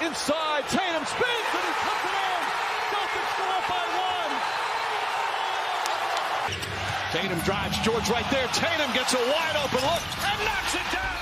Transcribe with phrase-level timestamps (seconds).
[0.00, 0.64] Inside.
[0.68, 2.40] Tatum spins and he puts it in.
[2.90, 4.32] Celtics go up by one.
[7.12, 8.48] Tatum drives George right there.
[8.48, 11.14] Tatum gets a wide open look and knocks it down.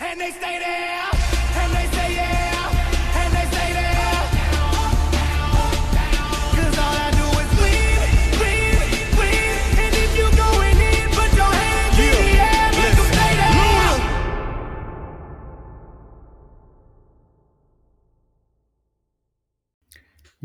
[0.00, 1.13] And they stay there,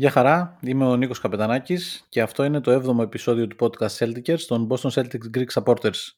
[0.00, 4.38] Γεια χαρά, είμαι ο Νίκος Καπετανάκης και αυτό είναι το 7ο επεισόδιο του podcast Celtics
[4.46, 6.12] των Boston Celtics Greek Supporters.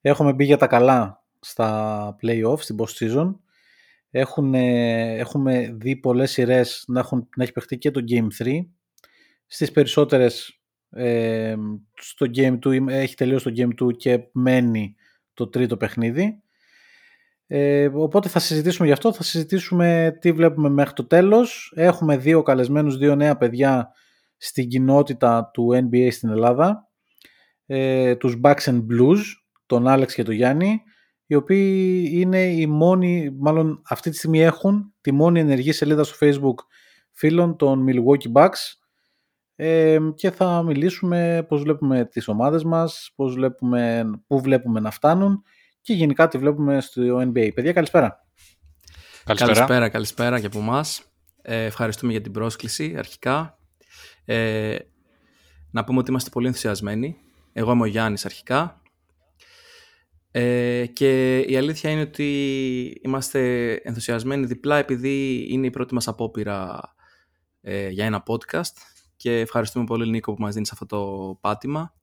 [0.00, 3.34] Έχουμε μπει για τα καλά στα play-off, στην post season.
[4.10, 8.66] Έχουν, ε, έχουμε δει πολλές σειρές να, έχουν, να έχει παιχτεί και το Game 3.
[9.46, 11.56] Στις περισσότερες ε,
[11.94, 14.94] στο Game 2 έχει τελειώσει το Game 2 και μένει
[15.34, 16.42] το τρίτο παιχνίδι.
[17.52, 21.72] Ε, οπότε θα συζητήσουμε γι' αυτό, θα συζητήσουμε τι βλέπουμε μέχρι το τέλος.
[21.76, 23.92] Έχουμε δύο καλεσμένους, δύο νέα παιδιά
[24.36, 26.88] στην κοινότητα του NBA στην Ελλάδα.
[27.66, 29.18] Ε, τους Bucks and Blues,
[29.66, 30.82] τον Άλεξ και τον Γιάννη,
[31.26, 36.26] οι οποίοι είναι οι μόνοι, μάλλον αυτή τη στιγμή έχουν τη μόνη ενεργή σελίδα στο
[36.26, 36.64] Facebook
[37.10, 38.74] φίλων των Milwaukee Bucks
[39.54, 45.42] ε, και θα μιλήσουμε πώς βλέπουμε τις ομάδες μας, πώς βλέπουμε, πού βλέπουμε να φτάνουν
[45.80, 47.50] και γενικά τι βλέπουμε στο NBA.
[47.54, 48.26] Παιδιά, καλησπέρα.
[49.24, 51.02] Καλησπέρα, καλησπέρα, καλησπέρα και από εμάς.
[51.42, 53.58] Ε, ευχαριστούμε για την πρόσκληση αρχικά.
[54.24, 54.76] Ε,
[55.70, 57.16] να πούμε ότι είμαστε πολύ ενθουσιασμένοι.
[57.52, 58.80] Εγώ είμαι ο Γιάννης αρχικά.
[60.30, 66.80] Ε, και η αλήθεια είναι ότι είμαστε ενθουσιασμένοι διπλά επειδή είναι η πρώτη μας απόπειρα
[67.60, 68.74] ε, για ένα podcast
[69.16, 71.94] και ευχαριστούμε πολύ Νίκο που μας δίνεις αυτό το πάτημα.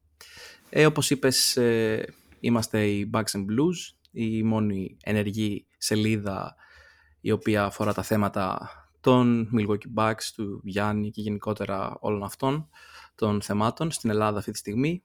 [0.70, 2.06] Ε, όπως είπες, ε,
[2.40, 6.56] είμαστε οι Bucks and Blues, η μόνη ενεργή σελίδα
[7.22, 12.70] η οποία αφορά τα θέματα των Milwaukee Bucks, του Γιάννη και γενικότερα όλων αυτών
[13.16, 15.04] των θεμάτων στην Ελλάδα αυτή τη στιγμή.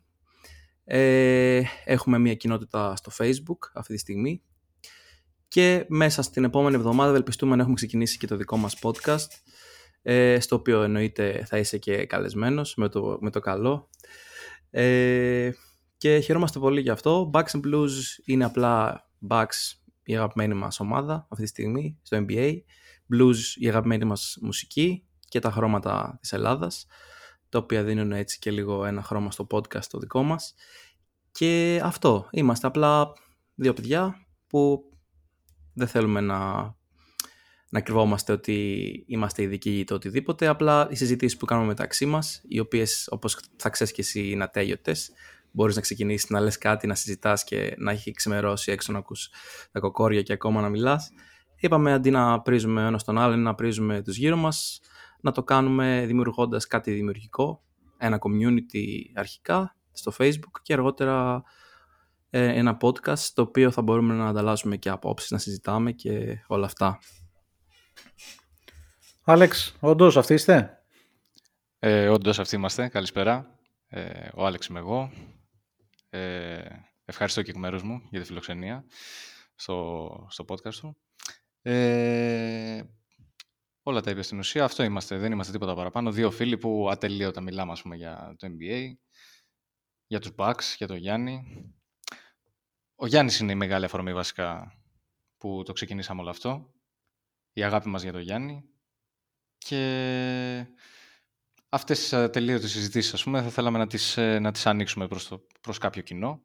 [0.85, 4.43] Ε, έχουμε μια κοινότητα στο Facebook αυτή τη στιγμή
[5.49, 9.29] και μέσα στην επόμενη εβδομάδα ευελπιστούμε να έχουμε ξεκινήσει και το δικό μας podcast
[10.03, 13.89] ε, στο οποίο εννοείται θα είσαι και καλεσμένος με το, με το καλό.
[14.71, 15.51] Ε,
[16.03, 17.31] και χαιρόμαστε πολύ γι' αυτό.
[17.35, 17.91] Bucks and Blues
[18.25, 22.57] είναι απλά Bucks η αγαπημένη μας ομάδα αυτή τη στιγμή στο NBA.
[23.13, 26.87] Blues η αγαπημένη μας μουσική και τα χρώματα της Ελλάδας
[27.49, 30.55] τα οποία δίνουν έτσι και λίγο ένα χρώμα στο podcast το δικό μας.
[31.33, 33.13] Και αυτό, είμαστε απλά
[33.55, 34.85] δύο παιδιά που
[35.75, 36.53] δεν θέλουμε να,
[37.71, 42.41] να κρυβόμαστε ότι είμαστε ειδικοί ή το οτιδήποτε, απλά οι συζητήσεις που κάνουμε μεταξύ μας,
[42.49, 45.13] οι οποίες όπως θα ξέρεις και εσύ είναι ατέλειωτες,
[45.53, 49.31] μπορείς να ξεκινήσεις να λες κάτι, να συζητάς και να έχει ξημερώσει έξω να ακούς
[49.73, 51.11] τα κοκόρια και ακόμα να μιλάς.
[51.57, 54.81] Είπαμε αντί να πρίζουμε ένας τον άλλον, να πρίζουμε τους γύρω μας,
[55.21, 57.63] να το κάνουμε δημιουργώντας κάτι δημιουργικό,
[57.99, 61.43] ένα community αρχικά στο facebook και αργότερα
[62.31, 66.67] ε, ένα podcast το οποίο θα μπορούμε να ανταλλάσσουμε και απόψεις, να συζητάμε και όλα
[66.67, 66.99] αυτά.
[69.25, 70.83] Άλεξ, όντως αυτοί είστε;
[71.79, 72.89] Ε, όντως αυτοί είμαστε.
[72.89, 73.59] Καλησπέρα.
[73.89, 75.11] Ε, ο Άλεξ είμαι εγώ.
[76.15, 76.65] Ε,
[77.05, 78.85] ευχαριστώ και εκ μέρους μου για τη φιλοξενία
[79.55, 80.97] στο, στο podcast του.
[81.63, 82.83] Ε,
[83.83, 84.65] όλα τα είπες στην ουσία.
[84.65, 85.17] Αυτό είμαστε.
[85.17, 86.13] Δεν είμαστε τίποτα παραπάνω.
[86.13, 88.93] Δύο φίλοι που ατελείωτα μιλάμε ας πούμε, για το NBA,
[90.07, 91.45] για τους Bucks, για τον Γιάννη.
[92.95, 94.79] Ο Γιάννης είναι η μεγάλη αφορμή βασικά
[95.37, 96.75] που το ξεκινήσαμε όλο αυτό.
[97.53, 98.65] Η αγάπη μας για τον Γιάννη.
[99.59, 100.67] Και
[101.75, 105.29] αυτές τις ατελείωτες συζητήσεις, ας πούμε, θα θέλαμε να τις, ε, να τις ανοίξουμε προς,
[105.29, 106.43] το, προς κάποιο κοινό.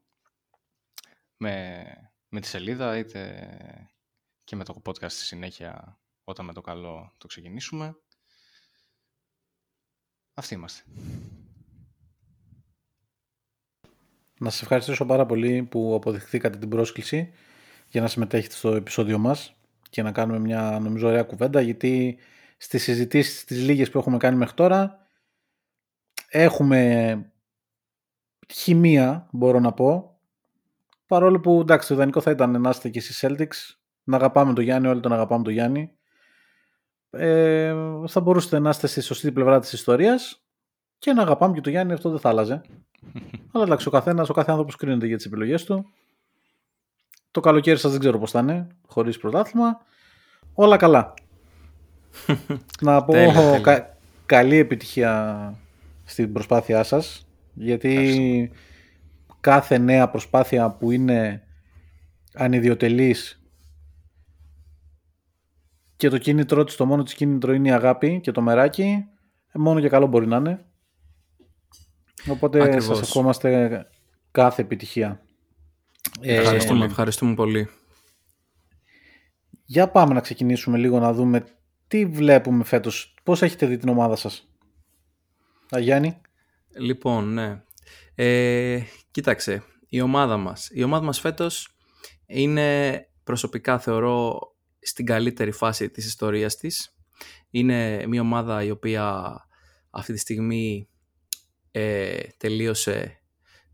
[1.36, 1.84] Με,
[2.28, 3.48] με τη σελίδα, είτε
[4.44, 7.96] και με το podcast στη συνέχεια, όταν με το καλό το ξεκινήσουμε.
[10.34, 10.82] Αυτοί είμαστε.
[14.38, 17.32] Να σας ευχαριστήσω πάρα πολύ που αποδεχθήκατε την πρόσκληση
[17.88, 19.54] για να συμμετέχετε στο επεισόδιο μας
[19.90, 22.18] και να κάνουμε μια νομίζω ωραία κουβέντα γιατί
[22.56, 25.07] στις συζητήσεις τις λίγες που έχουμε κάνει μέχρι τώρα
[26.28, 27.22] έχουμε
[28.52, 30.18] χημεία, μπορώ να πω.
[31.06, 34.64] Παρόλο που εντάξει, το ιδανικό θα ήταν να είστε και εσείς Celtics, να αγαπάμε τον
[34.64, 35.92] Γιάννη, όλοι τον αγαπάμε τον Γιάννη.
[37.10, 37.74] Ε,
[38.06, 40.42] θα μπορούσατε να είστε στη σωστή πλευρά της ιστορίας
[40.98, 42.60] και να αγαπάμε και τον Γιάννη, αυτό δεν θα άλλαζε.
[43.52, 45.84] Αλλά εντάξει, ο καθένας, ο κάθε άνθρωπος κρίνεται για τις επιλογές του.
[47.30, 49.80] Το καλοκαίρι σας δεν ξέρω πώς θα είναι, χωρίς πρωτάθλημα.
[50.54, 51.14] Όλα καλά.
[52.80, 53.60] να πω Τέλεια, τέλεια.
[53.60, 53.96] κα-
[54.26, 55.54] καλή επιτυχία
[56.08, 58.50] στην προσπάθειά σας γιατί
[59.40, 61.42] κάθε νέα προσπάθεια που είναι
[62.34, 63.42] ανιδιοτελής
[65.96, 69.04] και το κίνητρό της, το μόνο της κίνητρο είναι η αγάπη και το μεράκι,
[69.52, 70.64] ε, μόνο και καλό μπορεί να είναι.
[72.28, 72.84] Οπότε Ακριβώς.
[72.84, 73.86] σας ευχόμαστε
[74.30, 75.22] κάθε επιτυχία.
[76.20, 77.68] Ε, Ευχαριστούμε, ευχαριστούμε πολύ.
[79.64, 81.44] για πάμε να ξεκινήσουμε λίγο να δούμε
[81.88, 83.14] τι βλέπουμε φέτος.
[83.22, 84.47] Πώς έχετε δει την ομάδα σας;
[85.76, 86.20] Α, Γιάννη.
[86.78, 87.62] Λοιπόν, ναι.
[88.14, 90.68] Ε, κοίταξε, η ομάδα μας.
[90.72, 91.76] Η ομάδα μας φέτος
[92.26, 94.38] είναι προσωπικά θεωρώ
[94.80, 96.96] στην καλύτερη φάση της ιστορίας της.
[97.50, 99.36] Είναι μια ομάδα η οποία
[99.90, 100.88] αυτή τη στιγμή
[101.70, 103.20] ε, τελείωσε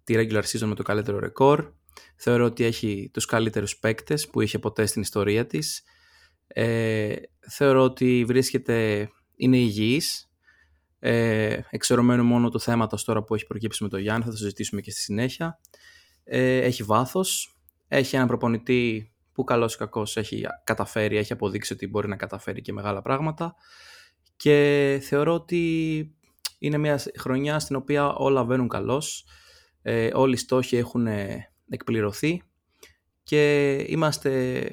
[0.05, 1.73] τη regular season με το καλύτερο ρεκόρ.
[2.17, 5.83] Θεωρώ ότι έχει τους καλύτερους παίκτες που είχε ποτέ στην ιστορία της.
[6.47, 7.15] Ε,
[7.51, 10.24] θεωρώ ότι βρίσκεται, είναι υγιής.
[11.07, 14.81] Ε, εξαιρωμένο μόνο του θέματος τώρα που έχει προκύψει με τον Γιάννη, θα το συζητήσουμε
[14.81, 15.61] και στη συνέχεια.
[16.25, 17.59] Ε, έχει βάθος,
[17.89, 22.61] έχει έναν προπονητή που καλός ή κακός έχει καταφέρει, έχει αποδείξει ότι μπορεί να καταφέρει
[22.61, 23.55] και μεγάλα πράγματα
[24.37, 26.15] και θεωρώ ότι
[26.59, 29.27] είναι μια χρονιά στην οποία όλα βαίνουν καλώς,
[29.83, 32.43] ε, όλοι οι στόχοι έχουν ε, εκπληρωθεί
[33.23, 34.65] και είμαστε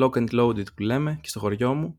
[0.00, 1.98] lock and loaded που λέμε και στο χωριό μου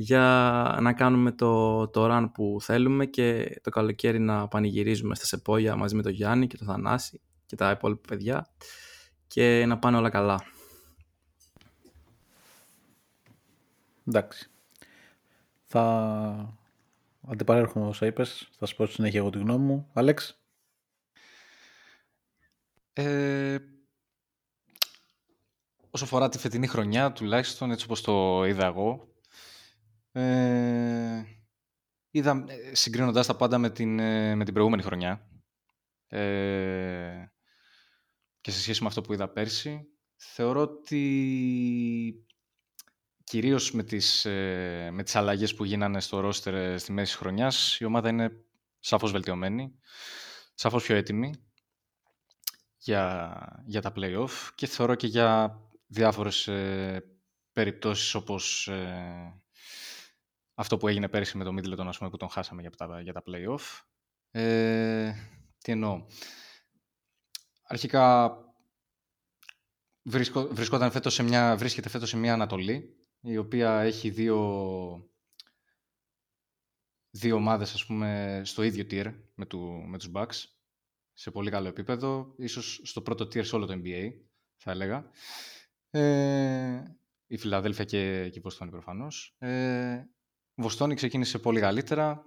[0.00, 5.76] για να κάνουμε το, το run που θέλουμε και το καλοκαίρι να πανηγυρίζουμε στα Σεπόγια
[5.76, 8.48] μαζί με τον Γιάννη και τον Θανάση και τα υπόλοιπα παιδιά
[9.26, 10.44] και να πάνε όλα καλά.
[14.06, 14.50] Εντάξει.
[15.64, 16.58] Θα
[17.28, 18.48] αντιπαρέρχομαι όσα είπες.
[18.58, 19.90] Θα σου πω στη συνέχεια εγώ τη γνώμη μου.
[19.92, 20.40] Αλέξ.
[22.92, 23.58] Ε,
[25.90, 29.07] όσο αφορά τη φετινή χρονιά, τουλάχιστον έτσι όπως το είδα εγώ,
[30.18, 31.24] ε,
[32.10, 35.28] είδα, ε, συγκρίνοντας τα πάντα με την, ε, με την προηγούμενη χρονιά
[36.08, 37.24] ε,
[38.40, 42.26] και σε σχέση με αυτό που είδα πέρσι, θεωρώ ότι
[43.24, 47.20] κυρίως με τις, ε, με τις αλλαγές που γίνανε στο ρόστερ ε, στη μέση της
[47.20, 48.30] χρονιάς, η ομάδα είναι
[48.78, 49.78] σαφώς βελτιωμένη,
[50.54, 51.34] σαφώς πιο έτοιμη
[52.76, 57.04] για, για τα play-off και θεωρώ και για διάφορες ε,
[57.52, 59.42] περιπτώσεις όπως ε,
[60.58, 63.12] αυτό που έγινε πέρυσι με το Middleton ας πούμε, που τον χάσαμε για τα, για
[63.12, 63.82] τα play-off.
[64.30, 65.12] Ε,
[65.58, 66.04] τι εννοώ.
[67.62, 68.36] Αρχικά
[70.02, 75.10] βρισκό, βρισκόταν φέτος σε μια, βρίσκεται φέτος σε μια Ανατολή η οποία έχει δύο,
[77.10, 80.44] δύο ομάδες ας πούμε στο ίδιο tier με, του, με τους Bucks
[81.12, 84.12] σε πολύ καλό επίπεδο, ίσως στο πρώτο tier σε όλο το NBA,
[84.56, 85.10] θα έλεγα.
[85.90, 86.82] Ε,
[87.26, 89.36] η Φιλαδέλφια και, και η Βοστόνη προφανώς.
[89.38, 90.17] Ε, η
[90.60, 92.24] Βοστόνη ξεκίνησε πολύ καλύτερα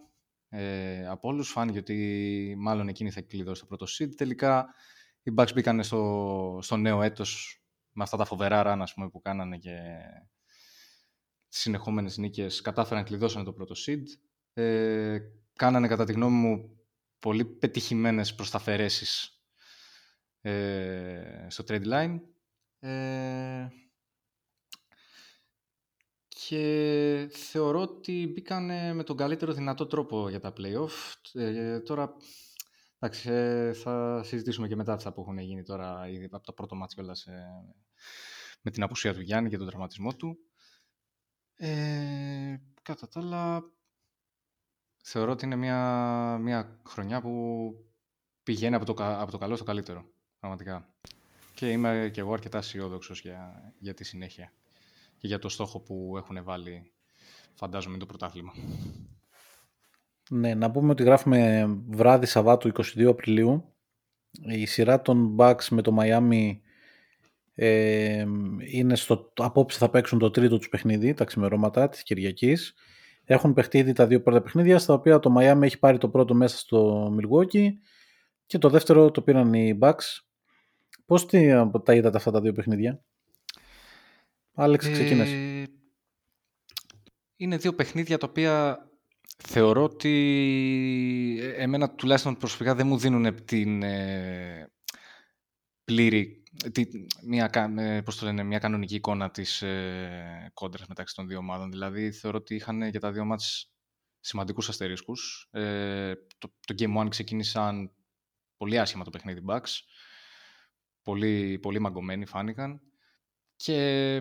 [0.49, 1.49] ε, από όλους.
[1.49, 4.15] Φάνηκε ότι μάλλον εκείνη θα κλειδώσει το πρώτο seed.
[4.15, 4.73] Τελικά
[5.23, 7.61] οι Bucks μπήκαν στο, στο νέο έτος
[7.91, 9.77] με αυτά τα φοβερά run ας πούμε, που κάνανε και
[11.49, 14.03] τις συνεχόμενες νίκες κατάφεραν να κλειδώσουν το πρώτο seed.
[14.53, 15.19] Ε,
[15.53, 16.79] κάνανε κατά τη γνώμη μου
[17.19, 19.41] πολύ πετυχημένες προσταφαιρέσεις
[20.41, 22.19] ε, στο trade line.
[22.79, 23.67] Ε,
[26.51, 31.13] και θεωρώ ότι μπήκαν με τον καλύτερο δυνατό τρόπο για τα play-off.
[31.33, 32.13] Ε, τώρα,
[32.99, 36.75] εντάξει, ε, θα συζητήσουμε και μετά αυτά που έχουν γίνει τώρα ήδη από το πρώτο
[36.75, 37.47] μάτς κιόλας, ε,
[38.61, 40.37] με την απουσία του Γιάννη και τον τραυματισμό του.
[41.55, 43.63] Ε, κατά τα άλλα,
[45.03, 47.73] θεωρώ ότι είναι μια, μια χρονιά που
[48.43, 50.05] πηγαίνει από το, κα- από το καλό στο καλύτερο,
[50.39, 50.95] πραγματικά.
[51.53, 54.53] Και είμαι και εγώ αρκετά αισιόδοξος για, για τη συνέχεια
[55.21, 56.91] και για το στόχο που έχουν βάλει,
[57.53, 58.53] φαντάζομαι, το πρωτάθλημα.
[60.29, 63.73] Ναι, να πούμε ότι γράφουμε βράδυ Σαββάτου 22 Απριλίου.
[64.47, 66.59] Η σειρά των Bucks με το Miami
[67.53, 68.25] ε,
[68.71, 72.73] είναι στο, απόψε θα παίξουν το τρίτο τους παιχνίδι, τα ξημερώματα της Κυριακής.
[73.23, 76.33] Έχουν παιχτεί ήδη τα δύο πρώτα παιχνίδια, στα οποία το Miami έχει πάρει το πρώτο
[76.33, 77.69] μέσα στο Milwaukee
[78.45, 80.23] και το δεύτερο το πήραν οι Bucks.
[81.05, 81.51] Πώς τι,
[81.83, 83.03] τα είδατε αυτά τα δύο παιχνίδια;
[84.53, 85.29] Άλεξ, ξεκίνες.
[85.29, 85.67] Ε,
[87.35, 88.85] είναι δύο παιχνίδια τα οποία
[89.37, 90.09] θεωρώ ότι
[91.41, 94.71] ε, εμένα τουλάχιστον προσωπικά δεν μου δίνουν την ε,
[95.83, 96.85] πλήρη, τη,
[97.25, 101.71] μια, ε, πώς το λένε, μια κανονική εικόνα της ε, κόντρας μεταξύ των δύο ομάδων.
[101.71, 103.71] Δηλαδή θεωρώ ότι είχαν για τα δύο μάτς
[104.19, 105.47] σημαντικούς αστερίσκους.
[105.51, 107.91] Ε, το, το Game 1 ξεκίνησαν
[108.57, 109.79] πολύ άσχημα το παιχνίδι Bucks.
[111.03, 112.81] Πολύ, πολύ μαγκωμένοι φάνηκαν.
[113.63, 114.15] Και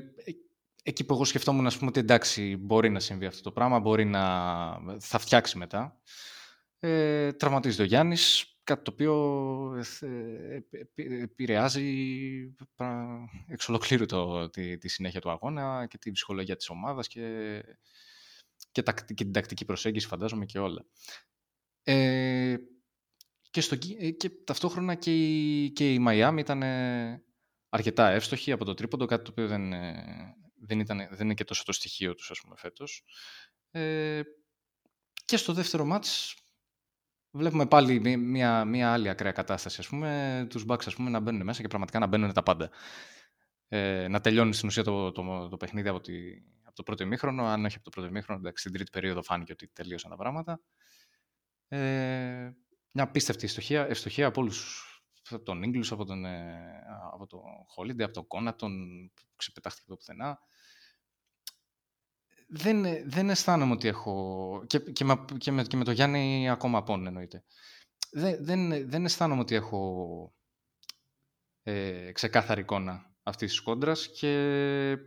[0.82, 4.04] εκεί που εγώ σκεφτόμουν, ας πούμε, ότι εντάξει, μπορεί να συμβεί αυτό το πράγμα, μπορεί
[4.04, 4.20] να...
[4.98, 6.00] θα φτιάξει μετά.
[6.78, 9.14] Ε, τραυματίζεται ο Γιάννης, κάτι το οποίο
[10.00, 10.60] ε,
[11.22, 12.54] επηρεάζει
[13.46, 17.62] εξ ολοκλήρου το, τη, τη, συνέχεια του αγώνα και τη ψυχολογία της ομάδας και,
[18.72, 20.84] και, τα, και την τακτική προσέγγιση, φαντάζομαι, και όλα.
[21.82, 22.56] Ε,
[23.50, 26.62] και, στο, ε, και ταυτόχρονα και η, και η Μαϊάμι ήταν
[27.70, 29.70] αρκετά εύστοχη από το τρίποντο, κάτι το οποίο δεν,
[30.60, 33.04] δεν, ήταν, δεν είναι και τόσο το στοιχείο τους, ας πούμε, φέτος.
[33.70, 34.20] Ε,
[35.24, 36.34] και στο δεύτερο μάτς
[37.30, 41.42] βλέπουμε πάλι μια, μια άλλη ακραία κατάσταση, ας πούμε, τους Bucks, ας πούμε, να μπαίνουν
[41.42, 42.70] μέσα και πραγματικά να μπαίνουν τα πάντα.
[43.68, 46.12] Ε, να τελειώνει στην ουσία το, το, το, παιχνίδι από, τη,
[46.62, 49.52] από το πρώτο ημίχρονο, αν όχι από το πρώτο ημίχρονο, εντάξει, στην τρίτη περίοδο φάνηκε
[49.52, 50.60] ότι τελείωσαν τα πράγματα.
[51.68, 51.78] Ε,
[52.92, 54.89] μια απίστευτη ευστοχία, ευστοχία από όλους
[55.34, 56.82] από τον Ίγκλους, από τον, ε,
[57.12, 57.40] από τον
[57.76, 58.72] Holiday, από τον Κόνατον,
[59.14, 60.38] που ξεπετάχτηκε το πουθενά.
[62.48, 64.64] Δεν, δεν αισθάνομαι ότι έχω...
[64.66, 67.44] Και, και, με, και, με, και με το Γιάννη ακόμα απόν εννοείται.
[68.12, 70.34] Δεν, δεν, δεν αισθάνομαι ότι έχω
[71.62, 74.28] ε, ξεκάθαρη εικόνα αυτής της κόντρας και
[74.90, 74.98] ε,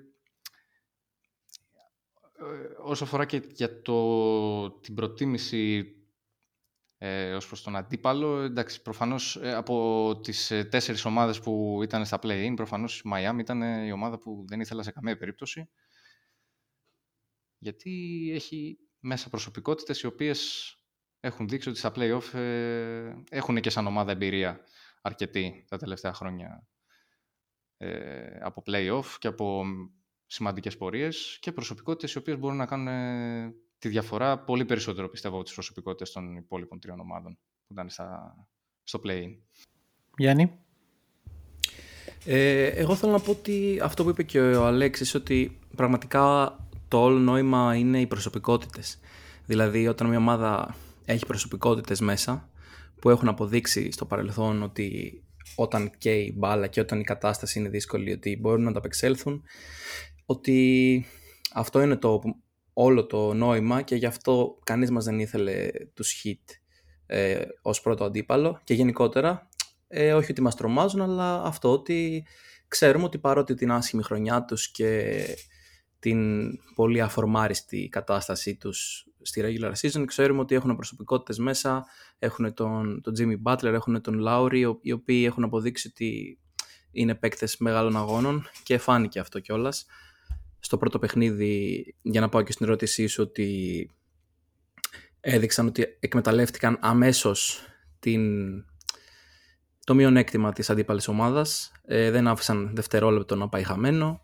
[2.84, 5.96] όσο αφορά και για το, την προτίμηση
[7.05, 8.39] ε, ως προς τον αντίπαλο.
[8.39, 13.39] Εντάξει, προφανώς ε, από τις ε, τέσσερις ομάδες που ήταν στα play-in, προφανώς η Miami
[13.39, 15.69] ήταν η ομάδα που δεν ήθελα σε καμία περίπτωση.
[17.57, 20.75] Γιατί έχει μέσα προσωπικότητες οι οποίες
[21.19, 24.60] έχουν δείξει ότι στα play-off ε, έχουν και σαν ομάδα εμπειρία
[25.01, 26.67] αρκετή τα τελευταία χρόνια
[27.77, 29.63] ε, από play-off και από
[30.25, 32.88] σημαντικές πορείες και προσωπικότητες οι οποίες μπορούν να κάνουν
[33.84, 37.38] τη διαφορά πολύ περισσότερο πιστεύω από τις προσωπικότητες των υπόλοιπων τριών ομάδων
[37.68, 38.36] που ήταν στα,
[38.84, 39.38] στο play-in.
[40.18, 40.60] Γιάννη;
[42.25, 46.56] Ε, εγώ θέλω να πω ότι αυτό που είπε και ο Αλέξης ότι πραγματικά
[46.88, 49.00] το όλο νόημα είναι οι προσωπικότητες.
[49.46, 50.75] Δηλαδή όταν μια ομάδα
[51.06, 52.50] έχει προσωπικότητες μέσα
[53.02, 55.22] που έχουν αποδείξει στο παρελθόν ότι
[55.56, 59.44] όταν καίει η μπάλα και όταν η κατάσταση είναι δύσκολη ότι μπορούν να τα απεξέλθουν
[60.25, 61.06] ότι
[61.54, 62.22] αυτό είναι το
[62.74, 66.53] όλο το νόημα και γι' αυτό κανείς μας δεν ήθελε τους hit
[67.06, 68.62] ε, ως πρώτο αντίπαλο.
[68.63, 69.50] Και γενικότερα
[69.88, 72.25] ε, όχι ότι μας τρομάζουν αλλά αυτό ότι
[72.68, 75.24] ξέρουμε ότι παρότι την άσχημη χρονιά τους και
[76.00, 81.86] την πολύ αφορμάριστη κατάστασή τους στη regular season ξέρουμε ότι έχουν προσωπικότητες μέσα
[82.20, 86.39] έχουν τον, τον Jimmy Butler, έχουν τον Lowry οι οποίοι έχουν αποδείξει ότι
[86.92, 89.86] είναι παίκτες μεγάλων αγώνων και φάνηκε αυτό κιόλας
[90.63, 93.89] στο πρώτο παιχνίδι, για να πάω και στην ερώτησή σου, ότι
[95.20, 97.62] έδειξαν ότι εκμεταλλεύτηκαν αμέσως
[98.00, 98.22] την,
[99.84, 104.22] το μειονέκτημα της αντίπαλης ομάδας, ε, δεν άφησαν δευτερόλεπτο να πάει χαμένο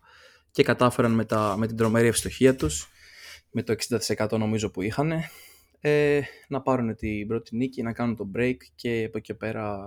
[0.50, 2.88] και κατάφεραν με, τα, με την τρομερή ευστοχία τους,
[3.50, 3.74] με το
[4.16, 5.12] 60% νομίζω που είχαν,
[5.80, 9.78] ε, να πάρουν την πρώτη νίκη, να κάνουν το break και από εκεί πέρα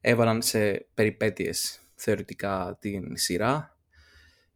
[0.00, 3.79] έβαλαν σε περιπέτειες θεωρητικά την σειρά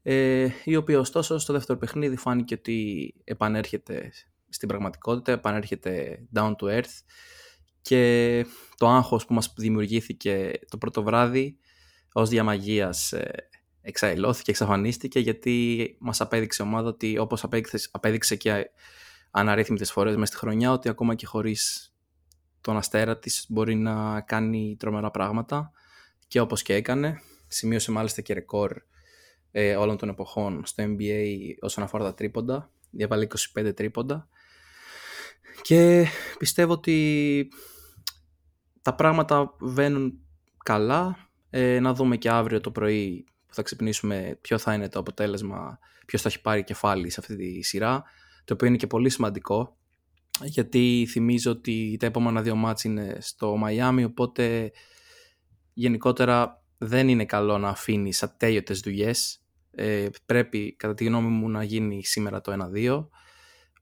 [0.06, 4.12] ε, η οποία ωστόσο στο δεύτερο παιχνίδι φάνηκε ότι επανέρχεται
[4.48, 7.02] στην πραγματικότητα, επανέρχεται down to earth
[7.82, 8.46] και
[8.76, 11.58] το άγχος που μας δημιουργήθηκε το πρώτο βράδυ
[12.12, 13.48] ως διαμαγείας ε,
[13.80, 18.70] εξαελώθηκε, εξαφανίστηκε γιατί μας απέδειξε η ομάδα ότι όπως απέδειξε, απέδειξε και
[19.30, 21.94] αναρρύθμιτες φορές μέσα στη χρονιά ότι ακόμα και χωρίς
[22.60, 25.72] τον αστέρα της μπορεί να κάνει τρομερά πράγματα
[26.28, 28.82] και όπως και έκανε σημείωσε μάλιστα και ρεκόρ
[29.56, 31.24] ε, όλων των εποχών στο NBA
[31.60, 32.70] όσον αφορά τα τρίποντα.
[32.90, 34.28] Διαβάλει 25 τρίποντα.
[35.62, 36.06] Και
[36.38, 37.48] πιστεύω ότι
[38.82, 40.18] τα πράγματα βαίνουν
[40.62, 41.28] καλά.
[41.50, 45.78] Ε, να δούμε και αύριο το πρωί που θα ξυπνήσουμε ποιο θα είναι το αποτέλεσμα,
[46.06, 48.04] ποιος θα έχει πάρει κεφάλι σε αυτή τη σειρά,
[48.44, 49.76] το οποίο είναι και πολύ σημαντικό,
[50.42, 54.72] γιατί θυμίζω ότι τα επόμενα δύο μάτς είναι στο Μαϊάμι, οπότε
[55.72, 59.43] γενικότερα δεν είναι καλό να αφήνεις ατέλειωτες δουλειές
[59.74, 63.06] ε, πρέπει κατά τη γνώμη μου να γίνει σήμερα το 1-2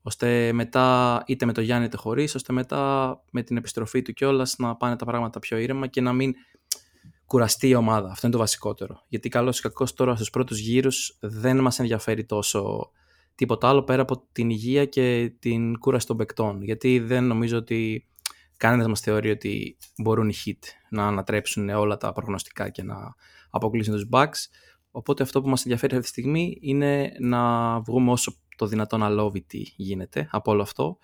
[0.02, 4.54] ώστε μετά είτε με το Γιάννη είτε χωρίς ώστε μετά με την επιστροφή του κιόλας
[4.58, 6.34] να πάνε τα πράγματα πιο ήρεμα και να μην
[7.26, 8.10] κουραστεί η ομάδα.
[8.10, 9.04] Αυτό είναι το βασικότερο.
[9.08, 12.90] Γιατί καλώς ή κακώς τώρα στους πρώτους γύρους δεν μας ενδιαφέρει τόσο
[13.34, 16.62] τίποτα άλλο πέρα από την υγεία και την κούραση των παικτών.
[16.62, 18.08] Γιατί δεν νομίζω ότι
[18.56, 20.58] κανένας μας θεωρεί ότι μπορούν οι hit
[20.90, 23.14] να ανατρέψουν όλα τα προγνωστικά και να
[23.50, 24.48] αποκλείσουν τους Bucks.
[24.92, 29.72] Οπότε αυτό που μας ενδιαφέρει αυτή τη στιγμή είναι να βγούμε όσο το δυνατόν αλόβητη
[29.76, 30.98] γίνεται από όλο αυτό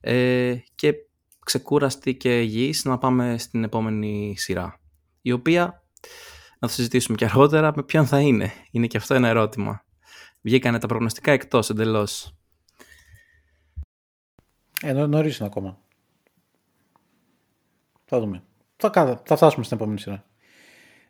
[0.00, 0.94] ε, και
[1.44, 4.80] ξεκούραστη και υγιής να πάμε στην επόμενη σειρά.
[5.22, 5.82] Η οποία,
[6.58, 8.52] να το συζητήσουμε και αργότερα, με ποιον θα είναι.
[8.70, 9.84] Είναι και αυτό ένα ερώτημα.
[10.40, 12.36] Βγήκανε τα προγνωστικά εκτός εντελώς.
[14.82, 15.78] Ε, νωρίς είναι ακόμα.
[18.04, 18.42] Θα δούμε.
[18.76, 18.90] Θα,
[19.24, 20.24] θα φτάσουμε στην επόμενη σειρά.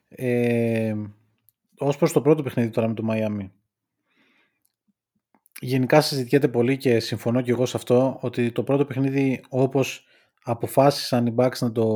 [0.09, 0.95] Ε,
[1.83, 3.53] ως προς το πρώτο παιχνίδι τώρα με το Μαϊάμι.
[5.61, 10.05] Γενικά συζητιέται πολύ και συμφωνώ και εγώ σε αυτό ότι το πρώτο παιχνίδι όπως
[10.43, 11.87] αποφάσισαν οι Bucks να το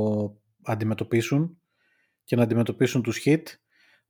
[0.62, 1.61] αντιμετωπίσουν
[2.25, 3.43] και να αντιμετωπίσουν τους hit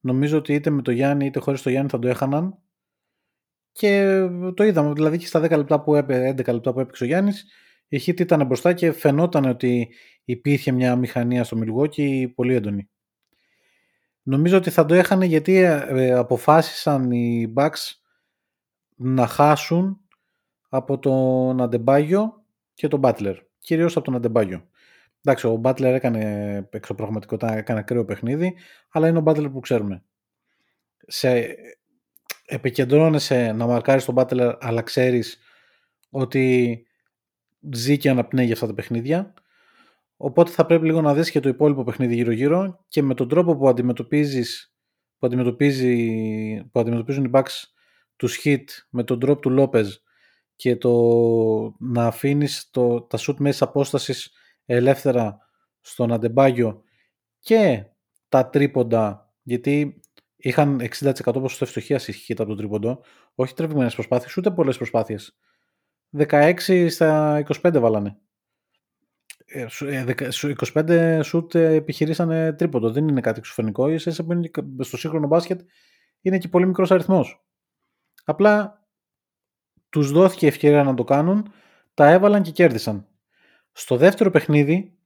[0.01, 2.59] νομίζω ότι είτε με το Γιάννη είτε χωρίς το Γιάννη θα το έχαναν
[3.73, 4.21] και
[4.55, 7.45] το είδαμε δηλαδή και στα 10 λεπτά που έπαι, 11 λεπτά που έπαιξε ο Γιάννης
[7.89, 9.89] η hit ήταν μπροστά και φαινόταν ότι
[10.25, 12.89] υπήρχε μια μηχανία στο Milwaukee πολύ έντονη.
[14.29, 17.93] Νομίζω ότι θα το έχανε γιατί ε, αποφάσισαν οι Bucks
[18.97, 20.01] να χάσουν
[20.69, 23.35] από τον Αντεμπάγιο και τον Butler.
[23.59, 24.69] Κυρίως από τον Αντεμπάγιο.
[25.23, 28.55] Εντάξει, ο Butler έκανε εξωπραγματικότητα, έκανε ακραίο παιχνίδι,
[28.91, 30.05] αλλά είναι ο Butler που ξέρουμε.
[31.07, 31.57] Σε,
[32.47, 35.39] επικεντρώνεσαι να μαρκάρεις τον Butler, αλλά ξέρεις
[36.11, 36.87] ότι
[37.73, 39.35] ζει και αναπνέει αυτά τα παιχνίδια.
[40.17, 43.57] Οπότε θα πρέπει λίγο να δεις και το υπόλοιπο παιχνίδι γύρω-γύρω και με τον τρόπο
[43.57, 44.75] που αντιμετωπίζεις
[45.19, 47.63] που, αντιμετωπίζει, που αντιμετωπίζουν οι Bucks
[48.17, 49.95] τους hit με τον drop του Λόπεζ
[50.57, 50.93] και το
[51.79, 54.33] να αφήνεις το, τα shoot μέσα απόστασης
[54.65, 55.39] ελεύθερα
[55.81, 56.83] στον Αντεμπάγιο
[57.39, 57.85] και
[58.29, 60.01] τα τρίποντα γιατί
[60.37, 63.01] είχαν 60% ποσοστό ευστοχίας η από τον τρίποντο
[63.35, 65.39] όχι τρεβημένες προσπάθειες ούτε πολλές προσπάθειες.
[66.19, 68.19] 16 στα 25 βάλανε
[69.53, 72.91] 25 ε, σουτ ε, επιχειρήσανε τρίποντο.
[72.91, 73.89] Δεν είναι κάτι εξωφρενικό.
[73.89, 75.61] Ίσα που είναι στο σύγχρονο μπάσκετ
[76.21, 77.45] είναι και πολύ μικρός αριθμός.
[78.25, 78.85] Απλά
[79.89, 81.53] τους δόθηκε ευκαιρία να το κάνουν,
[81.95, 83.07] τα έβαλαν και κέρδισαν.
[83.73, 84.99] Στο δεύτερο παιχνίδι,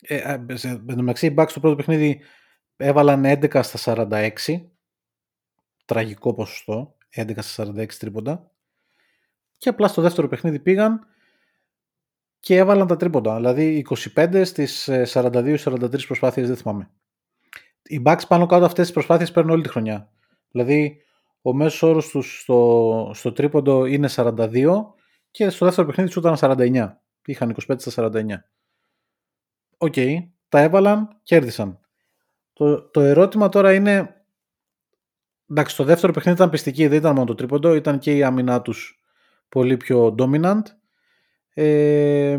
[0.00, 0.46] ε, εν
[0.86, 2.20] τω μεταξύ οι Bucks στο πρώτο παιχνίδι
[2.76, 4.68] έβαλαν 11 στα 46,
[5.84, 8.50] τραγικό ποσοστό, 11 στα 46 τρίποντα,
[9.58, 11.06] και απλά στο δεύτερο παιχνίδι πήγαν
[12.44, 13.36] και έβαλαν τα τρίποντα.
[13.36, 16.90] Δηλαδή 25 στις 42-43 ε, προσπάθειες δεν θυμάμαι.
[17.82, 20.10] Οι Bucks πάνω κάτω αυτές τις προσπάθειες παίρνουν όλη τη χρονιά.
[20.50, 21.02] Δηλαδή
[21.42, 24.82] ο μέσος όρος τους στο, στο τρίποντο είναι 42
[25.30, 26.92] και στο δεύτερο παιχνίδι τους ήταν 49.
[27.24, 28.26] Είχαν 25 στα 49.
[29.78, 30.16] OK, okay,
[30.48, 31.80] τα έβαλαν, κέρδισαν.
[32.52, 34.24] Το, το ερώτημα τώρα είναι
[35.50, 38.62] εντάξει το δεύτερο παιχνίδι ήταν πειστική, δεν ήταν μόνο το τρίποντο, ήταν και η άμυνά
[38.62, 39.00] τους
[39.48, 40.62] πολύ πιο dominant
[41.54, 42.36] ε,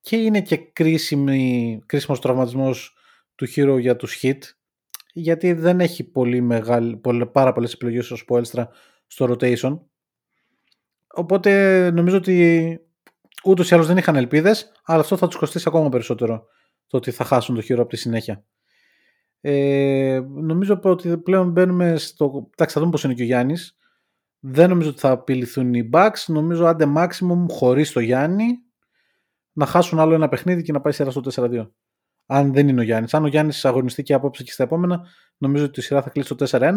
[0.00, 2.96] και είναι και κρίσιμη, κρίσιμος τραυματισμός
[3.34, 4.38] του Hero για τους hit
[5.12, 8.68] γιατί δεν έχει πολύ μεγάλη, πολύ, πάρα πολλές επιλογές ως Ποέλστρα
[9.06, 9.78] στο rotation.
[11.14, 12.78] Οπότε νομίζω ότι
[13.44, 16.46] ούτως ή άλλως δεν είχαν ελπίδες αλλά αυτό θα τους κοστίσει ακόμα περισσότερο
[16.86, 18.44] το ότι θα χάσουν το Hero από τη συνέχεια.
[19.40, 22.48] Ε, νομίζω ότι πλέον μπαίνουμε στο...
[22.52, 23.77] Εντάξει, θα δούμε πώς είναι και ο Γιάννης
[24.40, 26.24] δεν νομίζω ότι θα απειληθούν οι Bucks.
[26.26, 28.58] Νομίζω άντε maximum χωρίς το Γιάννη
[29.52, 31.70] να χάσουν άλλο ένα παιχνίδι και να πάει σειρά στο 4-2.
[32.26, 33.14] Αν δεν είναι ο Γιάννης.
[33.14, 36.34] Αν ο Γιάννης αγωνιστεί και απόψε και στα επόμενα, νομίζω ότι η σειρά θα κλείσει
[36.34, 36.74] το 4-1.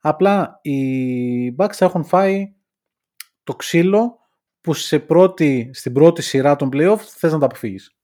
[0.00, 2.54] Απλά οι Bucks θα έχουν φάει
[3.42, 4.18] το ξύλο
[4.60, 7.96] που σε πρώτη, στην πρώτη σειρά των playoff θες να τα αποφύγεις.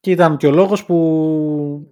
[0.00, 1.86] Και ήταν και ο λόγος που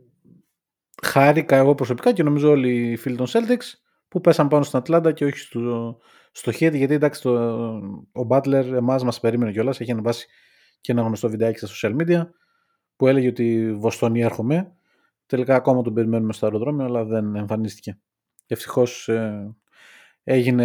[1.03, 3.80] χάρηκα εγώ προσωπικά και νομίζω όλοι οι φίλοι των Celtics
[4.11, 5.99] που πέσαν πάνω στην Ατλάντα και όχι στο,
[6.33, 7.33] στο Heat γιατί εντάξει το,
[8.12, 10.27] ο Butler εμάς μας περίμενε κιόλας έχει ανεβάσει
[10.81, 12.27] και ένα γνωστό βιντεάκι στα social media
[12.96, 14.73] που έλεγε ότι Βοστόνη έρχομαι
[15.27, 17.99] τελικά ακόμα τον περιμένουμε στο αεροδρόμιο αλλά δεν εμφανίστηκε
[18.53, 19.57] Ευτυχώς ε,
[20.25, 20.64] έγινε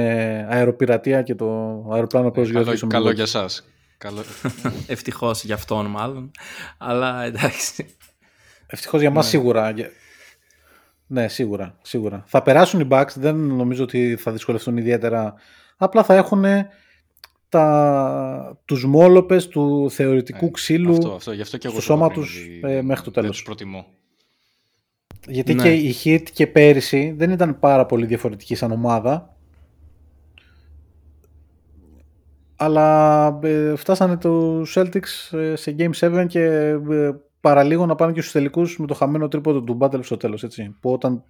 [0.49, 1.47] αεροπειρατεία και το
[1.91, 2.77] αεροπλάνο προσγειώθηκε.
[2.77, 3.63] καλό, καλό για εσάς.
[3.97, 4.23] Καλό...
[4.88, 6.31] Ευτυχώς για αυτόν μάλλον.
[6.77, 7.97] Αλλά εντάξει.
[8.67, 9.29] Ευτυχώς για μας ναι.
[9.29, 9.73] σίγουρα.
[11.08, 12.24] Ναι, σίγουρα, σίγουρα.
[12.28, 15.34] Θα περάσουν οι Bucks, δεν νομίζω ότι θα δυσκολευτούν ιδιαίτερα.
[15.78, 16.46] Απλά θα έχουν
[17.50, 22.10] τα, τους μόλοπες του θεωρητικού ε, ξύλου αυτό, αυτό, γι αυτό και εγώ στο σώμα
[22.10, 23.30] τους ε, μέχρι το τέλος.
[23.30, 23.86] Τους προτιμώ.
[25.28, 25.63] Γιατί ναι.
[25.63, 29.36] και η Heat και πέρυσι δεν ήταν πάρα πολύ διαφορετική σαν ομάδα.
[32.56, 36.44] Αλλά ε, φτάσανε το Celtics ε, σε Game 7 και
[36.89, 37.12] ε,
[37.45, 40.77] παραλίγο να πάνε και στους τελικούς με το χαμένο τρίποδο του Battle στο τέλος, έτσι.
[40.79, 41.23] Που όταν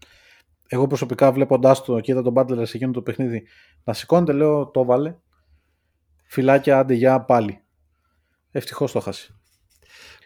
[0.67, 3.43] εγώ προσωπικά βλέποντάς το και είδα τον Butler σε εκείνο το παιχνίδι
[3.83, 5.15] να σηκώνεται, λέω το βάλε.
[6.25, 7.61] Φυλάκια, άντε για πάλι.
[8.51, 9.35] Ευτυχώς το χάσει.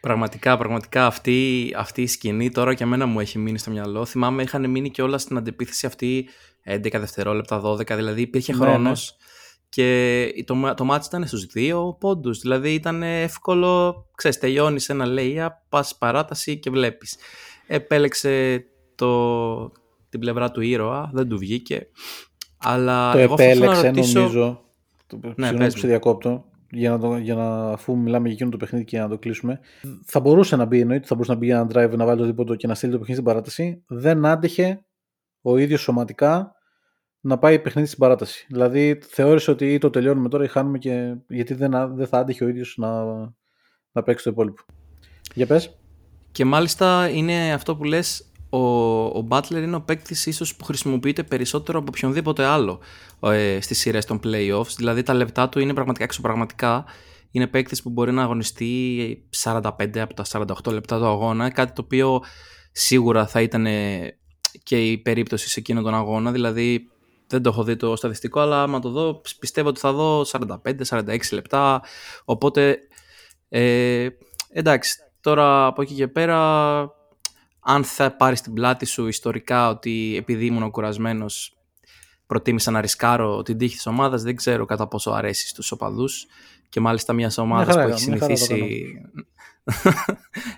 [0.02, 4.06] Πραγματικά, πραγματικά αυτή, αυτή η σκηνή τώρα και εμένα μου έχει μείνει στο μυαλό.
[4.06, 6.30] Θυμάμαι είχαν μείνει και όλα στην αντεπίθεση αυτή
[6.66, 9.18] 11 δευτερόλεπτα, 12, δηλαδή υπήρχε Ναι, χρόνος
[9.70, 15.50] και το, το μάτς ήταν στους δύο πόντους, δηλαδή ήταν εύκολο, ξέρεις, τελειώνεις ένα layup,
[15.70, 17.18] πας παράταση και βλέπεις.
[17.68, 18.64] Επέλεξε
[18.96, 19.72] το,
[20.10, 21.88] την πλευρά του ήρωα, δεν του βγήκε,
[22.58, 24.20] αλλά το εγώ αυτό θέλω να επέλεξε ρωτήσω...
[24.20, 24.62] νομίζω.
[25.08, 25.82] Το, Ναι, συγγνώμη πες που μου.
[25.82, 26.44] σε διακόπτω.
[26.72, 29.60] Για να, το, για να, αφού μιλάμε για εκείνο το παιχνίδι και να το κλείσουμε.
[30.06, 32.26] Θα μπορούσε να μπει, εννοείται, θα μπορούσε να μπει για ένα drive να βάλει το
[32.26, 33.84] δίποτο και να στείλει το παιχνίδι στην παράταση.
[33.88, 34.86] Δεν άντεχε
[35.42, 36.56] ο ίδιος σωματικά
[37.22, 38.46] να πάει παιχνίδι στην παράταση.
[38.50, 42.18] Δηλαδή θεώρησε ότι ή το τελειώνουμε τώρα ή χάνουμε και γιατί δεν, α- δεν θα
[42.18, 43.04] άντεχε ο ίδιος να,
[43.92, 44.62] να παίξει το υπόλοιπο.
[45.34, 45.78] Για πες.
[46.32, 48.60] Και μάλιστα είναι αυτό που λες, ο,
[49.04, 52.80] ο Butler είναι ο παίκτης ίσως που χρησιμοποιείται περισσότερο από οποιονδήποτε άλλο
[53.20, 54.74] ε, στις σειρές των playoffs.
[54.78, 56.86] Δηλαδή τα λεπτά του είναι πραγματικά εξωπραγματικά.
[57.32, 59.62] Είναι παίκτης που μπορεί να αγωνιστεί 45
[59.98, 62.22] από τα 48 λεπτά του αγώνα, κάτι το οποίο
[62.72, 64.18] σίγουρα θα ήταν ε,
[64.64, 66.32] και η περίπτωση σε εκείνον τον αγώνα.
[66.32, 66.90] Δηλαδή
[67.30, 70.26] δεν το έχω δει το στατιστικό, αλλά άμα το δω πιστεύω ότι θα δω
[70.90, 71.82] 45-46 λεπτά.
[72.26, 72.80] Οπότε
[73.50, 74.08] ε,
[74.50, 76.80] εντάξει, τώρα από εκεί και πέρα,
[77.60, 81.58] αν θα πάρει την πλάτη σου ιστορικά ότι επειδή ήμουν κουρασμένος,
[82.26, 86.26] προτίμησα να ρισκάρω την τύχη της ομάδας, δεν ξέρω κατά πόσο αρέσει στους οπαδούς.
[86.70, 88.92] Και μάλιστα μιας ομάδας χαρά, που έχει μια χαρά το συνηθίσει.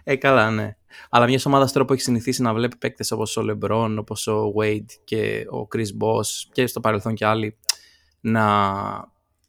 [0.03, 0.75] Ε, καλά, ναι.
[1.09, 4.53] Αλλά μιας ομάδας τώρα που έχει συνηθίσει να βλέπει παίκτες όπως ο Λεμπρόν, όπως ο
[4.59, 7.57] Wade και ο Chris Boss και στο παρελθόν και άλλοι
[8.19, 8.71] να,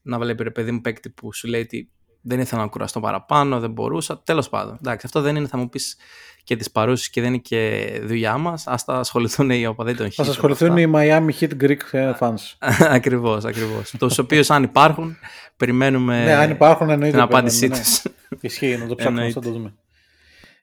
[0.02, 1.90] να βλέπει ρε παιδί μου παίκτη που σου λέει ότι
[2.22, 4.22] δεν ήθελα να κουραστώ παραπάνω, δεν μπορούσα.
[4.22, 4.78] Τέλος πάντων.
[4.80, 5.96] Εντάξει, αυτό δεν είναι, θα μου πεις
[6.44, 8.66] και τις παρούσεις και δεν είναι και δουλειά μας.
[8.66, 12.34] Α τα ασχοληθούν οι οπαδοί των Θα σα ασχοληθούν οι Miami Heat Greek ε, fans.
[12.98, 13.90] Ακριβώς, ακριβώς.
[13.98, 15.16] Τους οποίους αν υπάρχουν,
[15.56, 17.16] περιμένουμε ναι, αν υπάρχουν εννοείται.
[17.16, 18.02] την ότι απάντησή περιμένουμε, τους.
[18.04, 18.38] ναι.
[18.40, 19.32] Ισχύει, να το ψάξουμε, Εννοείται.
[19.32, 19.74] θα το δούμε.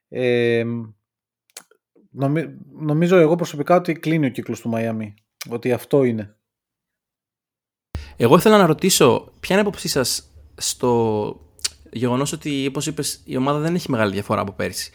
[0.09, 0.63] Ε,
[2.11, 5.13] νομι- νομίζω εγώ προσωπικά ότι κλείνει ο κύκλος του Miami.
[5.49, 6.35] Ότι αυτό είναι.
[8.17, 11.39] Εγώ ήθελα να ρωτήσω, ποια είναι η άποψή σας στο
[11.91, 14.91] γεγονός ότι, όπως είπες, η ομάδα δεν έχει μεγάλη διαφορά από πέρσι;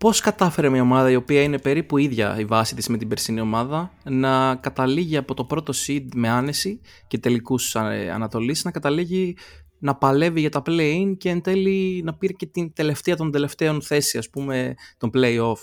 [0.00, 3.40] Πώς κατάφερε μια ομάδα η οποία είναι περίπου ίδια η βάση της με την περσινή
[3.40, 9.36] ομάδα να καταλήγει από το πρώτο seed με άνεση και τελικούς Ανατολής να καταλήγει
[9.78, 13.82] να παλεύει για τα play-in και εν τέλει να πήρε και την τελευταία των τελευταίων
[13.82, 15.58] θέση, ας πούμε, των play-off.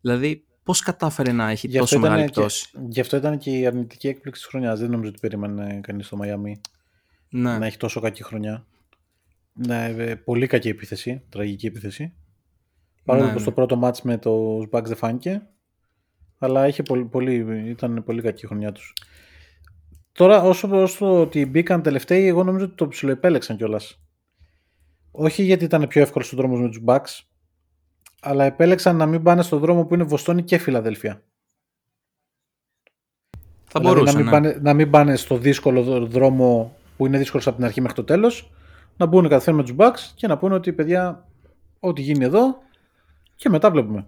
[0.00, 3.38] Δηλαδή, πώς κατάφερε να έχει Γι' τόσο αυτό, μεγάλη ήταν πτώση; και, γι' αυτό ήταν
[3.38, 4.80] και η αρνητική έκπληξη της χρονιάς.
[4.80, 6.52] Δεν νομίζω ότι περίμενε κανείς στο Miami
[7.28, 7.58] Ναι.
[7.58, 8.66] να έχει τόσο κακή χρονιά.
[9.52, 12.12] Ναι, ε, πολύ κακή επίθεση, τραγική επίθεση.
[13.04, 13.42] Παρόλο Ναι, που ναι.
[13.42, 15.42] στο πρώτο μάτς με το Bucks δεν φάνηκε,
[16.38, 18.92] αλλά είχε πολύ, πολύ, ήταν πολύ κακή η χρονιά τους.
[20.12, 23.98] Τώρα, όσο, όσο ότι μπήκαν τελευταίοι, εγώ νομίζω ότι το ψιλοεπέλεξαν κιόλας.
[25.10, 27.20] Όχι γιατί ήταν πιο εύκολος ο δρόμο με τους Bucks,
[28.20, 31.22] αλλά επέλεξαν να μην πάνε στον δρόμο που είναι Βοστόνη και Φιλαδέλφια.
[33.64, 34.12] Θα δηλαδή μπορούσε.
[34.12, 34.30] να, μην ναι.
[34.30, 37.96] πάνε, να μην πάνε στο δύσκολο δ- δρόμο που είναι δύσκολος από την αρχή μέχρι
[37.96, 38.50] το τέλος,
[38.96, 41.28] να μπουν κατευθείαν με τους Bucks και να πούνε ότι παιδιά,
[41.80, 42.62] ό,τι γίνει εδώ
[43.36, 44.06] και μετά βλέπουμε.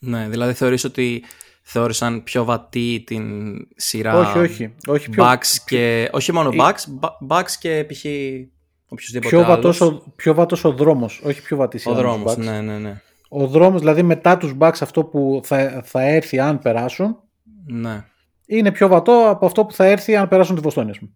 [0.00, 1.22] Ναι, δηλαδή θεωρείς ότι
[1.62, 4.74] θεώρησαν πιο βατή την σειρά όχι, όχι.
[4.86, 6.08] όχι πιο, Bucks και...
[6.12, 8.04] Όχι μόνο ή- Bucks, Ba- Bucks και π.χ.
[8.88, 9.48] οποιοδήποτε πιο, άλλος.
[9.48, 12.38] βατός ο, πιο βατός ο δρόμος, όχι πιο βατή Ο σειρά με τους δρόμος, Bucks.
[12.38, 13.00] ναι, ναι, ναι.
[13.28, 17.16] Ο δρόμος, δηλαδή μετά τους Bucks αυτό που θα, θα έρθει αν περάσουν,
[17.66, 18.04] Ναι,
[18.46, 21.10] είναι πιο βατό από αυτό που θα έρθει αν περάσουν τη Βοστόνη, ας πούμε.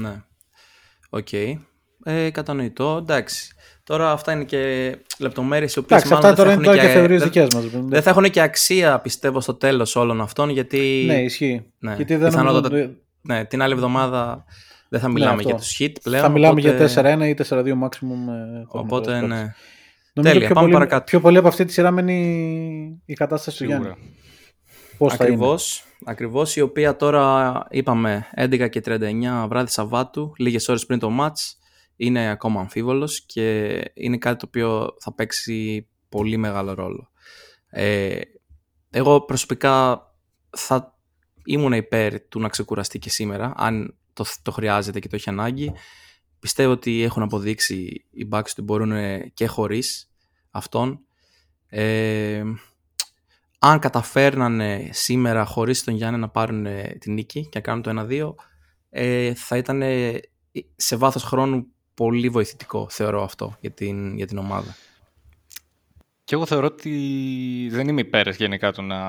[0.00, 0.22] ναι.
[1.10, 1.32] Οκ.
[2.04, 3.54] Ε, κατανοητό, εντάξει.
[3.84, 6.80] Τώρα αυτά είναι και λεπτομέρειες οι οποίες Εντάξει, μάλλον αυτά δεν τώρα θα είναι έχουν
[6.80, 7.28] τώρα και και- θεωρίες δεν-
[7.60, 7.88] δικές μας.
[7.90, 11.04] Δεν θα έχουν και αξία, πιστεύω, στο τέλος όλων αυτών, γιατί...
[11.06, 11.64] Ναι, ισχύει.
[11.78, 14.44] Ναι, Γιατί δεν πιθανότατα- νομίζω ότι- Ναι, την άλλη εβδομάδα
[14.88, 15.48] δεν θα μιλάμε αυτό.
[15.48, 16.22] για τους Heat πλέον.
[16.22, 18.28] θα μιλάμε οπότε- για 4-1 ή 4-2 maximum.
[18.28, 19.40] ε, θα Οπότε, έχουμε τώρα.
[19.42, 19.54] ναι.
[20.14, 21.04] Νομίζω Τέλεια, πιο, πάμε πολύ, παρακάτω.
[21.04, 23.78] πιο πολύ από αυτή τη σειρά μένει η κατάσταση του Σίγουρα.
[23.88, 24.16] Γιάννη.
[24.98, 30.68] Πώς θα είναι; Ακριβώς, ακριβώς, η οποία τώρα είπαμε 11 και 39 βράδυ Σαββάτου, λίγες
[30.68, 31.52] ώρες πριν το match,
[32.02, 37.10] είναι ακόμα αμφίβολος και είναι κάτι το οποίο θα παίξει πολύ μεγάλο ρόλο.
[37.68, 38.20] Ε,
[38.90, 40.06] εγώ προσωπικά
[40.50, 40.98] θα
[41.44, 45.72] ήμουν υπέρ του να ξεκουραστεί και σήμερα, αν το, το χρειάζεται και το έχει ανάγκη.
[46.38, 48.92] Πιστεύω ότι έχουν αποδείξει οι Bucks ότι μπορούν
[49.34, 50.10] και χωρίς
[50.50, 51.00] αυτόν.
[51.66, 52.42] Ε,
[53.58, 58.06] αν καταφέρνανε σήμερα χωρίς τον Γιάννη να πάρουν ε, την νίκη και να κάνουν το
[58.10, 58.34] 1-2,
[58.90, 60.20] ε, θα ήταν ε,
[60.76, 64.76] σε βάθος χρόνου πολύ βοηθητικό, θεωρώ αυτό, για την, για την ομάδα.
[66.24, 69.00] Και εγώ θεωρώ ότι δεν είμαι υπέρ γενικά του να,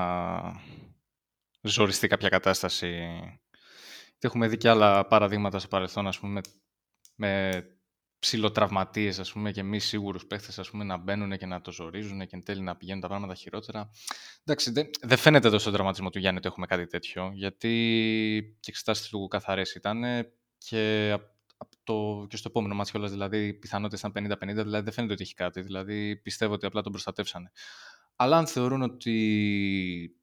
[1.68, 3.08] ζοριστεί κάποια κατάσταση.
[4.18, 6.40] έχουμε δει και άλλα παραδείγματα στο παρελθόν, ας πούμε, με,
[7.14, 7.62] με
[8.18, 12.20] ψηλοτραυματίες, ας πούμε, και μη σίγουρους παίχτες, ας πούμε, να μπαίνουν και να το ζορίζουν
[12.20, 13.90] και εν τέλει να πηγαίνουν τα πράγματα χειρότερα.
[14.44, 18.70] Εντάξει, δεν, δεν φαίνεται εδώ στον τραυματισμό του Γιάννη ότι έχουμε κάτι τέτοιο, γιατί και
[18.70, 20.02] εξετάσεις του καθαρές ήταν
[20.58, 21.16] και
[21.84, 25.22] το, και στο επόμενο μάτι κιόλας, δηλαδή οι πιθανότητες ήταν 50-50, δηλαδή δεν φαίνεται ότι
[25.22, 27.50] έχει κάτι, δηλαδή πιστεύω ότι απλά τον προστατεύσανε.
[28.16, 30.18] Αλλά αν θεωρούν ότι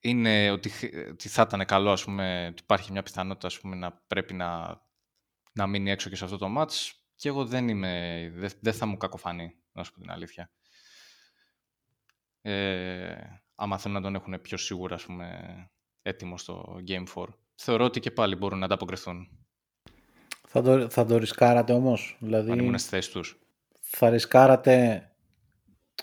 [0.00, 0.70] είναι ότι,
[1.10, 4.80] ότι θα ήταν καλό, ας πούμε, ότι υπάρχει μια πιθανότητα ας πούμε, να πρέπει να,
[5.52, 8.86] να μείνει έξω και σε αυτό το μάτς και εγώ δεν είμαι, δεν, δεν θα
[8.86, 10.50] μου κακοφανεί, να σου πω την αλήθεια.
[12.40, 13.16] Ε,
[13.54, 15.70] άμα θέλουν να τον έχουν πιο σίγουρα, ας πούμε,
[16.02, 17.24] έτοιμο στο Game 4.
[17.54, 19.45] Θεωρώ ότι και πάλι μπορούν να ανταποκριθούν.
[20.56, 22.16] Θα το, θα το ρισκάρατε όμως.
[22.20, 23.38] Δηλαδή, αν ήμουν στη θέση τους.
[23.80, 25.08] Θα ρισκάρατε...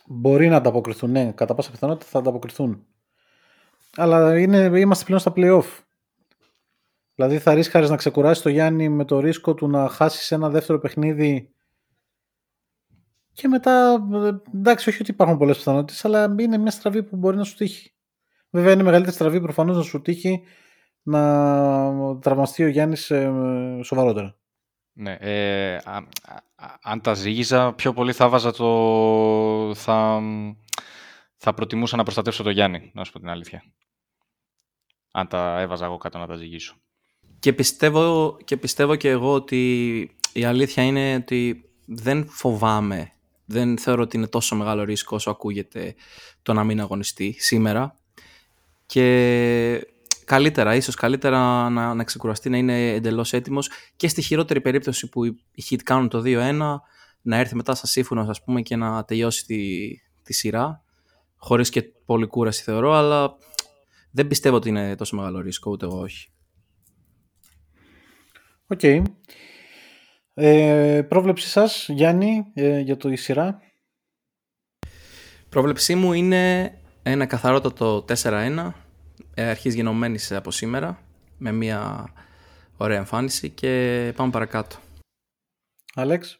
[0.07, 1.31] Μπορεί να ανταποκριθούν, ναι.
[1.31, 2.85] Κατά πάσα πιθανότητα θα ανταποκριθούν.
[3.95, 5.83] Αλλά είναι, είμαστε πλέον στα play-off.
[7.15, 10.79] Δηλαδή θα ρίσκαρες να ξεκουράσεις το Γιάννη με το ρίσκο του να χάσεις ένα δεύτερο
[10.79, 11.53] παιχνίδι
[13.33, 14.07] και μετά,
[14.53, 17.93] εντάξει, όχι ότι υπάρχουν πολλές πιθανότητες, αλλά είναι μια στραβή που μπορεί να σου τύχει.
[18.49, 20.43] Βέβαια είναι μεγαλύτερη στραβή προφανώς να σου τύχει
[21.03, 23.31] να τραυμαστεί ο Γιάννης ε,
[23.83, 24.37] σοβαρότερα.
[24.93, 25.77] Ναι, ε,
[26.81, 29.75] αν τα ζήγιζα, πιο πολύ θα βάζα το...
[29.75, 30.21] Θα,
[31.37, 33.63] θα προτιμούσα να προστατεύσω το Γιάννη, να σου πω την αλήθεια.
[35.11, 36.75] Αν τα έβαζα εγώ κάτω να τα ζυγίσω.
[37.39, 43.11] Και πιστεύω, και πιστεύω και εγώ ότι η αλήθεια είναι ότι δεν φοβάμαι,
[43.45, 45.95] δεν θεωρώ ότι είναι τόσο μεγάλο ρίσκο όσο ακούγεται
[46.41, 47.99] το να μην αγωνιστεί σήμερα.
[48.85, 49.87] Και
[50.25, 55.25] καλύτερα, ίσως καλύτερα να, να ξεκουραστεί, να είναι εντελώς έτοιμος και στη χειρότερη περίπτωση που
[55.25, 56.59] οι Heat κάνουν το 2-1
[57.21, 59.87] να έρθει μετά στα σύμφωνα ας πούμε και να τελειώσει τη,
[60.23, 60.83] τη σειρά
[61.35, 63.37] χωρίς και πολύ κούραση θεωρώ αλλά
[64.11, 66.27] δεν πιστεύω ότι είναι τόσο μεγάλο ρίσκο ούτε εγώ όχι.
[68.67, 68.79] OK.
[68.83, 69.01] Okay.
[70.33, 73.59] Ε, πρόβλεψη σας Γιάννη ε, για το η σειρά;
[75.49, 78.71] Πρόβλεψή μου είναι ένα καθαρότατο 4-1 ε,
[79.41, 80.99] αρχής γενομένης από σήμερα
[81.37, 82.07] με μια
[82.77, 84.75] ωραία εμφάνιση και πάμε παρακάτω.
[85.93, 86.37] Αλέξ.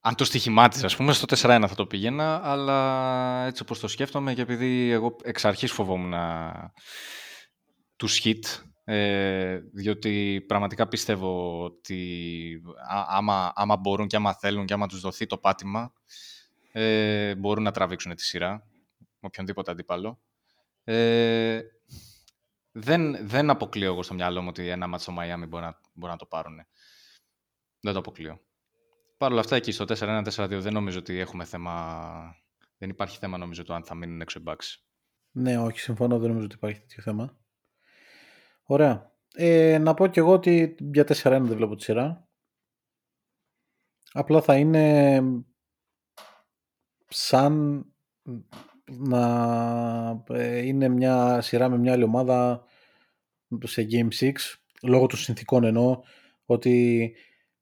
[0.00, 4.34] Αν το στοιχημάτιζα, ας πούμε, στο 4-1 θα το πήγαινα, αλλά έτσι όπως το σκέφτομαι
[4.34, 6.14] και επειδή εγώ εξ αρχής φοβόμουν
[7.96, 8.40] τους hit,
[8.84, 12.62] ε, διότι πραγματικά πιστεύω ότι
[13.08, 15.92] άμα, άμα μπορούν και άμα θέλουν και άμα τους δοθεί το πάτημα,
[16.72, 18.66] ε, μπορούν να τραβήξουν τη σειρά
[18.98, 20.20] με οποιονδήποτε αντίπαλο.
[20.84, 21.60] Ε,
[22.72, 26.12] δεν, δεν αποκλείω εγώ στο μυαλό μου ότι ένα μάτσο στο Μαϊάμι μπορεί να, μπορεί
[26.12, 26.56] να το πάρουν.
[27.80, 28.40] Δεν το αποκλείω.
[29.16, 32.34] Παρ' όλα αυτά, εκεί στο 4-1-4-2 δεν νομίζω ότι έχουμε θέμα.
[32.78, 34.76] Δεν υπάρχει θέμα νομίζω το αν θα μείνουν έξω οι Bucks.
[35.30, 36.18] Ναι, όχι, συμφωνώ.
[36.18, 37.38] Δεν νομίζω ότι υπάρχει τέτοιο θέμα.
[38.62, 39.14] Ωραία.
[39.34, 42.28] Ε, να πω και εγώ ότι για 4-1 δεν βλέπω τη σειρά.
[44.12, 45.22] Απλά θα είναι
[47.08, 47.84] σαν
[48.98, 52.64] να ε, είναι μια σειρά με μια άλλη ομάδα
[53.64, 54.30] σε Game 6
[54.82, 56.00] λόγω των συνθήκων εννοώ
[56.44, 57.02] ότι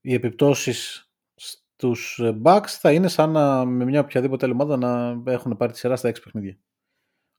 [0.01, 5.57] οι επιπτώσεις στους Bucks θα είναι σαν να, με μια οποιαδήποτε άλλη ομάδα να έχουν
[5.57, 6.59] πάρει τη σειρά στα 6 παιχνίδια.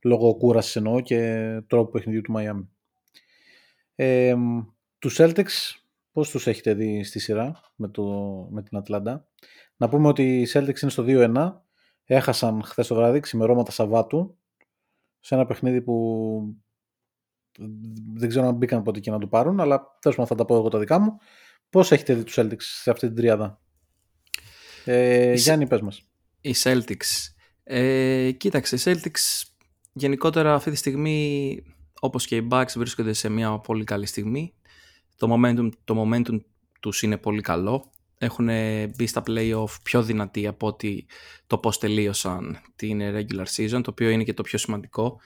[0.04, 2.68] Λόγω κούρασης εννοώ και τρόπου παιχνιδιού του Miami.
[3.96, 4.36] Ε,
[5.00, 5.80] τους Celtics
[6.12, 8.04] πώς τους έχετε δει στη σειρά με, το,
[8.52, 9.28] με την Ατλάντα
[9.78, 11.54] να πούμε ότι οι Celtics είναι στο 2-1
[12.16, 14.38] έχασαν χθες το βράδυ ξημερώματα Σαββάτου
[15.20, 16.56] σε ένα παιχνίδι που
[18.14, 20.56] δεν ξέρω αν μπήκαν ποτέ και να το πάρουν, αλλά τέλος πάντων θα τα πω
[20.56, 21.18] εγώ τα δικά μου.
[21.70, 23.60] Πώς έχετε δει τους Celtics σε αυτή την τριάδα,
[24.86, 26.02] ε, Γιάννη, πες μας.
[26.42, 27.34] Οι Celtics.
[27.64, 29.44] Ε, κοίταξε, οι Celtics
[29.94, 31.64] γενικότερα αυτή τη στιγμή,
[32.00, 34.54] όπως και οι Bucks, βρίσκονται σε μια πολύ καλή στιγμή.
[35.16, 36.40] Το momentum, το momentum
[36.80, 38.50] τους είναι πολύ καλό έχουν
[38.96, 41.06] μπει στα play-off πιο δυνατοί από ότι
[41.48, 45.20] το πώς τελείωσαν την regular season, το οποίο είναι και το πιο σημαντικό.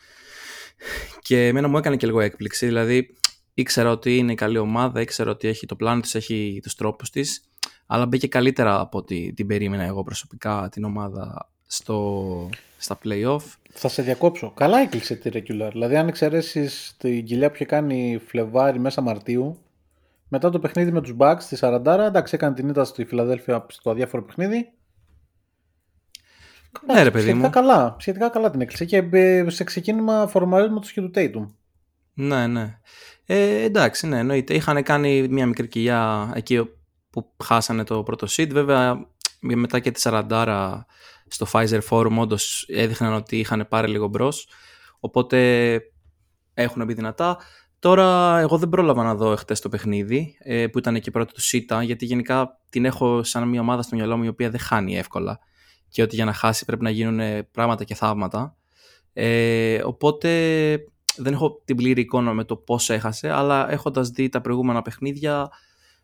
[1.22, 3.16] Και εμένα μου έκανε και λίγο έκπληξη, δηλαδή
[3.54, 7.50] ήξερα ότι είναι καλή ομάδα, ήξερα ότι έχει το πλάνο της, έχει τους τρόπους της,
[7.86, 13.42] αλλά μπήκε καλύτερα από ότι την περίμενα εγώ προσωπικά την ομάδα στο, στα play-off.
[13.70, 14.52] Θα σε διακόψω.
[14.56, 15.70] Καλά έκλεισε τη regular.
[15.72, 19.58] Δηλαδή, αν εξαιρέσεις την κοιλιά που είχε κάνει Φλεβάρι μέσα Μαρτίου,
[20.34, 23.89] μετά το παιχνίδι με τους Bucks στη 40, εντάξει έκανε την ήττα στη Φιλαδέλφια στο
[23.89, 24.72] αδιάφορο παιχνίδι.
[26.88, 27.50] Ναι, ρε παιδί σχετικά μου.
[27.50, 31.46] Καλά, σχετικά καλά την έκλεισε και ε, σε ξεκίνημα φορμαρίσματος και του Tatum.
[32.13, 32.80] Ναι, ναι.
[33.26, 34.54] Ε, εντάξει, ναι, εννοείται.
[34.54, 36.69] Είχαν κάνει μια μικρή κοιλιά εκεί
[37.10, 38.50] που χάσανε το πρώτο seed.
[38.52, 39.08] Βέβαια,
[39.39, 40.82] μετά και τη 40
[41.28, 44.48] στο Pfizer Forum όντως έδειχναν ότι είχαν πάρει λίγο μπρος.
[45.00, 45.80] Οπότε
[46.54, 47.38] έχουν μπει δυνατά.
[47.84, 51.41] Τώρα, εγώ δεν πρόλαβα να δω χτε το παιχνίδι, ε, που ήταν και πρώτο του
[51.41, 54.98] ΣΥΤΑ, γιατί γενικά την έχω σαν μια ομάδα στο μυαλό μου η οποία δεν χάνει
[54.98, 55.39] εύκολα.
[55.89, 58.56] Και ότι για να χάσει πρέπει να γίνουν πράγματα και θαύματα.
[59.13, 60.30] Ε, οπότε
[61.15, 65.50] δεν έχω την πλήρη εικόνα με το πώ έχασε, αλλά έχοντας δει τα προηγούμενα παιχνίδια,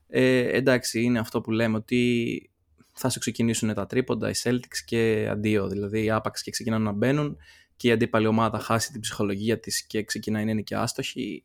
[0.07, 2.51] ε, εντάξει, είναι αυτό που λέμε ότι
[2.93, 5.67] θα σου ξεκινήσουν τα τρίποντα, οι Celtics και αντίο.
[5.67, 7.37] Δηλαδή, οι άπαξ και ξεκινάνε να μπαίνουν
[7.75, 11.43] και η αντίπαλη ομάδα χάσει την ψυχολογία της και ξεκινάει να είναι και άστοχη,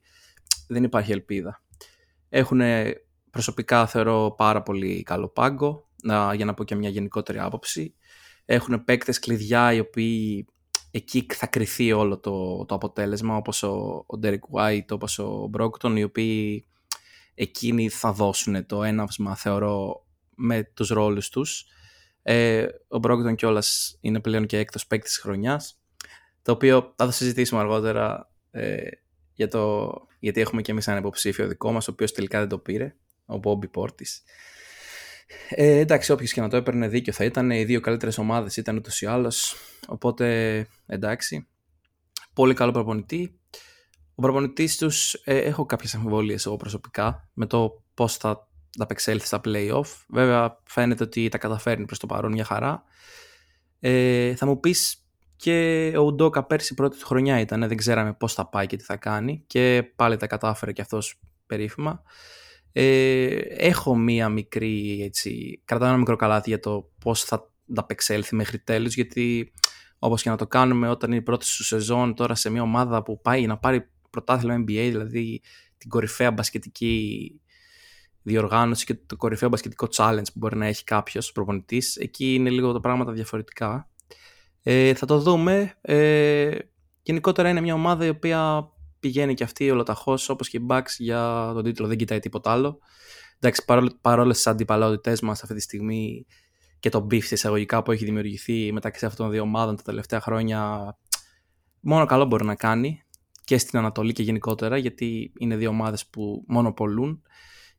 [0.68, 1.62] δεν υπάρχει ελπίδα.
[2.28, 2.60] Έχουν
[3.30, 7.94] προσωπικά θεωρώ πάρα πολύ καλό πάγκο, να, για να πω και μια γενικότερη άποψη.
[8.44, 10.46] Έχουν παίκτες κλειδιά οι οποίοι
[10.90, 15.96] εκεί θα κρυθεί όλο το, το αποτέλεσμα όπως ο, ο Derek White, όπως ο Brockton
[15.96, 16.66] οι οποίοι
[17.34, 21.66] εκείνοι θα δώσουν το έναυσμα θεωρώ με τους ρόλους τους.
[22.22, 25.78] Ε, ο Brockton κιόλας είναι πλέον και έκτος παίκτης της χρονιάς
[26.42, 28.88] το οποίο θα το συζητήσουμε αργότερα ε,
[29.34, 32.58] για το, γιατί έχουμε και εμείς ένα υποψήφιο δικό μας ο οποίος τελικά δεν το
[32.58, 32.94] πήρε,
[33.26, 34.22] ο Bobby Portis.
[35.48, 37.50] Ε, εντάξει, όποιος και να το έπαιρνε δίκιο θα ήταν.
[37.50, 39.56] Οι δύο καλύτερες ομάδες ήταν ούτως ή άλλως.
[39.86, 41.46] Οπότε εντάξει.
[42.32, 43.38] Πολύ καλό προπονητή.
[44.14, 49.26] Ο προπονητής τους ε, έχω κάποιες αμφιβολίες εγώ προσωπικά με το πώς θα τα απεξέλθει
[49.26, 49.86] στα playoff.
[50.08, 52.82] Βέβαια, φαίνεται ότι τα καταφέρνει προς το παρόν μια χαρά.
[53.80, 55.03] Ε, θα μου πεις
[55.44, 57.68] και ο Ουντόκα πέρσι πρώτη του χρονιά ήταν.
[57.68, 59.44] Δεν ξέραμε πώς θα πάει και τι θα κάνει.
[59.46, 62.02] Και πάλι τα κατάφερε και αυτός περίφημα.
[62.72, 68.58] Ε, έχω μία μικρή, έτσι, κρατάω ένα μικρό καλάθι για το πώς θα ανταπεξέλθει μέχρι
[68.58, 69.52] τέλους, γιατί
[69.98, 73.02] όπως και να το κάνουμε όταν είναι η πρώτη σου σεζόν τώρα σε μια ομάδα
[73.02, 75.42] που πάει να πάρει πρωτάθλημα NBA, δηλαδή
[75.78, 77.40] την κορυφαία μπασκετική
[78.22, 81.96] διοργάνωση και το κορυφαίο μπασκετικό challenge που μπορεί να έχει κάποιος προπονητής.
[81.96, 83.88] Εκεί είναι λίγο τα πράγματα διαφορετικά.
[84.66, 85.74] Ε, θα το δούμε.
[85.80, 86.58] Ε,
[87.02, 88.68] γενικότερα είναι μια ομάδα η οποία
[89.00, 92.78] πηγαίνει και αυτή ολοταχώς όπως και η Bucks για τον τίτλο, δεν κοιτάει τίποτα άλλο.
[93.38, 93.64] Εντάξει,
[94.00, 96.26] παρόλες τις αντιπαλότητές μας αυτή τη στιγμή
[96.80, 100.96] και το beef εισαγωγικά που έχει δημιουργηθεί μεταξύ αυτών των δύο ομάδων τα τελευταία χρόνια,
[101.80, 103.02] μόνο καλό μπορεί να κάνει
[103.44, 107.22] και στην Ανατολή και γενικότερα, γιατί είναι δύο ομάδες που μόνο πολλούν.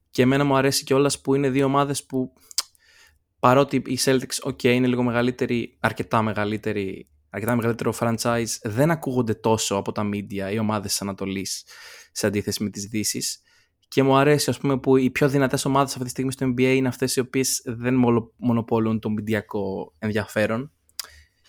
[0.09, 2.33] Και εμένα μου αρέσει κιόλας που είναι δύο ομάδες που
[3.45, 9.75] παρότι οι Celtics, ok, είναι λίγο μεγαλύτερη, αρκετά μεγαλύτερη αρκετά μεγαλύτερο franchise δεν ακούγονται τόσο
[9.75, 11.65] από τα media οι ομάδες της Ανατολής
[12.11, 13.21] σε αντίθεση με τις δύσει.
[13.87, 16.73] Και μου αρέσει ας πούμε που οι πιο δυνατές ομάδες αυτή τη στιγμή στο NBA
[16.75, 17.95] είναι αυτές οι οποίες δεν
[18.37, 20.71] μονοπολούν το μηντιακό ενδιαφέρον.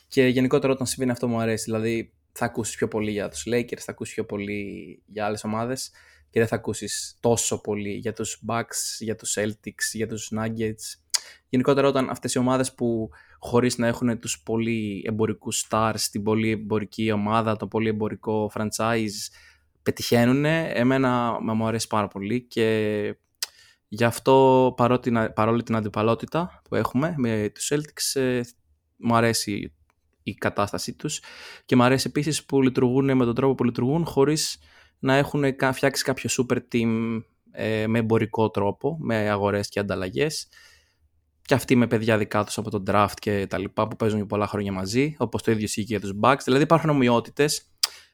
[0.09, 1.65] Και γενικότερα όταν συμβαίνει αυτό μου αρέσει.
[1.65, 5.91] Δηλαδή θα ακούσεις πιο πολύ για τους Lakers, θα ακούσεις πιο πολύ για άλλες ομάδες
[6.31, 11.06] και δεν θα ακούσεις τόσο πολύ για τους Bucks, για τους Celtics, για τους Nuggets.
[11.49, 13.09] Γενικότερα όταν αυτές οι ομάδες που
[13.39, 19.31] χωρίς να έχουν τους πολύ εμπορικούς stars, την πολύ εμπορική ομάδα, το πολύ εμπορικό franchise,
[19.83, 20.45] πετυχαίνουν.
[20.45, 23.17] Εμένα μου αρέσει πάρα πολύ και
[23.89, 28.41] γι' αυτό παρότι, παρόλη την αντιπαλότητα που έχουμε με τους Celtics, ε,
[28.97, 29.73] μου αρέσει
[30.23, 31.21] η κατάστασή τους
[31.65, 34.59] και μου αρέσει επίσης που λειτουργούν με τον τρόπο που λειτουργούν χωρίς
[34.99, 40.49] να έχουν φτιάξει κάποιο super team ε, με εμπορικό τρόπο, με αγορές και ανταλλαγές
[41.47, 44.27] και αυτοί με παιδιά δικά τους από τον draft και τα λοιπά που παίζουν για
[44.27, 46.41] πολλά χρόνια μαζί, όπως το ίδιο ισχύει και για τους Bucks.
[46.45, 47.71] Δηλαδή υπάρχουν ομοιότητες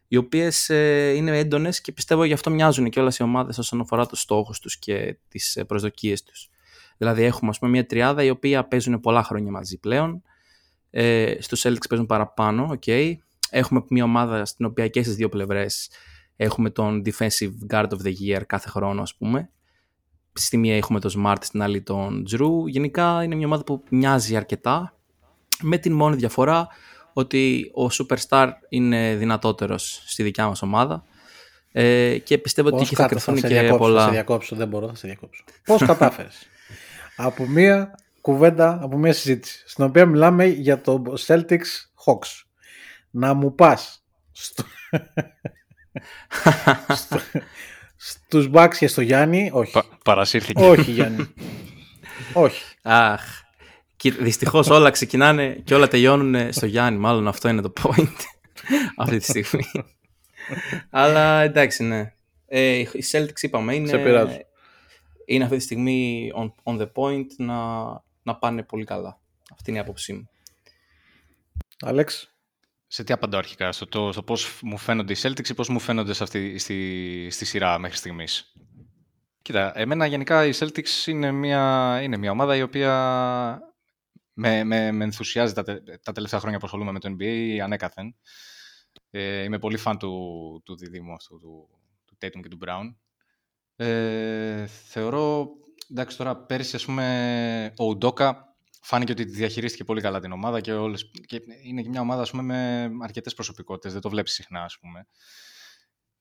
[0.08, 3.80] οι οποίες ε, είναι έντονες και πιστεύω γι' αυτό μοιάζουν και όλες οι ομάδες όσον
[3.80, 6.50] αφορά τους στόχους τους και τις ε, προσδοκίες τους.
[6.96, 10.22] Δηλαδή έχουμε ας πούμε, μια τριάδα η οποία παίζουν πολλά χρόνια μαζί πλέον.
[10.90, 13.12] Ε, Στους Celtics παίζουν παραπάνω, okay.
[13.50, 15.90] Έχουμε μια ομάδα στην οποία και στις δύο πλευρές
[16.36, 19.50] έχουμε τον Defensive Guard of the Year κάθε χρόνο, ας πούμε
[20.32, 22.66] στη μία έχουμε τον Smart, στην άλλη τον Τζρου.
[22.66, 24.96] Γενικά είναι μια ομάδα που μοιάζει αρκετά,
[25.60, 26.68] με την μόνη διαφορά
[27.12, 31.04] ότι ο Superstar είναι δυνατότερος στη δικιά μας ομάδα
[31.72, 34.00] ε, και πιστεύω ότι εκεί θα κρυφθούν και διακόψω, πολλά...
[34.00, 35.44] Θα σε διακόψω, δεν μπορώ, θα σε διακόψω.
[35.64, 36.48] Πώς κατάφερες;
[37.16, 42.44] Από μία κουβέντα, από μία συζήτηση, στην οποία μιλάμε για το Celtics Hawks,
[43.10, 44.64] να μου πας στο...
[47.00, 47.18] στο...
[48.04, 49.72] Στους Bucks και στο Γιάννη, όχι.
[49.72, 50.62] Πα, παρασύρθηκε.
[50.64, 51.34] Όχι Γιάννη.
[52.44, 52.62] όχι.
[52.82, 53.22] Αχ.
[54.02, 56.98] Δυστυχώς όλα ξεκινάνε και όλα τελειώνουν στο Γιάννη.
[56.98, 58.16] Μάλλον αυτό είναι το point
[58.96, 59.64] αυτή τη στιγμή.
[60.90, 62.12] Αλλά εντάξει, ναι.
[62.46, 64.44] Ε, οι Celtics είπαμε είναι,
[65.24, 67.56] είναι αυτή τη στιγμή on, on the point να,
[68.22, 69.20] να πάνε πολύ καλά.
[69.52, 70.28] Αυτή είναι η άποψή μου.
[71.80, 72.31] Άλεξ
[72.92, 75.78] σε τι απαντώ αρχικά, στο, το, στο πώς μου φαίνονται οι Celtics ή πώς μου
[75.78, 78.54] φαίνονται σε αυτή, στη, στη σειρά μέχρι στιγμής;
[79.42, 82.92] Κοίτα, εμένα γενικά οι Celtics είναι μια, είναι μια ομάδα η οποία
[84.32, 85.62] με, με, με ενθουσιάζει τα,
[86.02, 88.14] τα τελευταία χρόνια που ασχολούμαι με το NBA ανέκαθεν.
[89.10, 91.68] Ε, είμαι πολύ φαν του, του διδήμου αυτού, του,
[92.04, 92.94] του Tatum και του Brown.
[93.76, 95.50] Ε, θεωρώ,
[95.90, 98.51] εντάξει τώρα πέρυσι ας πούμε ο Ουντόκα
[98.82, 102.30] φάνηκε ότι διαχειρίστηκε πολύ καλά την ομάδα και, όλες, και είναι και μια ομάδα ας
[102.30, 105.06] πούμε, με αρκετές προσωπικότητες, δεν το βλέπεις συχνά ας πούμε,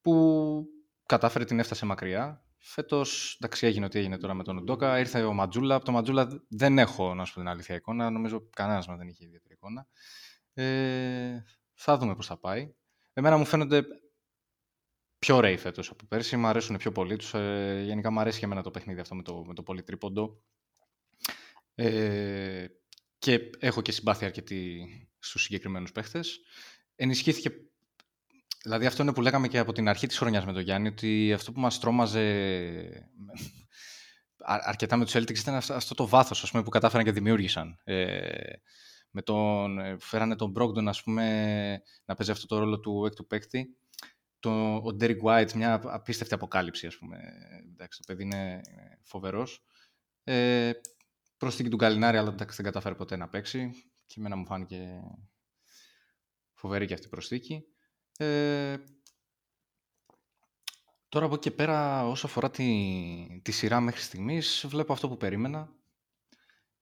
[0.01, 0.65] που
[1.05, 2.43] κατάφερε την έφτασε μακριά.
[2.63, 4.99] Φέτος, εντάξει, έγινε ό,τι έγινε τώρα με τον Ουντόκα.
[4.99, 5.75] Ήρθε ο Ματζούλα.
[5.75, 8.09] Από το Ματζούλα δεν έχω, να σου πω την αλήθεια, εικόνα.
[8.09, 9.87] Νομίζω κανένας μας δεν είχε ιδιαίτερη εικόνα.
[10.53, 11.43] Ε,
[11.73, 12.73] θα δούμε πώς θα πάει.
[13.13, 13.83] Εμένα μου φαίνονται
[15.19, 16.37] πιο ωραίοι φέτος από πέρσι.
[16.37, 17.33] Μου αρέσουν πιο πολύ τους.
[17.33, 20.41] Ε, γενικά μου αρέσει και εμένα το παιχνίδι αυτό με το, με το πολύ τρίποντο.
[21.75, 22.65] Ε,
[23.17, 24.85] και έχω και συμπάθεια αρκετή
[25.19, 26.39] στους συγκεκριμένους παίχτες.
[26.95, 27.51] Ενισχύθηκε
[28.63, 31.33] Δηλαδή αυτό είναι που λέγαμε και από την αρχή της χρονιάς με τον Γιάννη, ότι
[31.33, 33.09] αυτό που μας τρόμαζε
[34.43, 37.79] αρκετά με τους Celtics ήταν αυτό το βάθος ας πούμε, που κατάφεραν και δημιούργησαν.
[37.83, 38.53] Ε,
[39.11, 41.23] με τον, ε, φέρανε τον Brogdon ας πούμε,
[42.05, 43.75] να παίζει αυτό το ρόλο του έκτου παίκτη.
[44.39, 47.17] Το, ο Derek White, μια απίστευτη αποκάλυψη, ας πούμε.
[47.71, 48.61] Εντάξει, το παιδί είναι
[49.03, 49.63] φοβερός.
[50.23, 50.71] Ε,
[51.41, 53.71] προσθήκη του Γκαλινάρη, αλλά εντάξει, δεν καταφέρει ποτέ να παίξει.
[54.05, 55.01] Και εμένα μου φάνηκε
[56.53, 57.63] φοβερή και αυτή η προσθήκη.
[58.17, 58.77] Ε,
[61.09, 65.17] τώρα από εκεί και πέρα, όσο αφορά τη, τη σειρά μέχρι στιγμής, βλέπω αυτό που
[65.17, 65.69] περίμενα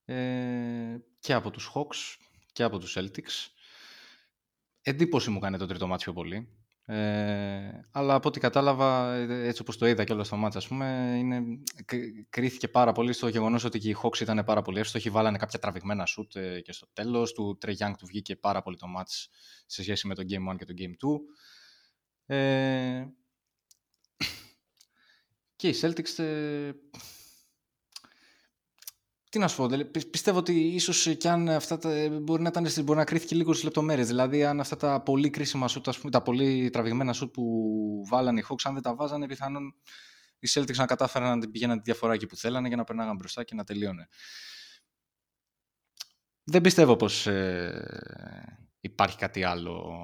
[0.06, 2.18] ε, και από τους Hawks
[2.52, 3.48] και από τους Celtics.
[4.82, 6.59] Εντύπωση μου κάνει το τρίτο μάτι πιο πολύ.
[6.92, 11.16] Ε, αλλά από ό,τι κατάλαβα, έτσι όπως το είδα και όλο στο μάτς, ας πούμε,
[11.18, 11.44] είναι,
[12.30, 15.60] κρίθηκε πάρα πολύ στο γεγονός ότι και οι Hawks ήταν πάρα πολύ εύστοχοι, βάλανε κάποια
[15.60, 19.30] τραβηγμένα σουτ ε, και στο τέλος, του Trey Young του βγήκε πάρα πολύ το μάτς
[19.66, 21.16] σε σχέση με το Game 1 και το Game
[22.28, 22.36] 2.
[22.36, 23.06] Ε,
[25.56, 26.72] και οι Celtics ε,
[29.30, 29.68] τι να σου πω,
[30.12, 31.90] πιστεύω ότι ίσως κι αν αυτά τα,
[32.22, 34.08] μπορεί να, ήταν, μπορεί να κρίθηκε λίγο στις λεπτομέρειες.
[34.08, 37.44] Δηλαδή, αν αυτά τα πολύ κρίσιμα σουτ, ας πούμε, τα πολύ τραβηγμένα σουτ που
[38.10, 39.76] βάλανε οι Hawks, αν δεν τα βάζανε, πιθανόν
[40.40, 43.16] οι Celtics να κατάφεραν να την πηγαίναν τη διαφορά εκεί που θέλανε για να περνάγαν
[43.16, 44.08] μπροστά και να τελείωνε.
[46.44, 47.86] Δεν πιστεύω πως ε,
[48.80, 49.96] υπάρχει κάτι άλλο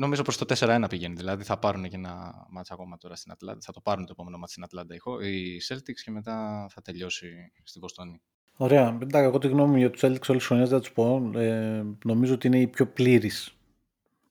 [0.00, 1.14] Νομίζω προς το 4-1 πηγαίνει.
[1.14, 3.60] Δηλαδή θα πάρουν και ένα ματς ακόμα τώρα στην Ατλάντα.
[3.62, 4.94] Θα το πάρουν το επόμενο ματς στην Ατλάντα
[5.24, 8.20] οι Celtics και μετά θα τελειώσει στην Βοστόνη.
[8.56, 8.98] Ωραία.
[9.02, 11.30] Εντάξει, εγώ τη γνώμη μου για τους Celtics όλη τη χρονιά δεν θα τους πω.
[11.34, 13.30] Ε, νομίζω ότι είναι η πιο πλήρη.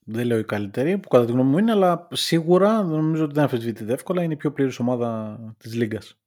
[0.04, 3.44] Δεν λέω η καλύτερη, που κατά τη γνώμη μου είναι, αλλά σίγουρα νομίζω ότι δεν
[3.44, 4.24] αμφισβητείται εύκολα.
[4.24, 6.20] Είναι η πιο πλήρης ομάδα της Λίγκας.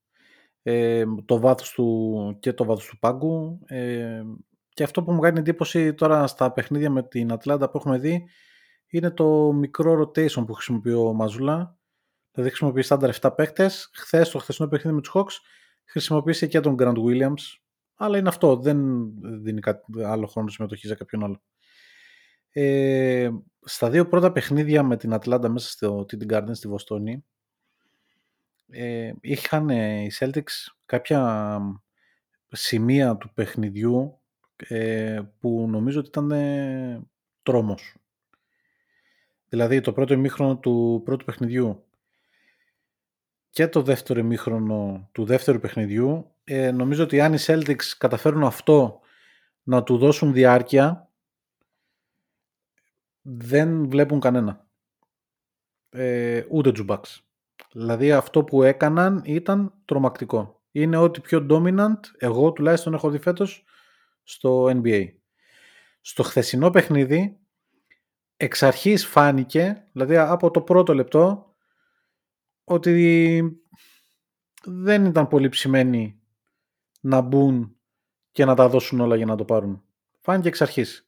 [0.62, 3.60] Ε, το βάθος του και το βάθος του πάγκου.
[3.66, 4.22] Ε,
[4.68, 8.24] και αυτό που μου κάνει εντύπωση τώρα στα παιχνίδια με την Ατλάντα που έχουμε δει
[8.90, 11.78] είναι το μικρό rotation που χρησιμοποιεί ο Μαζούλα.
[12.32, 13.90] Δηλαδή χρησιμοποιεί στάνταρ 7 παίκτες.
[13.92, 15.40] Χθες το χθεσινό παιχνίδι με τους Hawks
[15.84, 17.42] χρησιμοποίησε και τον Grant Williams.
[17.94, 18.56] Αλλά είναι αυτό.
[18.56, 19.08] Δεν
[19.42, 21.42] δίνει κάτι άλλο χρόνο συμμετοχή σε κάποιον άλλο.
[22.52, 23.30] Ε,
[23.60, 27.24] στα δύο πρώτα παιχνίδια με την Ατλάντα μέσα στο TD Garden στη Βοστόνη
[28.70, 31.60] ε, είχαν οι Celtics κάποια
[32.48, 34.20] σημεία του παιχνιδιού
[34.56, 36.32] ε, που νομίζω ότι ήταν
[37.42, 37.99] τρόμος.
[39.50, 41.84] Δηλαδή το πρώτο ημίχρονο του πρώτου παιχνιδιού
[43.50, 49.00] και το δεύτερο ημίχρονο του δεύτερου παιχνιδιού ε, νομίζω ότι αν οι Celtics καταφέρουν αυτό
[49.62, 51.10] να του δώσουν διάρκεια
[53.22, 54.66] δεν βλέπουν κανένα.
[55.90, 57.18] Ε, ούτε τους Bucks.
[57.72, 60.62] Δηλαδή αυτό που έκαναν ήταν τρομακτικό.
[60.70, 63.64] Είναι ό,τι πιο dominant εγώ τουλάχιστον έχω δει φέτος
[64.22, 65.08] στο NBA.
[66.00, 67.38] Στο χθεσινό παιχνίδι
[68.40, 71.54] εξ αρχής φάνηκε, δηλαδή από το πρώτο λεπτό,
[72.64, 73.42] ότι
[74.64, 76.20] δεν ήταν πολύ ψημένοι
[77.00, 77.76] να μπουν
[78.30, 79.82] και να τα δώσουν όλα για να το πάρουν.
[80.20, 81.06] Φάνηκε εξ αρχής.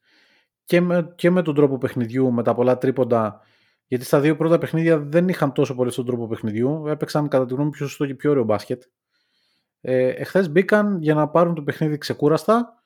[0.64, 3.40] Και με, και με τον τρόπο παιχνιδιού, με τα πολλά τρίποντα,
[3.86, 7.54] γιατί στα δύο πρώτα παιχνίδια δεν είχαν τόσο πολύ στον τρόπο παιχνιδιού, έπαιξαν κατά τη
[7.54, 8.82] γνώμη πιο σωστό και πιο ωραίο μπάσκετ.
[9.80, 12.82] Ε, εχθές μπήκαν για να πάρουν το παιχνίδι ξεκούραστα.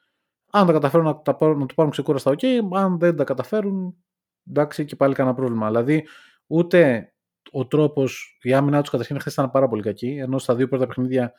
[0.50, 2.44] Αν τα καταφέρουν να, τα πάρουν, να το πάρουν ξεκούραστα, ok.
[2.72, 3.96] Αν δεν τα καταφέρουν,
[4.48, 5.66] εντάξει και πάλι κανένα πρόβλημα.
[5.66, 6.06] Δηλαδή,
[6.46, 7.10] ούτε
[7.50, 10.86] ο τρόπος, η άμυνα τους καταρχήν χθες ήταν πάρα πολύ κακή, ενώ στα δύο πρώτα
[10.86, 11.32] παιχνίδια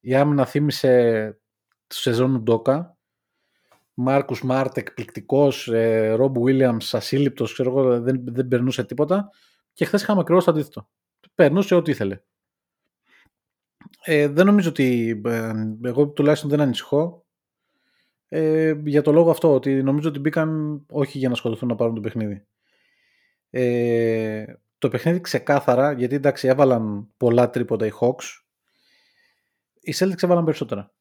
[0.00, 1.40] η άμυνα θύμισε
[1.86, 2.96] τη σεζόν Ντόκα.
[3.94, 9.30] Μάρκους Μάρτ εκπληκτικός, ε, Ρομπ Βίλιαμς ασύλληπτος, ξέρω εγώ, δεν, δεν περνούσε τίποτα.
[9.72, 10.88] Και χθες είχαμε ακριβώς το αντίθετο.
[11.34, 12.20] Περνούσε ό,τι ήθελε.
[14.04, 15.20] Ε, δεν νομίζω ότι.
[15.24, 17.21] Ε, εγώ τουλάχιστον δεν ανησυχώ.
[18.34, 21.94] Ε, για το λόγο αυτό, ότι νομίζω ότι μπήκαν όχι για να σκοτωθούν να πάρουν
[21.94, 22.46] το παιχνίδι.
[23.50, 24.44] Ε,
[24.78, 28.24] το παιχνίδι ξεκάθαρα, γιατί εντάξει έβαλαν πολλά τρίποτα οι Hawks,
[29.80, 30.92] οι Celtics έβαλαν περισσότερα.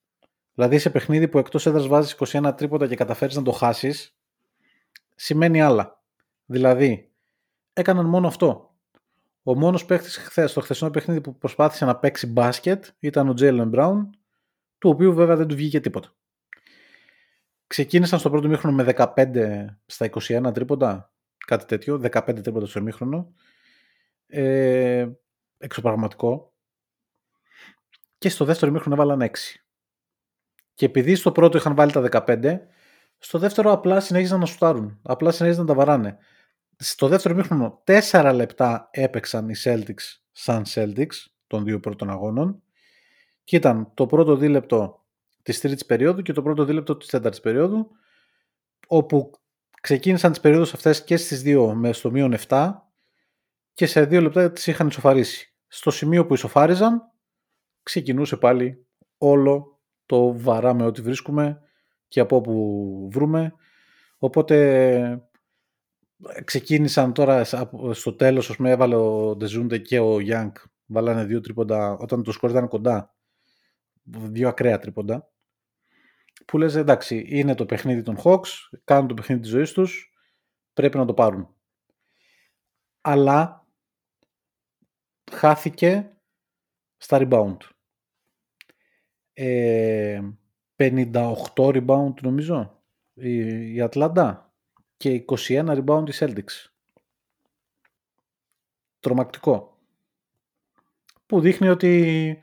[0.54, 4.18] Δηλαδή σε παιχνίδι που εκτός έδρας βάζεις 21 τρίποτα και καταφέρεις να το χάσεις,
[5.16, 6.02] σημαίνει άλλα.
[6.46, 7.12] Δηλαδή,
[7.74, 8.76] έκαναν μόνο αυτό.
[9.44, 13.70] Ο μόνος παίχτης χθες, στο χθεσινό παιχνίδι που προσπάθησε να παίξει μπάσκετ ήταν ο Τζέιλεν
[13.70, 14.10] Μπράουν,
[14.78, 16.16] του οποίου βέβαια δεν του βγήκε τίποτα.
[17.72, 23.34] Ξεκίνησαν στο πρώτο μήχρονο με 15 στα 21 τρίποντα, κάτι τέτοιο, 15 τρίποντα στο μήχρονο.
[24.28, 25.08] Ε,
[25.58, 26.54] εξωπραγματικό.
[28.18, 29.36] Και στο δεύτερο μήχρονο έβαλαν 6.
[30.74, 32.60] Και επειδή στο πρώτο είχαν βάλει τα 15,
[33.18, 35.00] στο δεύτερο απλά συνέχιζαν να σουτάρουν.
[35.02, 36.18] Απλά συνέχιζαν να τα βαράνε.
[36.78, 42.64] Στο δεύτερο μήχρονο 4 λεπτά έπαιξαν οι Celtics σαν Celtics των δύο πρώτων αγώνων
[43.44, 45.01] και ήταν το πρώτο δίλεπτο
[45.42, 47.90] της τρίτης περίοδου και το πρώτο δίλεπτο της τέταρτης περίοδου
[48.88, 49.32] όπου
[49.82, 52.74] ξεκίνησαν τις περίοδους αυτές και στις δύο με στο μείον 7
[53.74, 55.56] και σε δύο λεπτά τις είχαν ισοφαρίσει.
[55.68, 57.02] Στο σημείο που ισοφάριζαν
[57.84, 58.86] ξεκινούσε πάλι
[59.18, 61.62] όλο το βαράμε ό,τι βρίσκουμε
[62.08, 63.54] και από όπου βρούμε.
[64.18, 65.28] Οπότε
[66.44, 67.44] ξεκίνησαν τώρα
[67.92, 72.32] στο τέλος, ως με έβαλε ο Ντεζούντε και ο Γιάνκ, βάλανε δύο τρίποντα, όταν το
[72.32, 73.16] σκορ ήταν κοντά,
[74.04, 75.32] δύο ακραία τρίποντα,
[76.46, 78.50] που λες εντάξει, είναι το παιχνίδι των Hawks,
[78.84, 80.14] κάνουν το παιχνίδι της ζωής τους,
[80.74, 81.56] πρέπει να το πάρουν.
[83.02, 83.68] Αλλά
[85.32, 86.18] χάθηκε
[86.98, 87.58] στα rebound.
[89.34, 90.22] Ε,
[90.76, 92.84] 58 rebound νομίζω
[93.14, 94.54] η, η Ατλάντα
[94.98, 96.70] και 21 rebound η Celtics.
[99.00, 99.80] Τρομακτικό.
[101.26, 102.42] Που δείχνει ότι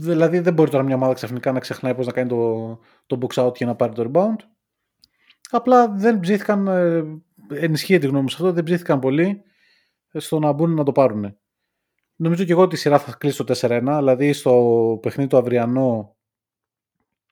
[0.00, 3.44] δηλαδή δεν μπορεί τώρα μια ομάδα ξαφνικά να ξεχνάει πώς να κάνει το, το box
[3.44, 4.36] out και να πάρει το rebound.
[5.50, 7.04] Απλά δεν ψήθηκαν, ε,
[7.48, 9.42] ενισχύει τη γνώμη μου σε αυτό, δεν ψήθηκαν πολύ
[10.12, 11.36] στο να μπουν να το πάρουν.
[12.16, 16.16] Νομίζω και εγώ ότι η σειρά θα κλείσει το 4-1, δηλαδή στο παιχνίδι του αυριανό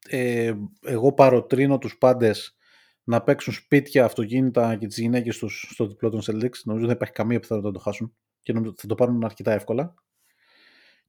[0.09, 2.57] ε, εγώ παροτρύνω τους πάντες
[3.05, 6.61] να παίξουν σπίτια, αυτοκίνητα και τις γυναίκες τους στο διπλό των Celtics.
[6.65, 9.53] Νομίζω δεν υπάρχει καμία πιθανότητα να το χάσουν και νομίζω ότι θα το πάρουν αρκετά
[9.53, 9.95] εύκολα.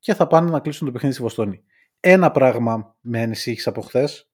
[0.05, 1.63] Και θα πάνε να κλείσουν το παιχνίδι στη Βοστόνη.
[1.99, 4.29] Ένα πράγμα με ανησύχησε από χθες.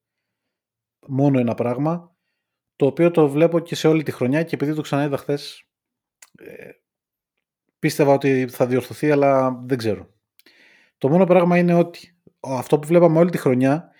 [1.07, 2.15] Μόνο ένα πράγμα.
[2.75, 5.69] Το οποίο το βλέπω και σε όλη τη χρονιά και επειδή το ξαναείδα χθες,
[6.37, 6.69] ε,
[7.79, 10.13] πίστευα ότι θα διορθωθεί, αλλά δεν ξέρω.
[10.97, 13.91] Το μόνο πράγμα είναι ότι αυτό που βλέπαμε όλη τη χρονιά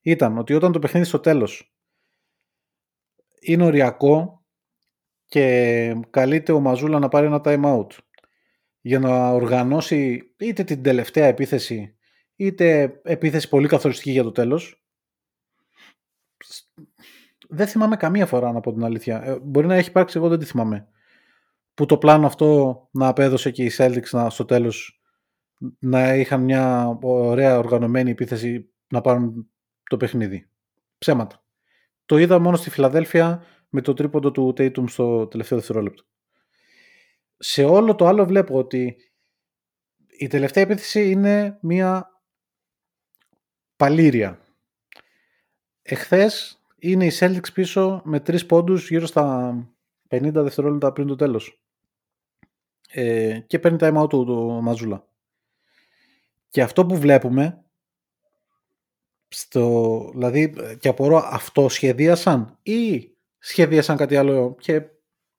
[0.00, 1.74] ήταν ότι όταν το παιχνίδι στο τέλος
[3.40, 4.44] είναι οριακό
[5.26, 7.86] και καλείται ο Μαζούλα να πάρει ένα time out
[8.86, 11.96] για να οργανώσει είτε την τελευταία επίθεση
[12.36, 14.84] είτε επίθεση πολύ καθοριστική για το τέλος
[17.48, 19.22] δεν θυμάμαι καμία φορά να πω την αλήθεια.
[19.22, 20.88] Ε, μπορεί να έχει υπάρξει, εγώ δεν τη θυμάμαι
[21.74, 25.00] που το πλάνο αυτό να απέδωσε και οι Celtics να, στο τέλος
[25.78, 29.50] να είχαν μια ωραία οργανωμένη επίθεση να πάρουν
[29.90, 30.50] το παιχνίδι.
[30.98, 31.44] Ψέματα.
[32.04, 36.04] Το είδα μόνο στη Φιλαδέλφια με το τρίποντο του Tatum στο τελευταίο δευτερόλεπτο.
[37.36, 38.96] Σε όλο το άλλο βλέπω ότι
[40.18, 42.10] η τελευταία επίθεση είναι μια
[43.76, 44.40] παλήρια.
[45.82, 49.56] Εχθές είναι οι Celtics πίσω με τρεις πόντους γύρω στα
[50.08, 51.60] 50 δευτερόλεπτα πριν το τέλος
[52.88, 55.08] ε, και παίρνει time out του το Μαζούλα.
[56.48, 57.64] Και αυτό που βλέπουμε,
[59.28, 64.82] στο, δηλαδή και απορώ αυτό σχεδίασαν ή σχεδίασαν κάτι άλλο και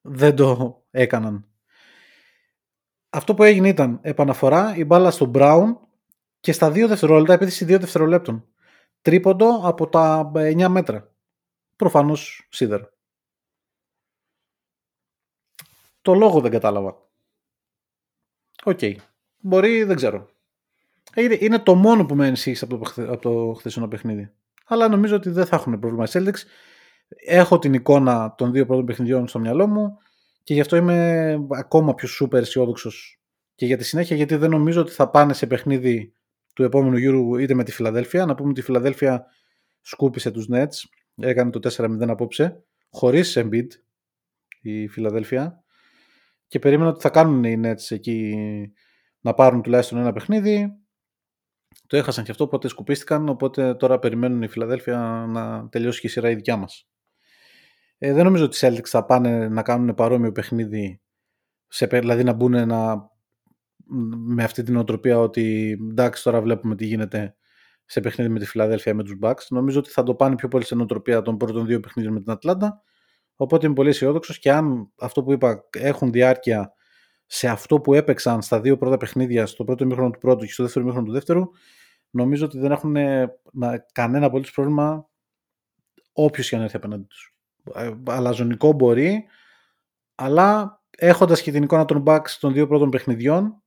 [0.01, 1.47] δεν το έκαναν;
[3.09, 5.75] Αυτό που έγινε ήταν επαναφορά η μπάλα στο Brown
[6.39, 8.47] και στα 2 δευτερόλεπτα, επίθεση 2 δευτερολέπτων.
[9.01, 11.13] Τρίποντο από τα 9 μέτρα.
[11.75, 12.89] Προφανώς σίδερο.
[16.01, 17.07] Το λόγο δεν κατάλαβα.
[18.63, 18.79] OK.
[18.81, 18.95] Okay.
[19.39, 20.29] Μπορεί, δεν ξέρω.
[21.15, 24.33] Είναι, είναι το μόνο που με ανησύχησε από το, από το χθεσινό παιχνίδι.
[24.65, 26.41] Αλλά νομίζω ότι δεν θα έχουν πρόβλημα οι Celtics.
[27.25, 29.97] Έχω την εικόνα των δύο πρώτων παιχνιδιών στο μυαλό μου
[30.47, 33.21] και γι' αυτό είμαι ακόμα πιο σούπερ αισιόδοξος
[33.55, 36.13] και για τη συνέχεια γιατί δεν νομίζω ότι θα πάνε σε παιχνίδι
[36.53, 38.25] του επόμενου γύρου είτε με τη Φιλαδέλφια.
[38.25, 39.25] Να πούμε ότι η Φιλαδέλφια
[39.81, 43.67] σκούπισε τους Nets, έκανε το 4-0 απόψε, χωρίς Embiid
[44.61, 45.63] η Φιλαδέλφια
[46.47, 48.35] και περίμενα ότι θα κάνουν οι Nets εκεί
[49.19, 50.67] να πάρουν τουλάχιστον ένα παιχνίδι.
[51.87, 56.09] Το έχασαν και αυτό, οπότε σκουπίστηκαν, οπότε τώρα περιμένουν η Φιλαδέλφια να τελειώσει και η
[56.09, 56.87] σειρά η δικιά μας.
[57.97, 61.01] Ε, δεν νομίζω ότι οι Celtics θα πάνε να κάνουν παρόμοιο παιχνίδι,
[61.67, 63.09] σε, δηλαδή να μπουν να,
[64.17, 67.35] με αυτή τη νοοτροπία ότι εντάξει τώρα βλέπουμε τι γίνεται
[67.85, 69.45] σε παιχνίδι με τη Φιλαδέλφια με τους Bucks.
[69.49, 72.31] Νομίζω ότι θα το πάνε πιο πολύ σε νοοτροπία των πρώτων δύο παιχνίδιων με την
[72.31, 72.81] Ατλάντα
[73.39, 76.73] Οπότε είμαι πολύ αισιόδοξος και αν αυτό που είπα έχουν διάρκεια
[77.25, 80.63] σε αυτό που έπαιξαν στα δύο πρώτα παιχνίδια, στο πρώτο ημίχρονο του πρώτου και στο
[80.63, 81.43] δεύτερο ημίχρονο του δεύτερου,
[82.09, 83.37] νομίζω ότι δεν έχουν ε,
[83.91, 85.09] κανένα απολύτως πρόβλημα
[86.11, 87.36] όποιος και αν έρθει απέναντι τους.
[87.75, 89.25] Ε, αλαζονικό μπορεί,
[90.15, 93.61] Αλλά έχοντας και την εικόνα των Bucks των δύο πρώτων παιχνιδιών,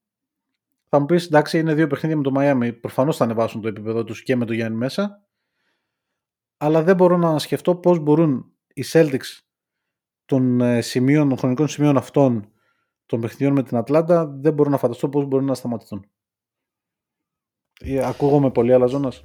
[0.88, 4.04] θα μου πεις εντάξει είναι δύο παιχνίδια με το Miami, προφανώς θα ανεβάσουν το επίπεδο
[4.04, 5.24] τους και με το Γιάννη μέσα,
[6.56, 9.40] αλλά δεν μπορώ να σκεφτώ πώς μπορούν οι Celtics
[10.24, 12.52] των ε, σημείων, των χρονικών σημείων αυτών
[13.06, 16.10] των παιχνιδιών με την Ατλάντα, δεν μπορώ να φανταστώ πώς μπορούν να σταματηθούν.
[17.80, 19.24] Ε, Ακούγομαι πολύ αλαζόνας.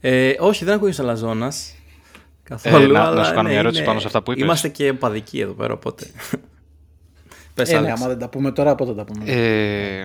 [0.00, 1.74] Ε, όχι, δεν ακούγεσαι αλαζόνας.
[2.48, 4.42] Καθόλου, να- να αλλά σου κάνω μια ναι, ερώτηση είναι- πάνω σε αυτά που είπες.
[4.42, 6.06] Είμαστε και παδικοί εδώ πέρα, οπότε.
[7.54, 8.00] Πες, Ε, ναι, Άλεξ.
[8.00, 9.24] άμα δεν τα πούμε τώρα, πότε τα πούμε.
[9.26, 10.02] Ε,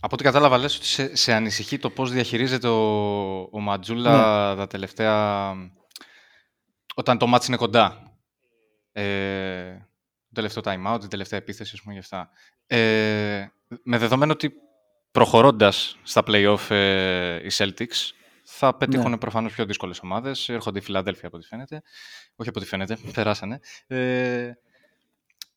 [0.00, 2.82] από ό,τι κατάλαβα, λες ότι σε, σε ανησυχεί το πώς διαχειρίζεται ο,
[3.52, 4.10] ο Ματζούλα
[4.50, 4.56] Ναι.
[4.56, 5.52] τα τελευταία...
[6.94, 8.12] Όταν το μάτς είναι κοντά.
[8.92, 9.72] Ε,
[10.28, 12.30] το τελευταίο time out, την τελευταία επίθεση, ας πούμε, γι' αυτά.
[12.66, 13.46] Ε,
[13.82, 14.52] με δεδομένο ότι
[15.10, 18.10] προχωρώντας στα play-off ε, οι Celtics,
[18.58, 19.18] θα πετύχουν Ναι.
[19.18, 20.48] προφανώς πιο δύσκολες ομάδες.
[20.48, 21.82] Έρχονται η Φιλαδέλφια από ό,τι φαίνεται.
[22.36, 23.60] Όχι από ό,τι φαίνεται, περάσανε.
[23.86, 24.52] Ε,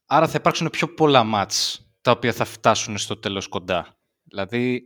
[0.05, 3.97] άρα θα υπάρξουν πιο πολλά μάτς τα οποία θα φτάσουν στο τέλος κοντά.
[4.23, 4.83] Δηλαδή,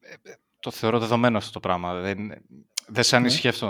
[0.00, 1.94] ε, ε, το θεωρώ δεδομένο αυτό το πράγμα.
[2.00, 2.32] Δεν,
[2.86, 3.66] δεν σε ανησυχεί αυτό;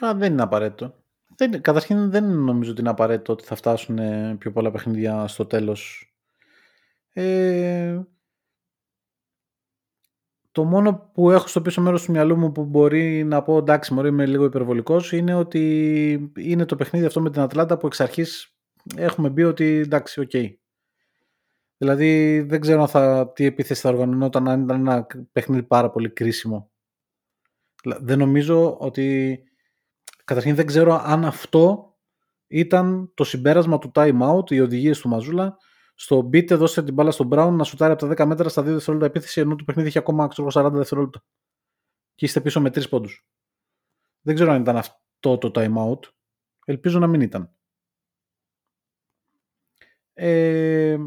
[0.00, 0.94] Α, δεν είναι απαραίτητο.
[1.36, 5.46] Δεν, καταρχήν δεν νομίζω ότι είναι απαραίτητο ότι θα φτάσουν ε, πιο πολλά παιχνίδια στο
[5.46, 6.12] τέλος.
[7.12, 8.00] Ε,
[10.60, 13.94] το μόνο που έχω στο πίσω μέρος του μυαλού μου που μπορεί να πω εντάξει
[13.94, 18.00] μωρέ είμαι λίγο υπερβολικός είναι ότι είναι το παιχνίδι αυτό με την Ατλάντα που εξ
[18.00, 18.56] αρχής
[18.96, 20.30] έχουμε μπει ότι εντάξει οκ.
[21.76, 26.10] Δηλαδή δεν ξέρω αν θα, τι επίθεση θα οργανωνόταν αν ήταν ένα παιχνίδι πάρα πολύ
[26.10, 26.70] κρίσιμο.
[27.82, 29.38] Δηλαδή, Δεν νομίζω ότι
[30.30, 31.94] Καταρχήν δεν ξέρω αν αυτό
[32.46, 35.56] ήταν το συμπέρασμα του time out, οι οδηγίες του Μαζούλα,
[36.00, 38.64] στο μπείτε, δώστε την μπάλα στον Brown να σουτάρει από τα 10 μέτρα στα 2
[38.64, 41.24] δευτερόλεπτα επίθεση, ενώ το παιχνίδι έχει ακόμα ξέρω, 40 δευτερόλεπτα.
[42.14, 43.26] Και είστε πίσω με 3 πόντους.
[44.20, 45.98] Δεν ξέρω αν ήταν αυτό το time out.
[46.64, 47.54] Ελπίζω να μην ήταν.
[50.12, 50.98] Ε,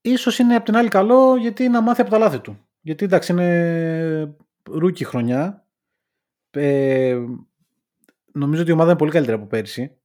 [0.00, 2.66] ίσως είναι απ' την άλλη καλό γιατί να μάθει από τα λάθη του.
[2.80, 4.36] Γιατί εντάξει είναι
[4.70, 5.66] rookie χρονιά.
[6.50, 7.24] Ε,
[8.32, 9.99] νομίζω ότι η ομάδα είναι πολύ καλύτερη από πέρσι.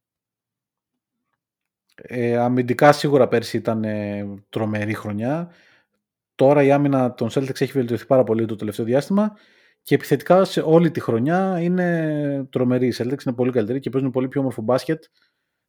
[1.95, 5.51] Ε, αμυντικά σίγουρα πέρσι ήταν ε, τρομερή χρονιά.
[6.35, 9.37] Τώρα η άμυνα των Celtics έχει βελτιωθεί πάρα πολύ το τελευταίο διάστημα
[9.81, 12.87] και επιθετικά σε όλη τη χρονιά είναι τρομερή.
[12.87, 15.03] Οι Celtics είναι πολύ καλύτεροι και παίζουν πολύ πιο όμορφο μπάσκετ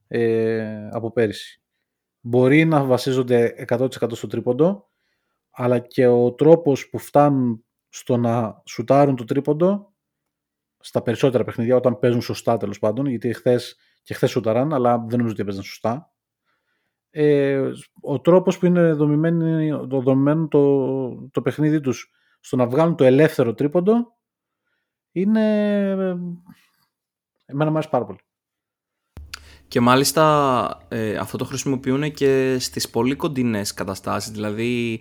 [0.09, 1.62] ε, από πέρσι.
[2.20, 4.91] Μπορεί να βασίζονται 100% στο τρίποντο,
[5.51, 9.93] αλλά και ο τρόπος που φτάνουν στο να σουτάρουν το τρίποντο
[10.81, 15.16] στα περισσότερα παιχνίδια, όταν παίζουν σωστά τέλος πάντων, γιατί χθες και χθες σουταράν, αλλά δεν
[15.16, 16.16] νομίζω ότι έπαιζαν σωστά.
[17.19, 22.11] Ε, ο τρόπος που είναι δομημένο το, δομημένο το, το παιχνίδι τους
[22.41, 24.17] στο να βγάλουν το ελεύθερο τρίποντο
[25.12, 25.71] είναι
[27.47, 28.19] εμένα μου αρέσει πάρα πολύ.
[29.69, 34.31] Και μάλιστα ε, αυτό το χρησιμοποιούν και στις πολύ κοντινές καταστάσεις.
[34.31, 35.01] Δηλαδή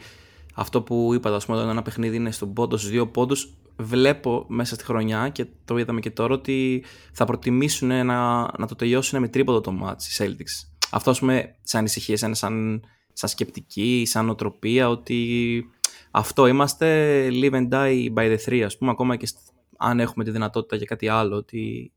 [0.55, 4.45] αυτό που είπα, ας πούμε, όταν ένα παιχνίδι είναι στον πόντος, στους δύο πόντους, βλέπω
[4.47, 9.19] μέσα στη χρονιά και το είδαμε και τώρα ότι θα προτιμήσουν να, να το τελειώσουν
[9.19, 10.74] με τρίποντο το μάτς οι Celtics.
[10.91, 12.83] Αυτό ας πούμε σαν ανησυχία, σαν, σαν,
[13.13, 15.63] σαν σκεπτική, σαν οτροπία ότι
[16.11, 19.37] αυτό είμαστε live and die by the three ας πούμε ακόμα και σ-
[19.77, 21.93] αν έχουμε τη δυνατότητα για κάτι άλλο ότι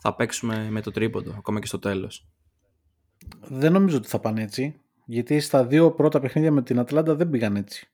[0.00, 2.28] θα παίξουμε με το τρίποντο ακόμα και στο τέλος.
[3.40, 7.30] Δεν νομίζω ότι θα πάνε έτσι, γιατί στα δύο πρώτα παιχνίδια με την Ατλάντα δεν
[7.30, 7.88] πήγαν έτσι.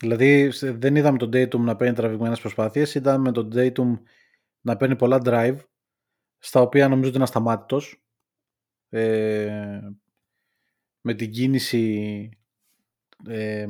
[0.00, 3.98] Δηλαδή σε- δεν είδαμε τον Tatum να παίρνει τραβηγμένες προσπάθειες, είδαμε τον Tatum
[4.60, 5.56] να παίρνει πολλά drive,
[6.38, 7.96] στα οποία νομίζω ότι είναι ασταμάτητος.
[8.94, 9.80] Ε,
[11.00, 12.28] με την κίνηση,
[13.28, 13.66] ε,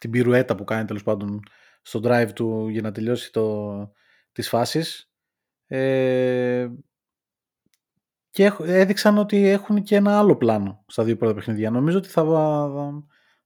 [0.00, 1.40] την πυρουέτα που κάνει τέλος πάντων
[1.82, 3.92] στο drive του για να τελειώσει το,
[4.32, 5.10] τις φάσεις.
[5.66, 6.68] Ε,
[8.30, 11.70] και έχ- έδειξαν ότι έχουν και ένα άλλο πλάνο στα δύο πρώτα παιχνίδια.
[11.70, 12.24] Νομίζω ότι θα,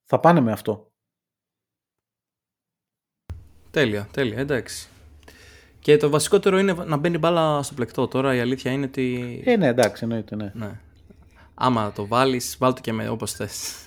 [0.05, 0.93] θα πάνε με αυτό.
[3.71, 4.89] Τέλεια, τέλεια, εντάξει.
[5.79, 8.09] Και το βασικότερο είναι να μπαίνει μπάλα στο πλεκτό.
[8.09, 9.43] Τώρα η αλήθεια είναι ότι.
[9.47, 10.53] Ε, ναι, εντάξει, εννοείται, ναι.
[10.55, 10.81] Ναι.
[11.63, 13.87] Άμα το βάλεις, βάλ το και με όπως θες.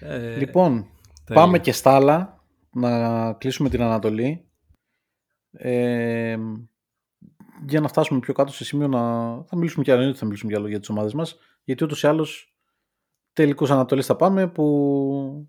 [0.00, 0.86] Ε, Λοιπόν,
[1.24, 1.42] τέλεια.
[1.42, 4.48] πάμε και στα άλλα, να κλείσουμε την Ανατολή.
[5.50, 6.36] Ε,
[7.66, 9.00] για να φτάσουμε πιο κάτω σε σημείο να...
[9.44, 12.02] Θα μιλήσουμε κι άλλο, εννοείται θα μιλήσουμε κι άλλο για τις ομάδες μας, γιατί ούτως
[12.02, 12.54] ή άλλως
[13.32, 15.48] τελικούς Ανατολής θα πάμε που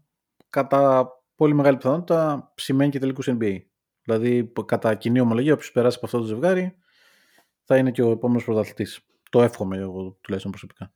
[0.50, 3.58] κατά πολύ μεγάλη πιθανότητα σημαίνει και τελικούς NBA.
[4.02, 6.78] Δηλαδή που κατά κοινή ομολογία όποιος περάσει από αυτό το ζευγάρι
[7.64, 9.09] θα είναι και ο επόμενος πρωταθλητής.
[9.30, 10.94] Το εύχομαι εγώ τουλάχιστον προσωπικά.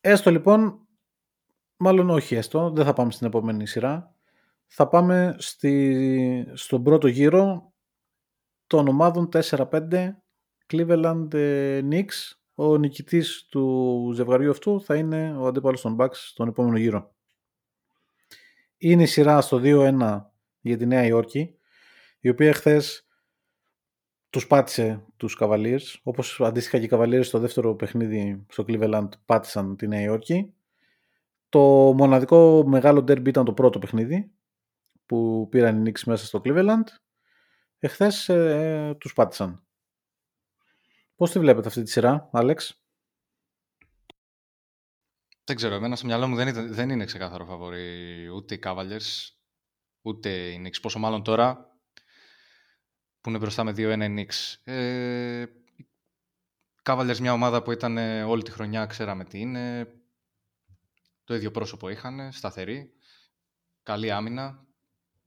[0.00, 0.86] Έστω λοιπόν,
[1.76, 4.14] μάλλον όχι έστω, δεν θα πάμε στην επόμενη σειρά.
[4.66, 7.72] Θα πάμε στη, στον πρώτο γύρο
[8.66, 10.08] των ομάδων 4-5
[10.72, 16.48] Cleveland ε, Knicks ο νικητής του ζευγαριού αυτού θα είναι ο αντίπαλος των Bucks στον
[16.48, 17.14] επόμενο γύρο.
[18.76, 20.20] Είναι η σειρά στο 2-1
[20.60, 21.54] για τη Νέα Υόρκη,
[22.20, 23.06] η οποία χθες
[24.32, 29.76] τους πάτησε τους Cavaliers, όπως αντίστοιχα και οι Cavaliers στο δεύτερο παιχνίδι στο Cleveland πάτησαν
[29.76, 30.54] τη Νέα Υόρκη.
[31.48, 31.60] Το
[31.96, 34.30] μοναδικό μεγάλο derby ήταν το πρώτο παιχνίδι
[35.06, 36.84] που πήραν οι Knicks μέσα στο Cleveland.
[37.78, 39.66] Εχθές ε, τους πάτησαν.
[41.16, 42.82] Πώς τη βλέπετε αυτή τη σειρά, Άλεξ;
[45.44, 49.30] Δεν ξέρω, εμένα στο μυαλό μου δεν, είναι, δεν είναι ξεκάθαρο φαβορή ούτε οι Cavaliers,
[50.02, 50.80] ούτε οι Knicks.
[50.82, 51.71] Πόσο μάλλον τώρα
[53.22, 54.72] που είναι μπροστά με 2-1 οι Knicks.
[54.72, 55.44] Ε,
[56.82, 59.92] Cavaliers μια ομάδα που ήταν ε, όλη τη χρονιά, ξέραμε τι είναι.
[61.24, 62.92] Το ίδιο πρόσωπο είχαν, σταθερή.
[63.82, 64.66] Καλή άμυνα.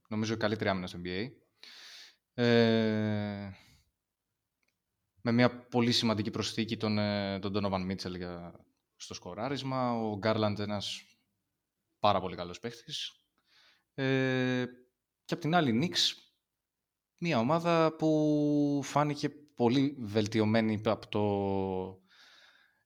[0.08, 1.30] Νομίζω η καλύτερη άμυνα στο NBA.
[2.34, 3.50] Ε,
[5.22, 8.60] με μια πολύ σημαντική προσθήκη τον, ε, τον Donovan Mitchell για,
[8.96, 9.94] στο σκοράρισμα.
[9.94, 11.02] Ο Garland ένας
[12.00, 13.12] πάρα πολύ καλός παίχτης.
[13.94, 14.66] Ε,
[15.26, 16.25] και απ' την άλλη Knicks,
[17.18, 21.24] μια ομάδα που φάνηκε πολύ βελτιωμένη από το,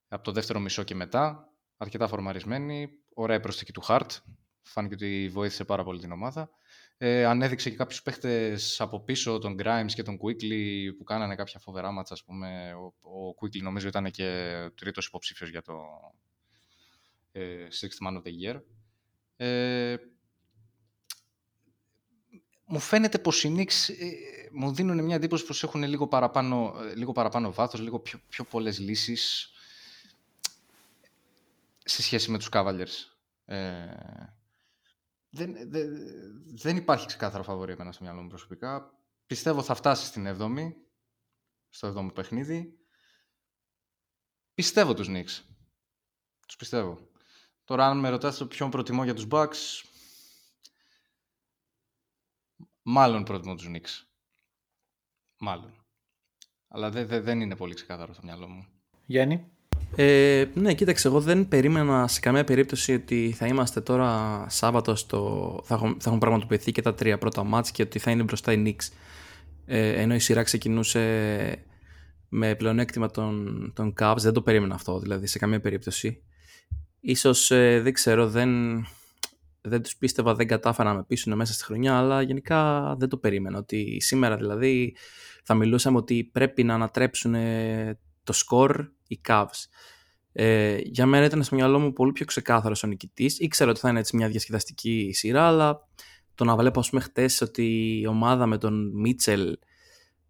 [0.07, 1.53] από το δεύτερο μισό και μετά.
[1.77, 2.89] Αρκετά φορμαρισμένη.
[3.13, 4.07] Ωραία προσθήκη του Hart.
[4.61, 6.49] Φάνηκε ότι βοήθησε πάρα πολύ την ομάδα.
[6.97, 11.59] Ε, ανέδειξε και κάποιους παίχτες από πίσω, τον Grimes και τον Quickly, που κάνανε κάποια
[11.59, 12.73] φοβερά μάτσα, ας πούμε.
[12.73, 15.73] Ο, ο Quickly νομίζω ήταν και τρίτος υποψήφιος για το
[17.31, 18.61] ε, Sixth Man of the Year.
[19.35, 19.95] Ε,
[22.71, 24.09] μου φαίνεται πως οι Knicks ε,
[24.51, 28.43] μου δίνουν μια εντύπωση πως έχουν λίγο παραπάνω, ε, λίγο παραπάνω βάθος, λίγο πιο, πιο
[28.43, 29.51] πολλές λύσεις
[31.83, 33.13] σε σχέση με τους Cavaliers.
[33.45, 33.85] Ε,
[35.29, 35.89] δεν, δεν,
[36.45, 38.93] δεν υπάρχει ξεκάθαρο φαβορή εμένα στο μυαλό μου προσωπικά.
[39.25, 40.73] Πιστεύω θα φτάσει στην 7η,
[41.69, 42.79] στο 7ο παιχνίδι.
[44.53, 45.43] Πιστεύω τους Knicks.
[46.47, 47.07] Τους πιστεύω.
[47.63, 49.83] Τώρα αν με ρωτάς το ποιον προτιμώ για τους Bucks,
[52.89, 54.05] μάλλον προτιμώ τους Knicks.
[55.39, 55.73] Μάλλον.
[56.67, 58.65] Αλλά δεν, δεν είναι πολύ ξεκάθαρο στο μυαλό μου.
[59.05, 59.45] Γιάννη.
[59.95, 65.61] Ε, ναι, κοίταξε, εγώ δεν περίμενα σε καμία περίπτωση ότι θα είμαστε τώρα Σάββατο στο.
[65.63, 68.51] θα έχουν, θα έχουν πραγματοποιηθεί και τα τρία πρώτα μάτς και ότι θα είναι μπροστά
[68.51, 68.93] οι Knicks.
[69.65, 71.65] Ε, ενώ η σειρά ξεκινούσε
[72.29, 76.23] με πλεονέκτημα των, των Cavs, δεν το περίμενα αυτό δηλαδή σε καμία περίπτωση.
[76.99, 78.49] Ίσως ε, δεν ξέρω, δεν,
[79.61, 83.17] δεν τους πίστευα, δεν κατάφερα να με πείσουν μέσα στη χρονιά, αλλά γενικά δεν το
[83.17, 83.57] περίμενα.
[83.57, 84.95] Ότι σήμερα δηλαδή
[85.43, 87.35] θα μιλούσαμε ότι πρέπει να ανατρέψουν
[88.23, 89.65] το σκορ οι Cavs.
[90.31, 93.39] Ε, για μένα ήταν στο μυαλό μου πολύ πιο ξεκάθαρος ο νικητής.
[93.39, 95.87] Ήξερα ότι θα είναι έτσι μια διασκεδαστική σειρά, αλλά
[96.35, 99.57] το να βλέπω, ας πούμε, χτες ότι η ομάδα με τον Μίτσελ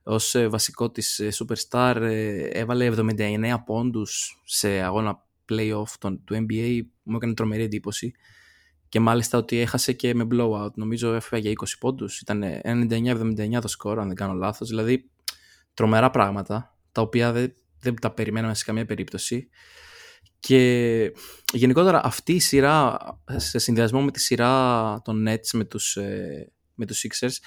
[0.04, 6.80] ως ε, βασικό της ε, superstar ε, έβαλε 79 πόντους σε αγώνα playoff του NBA,
[7.04, 8.14] μου έκανε τρομερή εντύπωση.
[8.90, 10.74] Και μάλιστα ότι έχασε και με blowout.
[10.74, 12.20] Νομίζω έφυγε για 20 πόντους.
[12.20, 14.70] Ήταν 99-79 το σκορ, αν δεν κάνω λάθος.
[14.70, 15.10] Δηλαδή,
[15.74, 19.50] τρομερά πράγματα, τα οποία δεν δεν τα περιμέναμε σε καμία περίπτωση.
[20.40, 21.14] Και
[21.54, 22.98] γενικότερα αυτή η σειρά,
[23.36, 27.38] σε συνδυασμό με τη σειρά των Nets με τους, ε, με τους Sixers,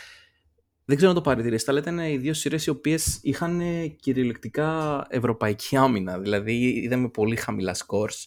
[0.85, 3.61] δεν ξέρω να το παρατηρήσετε, αλλά ήταν οι δύο σειρές οι οποίες είχαν
[4.01, 6.19] κυριολεκτικά ευρωπαϊκή άμυνα.
[6.19, 8.27] Δηλαδή είδαμε πολύ χαμηλά scores.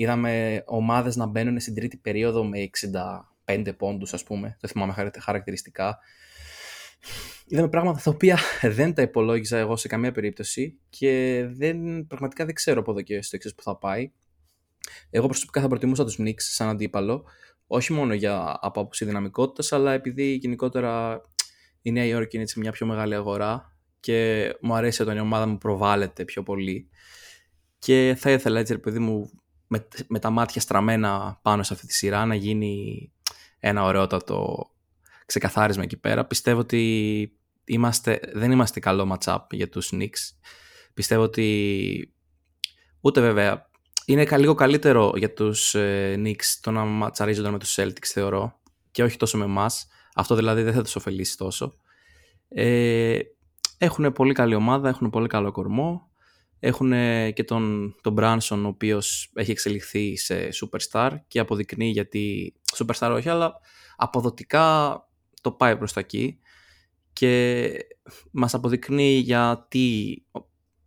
[0.00, 2.70] Είδαμε ομάδες να μπαίνουν στην τρίτη περίοδο με
[3.44, 4.56] 65 πόντους, ας πούμε.
[4.60, 5.98] Δεν θυμάμαι χαρακτηριστικά
[7.46, 8.38] είδαμε πράγματα τα οποία
[8.76, 13.22] δεν τα υπολόγιζα εγώ σε καμία περίπτωση και δεν, πραγματικά δεν ξέρω από εδώ και
[13.22, 14.12] στο εξής που θα πάει.
[15.10, 17.24] Εγώ προσωπικά θα προτιμούσα τους Knicks σαν αντίπαλο,
[17.66, 21.22] όχι μόνο για από άποψη δυναμικότητας, αλλά επειδή γενικότερα
[21.82, 25.46] η Νέα Υόρκη είναι έτσι μια πιο μεγάλη αγορά και μου αρέσει όταν η ομάδα
[25.46, 26.88] μου προβάλλεται πιο πολύ.
[27.78, 29.30] Και θα ήθελα έτσι, ρε παιδί μου,
[29.72, 33.12] με, με τα μάτια στραμμένα πάνω σε αυτή τη σειρά να γίνει
[33.58, 34.70] ένα ωραιότατο
[35.26, 36.24] ξεκαθάρισμα εκεί πέρα.
[36.24, 37.32] Πιστεύω ότι
[37.64, 40.34] είμαστε, δεν είμαστε καλό match-up για τους Knicks.
[40.94, 42.14] Πιστεύω ότι
[43.00, 43.70] ούτε βέβαια
[44.04, 48.60] είναι λίγο καλύτερο για τους ε, Knicks το να ματσαρίζονται με τους Celtics θεωρώ
[48.90, 49.86] και όχι τόσο με εμάς.
[50.14, 51.74] Αυτό δηλαδή δεν θα τους ωφελήσει τόσο.
[52.48, 53.18] Ε,
[53.78, 56.09] έχουν πολύ καλή ομάδα, έχουν πολύ καλό κορμό.
[56.60, 56.92] Έχουν
[57.32, 63.28] και τον, τον Branson ο οποίος έχει εξελιχθεί σε superstar και αποδεικνύει γιατί superstar όχι
[63.28, 63.54] αλλά
[63.96, 64.94] αποδοτικά
[65.40, 66.38] το πάει προς τα εκεί.
[67.12, 67.72] Και
[68.30, 70.22] μας αποδεικνύει γιατί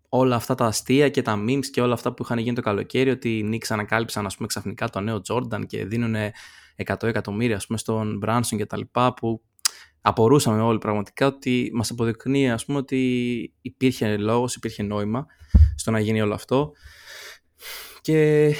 [0.09, 3.09] όλα αυτά τα αστεία και τα memes και όλα αυτά που είχαν γίνει το καλοκαίρι
[3.09, 6.15] ότι οι Knicks ανακάλυψαν ας πούμε ξαφνικά το νέο Jordan και δίνουν
[6.85, 9.41] 100 εκατομμύρια ας πούμε στον Branson και τα λοιπά που
[10.01, 15.25] απορούσαμε όλοι πραγματικά ότι μας αποδεικνύει ας πούμε ότι υπήρχε λόγος, υπήρχε νόημα
[15.75, 16.71] στο να γίνει όλο αυτό.
[18.01, 18.51] Και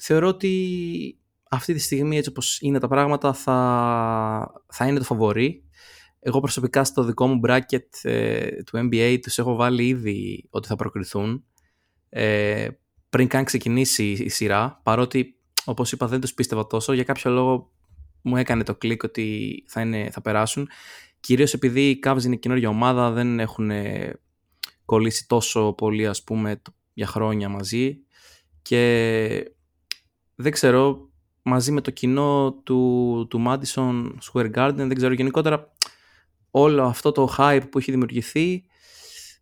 [0.00, 1.18] θεωρώ ότι
[1.50, 5.64] αυτή τη στιγμή έτσι όπως είναι τα πράγματα θα, θα είναι το φαβορή.
[6.20, 10.76] Εγώ προσωπικά στο δικό μου bracket ε, του NBA τους έχω βάλει ήδη ότι θα
[10.76, 11.44] προκριθούν
[12.08, 12.68] ε,
[13.08, 17.72] πριν καν ξεκινήσει η σειρά παρότι όπως είπα δεν τους πίστευα τόσο για κάποιο λόγο
[18.22, 20.68] μου έκανε το κλικ ότι θα, είναι, θα περάσουν
[21.20, 23.70] κυρίως επειδή οι Cavs είναι καινούργια ομάδα δεν έχουν
[24.86, 26.62] κολλήσει τόσο πολύ ας πούμε
[26.92, 27.98] για χρόνια μαζί
[28.62, 29.52] και
[30.34, 31.10] δεν ξέρω
[31.42, 35.72] μαζί με το κοινό του, του Madison Square Garden δεν ξέρω γενικότερα
[36.50, 38.64] όλο αυτό το hype που έχει δημιουργηθεί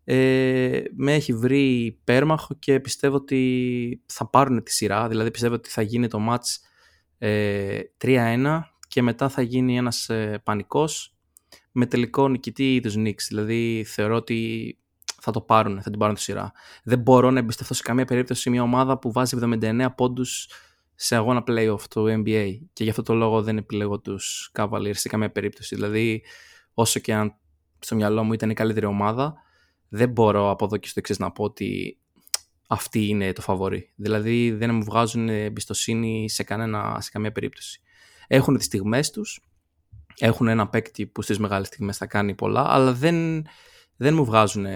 [0.05, 5.09] ε, με έχει βρει πέρμαχο και πιστεύω ότι θα πάρουν τη σειρά.
[5.09, 6.69] Δηλαδή πιστεύω ότι θα γίνει το match
[7.19, 11.17] ε, 3-1 και μετά θα γίνει ένας ε, πανικός
[11.73, 13.23] με τελικό νικητή τους Knicks.
[13.29, 14.79] Δηλαδή θεωρώ ότι
[15.25, 16.53] θα το πάρουν, θα την πάρουν τη σειρά.
[16.85, 20.49] Δεν μπορώ να εμπιστευτώ σε καμία περίπτωση μια ομάδα που βάζει 79 πόντους
[20.95, 25.09] σε αγώνα playoff του NBA και γι' αυτό το λόγο δεν επιλέγω τους Cavaliers σε
[25.09, 25.75] καμία περίπτωση.
[25.75, 26.23] Δηλαδή
[26.75, 27.35] όσο και αν
[27.79, 29.35] στο μυαλό μου ήταν η καλύτερη ομάδα
[29.89, 31.99] δεν μπορώ από εδώ και στο εξής να πω ότι
[32.69, 33.93] αυτή είναι το φαβορή.
[33.95, 37.81] Δηλαδή δεν μου βγάζουν εμπιστοσύνη σε, κανένα, σε καμία περίπτωση.
[38.27, 39.41] Έχουν τις στιγμές τους,
[40.19, 43.47] έχουν ένα παίκτη που στις μεγάλες στιγμές θα κάνει πολλά, αλλά δεν,
[43.97, 44.67] δεν μου βγάζουν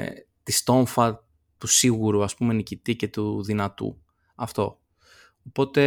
[0.48, 1.24] τη στόμφα
[1.58, 4.02] του σίγουρου ας πούμε νικητή και του δυνατού.
[4.34, 4.80] Αυτό.
[5.46, 5.82] Οπότε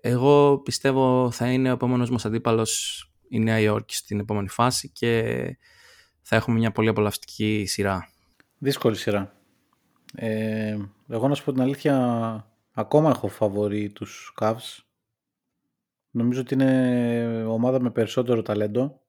[0.00, 5.22] εγώ πιστεύω θα είναι ο επόμενος μας αντίπαλος η Νέα Υόρκη στην επόμενη φάση και
[6.22, 8.08] θα έχουμε μια πολύ απολαυστική σειρά.
[8.58, 9.36] Δύσκολη σειρά.
[10.14, 10.76] Ε,
[11.08, 11.96] εγώ να σου πω την αλήθεια
[12.72, 14.78] ακόμα έχω φαβορεί τους Cavs.
[16.10, 19.00] Νομίζω ότι είναι ομάδα με περισσότερο ταλέντο.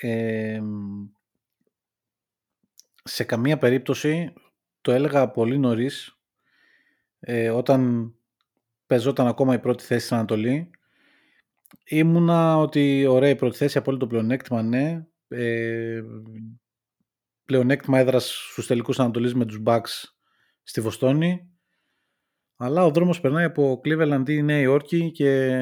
[0.00, 0.60] Ε,
[3.06, 4.32] σε καμία περίπτωση
[4.80, 6.18] το έλεγα πολύ νωρίς
[7.18, 8.12] ε, όταν
[8.86, 10.70] παίζονταν ακόμα η πρώτη θέση στην Ανατολή.
[11.84, 16.02] Ήμουνα ότι ωραία η πρώτη θέση απόλυτο πλεονέκτημα ναι ε,
[17.44, 20.04] πλεονέκτημα έδρας στους τελικούς Ανατολής με τους Bucks
[20.62, 21.50] στη Βοστόνη.
[22.56, 25.60] Αλλά ο δρόμος περνάει από Cleveland ή Νέα Υόρκη και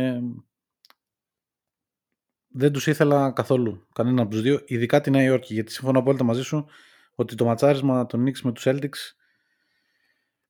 [2.49, 6.25] δεν τους ήθελα καθόλου κανένα από τους δύο, ειδικά τη Νέα Υόρκη γιατί συμφωνώ απόλυτα
[6.25, 6.67] μαζί σου
[7.15, 9.17] ότι το ματσάρισμα των Knicks με τους Celtics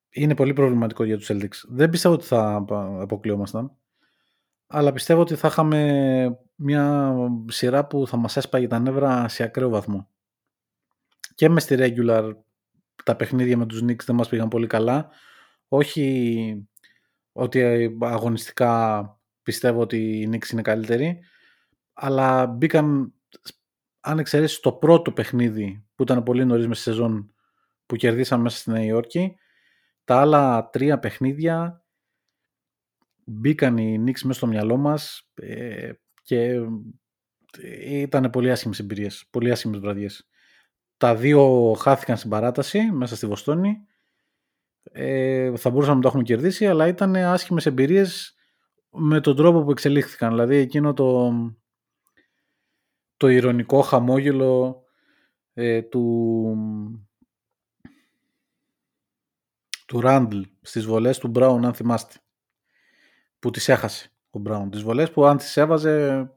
[0.09, 1.67] είναι πολύ προβληματικό για τους Celtics.
[1.67, 2.65] Δεν πιστεύω ότι θα
[2.99, 3.77] αποκλείομασταν,
[4.67, 7.15] αλλά πιστεύω ότι θα είχαμε μια
[7.47, 10.09] σειρά που θα μας έσπαγε τα νεύρα σε ακραίο βαθμό.
[11.35, 12.31] Και μες στη regular
[13.03, 15.09] τα παιχνίδια με τους Knicks δεν μας πήγαν πολύ καλά.
[15.67, 16.67] Όχι
[17.31, 19.03] ότι αγωνιστικά
[19.43, 21.19] πιστεύω ότι οι Knicks είναι καλύτεροι,
[21.93, 23.13] αλλά μπήκαν
[24.07, 27.33] αν εξαιρέσεις το πρώτο παιχνίδι που ήταν πολύ νωρίς μες σεζόν
[27.85, 29.35] που κερδίσαμε μέσα στη Νέα Υόρκη,
[30.03, 31.85] τα άλλα τρία παιχνίδια
[33.25, 35.91] μπήκαν οι Knicks μέσα στο μυαλό μας ε,
[36.21, 36.61] και
[37.85, 40.27] ήταν πολύ άσχημες εμπειρίες, πολύ άσχημες βραδιές.
[40.97, 43.77] Τα δύο χάθηκαν στην παράταση μέσα στη Βοστόνη.
[44.83, 48.35] Ε, θα μπορούσαμε να το έχουμε κερδίσει, αλλά ήταν άσχημες εμπειρίες
[48.89, 50.29] με τον τρόπο που εξελίχθηκαν.
[50.29, 51.33] Δηλαδή εκείνο το,
[53.17, 54.83] το ηρωνικό χαμόγελο
[55.53, 56.55] ε, του
[59.85, 62.15] του Ράντλ στις βολές του Μπράουν αν θυμάστε
[63.39, 64.69] που τις έχασε ο Μπράουν.
[64.69, 66.29] Τις βολές που αν τις έβαζε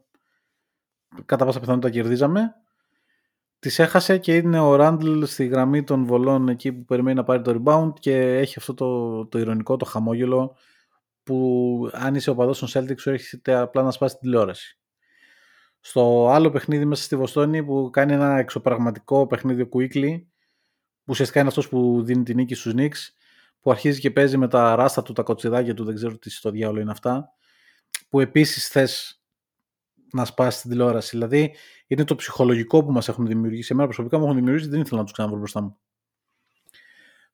[1.24, 2.55] κατά πάσα πιθανότητα κερδίζαμε.
[3.59, 7.43] Τις έχασε και είναι ο Ράντλ στη γραμμή των βολών εκεί που περιμένει να πάρει
[7.43, 10.57] το rebound και έχει αυτό το, το ηρωνικό, το χαμόγελο
[11.22, 14.78] που αν είσαι ο παδός των Celtics σου έρχεται απλά να σπάσει την τηλεόραση
[15.81, 20.22] στο άλλο παιχνίδι μέσα στη Βοστόνη που κάνει ένα εξωπραγματικό παιχνίδι Quickly
[21.05, 23.12] που ουσιαστικά είναι αυτός που δίνει την νίκη στους Knicks
[23.61, 26.51] που αρχίζει και παίζει με τα ράστα του, τα κοτσιδάκια του, δεν ξέρω τι στο
[26.51, 27.33] διάολο είναι αυτά
[28.09, 29.22] που επίσης θες
[30.12, 31.09] να σπάσεις την τηλεόραση.
[31.11, 31.55] Δηλαδή
[31.87, 33.68] είναι το ψυχολογικό που μας έχουν δημιουργήσει.
[33.72, 35.79] Εμένα προσωπικά μου έχουν δημιουργήσει, δεν ήθελα να τους ξαναβρω μπροστά μου.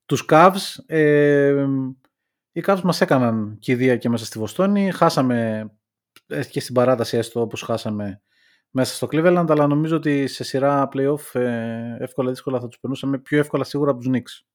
[0.07, 1.67] Τους Cavs, ε,
[2.53, 4.91] οι Cavs μας έκαναν κηδεία και μέσα στη Βοστόνη.
[4.91, 5.71] Χάσαμε
[6.27, 8.23] ε, και στην παράταση έστω όπως χάσαμε
[8.77, 13.19] μέσα στο Cleveland, αλλά νομίζω ότι σε σειρά playoff ε, εύκολα δύσκολα θα τους περνούσαμε
[13.19, 14.47] πιο εύκολα σίγουρα από τους Knicks.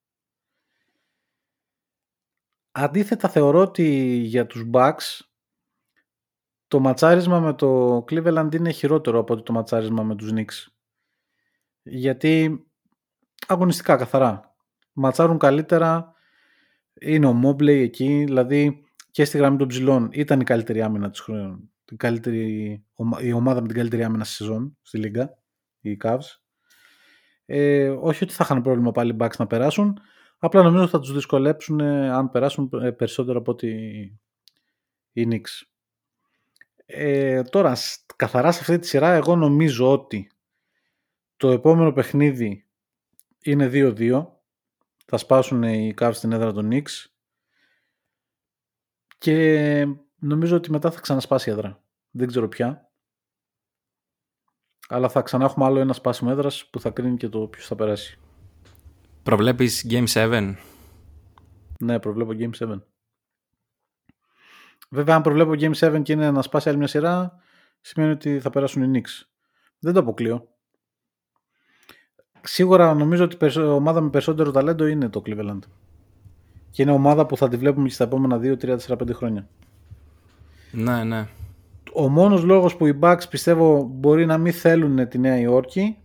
[2.72, 3.86] Αντίθετα θεωρώ ότι
[4.24, 5.20] για τους Bucks
[6.68, 10.72] το ματσάρισμα με το Cleveland είναι χειρότερο από το ματσάρισμα με τους Knicks.
[11.82, 12.64] Γιατί
[13.48, 14.56] αγωνιστικά καθαρά.
[14.94, 16.14] Ματσάρουν καλύτερα,
[16.94, 21.22] είναι ο Mobley εκεί, δηλαδή και στη γραμμή των ψηλών ήταν η καλύτερη άμυνα της
[21.90, 22.84] την καλύτερη,
[23.22, 25.38] η ομάδα με την καλύτερη άμυνα στη σεζόν στη Λίγκα,
[25.80, 26.40] οι Cavs.
[27.46, 30.00] Ε, όχι ότι θα είχαν πρόβλημα πάλι οι Bucks να περάσουν,
[30.42, 33.70] Απλά νομίζω θα τους δυσκολέψουν ε, αν περάσουν ε, περισσότερο από ότι
[35.12, 35.68] οι Knicks.
[36.86, 37.76] Ε, τώρα,
[38.16, 40.32] καθαρά σε αυτή τη σειρά, εγώ νομίζω ότι
[41.38, 42.68] το επόμενο παιχνίδι
[43.44, 44.26] είναι 2-2.
[45.06, 47.06] Θα σπάσουν οι Cavs στην έδρα των Knicks.
[49.18, 49.86] Και
[50.20, 51.84] νομίζω ότι μετά θα ξανασπάσει η έδρα.
[52.12, 52.92] Δεν ξέρω πια.
[54.88, 57.76] Αλλά θα ξανά έχουμε άλλο ένα σπάσιμο έδρας που θα κρίνει και το ποιος θα
[57.76, 58.20] περάσει.
[59.24, 60.56] Προβλέπεις Game 7.
[61.80, 62.82] Ναι, προβλέπω Game 7.
[64.90, 67.40] Βέβαια, αν προβλέπω Game 7 και είναι να σπάσει άλλη μια σειρά,
[67.82, 69.28] σημαίνει ότι θα περάσουν οι Knicks.
[69.80, 70.48] Δεν το αποκλείω.
[72.42, 75.60] Σίγουρα νομίζω ότι η ομάδα με περισσότερο ταλέντο είναι το Cleveland.
[76.70, 79.50] Και είναι ομάδα που θα τη βλέπουμε και στα επόμενα 2, 3, 4, 5 χρόνια.
[80.72, 81.28] Ναι, ναι.
[81.94, 85.98] Ο μόνος λόγος που οι Bucks πιστεύω μπορεί να μην θέλουν τη Νέα Υόρκη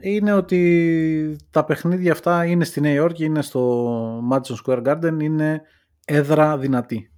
[0.00, 5.62] είναι ότι τα παιχνίδια αυτά είναι στη Νέα Υόρκη, είναι στο Madison Square Garden, είναι
[6.04, 7.10] έδρα δυνατή.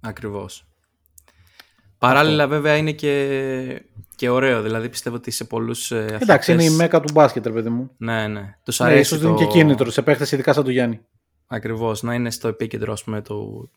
[0.00, 0.66] Ακριβώς.
[1.98, 3.82] Παράλληλα βέβαια είναι και,
[4.16, 7.46] και ωραίο, δηλαδή πιστεύω ότι σε πολλούς ε, Εντάξει, αθλητές- είναι η μέκα του μπάσκετ,
[7.46, 7.90] ρε παιδί μου.
[7.96, 8.56] Ναι, ναι.
[8.62, 9.26] Τους Ναι, αρέσει ίσως το...
[9.26, 11.00] δίνει και κίνητρο σε παίχτες ειδικά σαν του Γιάννη.
[11.46, 13.70] Ακριβώς, να είναι στο επίκεντρο ας πούμε, του,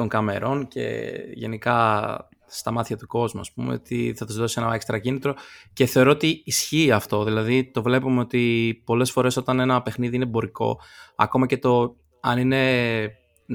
[0.00, 4.74] των καμερών και γενικά στα μάτια του κόσμου, ας πούμε, ότι θα τους δώσει ένα
[4.74, 5.34] έξτρα κίνητρο
[5.72, 10.24] και θεωρώ ότι ισχύει αυτό, δηλαδή το βλέπουμε ότι πολλές φορές όταν ένα παιχνίδι είναι
[10.24, 10.80] εμπορικό,
[11.16, 12.62] ακόμα και το αν είναι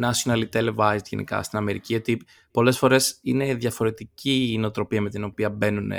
[0.03, 2.21] nationally televised γενικά στην Αμερική, ότι
[2.51, 5.91] πολλές φορές είναι διαφορετική η νοοτροπία με την οποία μπαίνουν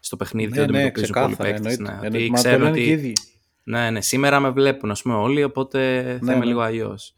[0.00, 1.54] στο παιχνίδι και Ναι, το ναι, αντιμετωπίζουν πολλοί ξεκάθαρα.
[1.60, 1.76] παίκτες.
[1.78, 1.98] Εννοείται.
[2.00, 2.16] Ναι, Εννοείται.
[2.24, 3.12] ότι Μα το ξέρουν λένε και οι ότι ίδιοι.
[3.64, 4.00] ναι, ναι.
[4.00, 6.44] Σήμερα με βλέπουν, ας πούμε, όλοι, οπότε θα είμαι ναι.
[6.44, 7.14] λίγο αλλιώς.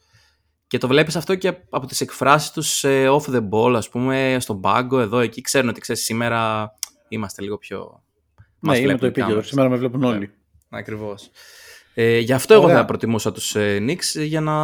[0.69, 4.37] Και το βλέπεις αυτό και από τις εκφράσεις τους ε, off the ball, ας πούμε,
[4.41, 5.41] στον πάγκο, εδώ, εκεί.
[5.41, 6.73] Ξέρουν ότι, ξέρεις, σήμερα
[7.09, 8.03] είμαστε λίγο πιο...
[8.61, 9.43] Ναι, είναι το επίκεντρο.
[9.43, 10.31] Σήμερα με βλέπουν όλοι.
[10.69, 11.31] Ακριβώς.
[11.95, 12.77] Ε, γι' αυτό εγώ Ωραία.
[12.77, 14.55] θα προτιμούσα τους ε, Knicks για να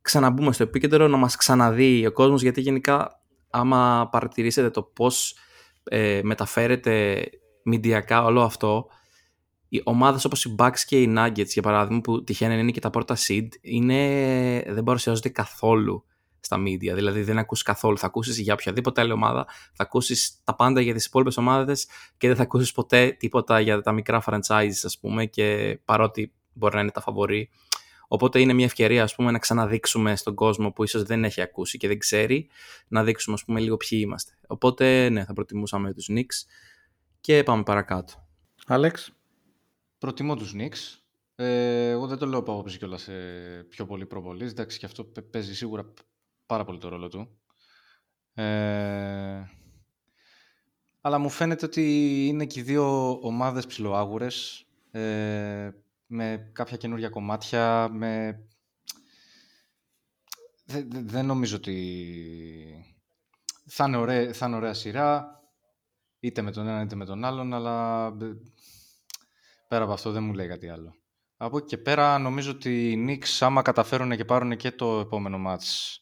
[0.00, 5.36] ξαναμπούμε στο επίκεντρο, να μας ξαναδεί ο κόσμος, γιατί γενικά άμα παρατηρήσετε το πώς
[5.84, 7.24] ε, μεταφέρεται
[7.62, 8.86] μηντιακά όλο αυτό,
[9.72, 12.80] οι ομάδες όπως οι Bucks και οι Nuggets, για παράδειγμα, που τυχαίνει να είναι και
[12.80, 16.04] τα πρώτα seed, είναι, δεν παρουσιάζονται καθόλου
[16.40, 16.94] στα media.
[16.94, 17.98] Δηλαδή δεν ακούς καθόλου.
[17.98, 22.26] Θα ακούσεις για οποιαδήποτε άλλη ομάδα, θα ακούσεις τα πάντα για τις υπόλοιπες ομάδες και
[22.26, 26.80] δεν θα ακούσεις ποτέ τίποτα για τα μικρά franchises, ας πούμε, και παρότι μπορεί να
[26.80, 27.50] είναι τα φαβορή.
[28.08, 31.78] Οπότε είναι μια ευκαιρία, ας πούμε, να ξαναδείξουμε στον κόσμο που ίσως δεν έχει ακούσει
[31.78, 32.48] και δεν ξέρει,
[32.88, 34.32] να δείξουμε, ας πούμε, λίγο ποιοι είμαστε.
[34.46, 36.46] Οπότε, ναι, θα προτιμούσαμε τους Knicks
[37.20, 38.28] και πάμε παρακάτω.
[38.66, 39.12] Άλεξ.
[40.00, 40.98] Προτιμώ τους Knicks.
[41.34, 43.12] Ε, εγώ δεν το λέω από άποψη κιόλας σε
[43.68, 44.50] πιο πολύ προβολής.
[44.50, 45.92] Εντάξει, και αυτό παι- παίζει σίγουρα
[46.46, 47.38] πάρα πολύ το ρόλο του.
[48.34, 49.44] Ε,
[51.00, 51.82] αλλά μου φαίνεται ότι
[52.26, 55.70] είναι και οι δύο ομάδες ψιλοάγουρες, ε,
[56.06, 58.42] με κάποια καινούργια κομμάτια, με...
[60.64, 61.76] Δεν, δεν- δεν νομίζω ότι
[63.66, 65.40] θα είναι, ωραία, θα είναι ωραία σειρά,
[66.20, 68.32] είτε με τον έναν είτε με τον άλλον, αλλά ε,
[69.70, 70.94] πέρα από αυτό δεν μου λέει κάτι άλλο.
[71.36, 75.38] Από εκεί και πέρα νομίζω ότι οι Knicks άμα καταφέρουν και πάρουν και το επόμενο
[75.38, 76.00] μάτς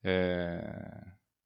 [0.00, 0.58] ε,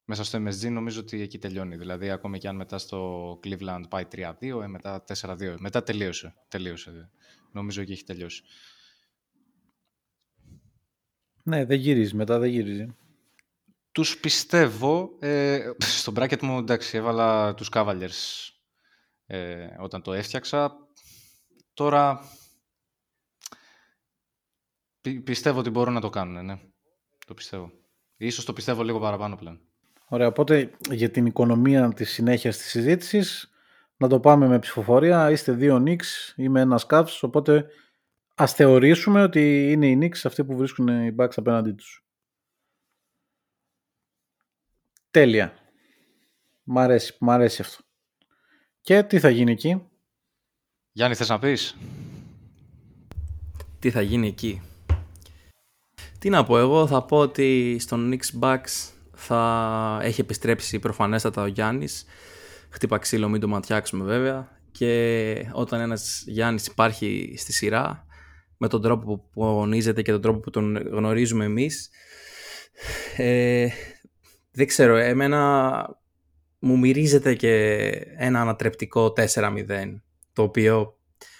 [0.03, 1.77] μέσα στο MSG νομίζω ότι εκεί τελειώνει.
[1.77, 5.55] Δηλαδή ακόμη και αν μετά στο Cleveland πάει 3-2, ε, μετά 4-2.
[5.59, 6.35] Μετά τελείωσε.
[6.47, 7.09] τελείωσε.
[7.51, 8.43] Νομίζω εκεί έχει τελειώσει.
[11.43, 12.15] Ναι, δεν γυρίζει.
[12.15, 12.95] Μετά δεν γυρίζει.
[13.91, 18.49] Τους πιστεύω, ε, στο bracket μου εντάξει έβαλα τους Cavaliers
[19.25, 20.88] ε, όταν το έφτιαξα.
[21.79, 22.21] Τώρα
[25.01, 26.59] πι- πιστεύω ότι μπορούν να το κάνουν, ναι.
[27.25, 27.71] Το πιστεύω.
[28.17, 29.61] Ίσως το πιστεύω λίγο παραπάνω πλέον.
[30.07, 33.53] Ωραία, οπότε για την οικονομία της συνέχειας της συζήτησης
[33.97, 35.31] να το πάμε με ψηφοφορία.
[35.31, 37.69] Είστε δύο Knicks, είμαι ένας Cavs, οπότε
[38.35, 42.05] ας θεωρήσουμε ότι είναι οι Knicks αυτοί που βρίσκουν οι Bucks απέναντί τους.
[45.11, 45.53] Τέλεια.
[46.63, 47.83] Μ' αρέσει, μ' αρέσει αυτό.
[48.81, 49.89] Και τι θα γίνει εκεί;
[50.99, 51.77] Γιάννη, θες να πεις;
[53.79, 54.61] τι θα γίνει εκεί;
[56.19, 61.45] Τι να πω, εγώ θα πω ότι στον Knicks Bucks θα έχει επιστρέψει προφανέστατα ο
[61.45, 62.05] Γιάννης.
[62.69, 64.59] Χτύπα ξύλο, μην το ματιάξουμε βέβαια.
[64.71, 68.05] Και όταν ένας Γιάννης υπάρχει στη σειρά,
[68.57, 71.89] με τον τρόπο που πονίζεται και τον τρόπο που τον γνωρίζουμε εμείς,
[73.17, 73.67] ε,
[74.51, 75.81] δεν ξέρω, εμένα
[76.59, 77.85] μου μυρίζεται και
[78.17, 80.01] ένα ανατρεπτικό 4-0,
[80.39, 80.97] το οποίο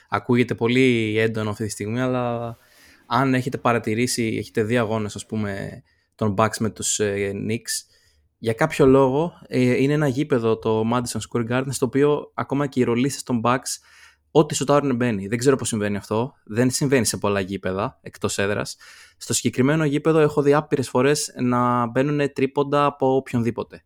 [0.09, 2.57] ακούγεται πολύ έντονο αυτή τη στιγμή, αλλά
[3.05, 5.83] αν έχετε παρατηρήσει, έχετε δει αγώνες ας πούμε
[6.15, 7.95] των Bucks με τους ε, Knicks,
[8.37, 12.79] για κάποιο λόγο ε, είναι ένα γήπεδο το Madison Square Garden στο οποίο ακόμα και
[12.79, 13.77] οι ρολίστες των Bucks
[14.31, 15.27] ό,τι σουτάρουν μπαίνει.
[15.27, 16.33] Δεν ξέρω πώς συμβαίνει αυτό.
[16.43, 18.77] Δεν συμβαίνει σε πολλά γήπεδα εκτός έδρας.
[19.17, 23.83] Στο συγκεκριμένο γήπεδο έχω δει άπειρες φορές να μπαίνουν τρίποντα από οποιονδήποτε.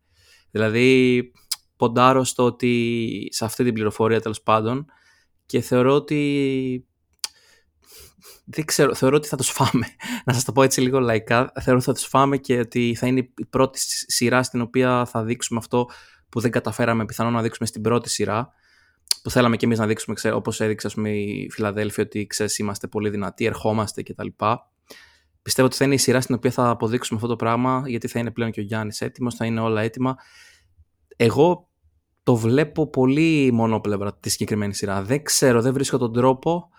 [0.52, 1.22] Δηλαδή,
[1.76, 4.86] ποντάρω στο ότι σε αυτή την πληροφορία τέλος πάντων
[5.54, 6.88] και θεωρώ ότι.
[8.46, 9.86] Δεν ξέρω, θεωρώ ότι θα τους φάμε.
[10.26, 11.52] Να σας το πω έτσι λίγο λαϊκά.
[11.62, 15.24] Θεωρώ ότι θα τους φάμε και ότι θα είναι η πρώτη σειρά στην οποία θα
[15.24, 15.90] δείξουμε αυτό
[16.30, 18.54] που δεν καταφέραμε πιθανόν να δείξουμε στην πρώτη σειρά
[19.24, 22.58] που θέλαμε και εμείς να δείξουμε, όπω όπως έδειξε ας πούμε, η Φιλαδέλφια, ότι ξέρεις,
[22.58, 24.28] είμαστε πολύ δυνατοί, ερχόμαστε κτλ.
[25.42, 28.20] Πιστεύω ότι θα είναι η σειρά στην οποία θα αποδείξουμε αυτό το πράγμα, γιατί θα
[28.20, 30.16] είναι πλέον και ο Γιάννης έτοιμος, θα είναι όλα έτοιμα.
[31.16, 31.68] Εγώ
[32.24, 35.02] το βλέπω πολύ μονόπλευρα τη συγκεκριμένη σειρά.
[35.02, 36.70] Δεν ξέρω, δεν βρίσκω τον τρόπο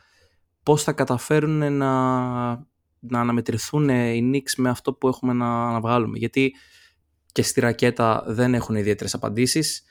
[0.63, 1.93] πώς θα καταφέρουν να,
[2.99, 6.19] να αναμετρηθούν οι Knicks με αυτό που έχουμε να, να βγάλουμε.
[6.19, 6.55] Γιατί
[7.33, 9.85] και στη ρακέτα δεν έχουν ιδιαίτερες απαντήσεις.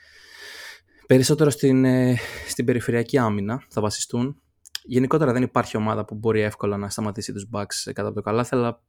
[1.08, 4.42] Περισσότερο στην, ε, στην περιφερειακή άμυνα θα βασιστούν.
[4.84, 8.48] Γενικότερα δεν υπάρχει ομάδα που μπορεί εύκολα να σταματήσει τους Bucks κατά από το καλά,
[8.50, 8.84] αλλά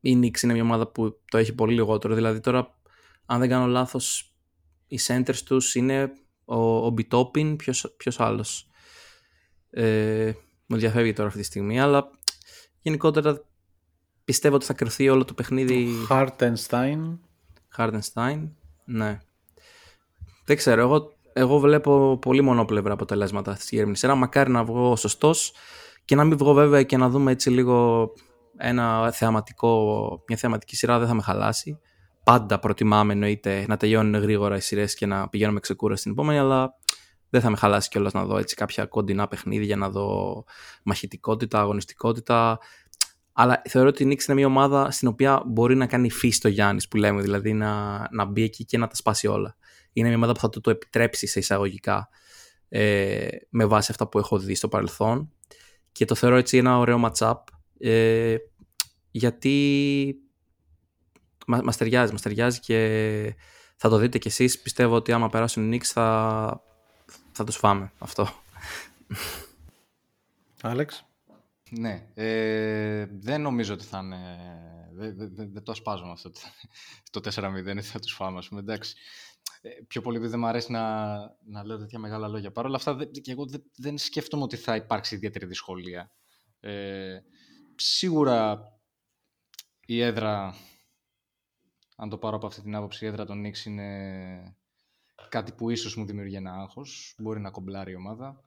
[0.00, 2.14] η Knicks είναι μια ομάδα που το έχει πολύ λιγότερο.
[2.14, 2.78] Δηλαδή τώρα,
[3.26, 4.35] αν δεν κάνω λάθος,
[4.86, 6.12] οι centers τους είναι
[6.44, 8.68] ο, ο Bitopin, ποιος, ποιος άλλος.
[9.70, 10.32] Ε,
[10.66, 12.10] μου διαφεύγει τώρα αυτή τη στιγμή, αλλά
[12.80, 13.44] γενικότερα
[14.24, 15.88] πιστεύω ότι θα κρυθεί όλο το παιχνίδι.
[16.10, 17.18] Hartenstein.
[17.76, 18.48] Hartenstein,
[18.84, 19.20] ναι.
[20.44, 24.14] Δεν ξέρω, εγώ, εγώ βλέπω πολύ μονόπλευρα αποτελέσματα στη συγκεκριμένη σειρά.
[24.14, 25.52] Μακάρι να βγω σωστός
[26.04, 28.10] και να μην βγω βέβαια και να δούμε έτσι λίγο
[28.56, 31.78] ένα θεαματικό, μια θεαματική σειρά δεν θα με χαλάσει.
[32.26, 36.74] Πάντα προτιμάμε εννοείται να τελειώνουν γρήγορα οι σειρές και να πηγαίνουμε ξεκούρα στην επόμενη, αλλά
[37.30, 40.44] δεν θα με χαλάσει κιόλας να δω έτσι κάποια κοντινά παιχνίδια, να δω
[40.82, 42.58] μαχητικότητα, αγωνιστικότητα.
[43.32, 46.48] Αλλά θεωρώ ότι η Νίξ είναι μια ομάδα στην οποία μπορεί να κάνει φύση το
[46.48, 49.56] Γιάννης που λέμε, δηλαδή να, να μπει εκεί και να τα σπάσει όλα
[49.92, 52.08] είναι μια ομάδα που θα το, το επιτρέψει σε εισαγωγικά
[52.68, 55.32] ε, με βάση αυτά που έχω δει στο παρελθόν
[55.92, 57.34] και το θεωρώ έτσι ένα ωραίο match-up
[57.78, 58.36] ε,
[59.10, 60.16] γιατί
[61.46, 63.36] μα, μας ταιριάζει, μας ταιριάζει και
[63.76, 64.60] θα το δείτε κι εσείς.
[64.60, 66.62] Πιστεύω ότι άμα περάσουν οι Knicks θα,
[67.32, 68.28] θα τους φάμε αυτό.
[70.62, 71.06] Άλεξ.
[71.70, 74.18] Ναι, ε, δεν νομίζω ότι θα είναι...
[74.92, 76.30] Δεν δε, δε, το ασπάζω αυτό
[77.10, 78.60] το 4-0 θα τους φάμε, ας πούμε.
[78.60, 78.96] Εντάξει.
[79.60, 82.52] Ε, πιο πολύ επειδή δεν μου αρέσει να, να λέω τέτοια μεγάλα λόγια.
[82.52, 86.10] Παρ' όλα αυτά, και εγώ δεν, δεν σκέφτομαι ότι θα υπάρξει ιδιαίτερη δυσκολία.
[86.60, 87.18] Ε,
[87.74, 88.62] σίγουρα
[89.86, 90.54] η έδρα,
[91.96, 94.56] αν το πάρω από αυτή την άποψη, η έδρα των Νίξ είναι
[95.28, 97.14] κάτι που ίσως μου δημιουργεί ένα άγχος.
[97.18, 98.44] Μπορεί να κομπλάρει η ομάδα.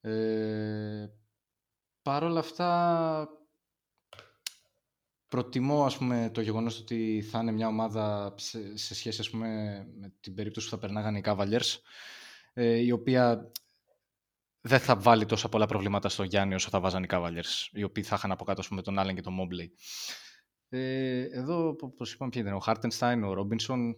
[0.00, 1.06] Ε,
[2.02, 3.28] Παρ' όλα αυτά,
[5.28, 9.48] προτιμώ ας πούμε, το γεγονός ότι θα είναι μια ομάδα σε, σε σχέση ας πούμε,
[10.00, 11.78] με την περίπτωση που θα περνάγανε οι Cavaliers
[12.52, 13.52] ε, η οποία
[14.60, 18.02] δεν θα βάλει τόσα πολλά προβλήματα στο Γιάννη όσο θα βάζανε οι Cavaliers οι οποίοι
[18.02, 19.68] θα είχαν από κάτω πούμε, τον Allen και τον Mobley.
[20.72, 23.96] Ε, εδώ, όπως είπαμε, ποιοι ήταν, ο Χάρτενστάιν, ο Ρόμπινσον,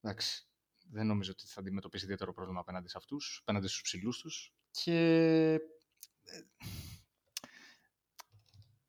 [0.00, 0.46] εντάξει,
[0.90, 5.00] δεν νομίζω ότι θα αντιμετωπίσει ιδιαίτερο πρόβλημα απέναντι σε αυτούς, απέναντι στους ψηλούς τους και
[6.24, 6.38] ε,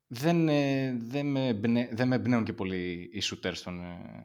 [0.06, 1.52] δεν, ε, δεν, με,
[1.92, 4.24] δεν με εμπνέουν και πολύ οι shooters των, ε,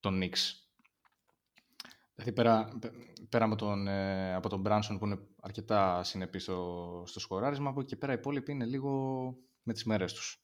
[0.00, 0.54] των Knicks.
[2.14, 2.78] Δηλαδή πέρα,
[3.28, 7.80] πέρα από τον, ε, από τον Branson που είναι αρκετά συνεπής στο, στο σκοράρισμα, από
[7.80, 10.39] εκεί πέρα οι υπόλοιποι είναι λίγο με τις μέρες τους.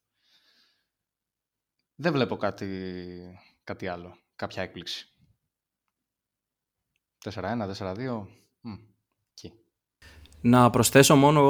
[1.96, 2.66] Δεν βλέπω κάτι,
[3.64, 5.08] κάτι άλλο, κάποια έκπληξη.
[7.24, 7.30] 4-1,
[7.78, 8.26] 4-2,
[10.40, 11.42] να προσθέσω μόνο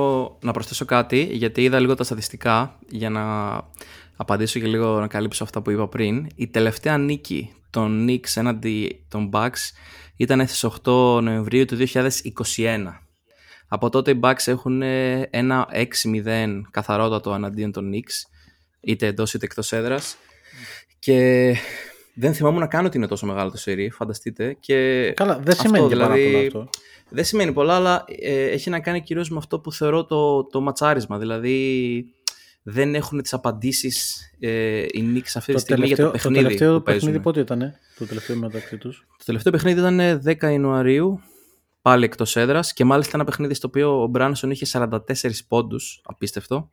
[0.43, 3.57] να προσθέσω κάτι, γιατί είδα λίγο τα στατιστικά για να
[4.17, 6.27] απαντήσω και λίγο να καλύψω αυτά που είπα πριν.
[6.35, 9.71] Η τελευταία νίκη των Knicks έναντι των Bucks
[10.17, 13.01] ήταν στις 8 Νοεμβρίου του 2021.
[13.69, 14.83] Από τότε οι Bucks έχουν
[15.31, 18.31] ένα 6-0 καθαρότατο εναντίον των Knicks,
[18.81, 20.17] είτε εντός είτε εκτός έδρας.
[21.07, 21.57] Και
[22.15, 24.57] δεν θυμάμαι να κάνω ότι είναι τόσο μεγάλο το σερί, φανταστείτε.
[24.61, 26.69] Και Καλά, δεν σημαίνει δηλαδή, πάρα αυτό.
[27.09, 30.61] Δεν σημαίνει πολλά, αλλά ε, έχει να κάνει κυρίως με αυτό που θεωρώ το, το
[30.61, 31.19] ματσάρισμα.
[31.19, 32.05] Δηλαδή
[32.63, 36.81] δεν έχουν τις απαντήσεις ε, οι Knicks αυτή τη στιγμή για το παιχνίδι Το τελευταίο
[36.81, 41.21] παιχνίδι πότε ήταν, το τελευταίο μεταξύ τους; Το τελευταίο παιχνίδι ήταν 10 Ιανουαρίου,
[41.83, 44.99] πάλι εκτός έδρας και μάλιστα ένα παιχνίδι στο οποίο ο Μπράνσον είχε 44
[45.49, 46.71] πόντους, απίστευτο.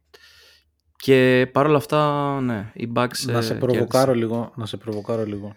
[1.03, 5.55] Και παρόλα αυτά, ναι, οι Bucks Να σε προβοκάρω λίγο, να σε προβοκάρω λίγο.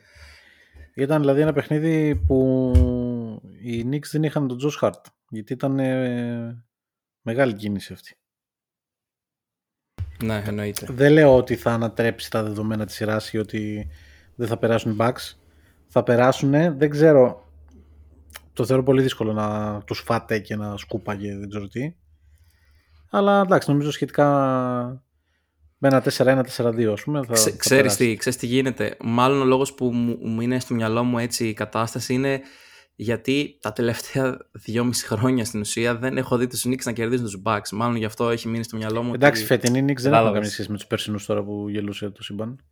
[0.95, 2.73] Ήταν δηλαδή ένα παιχνίδι που
[3.63, 6.65] οι Knicks δεν είχαν τον Josh Hart, γιατί ήταν ε,
[7.23, 8.17] μεγάλη κίνηση αυτή.
[10.25, 10.87] Ναι, εννοείται.
[10.91, 13.89] Δεν λέω ότι θα ανατρέψει τα δεδομένα της σειράς ή ότι
[14.35, 15.35] δεν θα περάσουν οι Bucks.
[15.87, 17.51] Θα περάσουν, δεν ξέρω
[18.53, 21.95] το θεωρώ πολύ δύσκολο να τους φάτε και να σκούπαγε δεν ξέρω τι.
[23.11, 25.06] Αλλά εντάξει, νομίζω σχετικά
[25.79, 26.03] με ένα
[26.57, 27.21] 4-1-4-2 ας πούμε.
[27.27, 27.97] Θα, Ξε, θα ξέρεις, περάσει.
[28.11, 28.97] τι, ξέρεις τι γίνεται.
[29.01, 32.41] Μάλλον ο λόγος που μου, μου είναι στο μυαλό μου έτσι η κατάσταση είναι
[32.99, 37.43] γιατί τα τελευταία δυόμιση χρόνια στην ουσία δεν έχω δει τους Knicks να κερδίζουν τους
[37.45, 37.69] Bucks.
[37.73, 39.15] Μάλλον γι' αυτό έχει μείνει στο μυαλό μου.
[39.15, 39.53] Εντάξει, ότι...
[39.53, 40.33] φετινή Knicks δεν έχουν Κατάλαβες.
[40.33, 42.65] καμία σχέση με τους περσινούς τώρα που γελούσε το σύμπαν.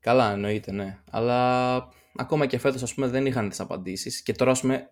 [0.00, 0.98] Καλά, εννοείται, ναι.
[1.10, 1.74] Αλλά
[2.16, 4.22] ακόμα και φέτος, ας πούμε, δεν είχαν τις απαντήσεις.
[4.22, 4.88] Και τώρα, ας πούμε,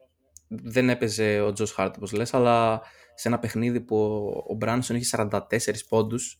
[0.49, 2.81] δεν έπαιζε ο Τζος Χάρτ, όπως λες, αλλά
[3.15, 6.39] σε ένα παιχνίδι που ο- ο Μπράνσον είχε 44 πόντους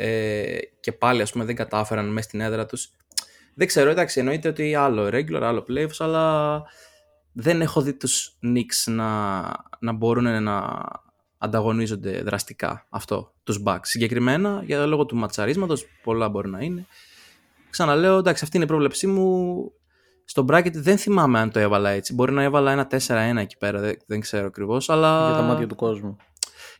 [0.00, 2.90] ε, και πάλι, ας πούμε, δεν κατάφεραν μέσα στην έδρα τους.
[3.54, 6.62] Δεν ξέρω, εντάξει, εννοείται ότι άλλο regular, άλλο playoffs, αλλά
[7.32, 9.40] δεν έχω δει τους Knicks να,
[9.78, 10.84] να μπορούν να
[11.38, 13.82] ανταγωνίζονται δραστικά αυτό, τους Bucks.
[13.82, 16.86] Συγκεκριμένα, για λόγω του ματσαρίσματος, πολλά μπορεί να είναι.
[17.70, 19.56] Ξαναλέω, εντάξει, αυτή είναι η πρόβλεψή μου.
[20.24, 22.14] Στο bracket δεν θυμάμαι αν το έβαλα έτσι.
[22.14, 24.90] Μπορεί να έβαλα ένα 4-1 εκεί πέρα, δεν, δεν ξέρω ακριβώς.
[24.90, 25.26] Αλλά...
[25.26, 26.16] Για τα μάτια του κόσμου.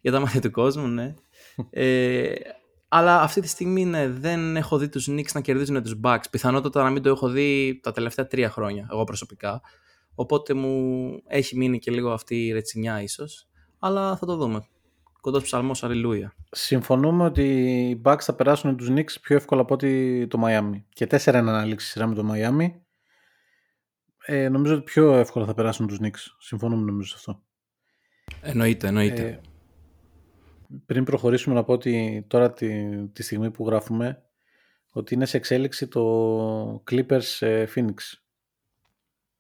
[0.01, 1.15] Για τα μάτια του κόσμου, ναι.
[1.71, 2.35] ε,
[2.89, 6.25] αλλά αυτή τη στιγμή ναι, δεν έχω δει τους Knicks να κερδίζουν τους Bucks.
[6.31, 9.61] Πιθανότατα να μην το έχω δει τα τελευταία τρία χρόνια, εγώ προσωπικά.
[10.15, 13.49] Οπότε μου έχει μείνει και λίγο αυτή η ρετσινιά ίσως.
[13.79, 14.67] Αλλά θα το δούμε.
[15.21, 16.35] Κοντός ψαλμός, αλληλούια.
[16.51, 17.43] Συμφωνούμε ότι
[17.89, 20.83] οι Bucks θα περάσουν τους Knicks πιο εύκολα από ότι το Miami.
[20.89, 22.71] Και 4-1 αναλήξει σειρά με το Miami.
[24.27, 26.35] Ε, νομίζω ότι πιο εύκολα θα περάσουν τους Knicks.
[26.39, 27.43] Συμφωνούμε νομίζω σε αυτό.
[28.41, 29.23] Εννοείται, εννοείται.
[29.23, 29.41] Ε,
[30.87, 34.23] πριν προχωρήσουμε να πω ότι τώρα τη, τη στιγμή που γράφουμε
[34.93, 37.95] ότι είναι σε εξέλιξη το Clippers ε, Phoenix.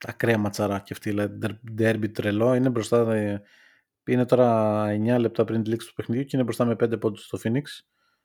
[0.07, 2.55] Ακραία ματσαρά και αυτή, δηλαδή derby τρελό.
[2.55, 3.43] Είναι μπροστά, ε,
[4.07, 4.87] είναι τώρα
[5.17, 7.63] 9 λεπτά πριν τη λήξη του παιχνιδιού και είναι μπροστά με 5 πόντους στο Phoenix.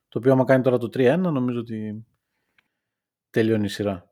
[0.09, 2.05] Το οποίο άμα κάνει τώρα το 3-1 νομίζω ότι
[3.29, 4.11] τελειώνει η σειρά.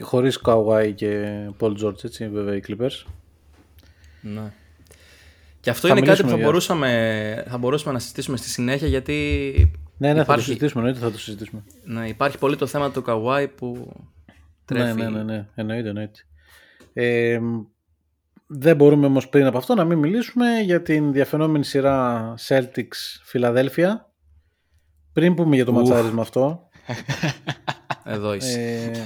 [0.00, 3.04] Χωρίς Kawhi και Paul George, έτσι βέβαια οι Clippers.
[4.22, 4.52] Ναι.
[5.62, 8.48] Και αυτό Θα είναι κάτι που μιλήσουμε θα για- μπορούσαμε, θα μπορούσαμε να συζητήσουμε στη
[8.48, 9.52] συνέχεια γιατί
[9.96, 11.62] Ναι, ναι, θα το Υπάρχει- συζητήσουμε, εννοείται θα το συζητήσουμε.
[11.84, 13.92] ναι, υπάρχει πολύ το θέμα του Καουάι που
[14.64, 14.94] τρέφει.
[15.00, 15.46] Ναι, ναι, ναι, ναι.
[15.54, 16.20] Εννοείται, εννοείται.
[16.92, 17.38] Ε,
[18.46, 24.10] δεν μπορούμε όμως πριν από αυτό να μην μιλήσουμε για την διαφαινόμενη σειρά Celtics Φιλαδέλφια.
[25.12, 25.78] Πριν πούμε για το Ουφ.
[25.88, 26.68] ματσάρισμα αυτό.
[28.04, 28.60] Εδώ είσαι.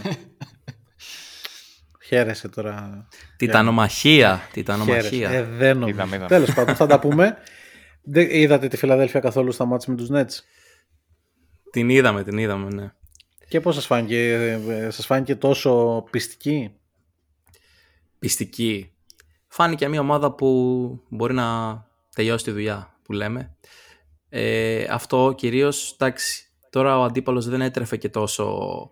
[0.05, 0.11] Ε,
[2.07, 3.07] χαίρεσαι τώρα.
[3.37, 4.51] Τιτανομαχία, Χαίρεσαι.
[4.53, 5.31] τιτανομαχία.
[5.31, 5.97] Ε, δεν νομίζω.
[5.97, 6.29] Είδαμε, είδαμε.
[6.29, 7.37] Τέλος πάντων, θα τα πούμε.
[8.03, 10.45] Δεν, είδατε τη Φιλαδέλφια καθόλου στα μάτια με τους Nets;
[11.71, 12.93] Την είδαμε, την είδαμε, ναι.
[13.49, 14.33] Και πώς σας φάνηκε,
[14.69, 16.75] ε, σας φάνηκε τόσο πιστική;
[18.19, 18.91] Πιστική.
[19.49, 21.85] Φάνηκε μια ομάδα που μπορεί να
[22.15, 23.57] τελειώσει τη δουλειά που λέμε.
[24.29, 28.91] Ε, αυτό κυρίως, εντάξει, τώρα ο αντίπαλος δεν έτρεφε και τόσο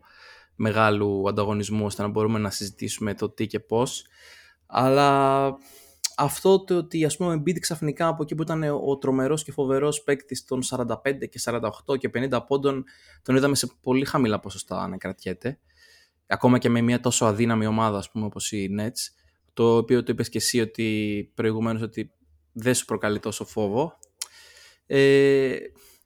[0.57, 4.07] μεγάλου ανταγωνισμού ώστε να μπορούμε να συζητήσουμε το τι και πώς.
[4.67, 5.47] Αλλά
[6.17, 9.53] αυτό το ότι ας πούμε ο Embiid ξαφνικά από εκεί που ήταν ο τρομερός και
[9.53, 10.95] φοβερός παίκτης των 45
[11.31, 11.41] και
[11.87, 12.85] 48 και 50 πόντων
[13.23, 15.59] τον είδαμε σε πολύ χαμηλά ποσοστά να κρατιέται.
[16.27, 19.15] Ακόμα και με μια τόσο αδύναμη ομάδα ας πούμε όπως οι Nets
[19.53, 22.13] το οποίο το είπες και εσύ ότι προηγουμένως ότι
[22.53, 23.99] δεν σου προκαλεί τόσο φόβο.
[24.87, 25.57] Ε,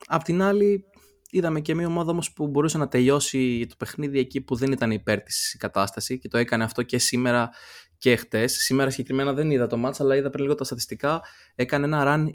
[0.07, 0.85] απ' την άλλη
[1.31, 4.91] είδαμε και μια ομάδα όμως που μπορούσε να τελειώσει το παιχνίδι εκεί που δεν ήταν
[4.91, 7.51] υπέρ της η κατάσταση και το έκανε αυτό και σήμερα
[7.99, 8.53] και χτες.
[8.53, 11.23] Σήμερα συγκεκριμένα δεν είδα το μάτς αλλά είδα πριν λίγο τα στατιστικά
[11.55, 12.27] έκανε ένα run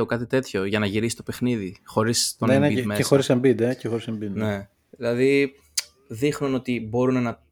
[0.00, 3.00] 21-2 κάτι τέτοιο για να γυρίσει το παιχνίδι χωρίς τον ναι, ναι, Embiid και, μέσα.
[3.00, 4.30] και χωρίς Embiid, ε, και χωρίς Embiid.
[4.30, 4.68] Ναι.
[4.90, 5.52] Δηλαδή
[6.08, 7.42] δείχνουν ότι μπορούν να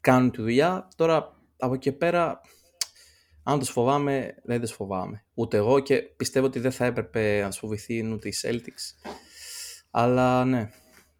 [0.00, 0.88] κάνουν τη δουλειά.
[0.96, 2.40] Τώρα από εκεί και πέρα,
[3.42, 5.24] αν τους φοβάμαι, δεν τους φοβάμαι.
[5.34, 9.10] Ούτε εγώ και πιστεύω ότι δεν θα έπρεπε να τους φοβηθεί ούτε οι Celtics.
[9.98, 10.70] Αλλά ναι,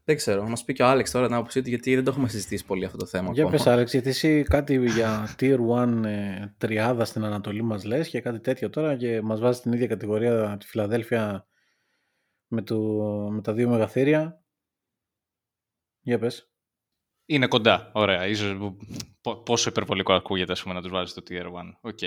[0.05, 0.43] δεν ξέρω.
[0.43, 2.65] Να μας πει και ο Άλεξ τώρα την άποψή του, γιατί δεν το έχουμε συζητήσει
[2.65, 3.32] πολύ αυτό το θέμα.
[3.32, 3.57] Για ακόμα.
[3.57, 8.20] πες Άλεξ, γιατί εσύ κάτι για Tier 1 ε, τριάδα στην Ανατολή μας λες και
[8.20, 11.47] κάτι τέτοιο τώρα και μας βάζεις στην ίδια κατηγορία τη Φιλαδέλφια
[12.47, 12.78] με, το,
[13.31, 14.43] με τα δύο μεγαθήρια.
[16.01, 16.51] Για πες.
[17.27, 17.90] Είναι κοντά.
[17.94, 18.27] Ωραία.
[18.27, 18.74] Ίσως
[19.20, 21.51] πο- πόσο υπερβολικό ακούγεται ας πούμε, να τους βάζεις το Tier 1.
[21.81, 21.98] Οκ.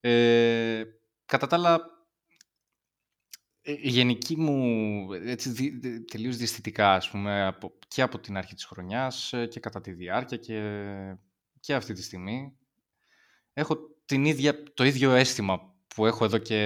[0.00, 0.82] Ε,
[1.24, 1.80] κατά τα άλλα, ε,
[3.62, 8.54] η γενική μου, έτσι, δι- δι- τελείως διαισθητικά, ας πούμε, από, και από την αρχή
[8.54, 10.60] της χρονιάς ε, και κατά τη διάρκεια και,
[11.60, 12.56] και αυτή τη στιγμή,
[13.52, 16.58] έχω την ίδια, το ίδιο αίσθημα που έχω εδώ και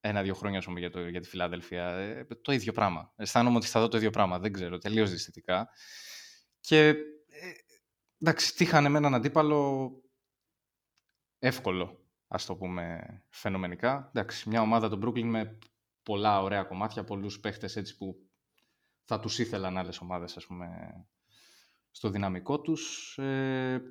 [0.00, 1.88] ένα-δύο χρόνια, ας πούμε, για, το, για τη Φιλάδελφια.
[1.88, 3.12] Ε, το ίδιο πράγμα.
[3.16, 4.38] Αισθάνομαι ότι θα δω το ίδιο πράγμα.
[4.38, 5.68] Δεν ξέρω, τελείως διαισθητικά.
[6.60, 6.94] Και ε,
[8.20, 9.90] εντάξει, τύχανε με έναν αντίπαλο
[11.38, 14.10] εύκολο, ας το πούμε φαινομενικά.
[14.14, 15.58] Εντάξει, μια ομάδα του Brooklyn με
[16.06, 18.16] πολλά ωραία κομμάτια, πολλούς παίχτες έτσι που
[19.04, 20.68] θα τους ήθελαν άλλες ομάδες, ας πούμε,
[21.90, 23.14] στο δυναμικό τους.
[23.18, 23.82] Ε,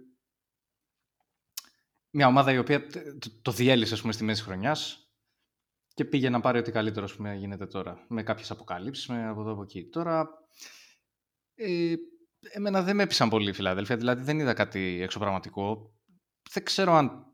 [2.10, 5.10] μια ομάδα η οποία το, το διέλυσε ας πούμε, στη μέση χρονιάς
[5.94, 8.06] και πήγε να πάρει ό,τι καλύτερο ας πούμε, γίνεται τώρα.
[8.10, 9.90] Με κάποιες αποκαλύψεις, με από εδώ από εκεί.
[9.90, 10.30] Τώρα,
[11.56, 11.96] ε,
[12.54, 15.94] εμένα δεν με έπεισαν πολύ η Φιλαδέλφια, δηλαδή δεν είδα κάτι εξωπραγματικό.
[16.52, 17.26] Δεν ξέρω αν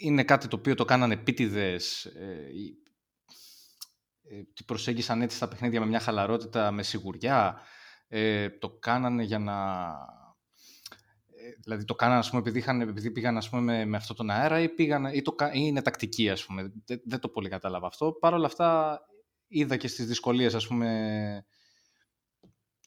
[0.00, 2.48] είναι κάτι το οποίο το κάνανε επίτηδες, ε,
[4.30, 7.60] ε, προσέγγισαν έτσι στα παιχνίδια με μια χαλαρότητα, με σιγουριά.
[8.08, 9.56] Ε, το κάνανε για να
[11.62, 14.30] δηλαδή το κάνανε ας πούμε, επειδή, είχαν, επειδή πήγαν ας πούμε, με, με αυτόν τον
[14.30, 16.72] αέρα ή, πήγαν, ή, το, ή είναι τακτική, ας πούμε.
[16.84, 18.12] Δεν, δεν το πολύ κατάλαβα αυτό.
[18.12, 19.00] Παρ' όλα αυτά
[19.48, 21.44] είδα και στις δυσκολίες, ας πούμε,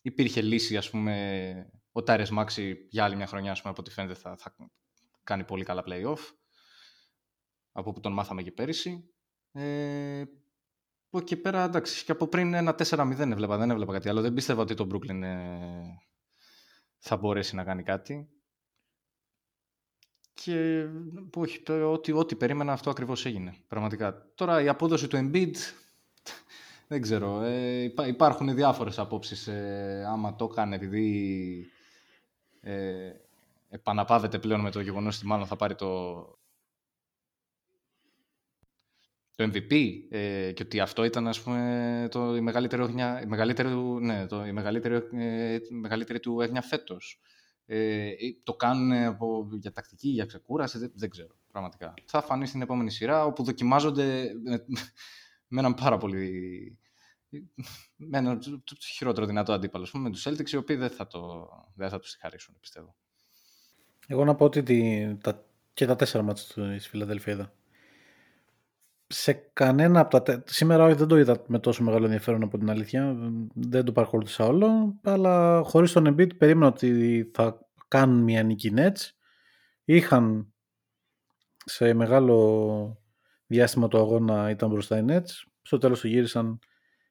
[0.02, 3.92] υπήρχε λύση, ας πούμε, ο Τάρες Μάξι για άλλη μια χρονιά, ας πούμε, από ό,τι
[3.92, 4.56] φαίνεται θα, θα
[5.24, 6.20] κάνει πολύ καλά play-off,
[7.72, 9.10] από που τον μάθαμε και πέρυσι.
[9.52, 10.24] Ε,
[11.14, 14.22] από εκεί πέρα, εντάξει, και από πριν ένα 4-0 έβλεπα, δεν έβλεπα κάτι άλλο.
[14.22, 15.38] Δεν πίστευα ότι το Brooklyn ε,
[16.98, 18.30] θα μπορέσει να κάνει κάτι.
[20.34, 20.88] Και
[21.36, 24.32] όχι, ό,τι, ό,τι περίμενα αυτό ακριβώς έγινε, πραγματικά.
[24.36, 25.56] Τώρα η απόδοση του Embiid,
[26.88, 29.48] δεν ξέρω, ε, υπάρχουν διάφορες απόψεις.
[29.48, 31.68] Ε, άμα το έκανε επειδή
[32.62, 33.12] ε,
[33.70, 36.14] επαναπάβεται πλέον με το γεγονός ότι μάλλον θα πάρει το,
[39.44, 42.84] το MVP ε, και ότι αυτό ήταν ας πούμε το, η, μεγαλύτερη,
[43.24, 47.20] η, μεγαλύτερη, ναι, το, η μεγαλύτερη, ε, μεγαλύτερη του έγνοια φέτος.
[47.66, 48.12] Ε,
[48.44, 51.94] το κάνουν από, για τακτική, για ξεκούραση, δεν, δεν, ξέρω πραγματικά.
[52.06, 54.66] Θα φανεί στην επόμενη σειρά όπου δοκιμάζονται με,
[55.48, 56.78] με έναν πάρα πολύ
[57.96, 61.90] με έναν το χειρότερο δυνατό αντίπαλο με τους Celtics οι οποίοι δεν θα, το, δεν
[61.90, 62.96] θα τους συγχαρήσουν πιστεύω.
[64.08, 67.54] Εγώ να πω ότι τη, τα, και τα τέσσερα μάτια της Φιλαδέλφια είδα.
[69.08, 70.44] Σε κανένα από τα.
[70.46, 73.16] Σήμερα όχι, δεν το είδα με τόσο μεγάλο ενδιαφέρον από την αλήθεια.
[73.54, 75.00] Δεν το παρακολούθησα όλο.
[75.04, 79.10] Αλλά χωρίς τον Embiid περίμενα ότι θα κάνουν μια νίκη Nets.
[79.84, 80.54] Είχαν
[81.66, 82.98] σε μεγάλο
[83.48, 85.48] διάστημα το αγώνα ήταν μπροστά οι Nets.
[85.62, 86.60] Στο τέλος το γύρισαν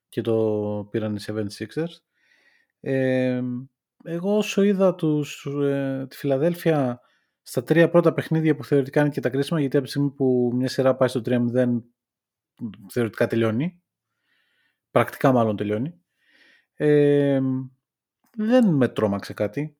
[0.09, 2.01] και το πήραν οι 76ers.
[2.81, 3.43] Ε,
[4.05, 7.01] εγώ όσο είδα τους, ε, τη Φιλαδέλφια
[7.43, 10.51] στα τρία πρώτα παιχνίδια που θεωρητικά είναι και τα κρίσιμα, γιατί από τη στιγμή που
[10.55, 11.82] μια σειρά πάει στο 3-0
[12.90, 13.82] θεωρητικά τελειώνει,
[14.90, 16.01] πρακτικά μάλλον τελειώνει,
[16.74, 17.40] ε,
[18.36, 19.77] δεν με τρόμαξε κάτι.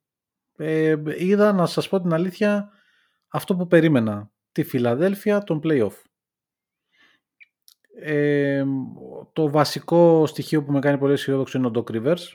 [0.57, 2.71] Ε, είδα να σας πω την αλήθεια
[3.29, 6.03] αυτό που περίμενα, τη Φιλαδέλφια των play-off.
[7.95, 8.65] Ε,
[9.33, 12.33] το βασικό στοιχείο που με κάνει πολύ αισιόδοξο είναι ο Doc Rivers,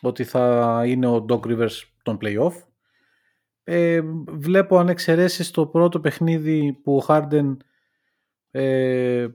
[0.00, 2.52] ότι θα είναι ο Doc Rivers των play-off
[3.68, 7.56] ε, βλέπω αν εξαιρέσεις το πρώτο παιχνίδι που ο Harden
[8.50, 9.28] ε,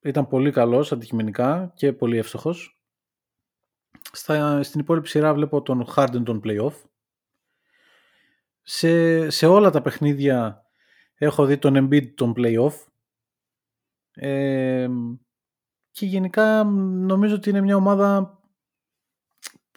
[0.00, 2.80] ήταν πολύ καλός αντικειμενικά και πολύ εύστοχος.
[4.12, 6.72] Στα, στην υπόλοιπη σειρά βλέπω τον Harden τον playoff.
[8.62, 10.64] Σε, σε όλα τα παιχνίδια
[11.14, 12.74] έχω δει τον Embiid τον playoff.
[14.14, 14.88] Ε,
[15.90, 18.40] και γενικά νομίζω ότι είναι μια ομάδα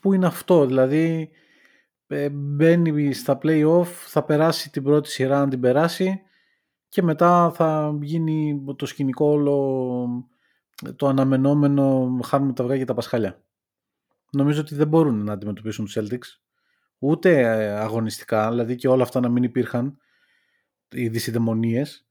[0.02, 0.66] που είναι αυτό.
[0.66, 1.39] Δηλαδή ε,
[2.32, 6.22] μπαίνει στα play-off, θα περάσει την πρώτη σειρά αν την περάσει
[6.90, 10.30] και μετά θα γίνει το σκηνικό όλο
[10.96, 13.44] το αναμενόμενο χάνουμε τα αυγά και τα πασχάλια.
[14.32, 16.40] Νομίζω ότι δεν μπορούν να αντιμετωπίσουν τους Celtics
[17.00, 19.98] ούτε ε, αγωνιστικά, δηλαδή και όλα αυτά να μην υπήρχαν
[20.92, 22.08] οι δυσιδαιμονίες.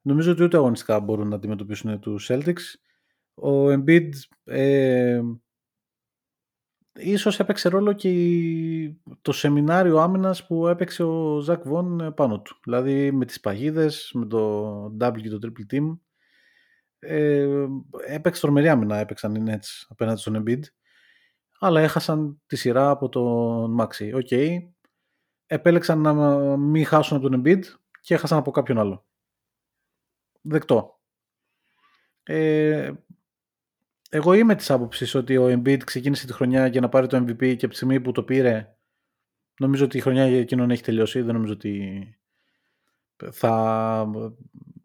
[0.00, 2.62] Νομίζω ότι ούτε αγωνιστικά μπορούν να αντιμετωπίσουν τους Celtics.
[3.34, 4.08] Ο Embiid
[4.44, 5.20] ε,
[6.96, 8.10] ίσως έπαιξε ρόλο και
[9.22, 12.60] το σεμινάριο άμυνας που έπαιξε ο Jacque Vaughn πάνω του.
[12.64, 15.98] Δηλαδή με τις παγίδες, με το W και το Triple Team.
[16.98, 17.66] Ε,
[18.06, 20.60] έπαιξε τρομερή άμυνα, έπαιξαν οι Nets απέναντι στον Embiid.
[21.58, 24.10] Αλλά έχασαν τη σειρά από τον Maxey.
[24.14, 24.26] OK.
[24.30, 24.58] Okay.
[25.46, 26.12] Επέλεξαν να
[26.56, 27.62] μην χάσουν από τον Embiid
[28.00, 29.06] και έχασαν από κάποιον άλλο.
[30.42, 31.00] Δεκτό.
[32.22, 32.92] Ε,
[34.10, 37.38] εγώ είμαι της άποψης ότι ο Embiid ξεκίνησε τη χρονιά για να πάρει το MVP
[37.38, 38.76] και από τη στιγμή που το πήρε,
[39.58, 41.20] νομίζω ότι η χρονιά για εκείνον έχει τελειώσει.
[41.20, 42.04] Δεν νομίζω ότι
[43.32, 44.10] θα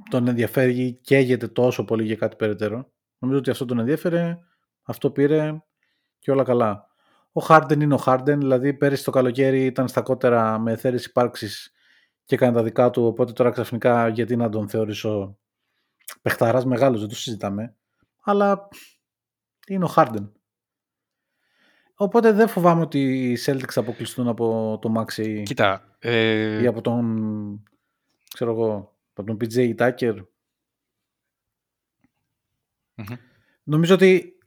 [0.09, 2.91] τον ενδιαφέρει και έγεται τόσο πολύ για κάτι περαιτέρω.
[3.17, 4.37] Νομίζω ότι αυτό τον ενδιαφέρε,
[4.83, 5.61] αυτό πήρε
[6.19, 6.89] και όλα καλά.
[7.31, 11.71] Ο Harden είναι ο Harden, δηλαδή πέρυσι το καλοκαίρι ήταν στα κότερα με εθέρες υπάρξεις
[12.25, 15.37] και έκανε τα δικά του, οπότε τώρα ξαφνικά γιατί να τον θεωρήσω
[16.21, 17.75] παιχταράς μεγάλος, δεν το συζητάμε.
[18.23, 18.67] Αλλά
[19.67, 20.31] είναι ο Χάρντεν.
[21.95, 26.61] Οπότε δεν φοβάμαι ότι οι Celtics θα αποκλειστούν από το Maxi Κοίτα, ε...
[26.61, 27.63] ή από τον,
[28.33, 30.15] ξέρω εγώ, από τον PJ Tucker.
[33.63, 34.37] Νομίζω ότι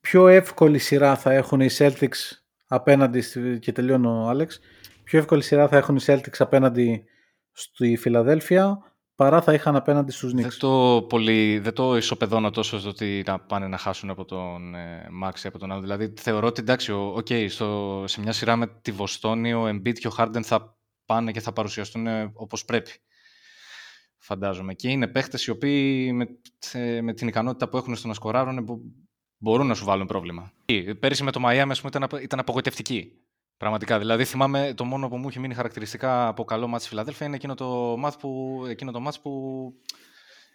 [0.00, 2.30] πιο εύκολη σειρά θα έχουν οι Celtics
[2.66, 3.22] απέναντι,
[3.58, 4.60] και τελειώνω ο Άλεξ,
[5.04, 7.04] πιο εύκολη σειρά θα έχουν οι Celtics απέναντι
[7.52, 8.87] στη Φιλαδέλφια
[9.18, 10.52] παρά θα είχαν απέναντι στους Δεν Knicks.
[10.58, 15.08] το, πολύ, δεν το ισοπεδώνω τόσο στο ότι να πάνε να χάσουν από τον ε,
[15.24, 15.80] Maxey ή από τον άλλο.
[15.80, 19.92] Δηλαδή θεωρώ ότι εντάξει, ο- οκ, στο, σε μια σειρά με τη Βοστόνη ο Embiid
[19.98, 22.90] και ο Harden θα πάνε και θα παρουσιαστούν ε, όπως πρέπει.
[24.18, 24.74] Φαντάζομαι.
[24.74, 26.26] Και είναι παίχτες οι οποίοι με,
[26.72, 28.80] ε, με την ικανότητα που έχουν στο να σκοράρουν μπο-
[29.38, 30.52] μπορούν να σου βάλουν πρόβλημα.
[31.00, 33.12] Πέρυσι με το Miami ας πούμε, ήταν, απο- ήταν απογοητευτική.
[33.58, 33.98] Πραγματικά.
[33.98, 37.36] Δηλαδή θυμάμαι το μόνο που μου έχει μείνει χαρακτηριστικά από καλό μάτς στη Φιλαδέλφια είναι
[37.36, 39.72] εκείνο το μάτς που, εκείνο το μάτς που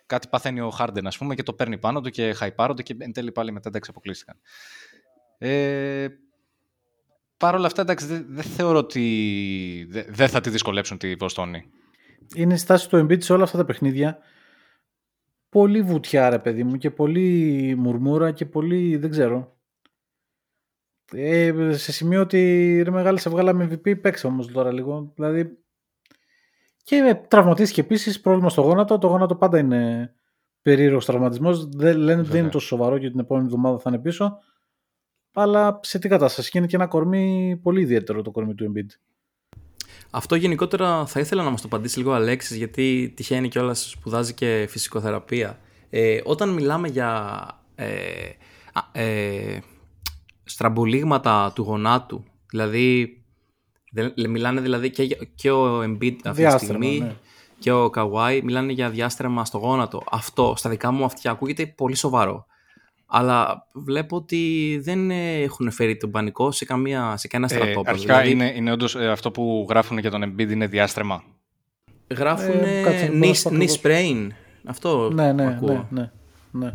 [0.06, 3.14] κάτι παθαίνει ο Χάρντεν, ας πούμε, και το παίρνει πάνω του και χαϊπάρονται και εν
[3.14, 4.36] τέλει πάλι μετά εντάξει αποκλείστηκαν.
[5.38, 6.08] Ε,
[7.38, 11.66] Παρ' όλα αυτά, εντάξει, δεν δεν θεωρώ ότι δε- δεν θα τη δυσκολέψουν τη Βοστόνη.
[12.36, 14.18] Είναι η στάση του Embiid σε όλα αυτά τα παιχνίδια.
[15.50, 19.58] Πολύ βουτιά ρε παιδί μου και πολύ μουρμούρα και πολύ δεν ξέρω.
[21.16, 25.12] Ε, σε σημείο ότι ρε μεγάλη σε βγάλαμε MVP παίξε όμως τώρα λίγο.
[25.16, 25.58] Δηλαδή
[26.84, 28.98] και ε, τραυματίστηκε επίσης πρόβλημα στο γόνατο.
[28.98, 30.14] Το γόνατο πάντα είναι
[30.62, 31.70] περίεργος τραυματισμός.
[31.70, 32.40] Δεν, λένε ότι δεν Βέβαια.
[32.42, 34.38] είναι τόσο σοβαρό και την επόμενη εβδομάδα θα είναι πίσω.
[35.34, 36.52] Αλλά σε τι κατάσταση.
[36.52, 38.98] Και είναι και ένα κορμί πολύ ιδιαίτερο το κορμί του Embiid.
[40.10, 44.34] Αυτό γενικότερα θα ήθελα να μας το απαντήσει λίγο ο Αλέξης γιατί τυχαίνει κιόλας σπουδάζει
[44.34, 45.60] και φυσικοθεραπεία.
[45.90, 47.44] Ε, όταν μιλάμε για
[47.76, 47.86] ε,
[48.74, 49.60] α, ε,
[50.44, 53.18] στραμπολίγματα του γονάτου, δηλαδή
[53.92, 57.16] δεν- μιλάνε δηλαδή και, για- και ο Embiid αυτή τη Διάστρεμα, στιγμή ναι.
[57.60, 60.04] και ο Kawhi μιλάνε για διάστρεμα στο γόνατο.
[60.12, 62.46] Αυτό στα δικά μου αυτιά ακούγεται πολύ σοβαρό.
[63.06, 67.92] Αλλά βλέπω ότι δεν ε, έχουν φέρει τον πανικό σε, καμία, σε κανένα Ε, στρατόπεδο.
[67.96, 71.24] αρχικά Δηλαδή, είναι, είναι όντως ε, αυτό που γράφουν για τον Embiid είναι διάστρεμα.
[72.16, 73.82] Γράφουν Ε, κάτσε, μπορώ να σου πω knee ακριβώς.
[73.84, 74.28] sprain.
[74.66, 75.88] Αυτό Ναι, ναι, ακούω.
[75.90, 76.12] ναι, ναι,
[76.52, 76.74] ναι.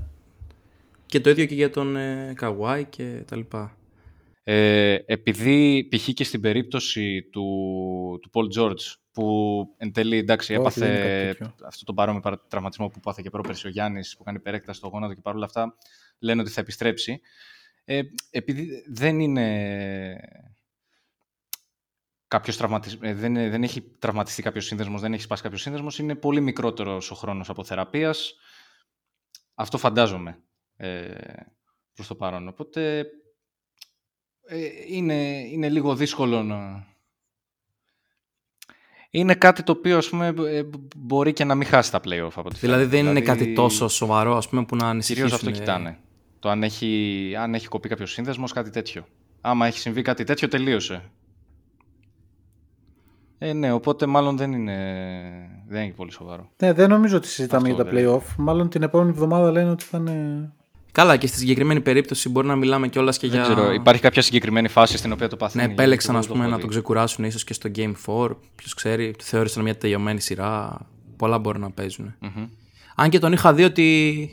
[1.08, 3.76] Και το ίδιο και για τον ε, Kawhi και τα λοιπά.
[4.42, 6.08] Ε, επειδή π.χ.
[6.12, 7.44] και στην περίπτωση του,
[8.22, 11.54] του Paul George που εν τέλει εντάξει Όχι, δεν είναι κάτι έπαθε τέτοιο.
[11.66, 14.88] αυτό το παρόμοιο παρα- τραυματισμό που πάθε και πρόπερση ο Γιάννης που κάνει υπερέκταση στο
[14.88, 15.76] γόνατο και παρόλα αυτά
[16.18, 17.20] λένε ότι θα επιστρέψει.
[17.84, 20.16] Ε, επειδή δεν είναι
[22.28, 22.96] κάποιος τραυματισ...
[23.00, 27.10] ε, δεν, δεν έχει τραυματιστεί κάποιος σύνδεσμος, δεν έχει σπάσει κάποιος σύνδεσμος, είναι πολύ μικρότερος
[27.10, 28.34] ο χρόνος από θεραπείας.
[29.54, 30.42] Αυτό φαντάζομαι
[30.80, 31.14] ε,
[31.94, 32.48] προς το παρόν.
[32.48, 33.06] Οπότε
[34.46, 35.14] ε, είναι,
[35.52, 36.86] είναι λίγο δύσκολο να...
[39.10, 40.62] Είναι κάτι το οποίο ας πούμε, ε,
[40.96, 43.88] μπορεί και να μην χάσει τα play-off από τη Δηλαδή δεν είναι Δηλαδή, κάτι τόσο
[43.88, 45.28] σοβαρό ας πούμε, που να ανησυχήσουν.
[45.28, 45.98] Κυρίως αυτό κοιτάνε.
[46.38, 49.06] Το αν έχει, αν έχει κοπεί κάποιος σύνδεσμος, κάτι τέτοιο.
[49.40, 51.10] Άμα έχει συμβεί κάτι τέτοιο, τελείωσε.
[53.38, 54.76] Ε, ναι, οπότε μάλλον δεν είναι,
[55.68, 56.50] δεν είναι πολύ σοβαρό.
[56.62, 58.34] Ναι, δεν νομίζω ότι συζητάμε Αυτό για τα δεν play-off.
[58.36, 60.52] Μάλλον την επόμενη εβδομάδα λένε ότι θα είναι.
[60.98, 63.54] Καλά, και στη συγκεκριμένη περίπτωση μπορεί να μιλάμε κιόλας και Δεν για.
[63.54, 65.72] ξέρω, υπάρχει κάποια συγκεκριμένη φάση στην οποία το Ναι, παθαίνει.
[65.72, 67.92] επέλεξαν γιατί ας εγώ πούμε, δεν να το τον έχω ξεκουράσουν ίσως και στο Game
[68.06, 68.30] 4.
[68.54, 70.80] Ποιος ξέρει, το θεώρησαν μια τελειωμένη σειρά.
[71.16, 72.14] Πολλά μπορεί να παίζουν.
[72.20, 72.28] δει.
[72.36, 72.46] Μμμ.
[72.94, 74.28] Αν και τον είχα δει ότι.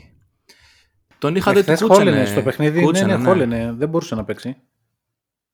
[1.18, 2.10] Τον είχα δει ότι Εχθές κούτσενε.
[2.10, 2.82] χόλενε στο παιχνίδι.
[2.82, 3.72] Κούτσενε, ναι, ναι, χόλενε.
[3.76, 4.56] Δεν μπορούσε να παίξει.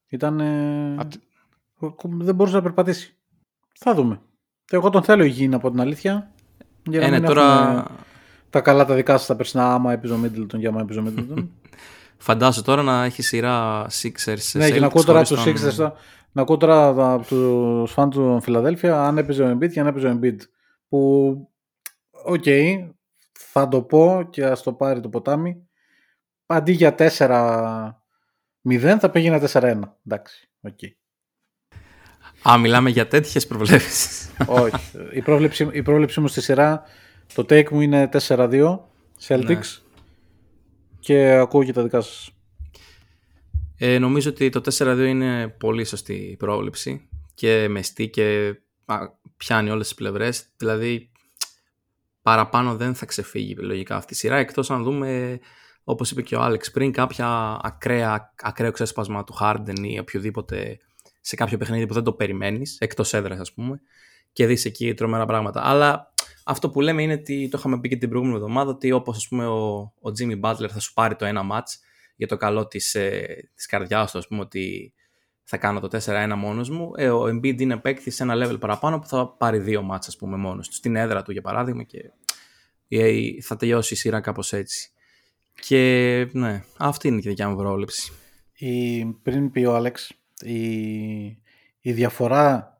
[0.09, 0.41] Ήταν.
[0.41, 1.21] ε, Α, τ-
[2.03, 3.15] Δεν μπορούσε να περπατήσει.
[3.79, 4.21] Θα δούμε.
[4.71, 6.33] Εγώ τον θέλω υγιεινή από την αλήθεια.
[6.89, 7.85] Για να Ε, ναι, μην τώρα έχουμε
[8.53, 11.05] τα καλά τα δικά σα τα περσινά άμα έπαιζε ο Middleton και άμα έπαιζε ο
[11.07, 11.49] Middleton.
[12.19, 14.51] φαντάσου τώρα να έχει σειρά Sixers.
[14.53, 15.95] ναι, και να Celtics ακούω τώρα χωρίς τους τον- Sixers, τώρα-
[16.33, 20.07] να ακούω τώρα από τους φαν του Φιλαδέλφια αν έπαιζε ο Embiid και αν έπαιζε
[20.09, 20.37] ο Embiid.
[20.89, 21.35] Που,
[22.25, 22.45] οκ,
[23.33, 25.67] θα το πω και ας το πάρει το ποτάμι.
[26.47, 29.81] Αντί για 4-0 θα πήγαινε 4-1.
[30.07, 30.79] Εντάξει, οκ.
[32.51, 34.31] Α, μιλάμε για τέτοιες προβλέψεις.
[34.47, 34.75] Όχι.
[35.13, 36.83] η, πρόβλεψη, η πρόβλεψη μου στη σειρά,
[37.35, 38.79] το take μου είναι 4-2
[39.27, 39.47] Celtics.
[39.47, 39.59] Ναι.
[41.01, 42.31] Και ακούω και τα δικά σας.
[43.79, 48.55] Ε, νομίζω ότι το 4-2 είναι πολύ σωστή πρόβλεψη και μεστή και
[48.85, 48.97] α,
[49.37, 50.47] πιάνει όλες τις πλευρές.
[50.57, 51.11] Δηλαδή
[52.23, 55.41] παραπάνω δεν θα ξεφύγει λογικά αυτή η σειρά εκτός αν δούμε
[55.85, 60.79] όπως είπε και ο Άλεξ πριν κάποια ακραία, ακραίο ξέσπασμα του Harden ή οποιοδήποτε
[61.21, 63.81] σε κάποιο παιχνίδι που δεν το περιμένεις εκτός έδρας ας πούμε
[64.33, 65.61] και δεις εκεί τρομερά πράγματα.
[65.65, 66.12] Αλλά
[66.45, 69.29] αυτό που λέμε είναι ότι το είχαμε πει και την προηγούμενη εβδομάδα ότι όπως ας
[69.29, 71.79] πούμε ο, ο Jimmy Butler θα σου πάρει το ένα match
[72.17, 74.95] για το καλό της, ε, της καρδιάς του, ας πούμε, ότι
[75.43, 76.91] θα κάνω το 4-1 μόνος μου.
[76.97, 80.17] Ε, ο Embiid είναι παίκτη σε ένα level παραπάνω που θα πάρει δύο μάτς, ας
[80.17, 80.75] πούμε, μόνος του.
[80.75, 82.11] Στην έδρα του, για παράδειγμα, και
[82.89, 84.91] ε, θα τελειώσει η σειρά κάπως έτσι.
[85.61, 88.13] Και ναι, αυτή είναι και η δικιά μου πρόβλεψη.
[88.53, 90.63] Η, πριν πει ο Άλεξ, η,
[91.81, 92.72] η διαφορά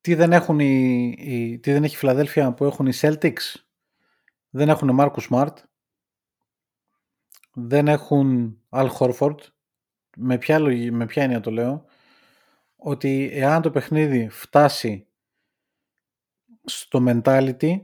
[0.00, 3.54] τι δεν, έχουν οι, οι- τι δεν έχει η Φιλαδέλφια που έχουν οι Celtics;
[4.50, 5.54] Δεν έχουν Μάρκου Smart
[7.52, 9.36] δεν έχουν Al Horford
[10.16, 11.84] με ποια, λογι- με ποια έννοια το λέω;
[12.76, 15.06] Ότι εάν το παιχνίδι φτάσει
[16.64, 17.80] στο mentality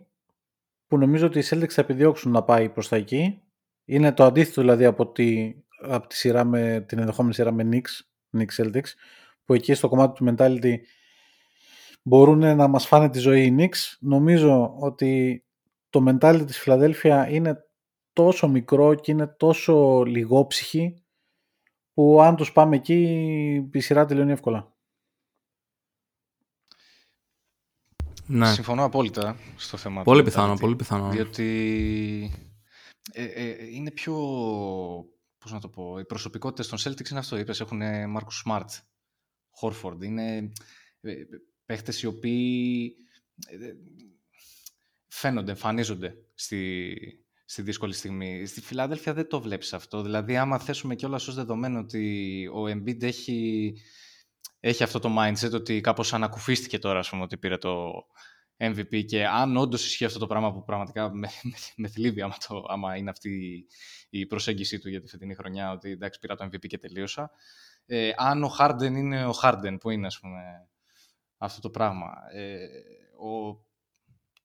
[0.86, 3.40] που νομίζω ότι οι Celtics θα επιδιώξουν να πάει προς τα εκεί.
[3.84, 8.00] Είναι το αντίθετο δηλαδή από, τη, από τη σειρά με, την ενδεχόμενη σειρά με Knicks,
[8.38, 8.88] Knicks Celtics,
[9.44, 10.76] που εκεί στο κομμάτι του mentality
[12.06, 13.96] μπορούν να μας φάνε τη ζωή οι Knicks.
[14.00, 15.44] Νομίζω ότι
[15.90, 17.64] το mentality της Φιλαδέλφια είναι
[18.12, 21.04] τόσο μικρό και είναι τόσο λιγόψυχη
[21.92, 24.74] που αν τους πάμε εκεί η σειρά τελειώνει εύκολα.
[28.26, 28.52] Ναι.
[28.52, 31.10] Συμφωνώ απόλυτα στο θέμα πολύ πιθανό, πολύ πιθανό.
[31.10, 32.30] Διότι
[33.12, 34.14] ε, ε, είναι πιο,
[35.38, 37.80] πώς να το πω, οι προσωπικότητες των Celtics είναι αυτό, είπες, έχουν
[38.16, 38.80] Marcus Smart,
[39.60, 40.52] Horford, είναι
[41.00, 41.12] ε,
[41.66, 42.94] παίχτες οι οποίοι
[43.46, 43.72] ε,
[45.06, 46.96] φαίνονται, εμφανίζονται στη,
[47.44, 48.46] στη δύσκολη στιγμή.
[48.46, 50.02] Στη Φιλάδελφια δεν το βλέπεις αυτό.
[50.02, 53.72] Δηλαδή, άμα θέσουμε κιόλας ως δεδομένο ότι ο Embiid έχει,
[54.60, 57.92] έχει αυτό το mindset ότι κάπως ανακουφίστηκε τώρα, ας πούμε, ότι πήρε το
[58.58, 62.36] MVP και αν όντως ισχύει αυτό το πράγμα που πραγματικά με, με, με θλίβει άμα,
[62.48, 63.66] το, άμα είναι αυτή
[64.10, 67.30] η προσέγγιση του για τη φετινή χρονιά ότι εντάξει πήρα το MVP και τελείωσα.
[67.86, 70.68] Ε, αν ο Harden είναι ο Harden που είναι ας πούμε
[71.36, 72.14] αυτό το πράγμα.
[72.32, 72.66] Ε,
[73.18, 73.64] ο,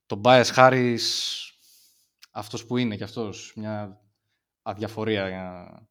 [0.06, 1.00] το Bias Harris
[2.32, 4.02] αυτός που είναι και αυτός μια
[4.62, 5.90] αδιαφορία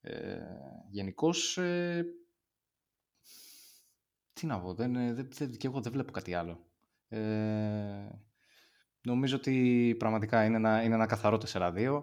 [0.00, 0.38] ε,
[0.90, 1.58] γενικώς.
[1.58, 2.06] Ε,
[4.32, 6.66] τι να πω, δεν, δεν, δεν, και εγώ δεν βλέπω κάτι άλλο.
[7.08, 8.08] Ε,
[9.00, 12.02] νομίζω ότι πραγματικά είναι ένα, είναι ένα καθαρό 4-2.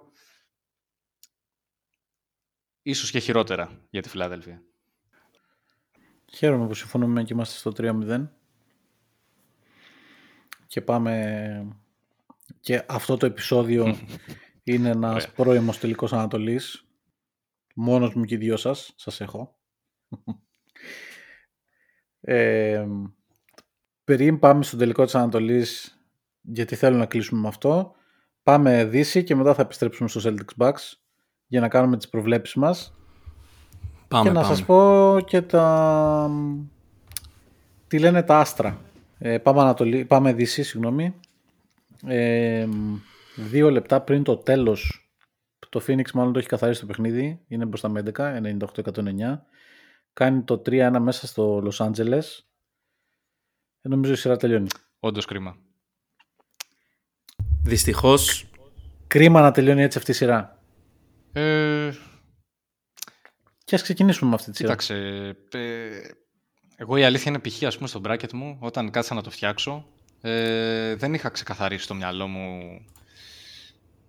[2.82, 4.64] Ίσως και χειρότερα για τη Φιλάδελφια.
[6.34, 8.28] Χαίρομαι που συμφωνούμε και είμαστε στο 3-0.
[10.68, 11.78] Και πάμε...
[12.60, 13.96] Και αυτό το επεισόδιο
[14.64, 16.88] είναι ένας πρώιμος τελικός Ανατολής.
[17.76, 18.94] Μόνος μου και οι δυο σας.
[18.96, 19.58] Σας έχω.
[22.22, 22.88] ε,
[24.04, 26.00] πριν πάμε στο τελικό της Ανατολής,
[26.42, 27.96] γιατί θέλω να κλείσουμε με αυτό,
[28.44, 30.94] πάμε Δύση και μετά θα επιστρέψουμε στο Celtics Bucks
[31.48, 32.94] για να κάνουμε τις προβλέψεις μας.
[34.16, 36.30] Πάμε, και να σας πω και τα...
[37.88, 38.82] Τι λένε τα άστρα.
[39.18, 40.06] Ε, πάμε, Ανατολή...
[40.06, 41.16] πάμε Δύση, συγγνώμη.
[42.06, 42.68] Ε,
[43.36, 45.06] δύο λεπτά πριν το τέλος
[45.76, 47.40] το Phoenix μάλλον το έχει καθαρίσει το παιχνίδι.
[47.48, 49.40] Είναι μπροστά με 11, 98-109.
[50.14, 52.24] Κάνει το 3-1 μέσα στο Los Angeles.
[53.82, 54.68] Ε, νομίζω η σειρά τελειώνει.
[55.00, 55.58] Όντως κρίμα.
[57.64, 58.50] Δυστυχώς.
[59.08, 60.60] Κρίμα να τελειώνει έτσι αυτή η σειρά.
[61.34, 61.92] Ε...
[63.66, 64.76] Και ας ξεκινήσουμε με αυτή τη σειρά.
[64.76, 65.38] Κοίταξε.
[65.52, 66.10] Ε,
[66.76, 67.64] εγώ η αλήθεια είναι π.χ.
[67.64, 69.88] ας πούμε στο bracket μου, όταν κάτσα να το φτιάξω,
[70.22, 72.80] ε, δεν είχα ξεκαθαρίσει στο μυαλό μου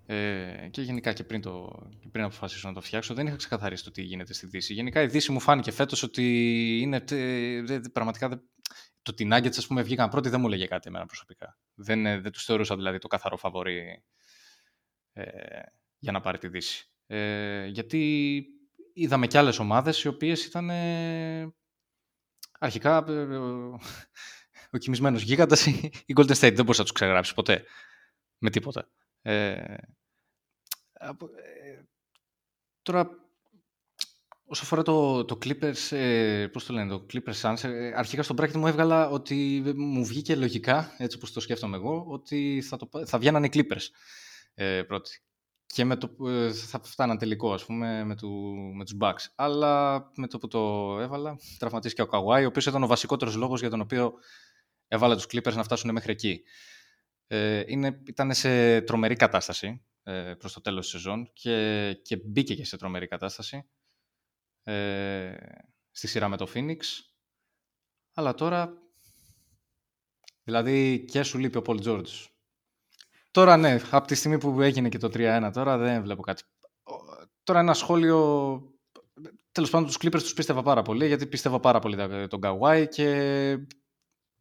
[0.06, 3.84] ε, και γενικά και πριν, το, και πριν αποφασίσω να το φτιάξω, δεν είχα ξεκαθαρίσει
[3.84, 4.74] το τι γίνεται στη Δύση.
[4.74, 6.22] Γενικά η Δύση μου φάνηκε φέτος ότι
[6.82, 8.28] είναι ε, πραγματικά
[9.02, 11.58] το ότι οι Nuggets, ας πούμε, βγήκαν πρώτοι δεν μου λέγε κάτι εμένα προσωπικά.
[11.74, 14.02] Δεν, ε, δεν τους θεωρούσα δηλαδή το καθαρό φαβορή
[15.12, 15.24] ε,
[15.98, 16.90] για να πάρει τη Δύση.
[17.06, 18.44] Ε, γιατί
[18.96, 21.54] είδαμε κι άλλες ομάδες οι οποίες ήταν ε,
[22.58, 23.78] αρχικά ε, ο,
[24.72, 26.54] ο κοιμισμένος γίγαντας η Golden State.
[26.54, 27.64] Δεν μπορούσα να τους ξεγράψεις ποτέ
[28.38, 28.88] με τίποτα.
[29.22, 29.76] Ε,
[32.82, 33.26] τώρα
[34.48, 38.36] Όσο αφορά το, το Clippers, ε, πώς το λένε, το Clippers Suns, ε, αρχικά στον
[38.40, 43.06] bracket μου έβγαλα ότι μου βγήκε λογικά, έτσι όπως το σκέφτομαι εγώ, ότι θα, το,
[43.06, 43.86] θα βγαίνανε οι Clippers
[44.54, 45.20] ε, πρώτοι.
[45.66, 48.30] Και με το, ε, θα φτάναν τελικό, ας πούμε, με, του,
[48.76, 49.26] με τους Bucks.
[49.34, 50.60] Αλλά με το που το
[51.00, 54.14] έβαλα, τραυματίστηκε ο Kawhi, ο οποίος ήταν ο βασικότερος λόγος για τον οποίο
[54.88, 56.42] έβαλα τους Clippers να φτάσουν μέχρι εκεί.
[57.26, 62.54] Ε, είναι, ήταν σε τρομερή κατάσταση ε, προς το τέλος της σεζόν και, και μπήκε
[62.54, 63.68] και σε τρομερή κατάσταση
[64.62, 65.34] ε,
[65.90, 66.78] στη σειρά με το Phoenix.
[68.14, 68.82] Αλλά τώρα,
[70.42, 72.26] δηλαδή και σου λείπει ο Paul George.
[73.36, 76.42] Τώρα ναι, από τη στιγμή που έγινε και το 3-1 τώρα δεν βλέπω κάτι.
[77.42, 78.60] Τώρα ένα σχόλιο,
[79.52, 83.58] τέλος πάντων τους Clippers τους πίστευα πάρα πολύ γιατί πίστευα πάρα πολύ τον Kawhi και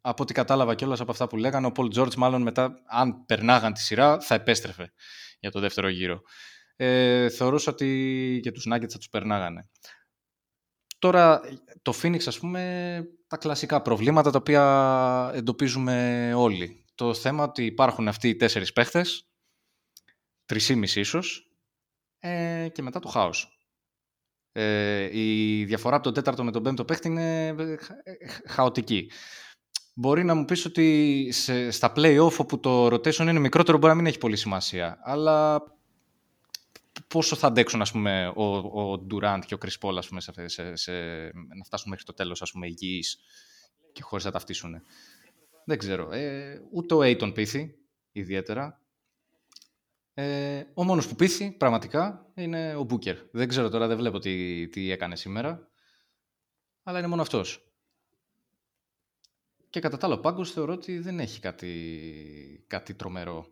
[0.01, 3.73] από ό,τι κατάλαβα κιόλας από αυτά που λέγανε ο Paul George μάλλον μετά αν περνάγαν
[3.73, 4.93] τη σειρά θα επέστρεφε
[5.39, 6.21] για το δεύτερο γύρο.
[6.75, 9.69] Ε, θεωρούσα ότι και τους Nuggets θα τους περνάγανε.
[10.99, 11.41] Τώρα
[11.81, 16.84] το Phoenix ας πούμε τα κλασικά προβλήματα τα οποία εντοπίζουμε όλοι.
[16.95, 19.29] Το θέμα ότι υπάρχουν αυτοί οι τέσσερις παίχτες,
[20.45, 21.51] τρισήμιση ίσως,
[22.19, 23.59] ε, και μετά το χάος.
[24.51, 27.75] Ε, η διαφορά από τον τέταρτο με τον πέμπτο παίχτη είναι ε,
[28.47, 29.11] χαοτική.
[29.93, 33.95] Μπορεί να μου πεις ότι σε, στα play-off όπου το rotation είναι μικρότερο μπορεί να
[33.95, 34.99] μην έχει πολύ σημασία.
[35.03, 35.61] Αλλά
[37.07, 40.75] πόσο θα αντέξουν ας πούμε, ο, ο Durant και ο Chris Paul ας πούμε, σε,
[40.75, 40.93] σε,
[41.31, 43.17] να φτάσουν μέχρι το τέλος ας πούμε, υγιείς
[43.91, 44.81] και χωρίς να ταυτίσουν.
[45.65, 46.11] Δεν ξέρω.
[46.11, 47.77] Ε, ούτε ο Aiton πείθει
[48.11, 48.79] ιδιαίτερα.
[50.13, 53.17] Ε, ο μόνος που πείθει πραγματικά είναι ο Μπούκερ.
[53.31, 55.69] Δεν ξέρω τώρα, δεν βλέπω τι, τι έκανε σήμερα.
[56.83, 57.69] Αλλά είναι μόνο αυτός.
[59.69, 63.47] Και κατά τα άλλο, ο Πάγκος θεωρώ ότι δεν έχει κάτι, κάτι τρομερό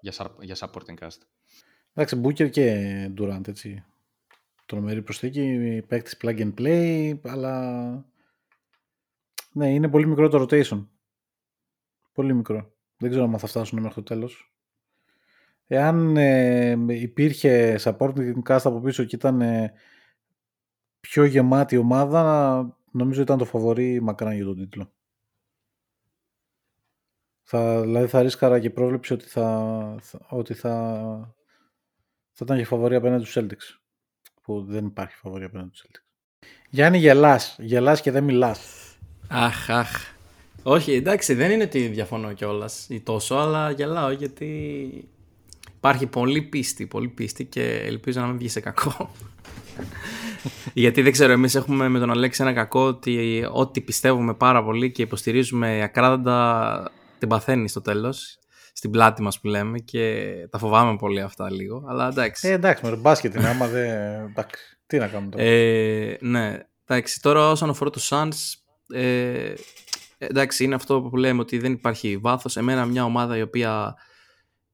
[0.00, 1.18] για, σα- για supporting cast.
[1.92, 3.84] Εντάξει, Booker και Durant, έτσι.
[4.66, 7.92] Τρομερή προσθήκη, παίκτης plug and play, αλλά
[9.52, 10.86] ναι, είναι πολύ μικρό το rotation.
[12.14, 12.72] Πολύ μικρό.
[12.96, 14.54] Δεν ξέρω αν θα φτάσουν μέχρι το τέλος.
[15.66, 19.72] Εάν ε, υπήρχε supporting cast από πίσω και ήταν ε,
[21.00, 24.92] πιο γεμάτη ομάδα, νομίζω ήταν το φαβορή μακράν για τον τίτλο.
[27.42, 30.70] Θα, δηλαδή θα ρίσκαρα και πρόβλεψη ότι θα, θα- ότι θα,
[32.32, 33.80] θα ήταν και φαβορή απέναντι στους Celtics.
[34.42, 36.46] Που δεν υπάρχει φαβορή απέναντι στους Celtics.
[36.70, 37.56] Γιάννη γελάς.
[37.60, 38.88] Γελάς και δεν μιλάς.
[39.28, 40.13] Αχ, αχ.
[40.66, 45.08] Όχι, εντάξει, δεν είναι ότι διαφωνώ κιόλας ή τόσο, αλλά γελάω γιατί
[45.76, 49.10] υπάρχει πολύ πίστη, πολύ πίστη και ελπίζω να μην βγει σε κακό.
[50.74, 54.92] γιατί δεν ξέρω, εμείς έχουμε με τον Αλέξη ένα κακό ότι ό,τι πιστεύουμε πάρα πολύ
[54.92, 58.38] και υποστηρίζουμε ακράδαντα την παθαίνει στο τέλος,
[58.72, 62.48] στην πλάτη μας που λέμε και τα φοβάμαι πολύ αυτά λίγο, αλλά εντάξει.
[62.48, 63.88] Ε, εντάξει, με το μπάσκετ είναι, άμα δεν...
[64.24, 65.44] Εντάξει, τι να κάνουμε τώρα.
[65.44, 68.54] Ε, ναι, εντάξει, τώρα όσον αφορά τους Suns,
[68.94, 69.52] ε,
[70.28, 72.56] εντάξει, είναι αυτό που λέμε ότι δεν υπάρχει βάθος.
[72.56, 73.94] Εμένα μια ομάδα η οποία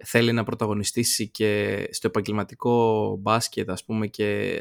[0.05, 4.59] θέλει να πρωταγωνιστήσει και στο επαγγελματικό μπάσκετ, ας πούμε, και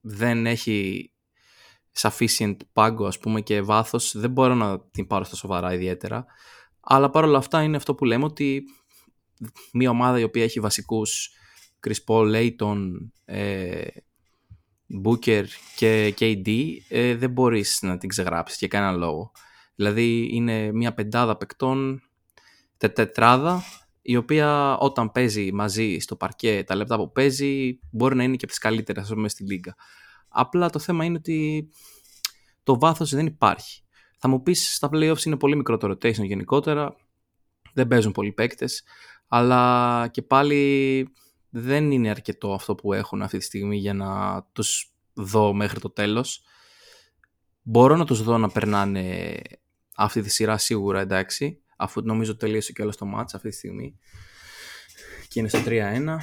[0.00, 1.10] δεν έχει
[1.98, 6.26] sufficient πάγκο, ας πούμε, και βάθος, δεν μπορώ να την πάρω στα σοβαρά ιδιαίτερα.
[6.80, 8.62] Αλλά παρόλα αυτά είναι αυτό που λέμε ότι
[9.72, 11.30] μια ομάδα η οποία έχει βασικούς
[11.86, 12.88] Chris Paul, Layton,
[13.24, 13.86] ε,
[15.04, 15.44] Booker
[15.76, 19.32] και KD ε, δεν μπορείς να την ξεγράψεις για κανένα λόγο.
[19.80, 22.02] Δηλαδή είναι μια πεντάδα παικτών,
[22.76, 23.62] τε, τετράδα,
[24.02, 28.44] η οποία όταν παίζει μαζί στο παρκέ τα λεπτά που παίζει μπορεί να είναι και
[28.44, 29.74] από τις καλύτερες ας πούμε, στη λίγα.
[30.28, 31.68] Απλά το θέμα είναι ότι
[32.62, 33.82] το βάθος δεν υπάρχει.
[34.18, 36.96] Θα μου πεις στα playoffs είναι πολύ μικρό το rotation γενικότερα,
[37.74, 38.82] δεν παίζουν πολλοί παίκτες,
[39.28, 41.08] αλλά και πάλι
[41.50, 45.90] δεν είναι αρκετό αυτό που έχουν αυτή τη στιγμή για να τους δω μέχρι το
[45.90, 46.42] τέλος.
[47.62, 49.38] Μπορώ να τους δω να περνάνε
[50.04, 53.98] αυτή τη σειρά σίγουρα εντάξει, αφού νομίζω τελείωσε και όλο το μάτς αυτή τη στιγμή
[55.28, 56.16] και είναι στο 3-1.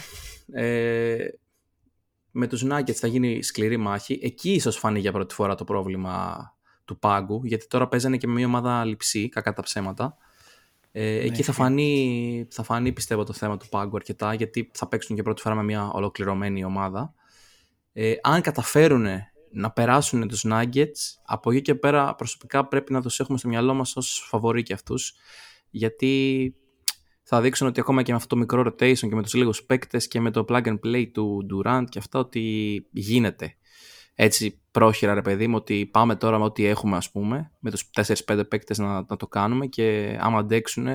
[0.53, 1.27] Ε,
[2.31, 4.19] με τους Nuggets θα γίνει σκληρή μάχη.
[4.23, 6.37] Εκεί ίσως φανεί για πρώτη φορά το πρόβλημα
[6.85, 10.17] του πάγκου, γιατί τώρα παίζανε και με μια ομάδα λειψή, κακά τα ψέματα.
[10.91, 15.15] Ε, εκεί θα φανεί, θα φανεί πιστεύω το θέμα του πάγκου αρκετά γιατί θα παίξουν
[15.15, 17.13] και πρώτη φορά με μια ολοκληρωμένη ομάδα.
[17.93, 19.05] Ε, αν καταφέρουν
[19.51, 23.73] να περάσουν τους Nuggets, από εκεί και πέρα προσωπικά πρέπει να τους έχουμε στο μυαλό
[23.73, 25.13] μας ως φαβορή και αυτούς
[25.69, 26.55] γιατί
[27.23, 30.07] θα δείξουν ότι ακόμα και με αυτό το μικρό rotation και με τους λίγους παίκτες
[30.07, 32.41] και με το plug and play του Durant και αυτά ότι
[32.91, 33.55] γίνεται
[34.15, 37.89] έτσι πρόχειρα ρε παιδί μου ότι πάμε τώρα με ό,τι έχουμε ας πούμε με τους
[38.25, 40.87] 4-5 παίκτες να, να το κάνουμε και άμα αντέξουν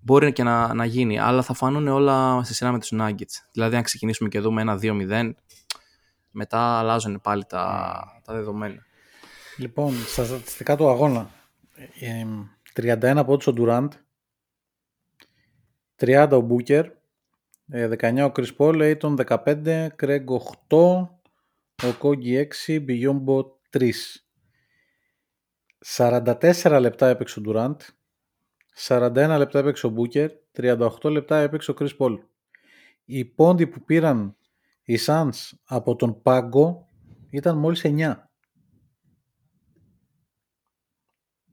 [0.00, 1.18] μπορεί και να, να γίνει.
[1.18, 3.48] Αλλά θα φανούν όλα σε σειρά με τους Nuggets.
[3.52, 5.30] Δηλαδή αν ξεκινήσουμε και δούμε ένα 2-0
[6.38, 8.86] μετά αλλάζουν πάλι τα, τα δεδομένα
[9.58, 11.30] Λοιπόν, στα στατιστικά του αγώνα.
[12.00, 12.24] Ε,
[12.74, 13.88] 31 πόντους ο Durant,
[15.96, 16.84] 30 ο Booker,
[17.68, 20.24] ε, 19 ο Chris Paul, Aiton 15, Craig
[20.68, 21.08] 8,
[21.82, 23.90] ο Kogi 6, Biombo 3.
[25.96, 27.76] 44 λεπτά έπαιξε ο Durant,
[28.86, 32.18] 41 λεπτά έπαιξε ο Booker, 38 λεπτά έπαιξε ο Chris Paul.
[33.04, 34.36] Οι πόντοι που πήραν
[34.88, 36.86] οι Suns από τον πάγκο
[37.30, 38.14] ήταν μόλις 9.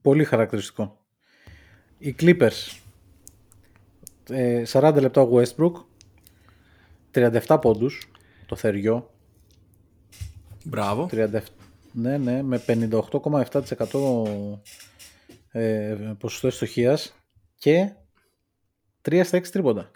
[0.00, 1.06] Πολύ χαρακτηριστικό.
[1.98, 2.78] Οι Clippers.
[4.28, 5.72] ε, 40 λεπτά ο Westbrook.
[7.10, 8.10] 37 πόντους.
[8.46, 9.14] Το θεριό.
[10.64, 11.40] Μπράβο 37,
[11.92, 14.58] ναι, ναι, με 58,7%
[15.52, 17.14] ε, ποσοστό ευστοχίας
[17.54, 17.94] και
[19.02, 19.90] 3 στα 6 τρίποντα.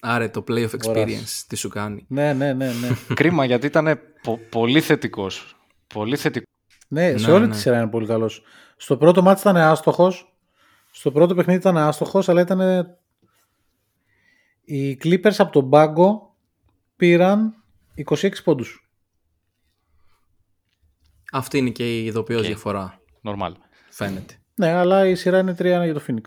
[0.00, 1.44] Άρα το play of experience Ωραίος.
[1.46, 2.88] τι σου κάνει Ναι, ναι, ναι, ναι.
[3.14, 4.00] Κρίμα γιατί ήταν
[4.50, 5.56] πολύ θετικός.
[5.94, 6.46] Πολύ θετικό.
[6.88, 7.52] ναι, σε Ναι, όλη ναι.
[7.52, 8.42] τη σειρά είναι πολύ καλός.
[8.76, 10.32] Στο πρώτο ματς ήταν άστοχος.
[10.90, 12.88] Στο πρώτο παιχνίδι ήταν άστοχος, αλλά ήταν...
[14.64, 16.34] Οι Clippers από τον πάγκο
[16.96, 17.54] πήραν
[18.08, 18.88] 26 πόντους.
[21.32, 22.46] αυτή είναι και η ειδοποιώς Οκ.
[22.46, 23.52] διαφορά Normal.
[23.90, 26.22] φαίνεται Ναι, αλλά η σειρά είναι 3-1 για το Phoenix.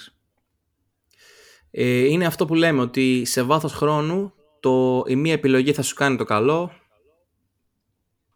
[1.72, 5.96] Ε, είναι αυτό που λέμε ότι σε βάθος χρόνου το, η μία επιλογή θα σου
[5.96, 6.72] κάνει το καλό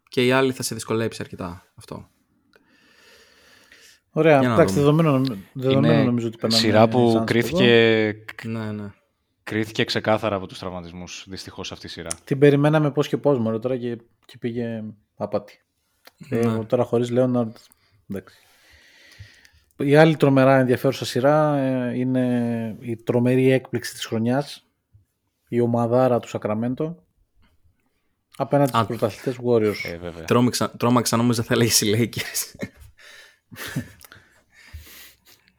[0.08, 2.08] και η άλλη θα σε δυσκολέψει αρκετά αυτό.
[4.10, 5.02] Ωραία, Για να εντάξει, δούμε.
[5.02, 8.14] δεδομένο, δεδομένο Είναι νομίζω ότι περνάμε σειρά που Suns κρίθηκε,
[8.44, 8.92] Ναι, ναι.
[9.42, 12.08] κρίθηκε ξεκάθαρα από τους τραυματισμούς, δυστυχώς αυτή η σειρά.
[12.24, 14.84] Την περιμέναμε πώς και πώς μωρέ τώρα και, και πήγε
[15.16, 15.60] απάτη.
[16.28, 16.52] Ε, Ναι.
[16.52, 17.56] εγώ τώρα χωρίς Λέοναρντ,
[18.10, 18.36] εντάξει.
[19.78, 24.66] Η άλλη τρομερά ενδιαφέρουσα σειρά ε, είναι η τρομερή έκπληξη της χρονιάς,
[25.48, 27.04] η ομαδάρα του Σακραμέντο,
[28.36, 28.86] απέναντι στους Α.
[28.86, 29.90] πρωταθλητές Warriors.
[29.92, 30.24] Ε, βέβαια.
[30.24, 32.68] Τρόμαξα, τρόμαξα νόμιζα θα έλεγε οι Lakers.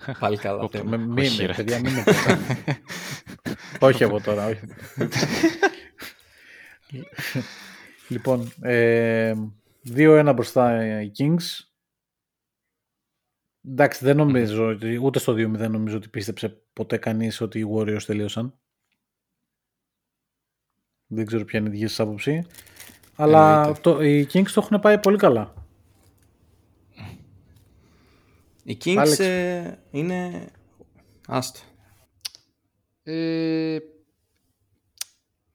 [0.20, 0.62] Πάλι καλά.
[0.62, 0.78] Όπα.
[0.78, 0.98] θέμα.
[0.98, 1.54] με, μη, όχι, με, ρε.
[1.54, 2.58] παιδιά, μην με πετάτε.
[3.80, 4.60] όχι από τώρα, όχι.
[8.10, 9.34] λοιπόν, ε,
[9.96, 11.67] 2-1 μπροστά ε, οι Kings.
[13.68, 17.66] Εντάξει, δεν νομίζω, ότι- ούτε στο 2-0 δεν νομίζω ότι πίστεψε ποτέ κανείς ότι οι
[17.76, 18.60] Warriors τελείωσαν.
[21.08, 22.46] Δεν ξέρω ποια είναι η δική σας άποψη.
[23.16, 23.80] Αλλά Εννοείται.
[23.82, 25.54] το, οι Kings το έχουν πάει πολύ καλά.
[28.64, 29.20] Οι Kings Άλεξ.
[29.20, 30.50] ε, είναι...
[31.28, 31.60] Άστο.
[33.04, 33.78] Ε,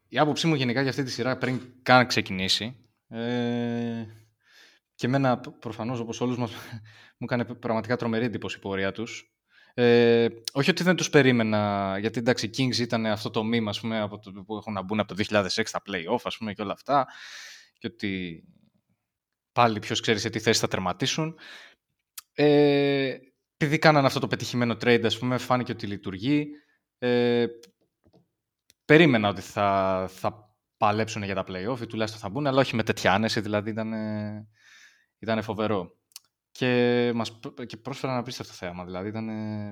[0.09, 2.77] η άποψή μου γενικά για αυτή τη σειρά πριν καν ξεκινήσει
[3.09, 4.05] ε,
[5.03, 6.53] και εμένα π- προφανώς όπως όλους μας
[7.19, 9.33] μου έκανε πραγματικά τρομερή εντύπωση η πορεία τους.
[9.75, 13.81] Ε, όχι ότι δεν τους περίμενα, γιατί εντάξει οι Kings ήταν αυτό το μήμα ας
[13.81, 16.63] πούμε, από το, που έχουν να μπουν από το 2006 στα play-off ας πούμε, και
[16.63, 17.07] όλα αυτά
[17.79, 18.43] και ότι
[19.53, 21.39] πάλι ποιος ξέρει σε τι θέση θα τερματίσουν.
[22.33, 23.17] Ε,
[23.57, 26.47] επειδή κάνανε αυτό το πετυχημένο trade, ας πούμε, φάνηκε ότι λειτουργεί.
[26.99, 27.47] Ε,
[28.85, 32.83] περίμενα ότι θα, θα παλέψουν για τα play-off ή τουλάχιστον θα μπουν, αλλά όχι με
[32.83, 33.93] τέτοια άνεση, δηλαδή ήταν,
[35.23, 35.97] ήταν φοβερό.
[36.51, 39.29] Και, μας, π- και πρόσφεραν απίστευτο θέαμα, δηλαδή ήταν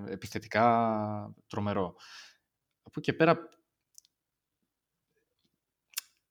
[0.07, 1.95] επιθετικά τρομερό.
[2.83, 3.39] Από εκεί και πέρα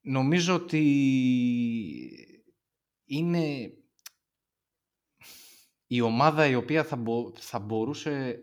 [0.02, 0.82] νομίζω ότι
[3.06, 3.74] είναι
[5.88, 8.40] η ομάδα η οποία θα, μπο- θα μπορούσε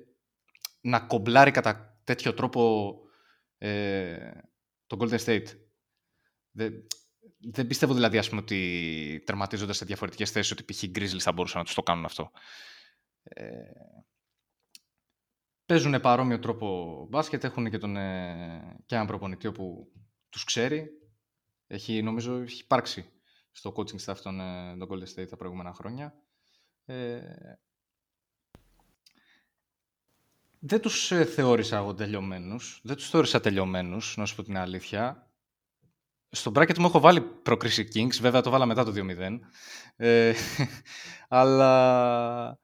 [0.81, 2.95] να κομπλάρει κατά τέτοιο τρόπο
[3.59, 4.31] ε,
[4.87, 5.47] το Golden State.
[6.51, 6.87] Δεν,
[7.39, 10.83] δεν πιστεύω δηλαδή ας πούμε, ότι τερματίζοντας σε διαφορετικές θέσεις ότι π.χ.
[10.83, 12.31] οι Grizzlies θα μπορούσαν να τους το κάνουν αυτό.
[13.23, 13.71] Ε,
[15.67, 19.93] παίζουν παρόμοιο τρόπο μπάσκετ, έχουν και, τον, ε, και έναν προπονητή που
[20.29, 20.89] τους ξέρει.
[21.67, 23.11] Έχει, νομίζω έχει υπάρξει
[23.53, 26.15] στο coaching staff των, ε, των Golden State τα προηγούμενα χρόνια.
[26.85, 27.21] Ε,
[30.59, 32.81] δεν τους ε, θεώρησα εγώ τελειωμένους.
[32.83, 35.26] Δεν τους θεώρησα τελειωμένους, να σου πω την αλήθεια.
[36.31, 39.39] Στο bracket μου έχω βάλει προκρίση Kings, βέβαια το βάλα μετά το 2-0.
[39.97, 40.33] Ε,
[41.29, 42.61] αλλά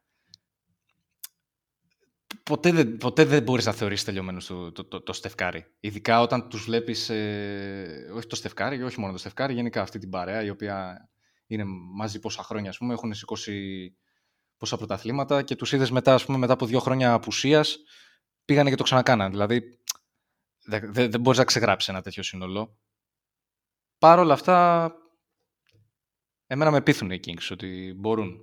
[2.43, 5.67] ποτέ δεν, ποτέ δεν μπορείς να θεωρήσεις τελειωμένους το, το, το, το Στεφκάρη.
[5.81, 10.11] Ειδικά όταν τους βλέπεις, ε, όχι το Στεφκάρη, όχι μόνο το Στεφκάρη, γενικά αυτή την
[10.11, 11.09] παρέα η οποία
[11.47, 11.65] είναι
[11.95, 13.97] μαζί πόσα χρόνια, ας πούμε, έχουν σηκώσει
[14.57, 17.79] πόσα πρωταθλήματα και τους είδες μετά, ας πούμε, μετά από δύο χρόνια απουσίας,
[18.45, 19.31] πήγανε και το ξανακάναν.
[19.31, 19.63] Δηλαδή,
[20.65, 22.79] δεν δε, δεν μπορείς να ξεγράψεις ένα τέτοιο σύνολο.
[24.03, 24.91] Παρ' όλα αυτά,
[26.47, 28.37] εμένα με πείθουν οι Kings ότι μπορούν.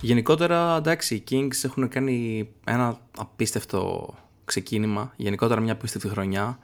[0.00, 5.12] Γενικότερα, εντάξει, οι Kings έχουν κάνει ένα απίστευτο ξεκίνημα.
[5.16, 6.58] Γενικότερα μια απίστευτη χρονιά.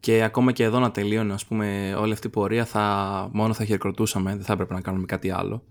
[0.00, 3.64] Και ακόμα και εδώ να τελείωνε, ας πούμε, όλη αυτή η πορεία θα, μόνο θα
[3.64, 5.64] χειροκροτούσαμε, δεν θα έπρεπε να κάνουμε κάτι άλλο.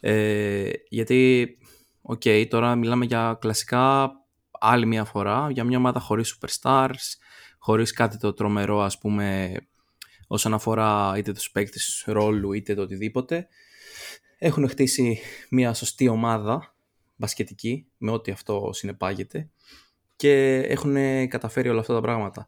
[0.00, 1.48] Ε, γιατί,
[2.02, 4.12] οκ, τώρα μιλάμε για κλασικά
[4.50, 7.16] άλλη μια φορά, για μια ομάδα χωρίς superstars,
[7.58, 9.56] χωρίς κάτι το τρομερό, ας πούμε,
[10.28, 13.48] όσον αφορά είτε τους παίκτες ρόλου είτε το οτιδήποτε.
[14.38, 15.18] Έχουν χτίσει
[15.50, 16.74] μια σωστή ομάδα
[17.16, 19.50] μπασκετική, με ό,τι αυτό συνεπάγεται
[20.16, 20.96] και έχουν
[21.28, 22.46] καταφέρει όλα αυτά τα πράγματα.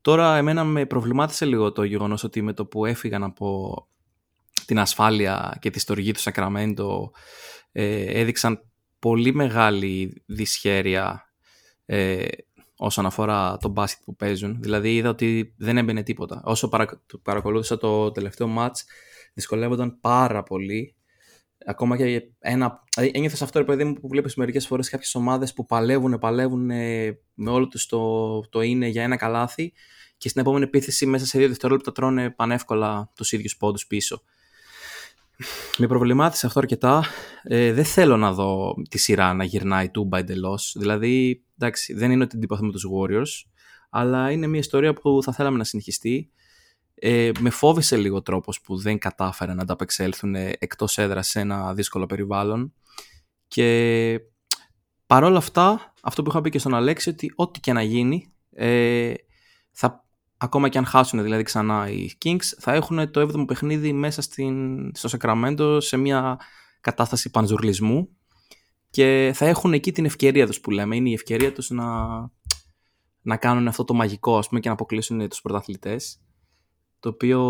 [0.00, 3.74] Τώρα εμένα με προβλημάτισε λίγο το γεγονός ότι με το που έφυγαν από
[4.66, 7.12] την ασφάλεια και τη στοργή του Σακραμέντο
[7.72, 11.32] ε, έδειξαν πολύ μεγάλη δυσχέρεια
[11.86, 12.26] ε,
[12.76, 14.62] όσον αφορά το μπάσκετ που παίζουν.
[14.62, 16.42] Δηλαδή είδα ότι δεν έμπαινε τίποτα.
[16.44, 18.84] Όσο παρα, το παρακολούθησα το τελευταίο μάτς
[19.34, 20.94] δυσκολεύονταν πάρα πολύ.
[21.66, 22.82] Ακόμα και ένα...
[22.94, 26.70] δηλαδή, Ένιωθες αυτό, ρε παιδί μου, που βλέπεις μερικές φορές κάποιες ομάδες που παλεύουν, παλεύουν
[26.70, 29.72] ε, με όλο τους το, το είναι για ένα καλάθι
[30.16, 34.22] και στην επόμενη επίθεση μέσα σε δύο δευτερόλεπτα τρώνε πανεύκολα τους ίδιους πόντους πίσω.
[35.78, 37.04] Με προβλημάτισε αυτό αρκετά.
[37.42, 40.60] Ε, δεν θέλω να δω τη σειρά να γυρνάει τούμπα εντελώ.
[40.74, 43.50] Δηλαδή, εντάξει, δεν είναι ότι αντιπαθούμε τους Warriors,
[43.90, 46.30] αλλά είναι μια ιστορία που θα θέλαμε να συνεχιστεί.
[46.94, 52.06] Ε, με φόβησε λίγο τρόπος που δεν κατάφεραν να ανταπεξέλθουν εκτός έδρας σε ένα δύσκολο
[52.06, 52.74] περιβάλλον.
[53.48, 54.20] Και
[55.06, 59.14] παρόλα αυτά, αυτό που είχα πει και στον Αλέξη, ότι ό,τι και να γίνει, ε,
[59.70, 60.05] θα,
[60.36, 64.90] ακόμα και αν χάσουν δηλαδή ξανά οι Kings, θα έχουν το 7ο παιχνίδι μέσα στην,
[64.94, 66.38] στο Σακραμέντο σε μια
[66.80, 68.08] κατάσταση πανζουρλισμού
[68.90, 70.96] και θα έχουν εκεί την ευκαιρία τους που λέμε.
[70.96, 72.18] Είναι η ευκαιρία τους να,
[73.22, 76.20] να κάνουν αυτό το μαγικό ας πούμε, και να αποκλείσουν τους πρωταθλητές
[77.00, 77.40] το οποίο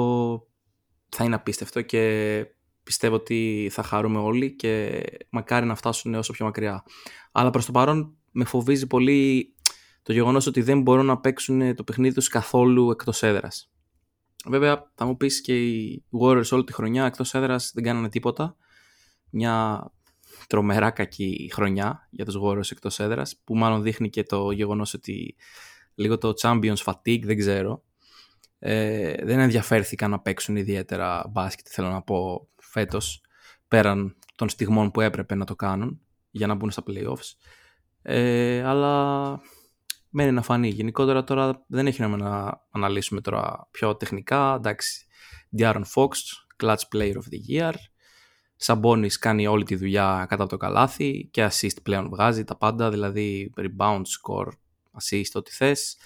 [1.08, 2.44] θα είναι απίστευτο και
[2.82, 6.84] πιστεύω ότι θα χαρούμε όλοι και μακάρι να φτάσουν όσο πιο μακριά.
[7.32, 9.54] Αλλά προς το παρόν με φοβίζει πολύ
[10.06, 13.70] το γεγονός ότι δεν μπορούν να παίξουν το παιχνίδι τους καθόλου εκτός έδρας.
[14.46, 18.56] Βέβαια θα μου πεις και οι Warriors όλη τη χρονιά εκτός έδρας δεν κάνανε τίποτα.
[19.30, 19.84] Μια
[20.46, 25.36] τρομερά κακή χρονιά για τους Warriors εκτός έδρας που μάλλον δείχνει και το γεγονός ότι
[25.94, 27.82] λίγο το Champions fatigue δεν ξέρω.
[28.58, 33.22] Ε, δεν ενδιαφέρθηκαν να παίξουν ιδιαίτερα μπάσκετ θέλω να πω φέτος
[33.68, 36.00] πέραν των στιγμών που έπρεπε να το κάνουν
[36.30, 37.32] για να μπουν στα playoffs.
[38.02, 39.40] Ε, αλλά
[40.16, 40.68] μένει να φανεί.
[40.68, 44.54] Γενικότερα τώρα δεν έχει νόημα να αναλύσουμε τώρα πιο τεχνικά.
[44.54, 45.06] Εντάξει,
[45.58, 46.08] Diaron Fox,
[46.62, 47.72] Clutch Player of the Year.
[48.56, 53.52] Σαμπόνι κάνει όλη τη δουλειά κατά το καλάθι και assist πλέον βγάζει τα πάντα, δηλαδή
[53.56, 54.48] rebound, score,
[55.00, 55.96] assist, ό,τι θες.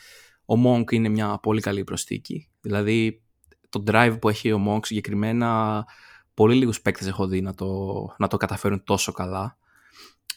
[0.46, 3.22] Ο Monk είναι μια πολύ καλή προστίκη, δηλαδή
[3.68, 5.84] το drive που έχει ο Monk συγκεκριμένα
[6.34, 7.66] πολύ λίγους παίκτες έχω δει να το,
[8.18, 9.58] να το καταφέρουν τόσο καλά.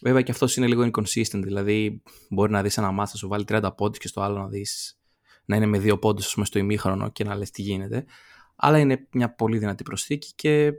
[0.04, 3.44] Βέβαια και αυτός είναι λίγο inconsistent, δηλαδή μπορεί να δεις ένα μάτς να σου βάλει
[3.48, 4.98] 30 πόντους και στο άλλο να δεις
[5.46, 8.06] να είναι με δύο πόντους ας πούμε, στο ημίχρονο και να λες τι γίνεται.
[8.56, 10.72] Αλλά είναι μια πολύ δυνατή προσθήκη και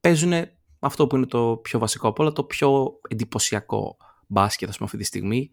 [0.00, 0.32] παίζουν
[0.78, 3.96] αυτό που είναι το πιο βασικό από όλα, το πιο εντυπωσιακό
[4.26, 5.50] μπάσκετ ας πούμε, αυτή τη στιγμή.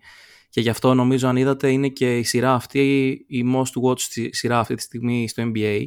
[0.50, 4.60] Και γι' αυτό νομίζω αν είδατε είναι και η σειρά αυτή, η most watched σειρά
[4.60, 5.86] αυτή τη στιγμή στο NBA.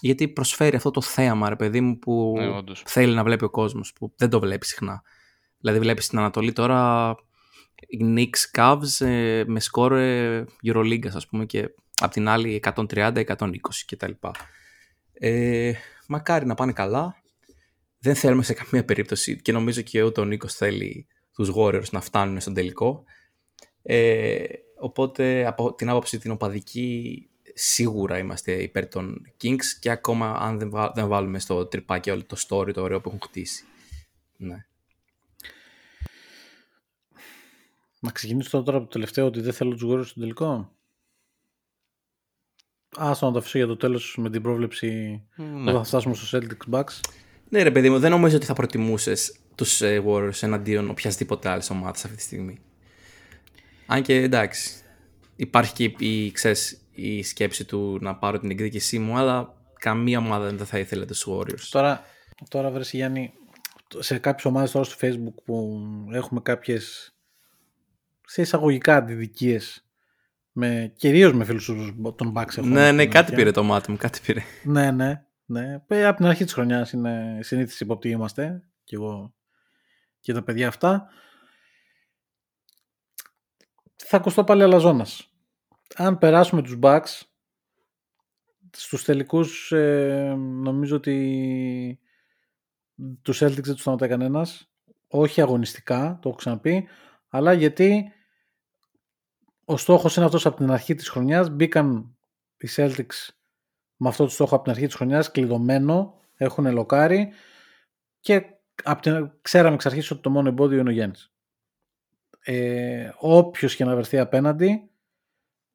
[0.00, 2.82] Γιατί προσφέρει αυτό το θέαμα, ρε παιδί μου, που Ναι, όντως.
[2.86, 5.02] θέλει να βλέπει ο κόσμος, που δεν το βλέπει συχνά.
[5.60, 7.14] Δηλαδή βλέπεις στην Ανατολή τώρα
[7.86, 11.68] οι Knicks Cavs ε, με σκορ ε, Euroleague ας πούμε και
[12.00, 13.24] απ' την άλλη 130-120
[13.86, 14.12] κτλ.
[15.12, 15.72] Ε,
[16.08, 17.22] μακάρι να πάνε καλά.
[17.98, 22.00] Δεν θέλουμε σε καμία περίπτωση και νομίζω και ούτε ο Νίκος θέλει τους Warriors να
[22.00, 23.04] φτάνουν στον τελικό.
[23.82, 24.44] Ε,
[24.78, 30.70] οπότε από την άποψη την οπαδική σίγουρα είμαστε υπέρ των Kings και ακόμα αν δεν,
[30.70, 33.64] βα- δεν βάλουμε στο τρυπάκι όλο το story το ωραίο που έχουν χτίσει.
[34.36, 34.66] Ναι.
[38.00, 40.72] Να ξεκινήσω τώρα από το τελευταίο ότι δεν θέλω τους Warriors στον τελικό.
[42.96, 44.88] Άστο να το αφήσω για το τέλος με την πρόβλεψη
[45.36, 45.60] Ναι.
[45.60, 47.00] όταν θα φτάσουμε στο Celtics Bucks.
[47.48, 51.62] Ναι, ρε παιδί μου, δεν νομίζω ότι θα προτιμούσες τους ε, Warriors εναντίον οποιασδήποτε άλλη
[51.70, 52.58] ομάδα αυτή τη στιγμή.
[53.86, 54.82] Αν και εντάξει,
[55.36, 60.50] υπάρχει και η, ξέρεις, η σκέψη του να πάρω την εκδίκησή μου, αλλά καμία ομάδα
[60.52, 61.66] δεν θα ήθελε τους Warriors.
[61.70, 62.04] Τώρα,
[62.48, 63.32] τώρα βρες Γιάννη,
[63.98, 65.80] σε κάποιες ομάδες τώρα στο facebook που
[66.12, 67.12] έχουμε κάποιες
[68.28, 69.86] σε εισαγωγικά αντιδικίες
[70.52, 72.56] με, κυρίως με φίλους τους των Bucks.
[72.56, 73.36] έχουμε Ναι, ναι, στην κάτι αλήθεια.
[73.36, 74.42] πήρε το μάτι μου, κάτι πήρε.
[74.62, 75.82] Ναι, ναι, ναι.
[75.86, 79.34] Ε, Από την αρχή της χρονιάς είναι συνήθιση υπόπτη είμαστε και εγώ
[80.20, 81.08] και τα παιδιά αυτά.
[83.96, 85.32] Θα ακουστώ πάλι αλαζόνας.
[85.94, 87.20] Αν περάσουμε τους Bucks
[88.70, 91.98] στους τελικούς ε, νομίζω ότι
[93.22, 94.70] τους Celtics δεν τους σταματάει κανένας.
[95.08, 96.88] Όχι αγωνιστικά, το έχω ξαναπεί,
[97.28, 98.12] αλλά γιατί
[99.70, 101.50] ο στόχος είναι αυτός από την αρχή της χρονιάς.
[101.50, 102.16] Μπήκαν
[102.56, 103.28] οι Celtics
[103.96, 107.32] με αυτό το στόχο από την αρχή της χρονιάς, κλειδωμένο, έχουν λοκάρει
[108.20, 108.44] και
[108.84, 111.32] από την, ξέραμε εξ αρχής ότι το μόνο εμπόδιο είναι ο Γιάννης.
[112.40, 114.90] Ε, όποιος και να βρεθεί απέναντι,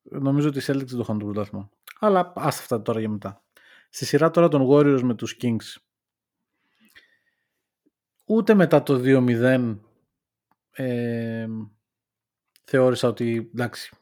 [0.01, 1.69] νομίζω ότι οι Celtics δεν το είχαν το πρωτάθλημα.
[1.99, 3.43] Αλλά άστα αυτά τώρα για μετά.
[3.89, 5.81] Στη σειρά τώρα των Warriors με τους Kings.
[8.25, 9.77] Ούτε μετά το 2-0
[10.71, 11.47] ε,
[12.63, 13.95] θεώρησα ότι εντάξει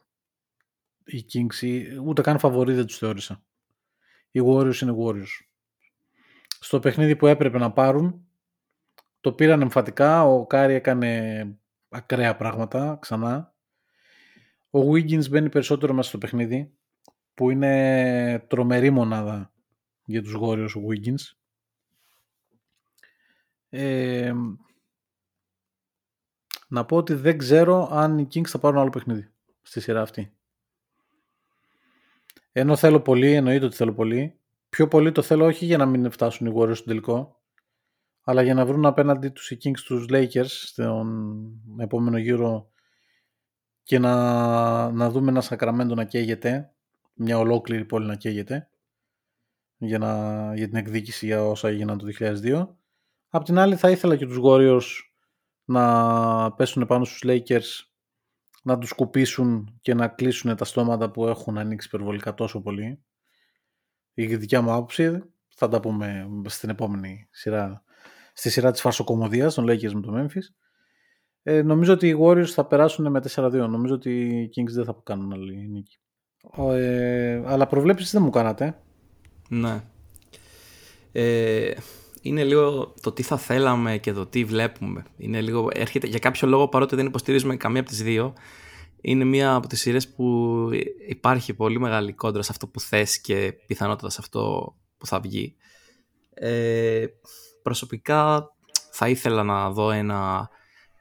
[1.04, 3.42] οι Kings ή- ούτε καν φαβορί δεν τους θεώρησα.
[4.30, 5.44] Οι Warriors είναι Warriors.
[6.60, 8.26] Στο παιχνίδι που έπρεπε να πάρουν
[9.20, 10.24] το πήραν εμφατικά.
[10.24, 11.46] Ο Κάρι έκανε
[11.88, 13.54] ακραία πράγματα ξανά.
[14.70, 16.72] Ο Wiggins μπαίνει περισσότερο μέσα στο παιχνίδι
[17.34, 19.52] που είναι τρομερή μονάδα
[20.04, 21.36] για τους Warriors ο Wiggins.
[23.68, 24.32] Ε,
[26.72, 29.30] να πω ότι δεν ξέρω αν οι Kings θα πάρουν άλλο παιχνίδι
[29.62, 30.32] στη σειρά αυτή.
[32.52, 34.38] Ενώ θέλω πολύ, εννοείται ότι θέλω πολύ.
[34.68, 37.40] Πιο πολύ το θέλω όχι για να μην φτάσουν οι Warriors στο τελικό,
[38.24, 41.42] αλλά για να βρουν απέναντι τους οι Kings τους Lakers στον
[41.78, 42.70] επόμενο γύρο
[43.82, 46.72] και να, να δούμε ένα Σακραμέντο να καίγεται,
[47.14, 48.68] μια ολόκληρη πόλη να καίγεται
[49.76, 52.68] για, να, για την εκδίκηση για όσα έγιναν το 2002.
[53.28, 55.11] Απ' την άλλη θα ήθελα και τους Warriors
[55.72, 57.92] να πέσουν πάνω στους Lakers
[58.62, 63.02] να τους κουπίσουν και να κλείσουν τα στόματα που έχουν ανοίξει υπερβολικά τόσο πολύ.
[64.14, 67.84] Η δικιά μου άποψη θα τα πούμε στην επόμενη σειρά,
[68.32, 70.54] στη σειρά της φαρσοκομωδίας των Lakers με το Memphis.
[71.42, 73.50] Ε, νομίζω ότι οι Warriors θα περάσουν με 4-2.
[73.52, 75.98] Νομίζω ότι οι Kings δεν θα κάνουν άλλη νίκη.
[76.56, 78.82] Ε, αλλά προβλέψεις δεν μου κάνατε.
[79.48, 79.82] Ναι.
[81.12, 81.72] Ε,
[82.22, 85.04] είναι λίγο το τι θα θέλαμε και το τι βλέπουμε.
[85.16, 88.34] Είναι λίγο, έρχεται, για κάποιο λόγο παρότι δεν υποστηρίζουμε καμία από τις δύο,
[89.00, 90.68] είναι μία από τις σειρές που
[91.08, 95.56] υπάρχει πολύ μεγάλη κόντρα σε αυτό που θες και πιθανότατα σε αυτό που θα βγει.
[96.34, 97.06] Ε,
[97.62, 98.50] προσωπικά
[98.92, 100.50] θα ήθελα να δω ένα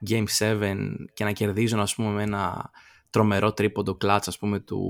[0.09, 0.75] Game 7
[1.13, 2.71] και να κερδίζω ας πούμε με ένα
[3.09, 4.83] τρομερό τρίποντο κλάτς ας πούμε του,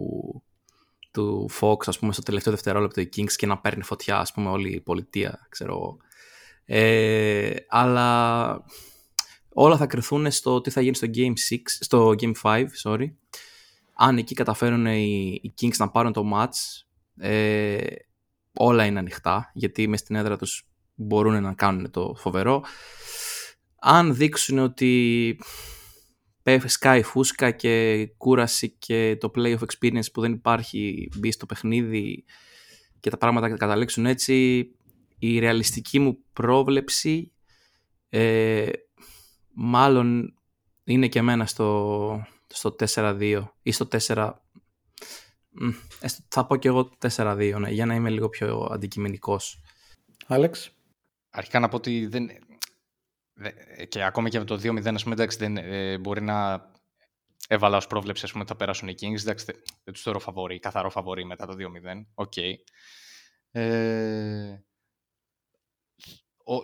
[1.12, 4.50] του Fox ας πούμε στο τελευταίο δευτερόλεπτο οι Kings και να παίρνει φωτιά ας πούμε
[4.50, 5.98] όλη η πολιτεία ξέρω
[6.66, 8.64] ε, αλλά
[9.54, 13.12] όλα θα κρυθούν στο τι θα γίνει στο Game 6 στο Game 5 sorry.
[13.94, 16.84] Αν εκεί καταφέρουν οι, οι Kings να πάρουν το match
[17.18, 17.78] ε,
[18.54, 22.64] όλα είναι ανοιχτά γιατί μες στην έδρα τους μπορούν να κάνουν το φοβερό.
[23.80, 25.38] Αν δείξουν ότι
[26.66, 32.24] σκάει φούσκα και κούραση και το play of experience που δεν υπάρχει μπει στο παιχνίδι
[33.00, 34.68] και τα πράγματα καταλήξουν έτσι,
[35.24, 37.32] η ρεαλιστική μου πρόβλεψη
[38.10, 38.70] ε,
[39.54, 40.38] μάλλον
[40.84, 44.32] είναι και εμένα στο, στο 4-2 ή στο 4...
[46.28, 49.62] Θα πω και εγώ 4-2, ναι, για να είμαι λίγο πιο αντικειμενικός.
[50.28, 50.72] Άλεξ.
[51.30, 52.30] Αρχικά να πω ότι δεν,
[53.90, 56.70] και ακόμα και με το 2-0, ας πούμε, εντάξει, δεν, ε, μπορεί να
[57.48, 59.22] έβαλα ως πρόβλεψη, ας πούμε, ότι θα περάσουν οι Kings.
[59.22, 62.06] Εντάξει, δεν, δεν τους θεωρώ φαβορή, καθαρό φαβορή μετά το 2-0.
[62.14, 62.34] OK.
[62.36, 62.54] Okay.
[63.52, 64.64] Ε,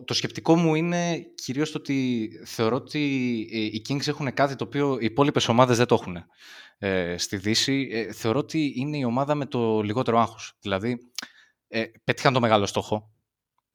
[0.06, 3.00] το σκεπτικό μου είναι κυρίως το ότι θεωρώ ότι
[3.74, 6.18] οι Kings έχουν κάτι το οποίο οι υπόλοιπες ομάδες δεν το έχουν
[6.78, 7.90] ε, στη Δύση.
[7.92, 10.54] Ε, θεωρώ ότι είναι η ομάδα με το λιγότερο άγχος.
[10.60, 10.98] Δηλαδή,
[11.68, 13.12] ε, πέτυχαν το μεγάλο στόχο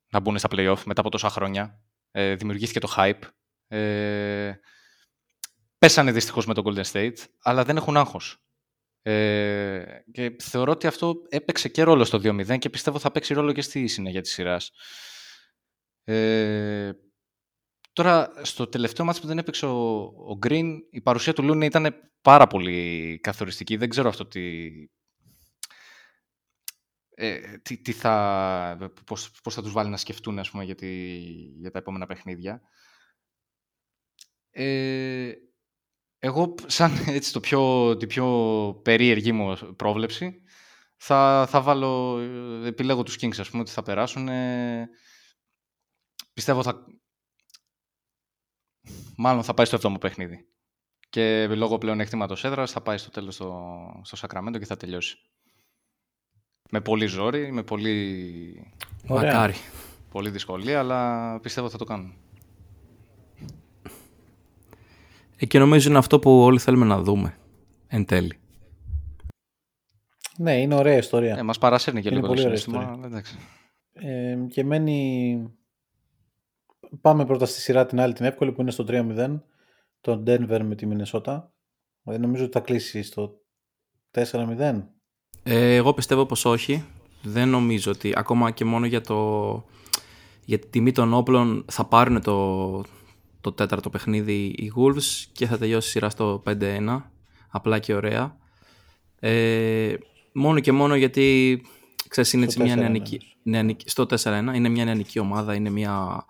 [0.09, 1.81] να μπουν στα play μετά από τόσα χρόνια
[2.11, 3.21] ε, δημιουργήθηκε το hype.
[3.69, 4.53] Ε,
[5.79, 8.37] πέσανε δυστυχώς με το Golden State, αλλά δεν έχουν άγχος.
[9.03, 13.53] Ε, και θεωρώ ότι αυτό έπαιξε και ρόλο στο 2-0 και πιστεύω θα παίξει ρόλο
[13.53, 14.71] και στη συνέχεια της σειράς.
[16.05, 16.93] Ε,
[17.93, 21.95] τώρα, στο τελευταίο μάτι που δεν έπαιξε ο, ο Green, η παρουσία του Λούνι ήταν
[22.23, 23.77] πάρα πολύ καθοριστική.
[23.77, 24.71] Δεν ξέρω αυτό τι,
[27.15, 30.75] ε, τι, τι θα, πώς, πώς θα τους βάλει να σκεφτούν ας πούμε, για,
[31.61, 32.63] για τα επόμενα παιχνίδια.
[34.51, 35.33] Ε,
[36.19, 38.27] εγώ, σαν έτσι, το πιο, την πιο
[38.85, 40.43] περίεργη μου πρόβλεψη,
[40.97, 42.19] θα, θα βάλω,
[42.65, 44.29] επιλέγω τους Kings, ας πούμε, ότι θα περάσουν.
[44.29, 44.89] Ε,
[46.33, 46.85] πιστεύω θα...
[49.17, 50.47] Μάλλον θα πάει στο εβδόμο παιχνίδι.
[51.11, 55.17] Και λόγω πλέον εκτίματος έδρας θα πάει στο τέλος στο, στο Σακραμέντο και θα τελειώσει.
[56.71, 58.73] Με πολύ ζόρι, με πολύ...
[59.07, 59.55] Μακάρι.
[60.11, 62.15] Πολύ δυσκολία, αλλά πιστεύω θα το κάνουν.
[65.37, 67.39] Ε, και νομίζω είναι αυτό που όλοι θέλουμε να δούμε,
[67.87, 68.39] εν τέλει.
[70.37, 71.37] Ναι, είναι ωραία ιστορία.
[71.37, 73.11] Ε, μας παρασέρνει και είναι λίγο πολύ το ωραία συναίσθημα.
[73.93, 75.57] Ε, και μένει...
[77.01, 79.41] Πάμε πρώτα στη σειρά την άλλη την εύκολη που είναι στο 3-0.
[80.01, 81.53] Το Denver με τη Μινεσότα.
[82.05, 83.31] Ε, νομίζω ότι θα κλείσει στο
[84.11, 84.83] 4-0.
[85.43, 86.85] Ε, εγώ πιστεύω πως όχι.
[87.23, 89.65] Δεν νομίζω ότι ακόμα και μόνο για, το,
[90.45, 92.85] για τη τιμή των όπλων θα πάρουν το,
[93.41, 97.03] το τέταρτο παιχνίδι οι Wolves και θα τελειώσει η σειρά στο 5-1.
[97.51, 98.37] Απλά και ωραία.
[99.21, 99.95] Ε,
[100.33, 101.61] μόνο και μόνο γιατί
[102.09, 106.25] ξέρεις, είναι μια νεανική, νεανική, στο 4-1 είναι μια νεανική ομάδα, είναι μια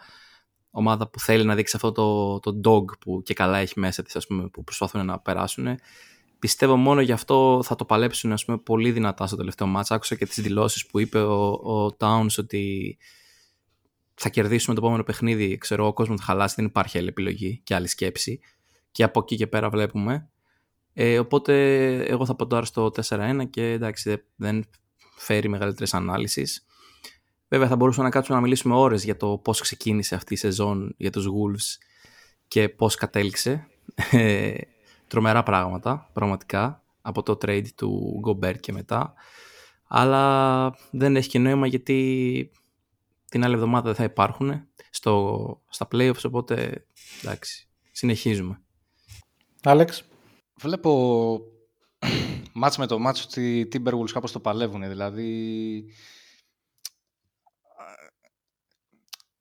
[0.74, 4.16] ομάδα που θέλει να δείξει αυτό το, το dog που και καλά έχει μέσα της,
[4.16, 5.78] ας πούμε, που προσπαθούν να περάσουν
[6.43, 9.90] πιστεύω μόνο γι' αυτό θα το παλέψουν ας πούμε, πολύ δυνατά στο τελευταίο μάτς.
[9.90, 12.99] Άκουσα και τις δηλώσεις που είπε ο, ο Towns ότι
[14.15, 15.59] θα κερδίσουμε το επόμενο παιχνίδι.
[15.59, 18.40] Ξέρω, ο κόσμος θα χαλάσει, δεν υπάρχει άλλη επιλογή και άλλη σκέψη.
[18.90, 20.28] Και από εκεί και πέρα βλέπουμε.
[20.93, 21.55] Ε, οπότε
[22.05, 24.65] εγώ θα πω τώρα στο 4-1 και εντάξει δεν
[25.16, 26.44] φέρει μεγαλύτερες ανάλυσει.
[27.53, 30.95] Βέβαια θα μπορούσαμε να κάτσουμε να μιλήσουμε ώρες για το πώς ξεκίνησε αυτή η σεζόν
[30.97, 31.83] για τους Wolves
[32.49, 33.66] και πώς κατέληξε.
[34.11, 34.55] Ε,
[35.07, 39.15] τρομερά πράγματα, πραγματικά, από το trade του Gobert και μετά.
[39.87, 42.51] Αλλά δεν έχει και νόημα γιατί
[43.29, 46.87] την άλλη εβδομάδα δεν θα υπάρχουν στο, στα playoffs, οπότε
[47.23, 48.61] εντάξει, συνεχίζουμε.
[49.62, 50.05] Άλεξ.
[50.61, 51.41] Βλέπω
[52.53, 55.85] μάτς με το μάτς ότι οι Timberwolves κάπως το παλεύουν, δηλαδή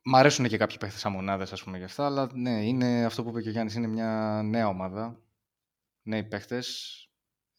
[0.04, 3.30] Μ' αρέσουν και κάποιοι παίχτες αμονάδες, ας πούμε, για αυτά, αλλά ναι, είναι αυτό που
[3.30, 5.20] είπε και ο Γιάννης, είναι μια νέα ομάδα
[6.04, 6.96] νέοι παίχτες.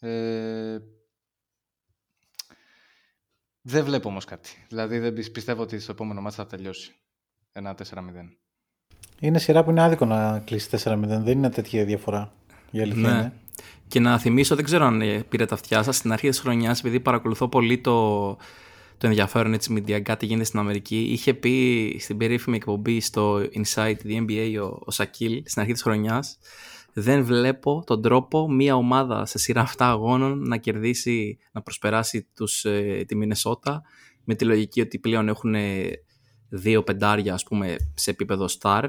[0.00, 0.78] Ε,
[3.62, 4.50] δεν βλέπω όμως κάτι.
[4.68, 6.94] Δηλαδή δεν πιστεύω ότι στο επόμενο μάτς θα τελειώσει.
[7.52, 7.78] Ένα 4-0.
[9.20, 11.04] Είναι σειρά που είναι άδικο να κλείσει 4-0.
[11.06, 12.32] Δεν είναι τέτοια διαφορά.
[12.70, 13.08] Η αλήθεια Ναι.
[13.08, 13.32] είναι.
[13.88, 16.78] Και να θυμίσω, δεν ξέρω αν ε, πήρε τα αυτιά σας στην αρχή της χρονιάς,
[16.78, 18.36] επειδή παρακολουθώ πολύ το,
[19.02, 21.00] το ενδιαφέρον έτσι μηντιακά τι γίνεται στην Αμερική.
[21.00, 25.82] Είχε πει στην περίφημη εκπομπή στο Inside the NBA ο, ο Σακίλ στην αρχή της
[25.82, 26.38] χρονιάς.
[26.92, 32.64] Δεν βλέπω τον τρόπο μία ομάδα σε σειρά 7 αγώνων να κερδίσει, να προσπεράσει τους,
[32.64, 33.82] ε, τη Μινεσότα
[34.24, 35.90] με τη λογική ότι πλέον έχουν ε,
[36.48, 38.84] δύο πεντάρια ας πούμε σε επίπεδο star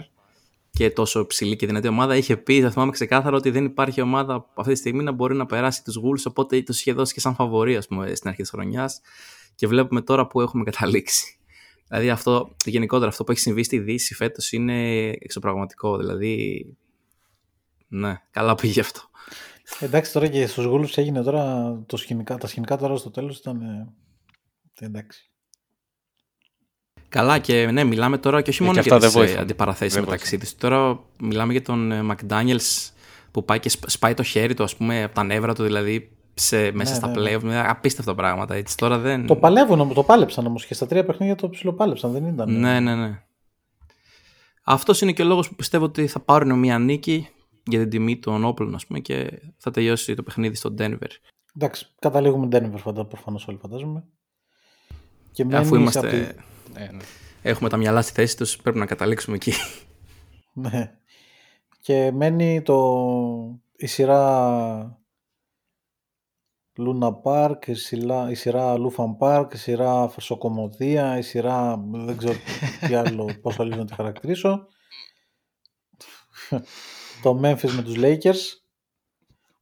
[0.69, 2.15] και τόσο ψηλή και δυνατή ομάδα.
[2.15, 5.45] Είχε πει, θα θυμάμαι ξεκάθαρα, ότι δεν υπάρχει ομάδα αυτή τη στιγμή να μπορεί να
[5.45, 8.51] περάσει τους Wolves, οπότε τους είχε δώσει και σαν φαβορή, ας πούμε, στην αρχή της
[8.51, 9.01] χρονιάς.
[9.55, 11.37] Και βλέπουμε τώρα που έχουμε καταλήξει.
[11.87, 15.97] Δηλαδή, αυτό, γενικότερα, αυτό που έχει συμβεί στη Δύση φέτος είναι εξωπραγματικό.
[15.97, 16.65] Δηλαδή,
[17.87, 19.01] ναι, καλά πήγε αυτό.
[19.79, 23.61] Εντάξει, τώρα και στους Wolves έγινε τώρα το σκηνικά, τα σκηνικά τώρα στο τέλος ήταν...
[23.61, 23.93] ε,
[24.85, 25.31] εντάξει.
[27.09, 29.25] Καλά και ναι, μιλάμε τώρα και όχι Ε, μόνο και για αυτά τις δεν ε,
[29.25, 29.43] βοήθησαν.
[29.43, 30.55] αντιπαραθέσεις Δεν μεταξύ τους.
[30.55, 32.89] Τώρα μιλάμε για τον ε, McDaniels
[33.31, 36.17] που πάει και σπ- σπάει το χέρι του, ας πούμε, από τα νεύρα του, δηλαδή
[36.33, 38.55] σε, μέσα Ναι, στα ναι, play με απίστευτα πράγματα.
[38.55, 38.77] Έτσι.
[38.77, 39.25] Τώρα δεν...
[39.25, 42.59] Το παλεύουν, όμως, το πάλεψαν όμως και στα τρία παιχνίδια το ψιλοπάλεψαν, δεν ήταν.
[42.59, 43.23] Ναι, ναι, ναι.
[44.63, 47.27] Αυτός είναι και ο λόγος που πιστεύω ότι θα πάρουν μια νίκη
[47.63, 51.07] για την τιμή των όπλων, ας πούμε, και θα τελειώσει το παιχνίδι στο Denver.
[51.55, 54.03] Εντάξει, καταλήγουμε Denver φαντα, προφανώς όλοι φαντάζομαι.
[55.31, 55.99] Και Αφού μένεις είμαστε...
[55.99, 56.41] απ' τη-
[56.83, 57.03] Ε, ναι.
[57.41, 59.53] Έχουμε τα μυαλά στη θέση τους, πρέπει να καταλήξουμε εκεί.
[60.53, 60.91] Ναι.
[61.79, 62.77] Και μένει το...
[63.75, 65.02] η σειρά
[66.75, 72.33] Λούνα Πάρκ, η σειρά, η σειρά Λούφαν Πάρκ, η σειρά Φερσοκομωδία, η σειρά δεν ξέρω
[72.87, 74.67] τι άλλο, πώς αλλιώς να τη χαρακτηρίσω.
[77.23, 78.61] το Memphis με τους Lakers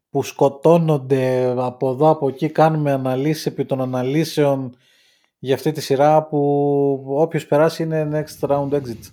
[0.09, 4.75] που σκοτώνονται από εδώ από εκεί κάνουμε αναλύσεις επί των αναλύσεων
[5.39, 9.11] για αυτή τη σειρά που όποιος περάσει είναι next round exit.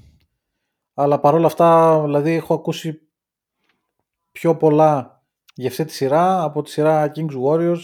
[0.95, 3.01] Αλλά παρόλα αυτά, δηλαδή έχω ακούσει
[4.33, 5.18] πιο πολλά
[5.59, 7.83] για αυτή τη σειρά από τη σειρά Kings Warriors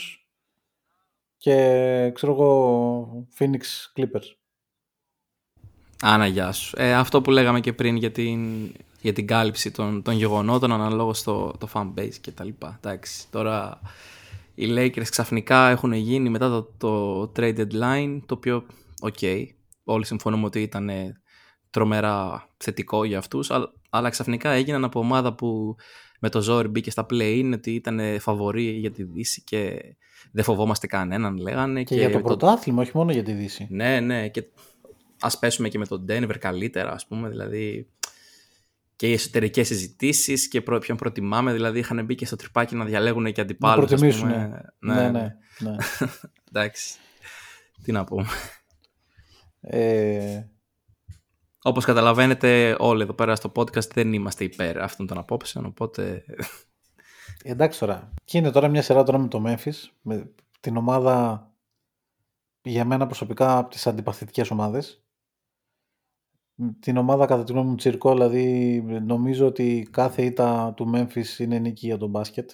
[1.36, 3.62] και ξέρω εγώ Phoenix
[3.96, 4.36] Clippers.
[6.01, 6.74] Α, να, γεια σου.
[6.78, 11.18] Ε, αυτό που λέγαμε και πριν για την, για την κάλυψη των, των γεγονότων αναλόγως
[11.18, 12.78] στο το fan base και τα λοιπά.
[12.82, 13.80] Εντάξει, τώρα
[14.55, 18.66] οι Lakers ξαφνικά έχουν γίνει μετά το, το trade deadline, το οποίο,
[19.01, 19.18] οκ,
[19.84, 21.20] όλοι συμφωνούμε ότι ήταν ε,
[21.70, 25.76] τρομερά θετικό για αυτούς, αλλά, αλλά ξαφνικά έγιναν από ομάδα που
[26.20, 29.81] με το ζόρι μπήκε στα play-in ότι ήταν φαβορή για τη Δύση και
[30.32, 31.82] δεν φοβόμαστε κανέναν, λέγανε.
[31.82, 33.66] Και, για το με πρωτάθλημα, όχι μόνο για τη Δύση.
[33.70, 34.28] ναι, ναι.
[34.28, 34.45] Και
[35.20, 37.28] ας πέσουμε και με τον Denver καλύτερα, ας πούμε.
[37.28, 37.89] Δηλαδή
[38.97, 41.53] και οι εσωτερικές συζητήσεις και προ- ποιον προτιμάμε.
[41.53, 43.85] Δηλαδή είχαν μπει και στο τρυπάκι να διαλέγουν και Να αντιπάλους.
[43.85, 44.28] ας προτιμήσουν.
[44.28, 44.62] πούμε.
[44.78, 45.11] Ναι, ναι.
[45.11, 45.77] ναι, ναι.
[46.53, 46.95] Εντάξει.
[47.82, 48.27] Τι να πούμε.
[49.61, 50.43] Ε,
[51.66, 56.24] Όπως καταλαβαίνετε όλοι εδώ πέρα στο podcast δεν είμαστε υπέρ αυτών των απόψεων, οπότε...
[57.43, 58.12] εντάξει τώρα.
[58.24, 61.49] Και είναι τώρα μια σειρά τώρα με το Memphis, με την ομάδα
[62.62, 65.05] για μένα προσωπικά από τις αντιπαθητικές ομάδες.
[66.81, 71.59] Την ομάδα κατά τη γνώμη μου τσιρκό, δηλαδή νομίζω ότι κάθε ήττα του Memphis είναι
[71.59, 72.51] νίκη για τον μπάσκετ.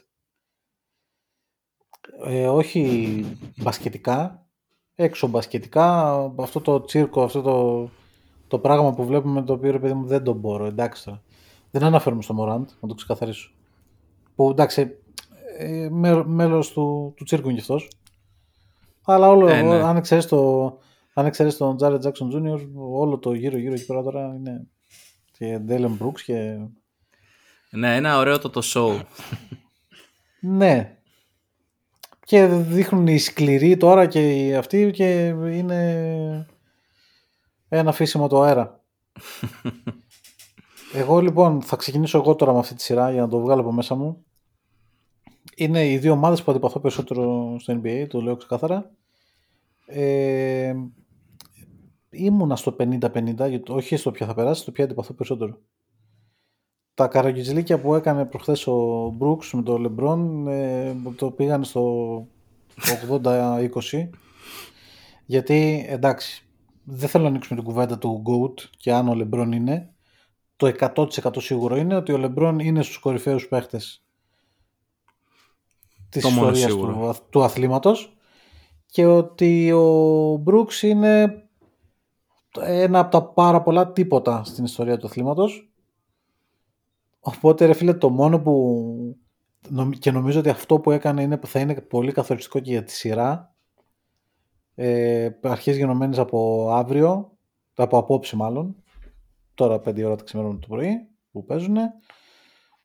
[2.25, 3.25] Ε, όχι
[3.57, 4.49] μπασκετικά,
[4.95, 7.91] έξω μπασκετικά, αυτό το τσίρκο, αυτό το,
[8.51, 11.23] το πράγμα που βλέπουμε το οποίο ρε παιδί μου δεν τον μπορώ, εντάξει τώρα.
[11.71, 13.51] Δεν αναφέρομαι στο Μωράντ, να το ξεκαθαρίσω.
[14.35, 14.91] Που εντάξει,
[15.59, 17.89] ε, μέ- μέλος του, του τσίρκου είναι κι αυτός.
[19.05, 19.75] Αλλά όλο, Ε, ναι.
[19.75, 20.65] αν εξαιρείς το,
[21.15, 24.67] αν εξαιρείς τον Jared Jackson Jr., όλο το γύρω-γύρω εκεί πέρα τώρα είναι
[25.39, 26.59] και Dylan Brooks και...
[27.71, 29.01] Ναι, ένα ωραίο το το show.
[30.41, 30.95] Ναι.
[32.25, 36.47] Και δείχνουν οι σκληροί τώρα και οι αυτοί και είναι
[37.79, 38.81] ένα αφήσιμο το αέρα.
[41.01, 43.73] εγώ λοιπόν θα ξεκινήσω εγώ τώρα με αυτή τη σειρά για να το βγάλω από
[43.73, 44.25] μέσα μου.
[45.57, 48.91] Είναι οι δύο ομάδες που αντιπαθώ περισσότερο στο NBA, το λέω ξεκάθαρα.
[49.87, 50.75] Ε,
[52.11, 55.59] ήμουνα στο 50-50, γιατί- όχι στο ποια θα περάσει, στο ποια αντιπαθώ περισσότερο.
[56.95, 62.27] Τα καραγκιουζιλίκια που έκανε προχθές ο Brooks με το LeBron ε, το πήγαν στο
[63.23, 63.69] 80-20
[65.27, 66.50] γιατί εντάξει
[66.91, 69.93] δεν θέλω να ανοίξουμε την κουβέντα του GOAT και αν ο LeBron είναι.
[70.57, 71.07] Το 100%
[71.37, 74.05] σίγουρο είναι ότι ο LeBron είναι στους κορυφαίους παίχτες
[76.09, 76.93] της Το μόνο ιστορίας σίγουρο.
[76.93, 78.17] του, αθ- του αθλήματος
[78.87, 81.45] και ότι ο Brooks είναι
[82.61, 85.71] ένα από τα πάρα πολλά τίποτα στην ιστορία του αθλήματος.
[87.21, 88.85] Οπότε ρε φίλε το μόνο που
[89.69, 92.93] νομ- και νομίζω ότι αυτό που έκανε είναι, θα είναι πολύ καθοριστικό και για τη
[92.93, 93.55] σειρά
[94.83, 97.39] ε, αρχές γενομένες από αύριο
[97.75, 98.77] από απόψε μάλλον
[99.55, 101.77] τώρα 5 ώρα τα ξημερώματα το πρωί που παίζουν,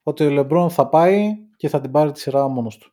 [0.04, 2.92] ότι ο Λεμπρόν θα πάει και θα την πάρει τη σειρά μόνος του.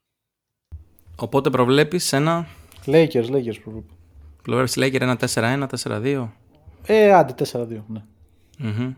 [1.17, 2.47] Οπότε προβλέπεις ένα...
[2.87, 3.95] Lakers, Lakers προβλέπω.
[4.43, 6.29] Προβλέπεις Laker ένα 4-1, 4-2.
[6.87, 8.05] Ε, άντε 4-2, ναι.
[8.59, 8.95] Μμμ.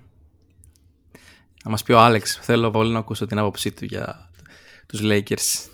[1.64, 2.38] Να μας πει ο Άλεξ.
[2.42, 4.30] Θέλω πολύ να ακούσω την άποψή του για
[4.86, 5.68] τους Lakers.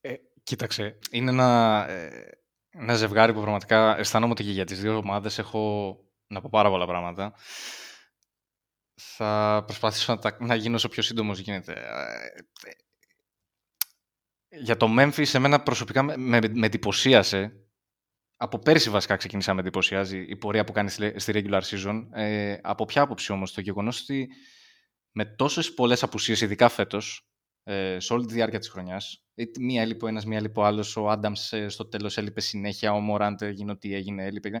[0.00, 2.08] Ε, κοίταξε, είναι ένα, ε,
[2.78, 5.94] ένα ζευγάρι που πραγματικά αισθάνομαι ότι και για τις δύο ομάδες έχω
[6.26, 7.34] να πω πάρα πολλά πράγματα.
[9.00, 11.72] Θα προσπαθήσω να, τα, να γίνω όσο πιο σύντομος γίνεται.
[11.72, 12.70] Ε,
[14.60, 17.62] Για το Memphis, εμένα προσωπικά με, με, με εντυπωσίασε.
[18.36, 22.06] Από πέρσι βασικά ξεκίνησα να με εντυπωσιάζει η πορεία που κάνει στη στη regular season.
[22.12, 24.28] Ε, από ποια άποψη όμως το γεγονός ότι
[25.12, 27.28] με τόσες πολλές απουσίες, ειδικά φέτος,
[27.62, 29.27] ε, σε όλη τη διάρκεια της χρονιάς, είτε
[29.60, 32.92] μία έλειπε ο ένας, μία έλειπε ο άλλος, ο Άνταμς ε, στο τέλος έλειπε συνέχεια,
[32.92, 34.60] ο Μωράντ έγινε ό,τι έγινε, έλειπε.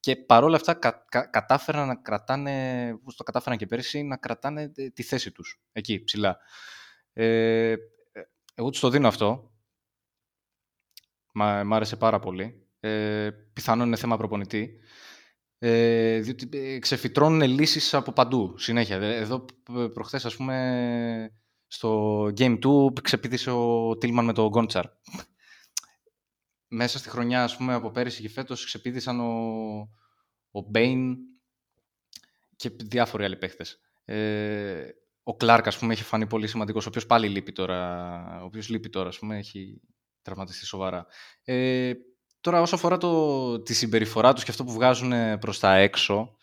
[0.00, 4.72] Και παρόλα αυτά κα, κα- κατάφεραν να κρατάνε, όπως το κατάφεραν και πέρσι, να κρατάνε
[4.76, 6.38] ε, τη θέση τους, εκεί, ψηλά.
[7.12, 7.76] Ε, ε,
[8.54, 9.52] εγώ τους το δίνω αυτό.
[11.34, 12.66] Μα, μ' άρεσε πάρα πολύ.
[12.80, 14.78] Ε, πιθανόν είναι θέμα προπονητή.
[15.58, 18.96] Ε, διότι ε, ξεφυτρώνουν λύσεις από παντού, συνέχεια.
[18.96, 21.30] Ε, Εδώ π- προχθές, ας πούμε,
[21.74, 24.84] στο Game 2 ξεπίδησε ο Tillman με το Konchar.
[26.68, 29.32] Μέσα στη χρονιά, ας πούμε, από πέρυσι και φέτος ξεπίδησαν ο,
[30.50, 31.16] ο Bane
[32.56, 33.80] και διάφοροι άλλοι παίχτες.
[34.04, 34.88] Ε,
[35.22, 38.68] ο Κλάρκ, ας πούμε, έχει φανεί πολύ σημαντικός, ο οποίος πάλι λείπει τώρα, ο οποίος
[38.68, 39.80] λείπει τώρα, ας πούμε, έχει
[40.22, 41.06] τραυματιστεί σοβαρά.
[41.44, 41.92] Ε,
[42.40, 46.36] τώρα, όσο αφορά το, τη συμπεριφορά τους και αυτό που βγάζουν προς τα έξω,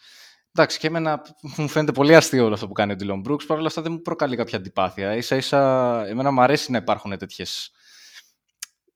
[0.55, 1.21] εντάξει, και εμένα
[1.57, 3.91] μου φαίνεται πολύ αστείο όλο αυτό που κάνει ο Dylan Brooks, παρ' όλα αυτά δεν
[3.91, 5.15] μου προκαλεί κάποια αντιπάθεια.
[5.15, 7.71] Ίσα ίσα, εμένα μου αρέσει να υπάρχουν τέτοιες,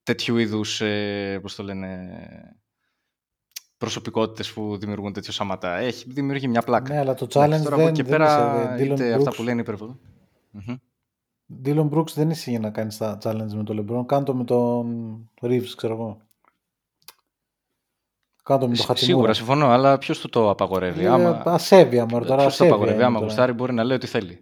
[0.03, 2.19] τέτοιου είδους, ε, πώς το λένε,
[3.77, 5.76] προσωπικότητες που δημιουργούν τέτοιο σαματά.
[5.77, 6.94] Έχει δημιουργεί μια πλάκα.
[6.94, 9.32] Ναι, αλλά το Εντάξει, challenge τώρα δεν, από εκεί δεν πέρα, είσαι, Dylan είτε αυτά
[9.32, 9.36] Brooks.
[9.36, 9.99] που λένε υπερβολή.
[10.52, 10.76] Μμμ.
[11.65, 14.06] Dylan Brooks δεν είσαι για να κάνεις τα challenge με τον LeBron.
[14.06, 16.22] Κάνε το με τον Reeves, ξέρω εγώ.
[18.45, 19.34] Κάνε το με τον Σι- Χατσιμούρα.
[19.34, 21.41] Σίγουρα συμφωνώ, αλλά ποιος του το απαγορεύει; Ε, Άμα...
[21.45, 23.26] ασέβεια, μωρέ, τώρα Ποιος το ασέβεια απαγορεύει, είναι άμα τώρα.
[23.26, 24.39] γουστάρει μπορεί να λέει ό,τι θέλει.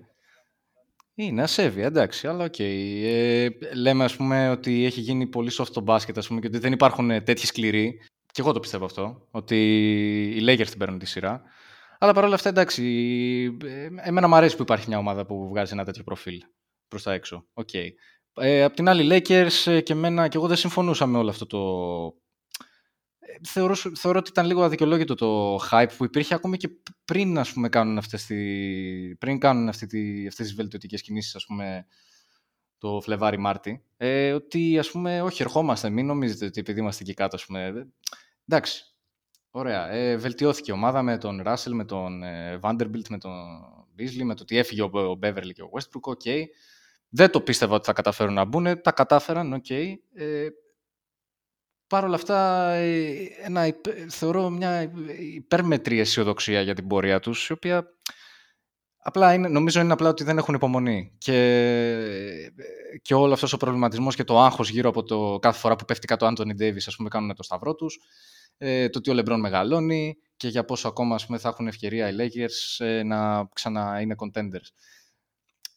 [1.16, 2.60] Είναι ασέβεια, εντάξει, αλλά οκ.
[2.60, 6.58] Ε, λέμε, ας πούμε, ότι έχει γίνει πολύ soft το μπάσκετ, ας πούμε, και ότι
[6.58, 8.00] δεν υπάρχουν ε, τέτοιοι σκληροί.
[8.32, 9.56] Και εγώ το πιστεύω αυτό, ότι
[10.38, 11.42] οι Lakers την παίρνουν τη σειρά.
[12.00, 12.84] Αλλά παρόλα αυτά, εντάξει,
[13.66, 16.38] ε, εμένα μου αρέσει που υπάρχει μια ομάδα που βγάζει ένα τέτοιο προφίλ
[16.88, 17.46] προς τα έξω.
[17.54, 17.70] Οκ.
[18.36, 21.30] Ε, απ' την άλλη, οι Lakers ε, και εμένα, και εγώ δεν συμφωνούσα με όλο
[21.30, 21.60] αυτό το...
[23.34, 26.70] Ε, Θεωρώ, θεωρώ ότι ήταν λίγο αδικαιολόγητο το hype που υπήρχε ακόμη και
[27.06, 28.36] πριν ας πούμε, κάνουν, αυτές τη,
[29.16, 31.86] πριν κάνουν αυτή τη, αυτές τις βελτιωτικές κινήσεις ας πούμε,
[32.78, 33.84] το Φλεβάρι-Μάρτι.
[33.98, 37.66] Ε, ότι ας πούμε, όχι, ερχόμαστε, μην νομίζετε ότι επειδή είμαστε εκεί κάτω, ας πούμε.
[37.66, 37.88] ε,
[38.48, 38.84] Εντάξει,
[39.52, 39.90] ωραία.
[39.90, 43.32] Ε, βελτιώθηκε η ομάδα με τον Russell, με τον ε, Vanderbilt, με τον
[43.98, 46.22] Beasley, με το ότι έφυγε ο, ο Beverly και ο Westbrook, οκ.
[47.10, 49.70] Δεν το πίστευα ότι θα καταφέρουν να μπουν, τα κατάφεραν, οκ.
[49.70, 50.48] Ε,
[51.94, 54.92] Παρ' όλα αυτά, ε, ένα, υπε- θεωρώ μια
[55.34, 57.88] υπέρμετρη αισιοδοξία για την πορεία τους, η οποία
[58.98, 61.16] απλά είναι, νομίζω είναι απλά ότι δεν έχουν υπομονή.
[61.18, 62.52] Και,
[63.02, 66.08] και όλο αυτός ο προβληματισμός και το άγχος γύρω από το κάθε φορά που πέφτει
[66.08, 68.00] κάτω ο Άντωνι Ντέιβις, ας πούμε, κάνουν το σταυρό τους,
[68.58, 72.10] ε, το ότι ο Λεμπρόν μεγαλώνει και για πόσο ακόμα ας πούμε, θα έχουν ευκαιρία
[72.10, 74.68] οι Lakers ε, να ξανά είναι contenders.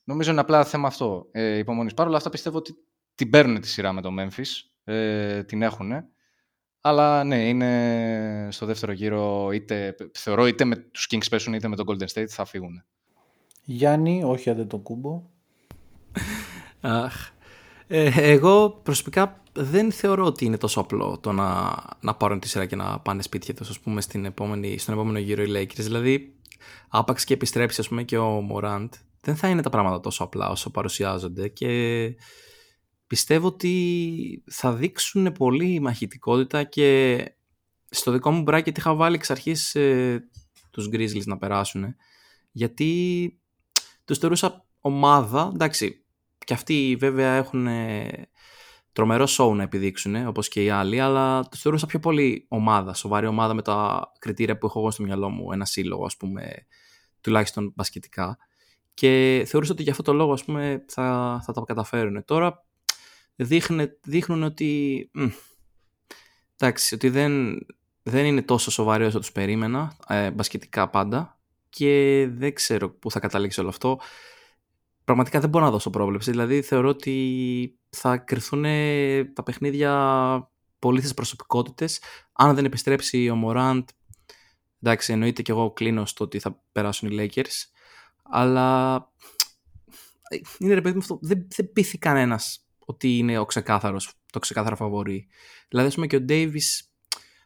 [0.05, 1.94] Νομίζω είναι απλά θέμα αυτό, ε, υπομονής.
[1.94, 2.74] Παρ' όλα αυτά πιστεύω ότι
[3.14, 5.93] την παίρνουν τη σειρά με το Memphis, ε, την έχουν.
[6.81, 11.77] Αλλά ναι, είναι στο δεύτερο γύρο, είτε, θεωρώ είτε με τους Kings πέσουν είτε με
[11.77, 12.85] τον Golden State θα φύγουν.
[13.65, 15.23] Γιάννη, όχι άντε το κούμπο.
[16.81, 17.31] Αχ.
[17.87, 22.67] Ε, εγώ προσωπικά δεν θεωρώ ότι είναι τόσο απλό το να, να πάρουν τη σειρά
[22.67, 25.77] και να πάνε σπίτια τους, ας πούμε, στην επόμενη, στον επόμενο γύρο οι Lakers.
[25.77, 26.35] Δηλαδή,
[26.89, 30.49] άπαξ και επιστρέψει, ας πούμε, και ο Μοράντ, δεν θα είναι τα πράγματα τόσο απλά
[30.49, 31.69] όσο παρουσιάζονται και
[33.07, 37.19] πιστεύω ότι θα δείξουν πολύ μαχητικότητα και
[37.91, 40.28] στο δικό μου bracket είχα βάλει εξ αρχής ε,
[40.70, 41.95] τους Grizzlies να περάσουν
[42.53, 43.41] γιατί
[44.05, 46.05] τους θεωρούσα ομάδα, εντάξει,
[46.39, 48.28] και αυτοί βέβαια έχουν ε,
[48.93, 53.27] τρομερό show να επιδείξουν, όπως και οι άλλοι, αλλά τους θεωρούσα πιο πολύ ομάδα, σοβαρή
[53.27, 56.66] ομάδα με τα κριτήρια που έχω εγώ στο μυαλό μου, ένα σύλλογο, ας πούμε,
[57.20, 58.39] τουλάχιστον μπασκετικά.
[58.95, 62.24] Και θεωρούσα ότι για αυτό το λόγο, ας πούμε, θα, θα τα καταφέρουν.
[62.24, 62.65] Τώρα
[63.37, 65.27] δείχνε, δείχνουν ότι, μ,
[66.57, 67.59] εντάξει, ότι δεν,
[68.03, 71.39] δεν είναι τόσο σοβαροί όσο τους περίμενα, ε, μπασκετικά πάντα,
[71.69, 73.99] και δεν ξέρω πού θα καταλήξει όλο αυτό
[75.07, 76.31] πραγματικά δεν μπορώ να δώσω πρόβλεψη.
[76.31, 78.63] Δηλαδή θεωρώ ότι θα κρυθούν
[79.33, 82.01] τα παιχνίδια πολύ στις προσωπικότητες.
[82.33, 83.89] Αν δεν επιστρέψει ο Μωράντ,
[84.83, 87.71] εντάξει εννοείται και εγώ κλείνω στο ότι θα περάσουν οι Lakers.
[88.23, 88.95] Αλλά
[90.29, 94.39] ε, είναι ρε παιδί μου αυτό, δεν, δεν πείθει κανένας ότι είναι ο ξεκάθαρος, το
[94.39, 95.27] ξεκάθαρο φαβορή.
[95.69, 96.91] Δηλαδή, ας πούμε και ο Ντέιβις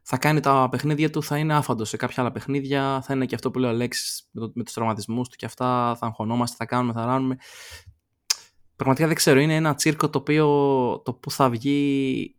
[0.03, 3.35] θα κάνει τα παιχνίδια του, θα είναι άφαντος σε κάποια άλλα παιχνίδια, θα είναι και
[3.35, 6.57] αυτό που λέει ο Αλέξης με, το, με τους τραυματισμούς του και αυτά, θα αγχωνόμαστε,
[6.59, 7.37] θα κάνουμε, θα ράνουμε.
[8.77, 10.47] Πραγματικά δεν ξέρω, είναι ένα τσίρκο το οποίο
[11.05, 12.37] το που θα βγει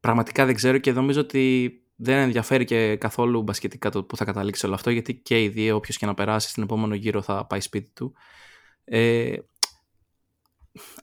[0.00, 4.66] πραγματικά δεν ξέρω και νομίζω ότι δεν ενδιαφέρει και καθόλου μπασκετικά το που θα καταλήξει
[4.66, 7.60] όλο αυτό γιατί και οι δύο όποιος και να περάσει στην επόμενο γύρο θα πάει
[7.60, 8.14] σπίτι του.
[8.84, 9.36] Ε,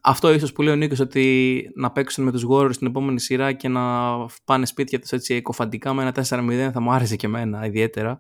[0.02, 3.54] αυτό ίσως που λέει ο Νίκος ότι να παίξουν με τους Warriors στην επόμενη σειρά
[3.54, 4.16] και να
[4.46, 8.20] πάνε σπίτια τους έτσι εκοφαντικά με ένα 4-0 θα μου άρεσε και εμένα ιδιαίτερα.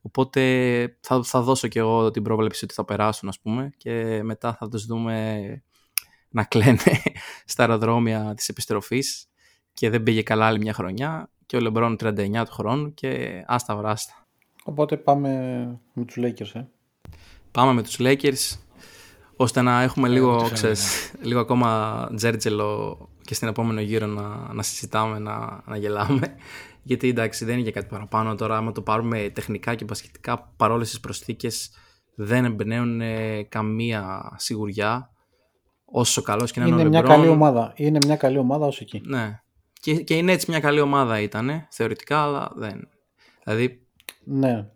[0.00, 4.54] Οπότε θα, θα δώσω και εγώ την πρόβλεψη ότι θα περάσουν ας πούμε και μετά
[4.54, 5.38] θα τους δούμε
[6.28, 6.78] να κλαίνε
[7.44, 9.28] στα αεροδρόμια της επιστροφής
[9.72, 13.76] και δεν πήγε καλά άλλη μια χρονιά και ο Λεμπρόν 39 του χρόνου και άστα
[13.76, 14.26] βράστα.
[14.64, 15.30] Οπότε πάμε
[15.92, 16.64] με τους Lakers, ε.
[17.50, 18.58] Πάμε με τους Lakers
[19.36, 25.18] ώστε να έχουμε λίγο, ξέρεις, λίγο ακόμα τζέρτζελο και στην επόμενο γύρο να, να συζητάμε,
[25.18, 26.34] να, να γελάμε.
[26.86, 30.88] Γιατί εντάξει δεν είναι για κάτι παραπάνω τώρα, άμα το πάρουμε τεχνικά και πασχετικά παρόλες
[30.88, 31.70] τις προσθήκες
[32.14, 33.00] δεν εμπνέουν
[33.48, 35.10] καμία σιγουριά
[35.84, 37.72] όσο καλός και να είναι, είναι μια καλή ομάδα.
[37.76, 39.02] Είναι μια καλή ομάδα όσο εκεί.
[39.04, 39.40] Ναι.
[39.80, 42.88] Και, και είναι έτσι μια καλή ομάδα ήταν, θεωρητικά, αλλά δεν.
[43.44, 43.86] Δηλαδή,
[44.24, 44.66] ναι.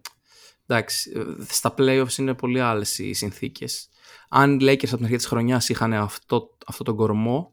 [0.66, 1.12] εντάξει,
[1.48, 3.88] στα playoffs είναι πολύ άλλες οι συνθήκες
[4.28, 7.52] αν οι Lakers από την αρχή της χρονιάς είχαν αυτό, αυτό τον κορμό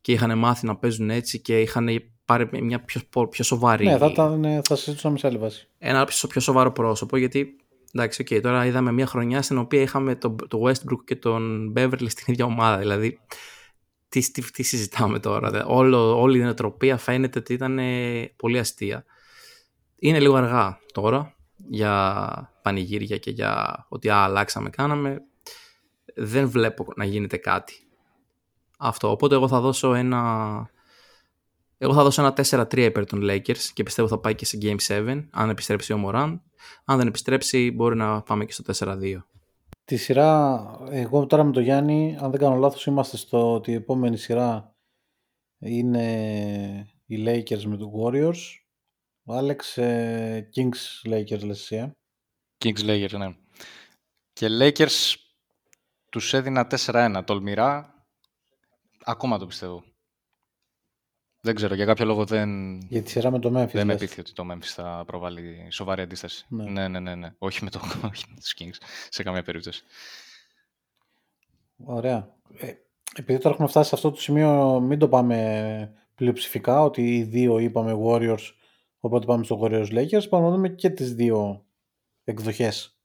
[0.00, 1.88] και είχαν μάθει να παίζουν έτσι και είχαν
[2.24, 3.00] πάρει μια πιο,
[3.30, 3.84] πιο σοβαρή...
[3.84, 5.68] Ναι, θα, ήταν, θα συζητούσαμε σε άλλη βάση.
[5.78, 7.56] Ένα πιο, πιο σοβαρό πρόσωπο, γιατί
[7.92, 12.06] εντάξει, okay, τώρα είδαμε μια χρονιά στην οποία είχαμε τον το Westbrook και τον Beverly
[12.08, 13.20] στην ίδια ομάδα, δηλαδή
[14.08, 17.80] τι, τι, τι συζητάμε τώρα, Όλο, όλη η νοοτροπία φαίνεται ότι ήταν
[18.36, 19.04] πολύ αστεία.
[19.98, 21.34] Είναι λίγο αργά τώρα
[21.68, 25.22] για πανηγύρια και για ότι α, αλλάξαμε, κάναμε
[26.14, 27.74] δεν βλέπω να γίνεται κάτι.
[28.78, 29.10] Αυτό.
[29.10, 30.70] Οπότε εγώ θα δώσω ένα...
[31.78, 34.76] Εγώ θα δώσω ένα 4-3 υπέρ των Lakers και πιστεύω θα πάει και σε Game
[34.88, 36.42] 7 αν επιστρέψει ο Μωράν.
[36.84, 39.22] Αν δεν επιστρέψει μπορεί να πάμε και στο 4-2.
[39.84, 43.74] Τη σειρά, εγώ τώρα με τον Γιάννη, αν δεν κάνω λάθος, είμαστε στο ότι η
[43.74, 44.74] επόμενη σειρά
[45.58, 48.62] είναι οι Lakers με τους Warriors.
[49.24, 51.92] Ο Άλεξ, ε, Kings Lakers λες εσύ, ε;
[52.64, 53.36] Kings Lakers, ναι.
[54.32, 55.14] Και Lakers
[56.14, 57.94] τους έδινα 4-1 τολμηρά.
[59.04, 59.84] Ακόμα το πιστεύω.
[61.40, 62.78] Δεν ξέρω, για κάποιο λόγο δεν...
[62.80, 63.72] Για τη σειρά με το Memphis.
[63.72, 66.46] Δεν με πείθει ότι το Memphis θα προβάλλει σοβαρή αντίσταση.
[66.48, 66.98] Ναι, ναι, ναι.
[66.98, 67.34] ναι, ναι.
[67.38, 67.80] Όχι με το
[68.10, 69.84] όχι με τους Kings, σε καμία περίπτωση.
[71.76, 72.36] Ωραία.
[72.56, 72.72] Ε,
[73.16, 77.58] επειδή τώρα έχουμε φτάσει σε αυτό το σημείο, μην το πάμε πλειοψηφικά, ότι οι δύο
[77.58, 78.52] είπαμε Warriors,
[78.98, 81.66] οπότε πάμε στο Warriors Lakers, πάμε να δούμε και τις δύο
[82.24, 82.98] εκδοχές.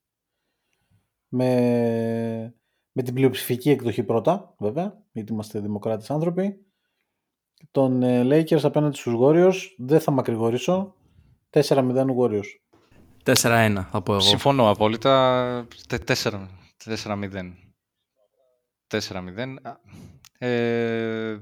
[1.28, 2.59] Με
[3.00, 6.66] με την πλειοψηφική εκδοχή πρώτα, βέβαια, γιατί είμαστε δημοκράτες άνθρωποι.
[7.72, 10.96] Τον ε, Lakers απέναντι στους Warriors, δεν θα μακρηγορήσω,
[11.50, 12.44] 4-0 Warriors.
[13.24, 14.22] 4-1 θα πω εγώ.
[14.22, 15.68] Συμφωνώ απόλυτα,
[16.06, 16.48] 4-0.
[18.88, 19.56] 4-0.
[20.38, 21.38] Ε,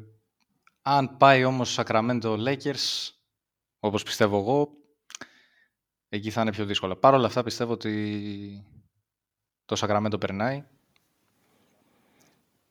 [0.81, 3.09] αν πάει όμως Sacramento Lakers,
[3.79, 4.69] όπως πιστεύω εγώ,
[6.09, 6.95] εκεί θα είναι πιο δύσκολο.
[6.95, 8.65] Παρ' όλα αυτά πιστεύω ότι
[9.65, 10.65] το Sacramento περνάει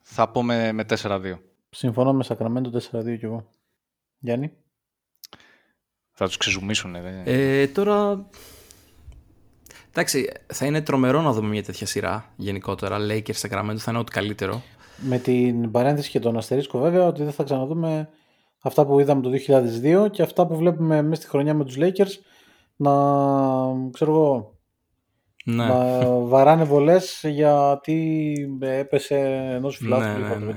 [0.09, 1.39] θα πω με, με 4-2.
[1.71, 3.51] Συμφωνώ με Σακραμέντο 4-2 κι εγώ.
[4.19, 4.53] Γιάννη;
[6.13, 6.95] Θα τους ξεζουμίσουν.
[7.25, 8.29] Ε, τώρα...
[9.89, 12.99] Εντάξει, θα είναι τρομερό να δούμε μια τέτοια σειρά γενικότερα.
[13.01, 14.63] Lakers Sacramento θα είναι ό,τι καλύτερο.
[14.97, 18.09] Με την παρένθεση και τον αστερίσκο βέβαια ότι δεν θα ξαναδούμε
[18.61, 19.31] αυτά που είδαμε το
[20.07, 22.21] 2002 και αυτά που βλέπουμε μέσα στη χρονιά με τους Lakers
[22.77, 22.93] να
[23.91, 24.56] ξέρω εγώ
[25.49, 25.67] ναι.
[25.67, 29.17] Να βαράνε βολές γιατί έπεσε
[29.55, 30.55] ενός φυλάκου ναι, ναι, ναι.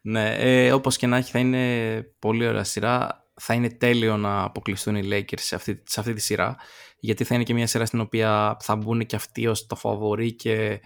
[0.00, 3.24] ναι ε, όπως και να έχει θα είναι πολύ ωραία σειρά.
[3.40, 6.56] Θα είναι τέλειο να αποκλειστούν οι Lakers σε αυτή, σε αυτή τη σειρά
[6.98, 10.32] γιατί θα είναι και μια σειρά στην οποία θα μπουν και αυτοί ως το φαβορή
[10.32, 10.80] και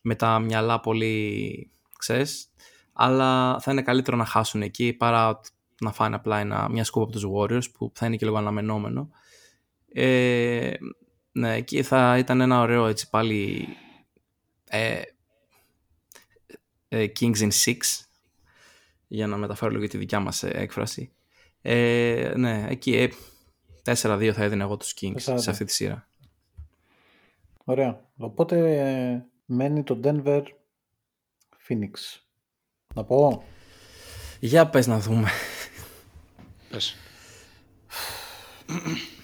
[0.00, 2.52] με τα μυαλά πολύ, ξέρεις.
[2.92, 5.40] Αλλά θα είναι καλύτερο να χάσουν εκεί παρά
[5.80, 9.10] να φάνε απλά ένα, μια σκούπα από τους Warriors που θα είναι και λίγο αναμενόμενο.
[9.92, 10.72] Ε,
[11.38, 13.68] ναι, εκεί θα ήταν ένα ωραίο έτσι πάλι
[14.68, 15.00] ε,
[16.88, 17.76] ε, Kings in Six
[19.08, 21.12] για να μεταφέρω λίγο τη δικιά μας ε, έκφραση.
[21.62, 23.12] Ε, ναι, εκεί
[23.84, 26.08] 4-2 θα έδινε εγώ τους Kings σε αυτή τη σειρά.
[27.64, 28.00] Ωραία.
[28.16, 30.42] Οπότε μένει το Denver
[31.68, 32.20] Phoenix.
[32.94, 33.44] Να πω.
[34.40, 35.28] Για πες να δούμε.
[36.70, 36.96] Πες.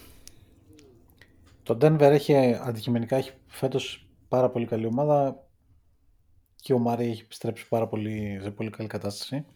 [1.65, 5.47] Το Denver έχει αντικειμενικά έχει φέτος πάρα πολύ καλή ομάδα
[6.57, 9.47] και ο Μάρι έχει επιστρέψει πάρα πολύ, σε πολύ καλή κατάσταση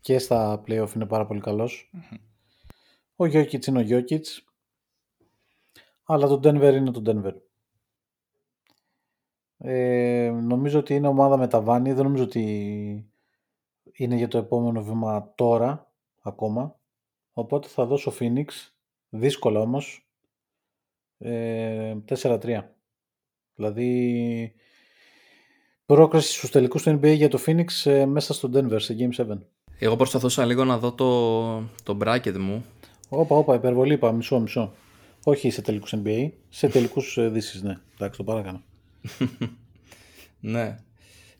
[0.00, 1.90] και στα playoff είναι πάρα πολύ καλός.
[3.16, 4.44] Ο Γιώκητς είναι ο Γιώκητς
[6.04, 7.34] αλλά το Denver είναι το Denver.
[9.56, 12.42] Ε, νομίζω ότι είναι ομάδα με τα βάνη, δεν νομίζω ότι
[13.92, 16.80] είναι για το επόμενο βήμα τώρα ακόμα.
[17.32, 18.46] Οπότε θα δώσω Phoenix,
[19.08, 20.09] δύσκολα όμως,
[21.20, 22.38] ε, 4-3.
[23.54, 24.52] Δηλαδή,
[25.86, 29.38] πρόκριση στους τελικούς του NBA για το Phoenix ε, μέσα στο Denver σε Game 7.
[29.78, 32.64] Εγώ προσπαθούσα λίγο να δω το, το bracket μου.
[33.08, 34.72] Όπα, όπα, υπερβολή είπα, μισό, μισό.
[35.24, 37.76] Όχι σε τελικούς NBA, σε τελικούς ε, δύσεις, ναι.
[37.94, 38.62] Εντάξει, το παράκανα.
[40.40, 40.76] ναι.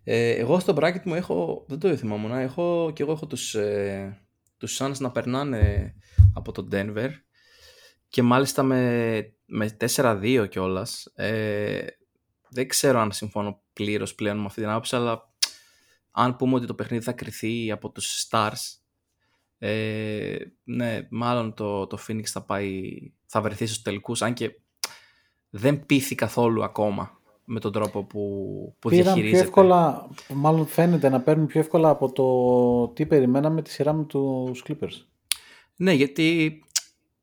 [0.05, 4.19] Ε, εγώ στο bracket μου έχω, δεν το θυμάμαι, έχω, και εγώ έχω τους, ε,
[4.57, 5.95] τους Suns να περνάνε
[6.35, 7.11] από το Denver
[8.11, 11.13] και μάλιστα με, με 4-2 κιόλας.
[11.15, 11.81] Ε,
[12.49, 15.33] δεν ξέρω αν συμφωνώ πλήρως πλέον με αυτή την άποψη, αλλά
[16.11, 18.79] αν πούμε ότι το παιχνίδι θα κρυθεί από τους Stars,
[19.59, 22.83] ε, ναι, μάλλον το, το Phoenix θα πάει,
[23.27, 24.61] θα βρεθεί στους τελικούς, αν και
[25.51, 28.21] δεν πείθει καθόλου ακόμα με τον τρόπο που,
[28.79, 29.37] που Πήραν διαχειρίζεται.
[29.37, 34.05] πιο εύκολα, μάλλον φαίνεται να παίρνουν πιο εύκολα από το τι περιμέναμε τη σειρά με
[34.05, 35.07] τους Clippers.
[35.77, 36.59] Ναι, γιατί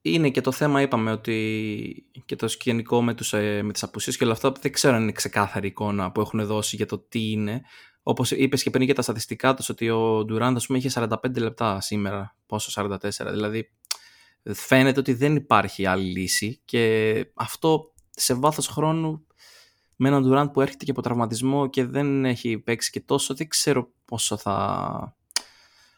[0.01, 4.17] είναι και το θέμα, είπαμε ότι και το σκηνικό με, τους, ε, με τις απουσίες
[4.17, 7.31] και όλα αυτά δεν ξέρω αν είναι ξεκάθαρη εικόνα που έχουν δώσει για το τι
[7.31, 7.61] είναι.
[8.03, 11.37] Όπως είπες και πριν για τα στατιστικά τους ότι ο Durant ας πούμε είχε 45
[11.37, 12.97] λεπτά σήμερα, πόσο 44,
[13.31, 13.71] δηλαδή
[14.53, 19.25] φαίνεται ότι δεν υπάρχει άλλη λύση και αυτό σε βάθος χρόνου
[19.95, 23.47] με έναν Durant που έρχεται και από τραυματισμό και δεν έχει παίξει και τόσο, δεν
[23.47, 25.15] ξέρω πόσο θα...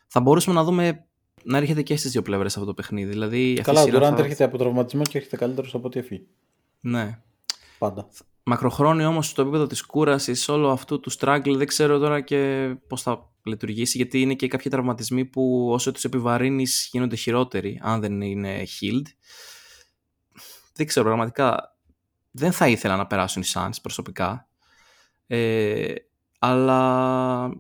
[0.08, 1.09] Θα μπορούσαμε να δούμε
[1.44, 3.10] να έρχεται και στις δύο πλευρές αυτό το παιχνίδι.
[3.10, 5.88] Δηλαδή, αυτή Καλά, η ο σειρά Durant θα- έρχεται από τραυματισμό και έρχεται καλύτερος από
[5.88, 6.22] ό,τι έφυγε.
[6.80, 7.22] Ναι.
[7.78, 8.08] Πάντα.
[8.44, 13.02] Μακροχρόνιο όμως στο επίπεδο της κούρασης, όλο αυτού του struggle δεν ξέρω τώρα και πώς
[13.02, 18.22] θα λειτουργήσει γιατί είναι και κάποιοι τραυματισμοί που όσο τους επιβαρύνεις γίνονται χειρότεροι αν δεν
[18.22, 19.06] είναι healed.
[20.74, 21.78] Δεν ξέρω πραγματικά
[22.32, 24.50] δεν θα ήθελα να περάσουν οι Suns προσωπικά
[25.28, 25.94] ε,
[26.40, 27.52] αλλά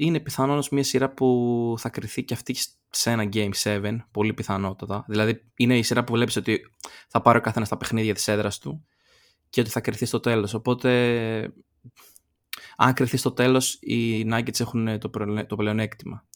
[0.00, 2.56] είναι πιθανόν μια σειρά που θα κρυθεί και αυτή
[2.90, 5.04] σε ένα Game 7, πολύ πιθανότατα.
[5.08, 6.60] Δηλαδή είναι η σειρά που βλέπεις ότι
[7.08, 8.86] θα πάρει ο καθένας τα παιχνίδια της έδρας του
[9.50, 10.54] και ότι θα κρυθεί στο τέλος.
[10.54, 11.52] Οπότε,
[12.76, 16.26] αν κρυθεί στο τέλος, οι Nuggets έχουν το, προλε- το πλεονέκτημα.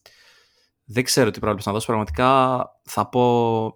[0.85, 1.87] Δεν ξέρω τι πρόβλημα να δώσω.
[1.87, 3.67] Πραγματικά θα πω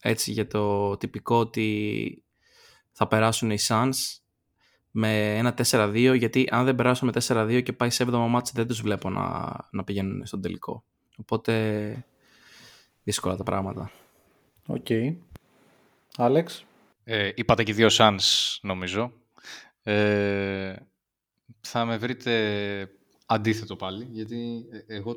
[0.00, 2.22] έτσι για το τυπικό ότι
[2.92, 3.94] θα περάσουν οι Suns
[4.90, 8.66] με ένα 4-2 γιατί αν δεν περάσουν με 4-2 και πάει σε 7ο ματς δεν
[8.66, 10.84] τους βλέπω να, να πηγαίνουν στον τελικό.
[11.16, 12.04] Οπότε
[13.02, 13.90] δύσκολα τα πράγματα.
[14.66, 14.86] Οκ.
[16.16, 16.64] Άλεξ.
[17.04, 19.12] Ε, είπατε και δύο Suns, νομίζω.
[19.82, 20.74] Ε,
[21.60, 22.90] θα με βρείτε
[23.26, 25.16] αντίθετο πάλι, γιατί ε, εγώ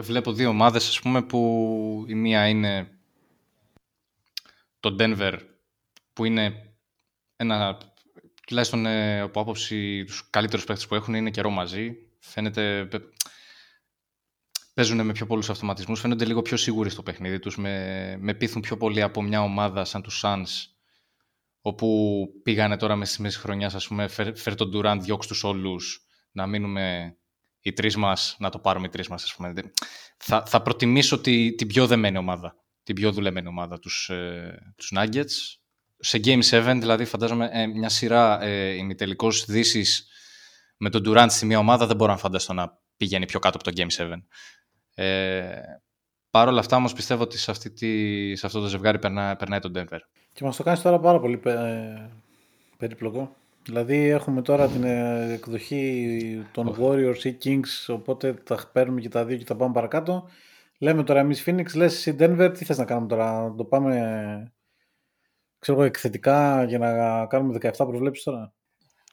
[0.00, 2.98] βλέπω δύο ομάδες, ας πούμε, που η μία είναι
[4.80, 5.38] το Denver,
[6.12, 6.74] που είναι
[7.36, 7.78] ένα,
[8.50, 11.96] τουλάχιστον ε, από άποψη τους καλύτερους παίκτες που έχουν, είναι καιρό μαζί.
[12.18, 13.02] Φαίνεται, πε-
[14.74, 18.62] παίζουν με πιο πολλούς αυτοματισμούς, φαίνονται λίγο πιο σίγουροι στο παιχνίδι τους, με, με πείθουν
[18.62, 20.46] πιο πολύ από μια ομάδα σαν τους Suns,
[21.60, 25.44] όπου πήγανε τώρα μες στη μέσης χρονιάς, ας πούμε, φέρ, φέρ τον Durant, διώξ' τους
[25.44, 27.16] όλους, να μείνουμε
[27.60, 29.52] οι τρεις μας, να το πάρουμε οι τρεις μας, ας πούμε.
[29.52, 29.72] Δεν-
[30.16, 34.92] Θα, θα προτιμήσω τη, την πιο δεμένη ομάδα, την πιο δουλεμένη ομάδα, τους, ε, τους
[34.96, 35.59] Nuggets.
[36.00, 40.08] Σε Game 7, δηλαδή, φαντάζομαι ε, μια σειρά ε, ημιτελικός δύσης
[40.76, 43.70] με τον Durant στη μία ομάδα, δεν μπορώ να φανταστώ να πηγαίνει πιο κάτω από
[43.70, 44.12] το Game 7.
[44.94, 45.60] Ε,
[46.30, 49.58] Παρ' όλα αυτά, όμως, πιστεύω ότι σε, αυτή τη, σε αυτό το ζευγάρι περνά, περνάει
[49.58, 49.98] τον Denver.
[50.32, 52.10] Και μας το κάνεις τώρα πάρα πολύ πε-
[52.76, 53.36] περίπλοκο.
[53.62, 59.24] Δηλαδή έχουμε τώρα την ε, εκδοχή των Warriors ή Kings, οπότε τα παίρνουμε και τα
[59.24, 60.28] δύο και τα πάμε παρακάτω.
[60.78, 64.52] Λέμε τώρα εμείς Phoenix, λες εσύ Denver, τι θες να κάνουμε τώρα, να το πάμε
[65.60, 68.52] ξέρω εγώ, εκθετικά για να κάνουμε 17 προβλέψεις τώρα.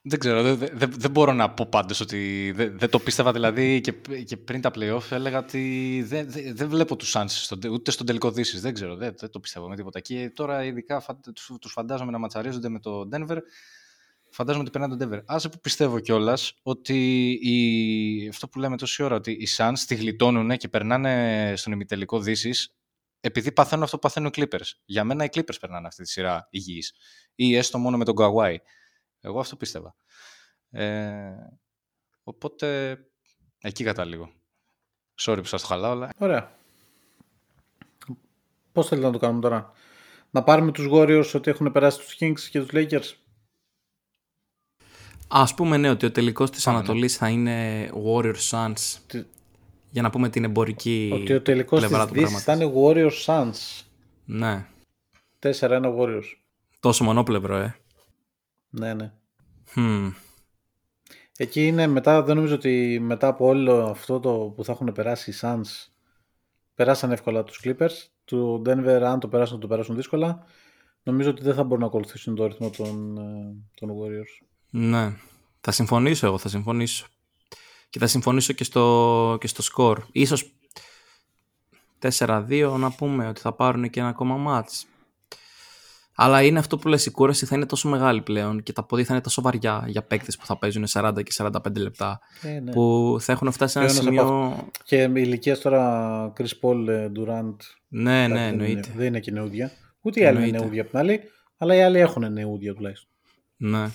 [0.09, 3.31] Δεν ξέρω, δεν δε, δε- δεν μπορώ να πω πάντως ότι δεν δεν το πίστευα
[3.31, 3.91] δηλαδή και,
[4.25, 7.91] και πριν τα playoff έλεγα ότι δεν δε, δεν βλέπω τους Suns στον, τε- ούτε
[7.91, 9.99] στον τελικό δύσης, δεν ξέρω, δεν, δεν το πιστεύω με τίποτα.
[9.99, 13.37] Και τώρα ειδικά φα, τους, τους φαντάζομαι να ματσαρίζονται με το Denver,
[14.31, 15.21] φαντάζομαι ότι περνάει τον Denver.
[15.25, 19.95] Άσε που πιστεύω κιόλας ότι η, αυτό που λέμε τόση ώρα, ότι οι Suns τη
[19.95, 22.76] γλιτώνουν και περνάνε στον ημιτελικό δύσης
[23.19, 24.71] επειδή παθαίνουν αυτό που παθαίνουν οι Clippers.
[24.85, 26.93] Για μένα οι Clippers περνάνε αυτή τη σειρά υγιείς.
[27.35, 28.55] Ή έστω μόνο με τον Kawhi.
[29.19, 29.95] Εγώ αυτό πίστευα.
[30.69, 31.31] Ε,
[32.23, 32.97] οπότε
[33.59, 34.31] εκεί καταλήγω.
[35.19, 36.55] Sorry που σας το χαλάω, αλλά Ωραία.
[38.71, 39.71] Πώς θέλετε να το κάνουμε τώρα;
[40.29, 43.13] Να πάρουμε τους Warriors ότι έχουν περάσει τους Kings και τους Lakers;
[45.27, 46.83] Ας πούμε ναι ότι ο τελικός της Πάμε, ναι.
[46.83, 49.23] Ανατολής θα είναι Warriors Suns Τι-
[49.97, 52.71] για να πούμε την εμπορική Ότι ο τελικός της πλευρά του Δύσης πράγματος.
[52.75, 53.85] θα είναι Warriors Suns.
[54.25, 54.65] Ναι,
[55.39, 56.23] 4-1 Warriors.
[56.79, 57.75] τόσο μονόπλευρο ε.
[58.69, 59.11] Ναι, ναι.
[59.75, 60.11] Hm.
[61.37, 65.31] Εκεί είναι μετά, δεν νομίζω ότι μετά από όλο αυτό το που θα έχουν περάσει
[65.31, 65.87] οι Suns
[66.75, 68.07] περάσαν εύκολα τους Clippers.
[68.25, 70.45] Του Denver αν το περάσουν, το περάσουν δύσκολα.
[71.03, 74.45] Νομίζω ότι δεν θα μπορούν να ακολουθήσουν το ρυθμό των, ε, των Warriors.
[74.69, 75.15] Ναι,
[75.61, 77.07] θα συμφωνήσω εγώ, θα συμφωνήσω.
[77.89, 80.03] Και θα συμφωνήσω και στο, και στο σκορ.
[80.11, 80.51] Ίσως
[82.19, 84.85] 4-2 να πούμε ότι θα πάρουν και ένα ακόμα μάτς.
[86.19, 89.05] Αλλά είναι αυτό που λες, η κούραση θα είναι τόσο μεγάλη πλέον και τα πόδια
[89.05, 92.71] θα είναι τόσο βαριά για παίκτες που θα παίζουν 40 και 45 λεπτά Ε, ναι.
[92.71, 94.69] που θα έχουν φτάσει σε ένα Πλέον από σημείο...
[94.83, 97.55] Και με ηλικία τώρα Chris Paul, ε, Durant.
[97.87, 98.91] Ναι, εντάξει, ναι, δεν, είναι, εννοείται.
[98.95, 99.71] δεν είναι και νεούδια.
[100.01, 100.63] Ούτε οι άλλοι είναι Εννοείται.
[100.63, 101.21] νεούδια απ' την άλλη,
[101.57, 103.09] αλλά οι άλλοι έχουν νεούδια τουλάχιστον.
[103.57, 103.91] Ναι.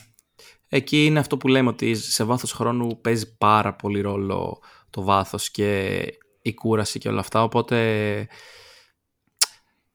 [0.75, 4.59] Εκεί είναι αυτό που λέμε ότι σε βάθος χρόνου παίζει πάρα πολύ ρόλο
[4.91, 6.01] το βάθος και
[6.43, 8.29] η κούραση και όλα αυτά, οπότε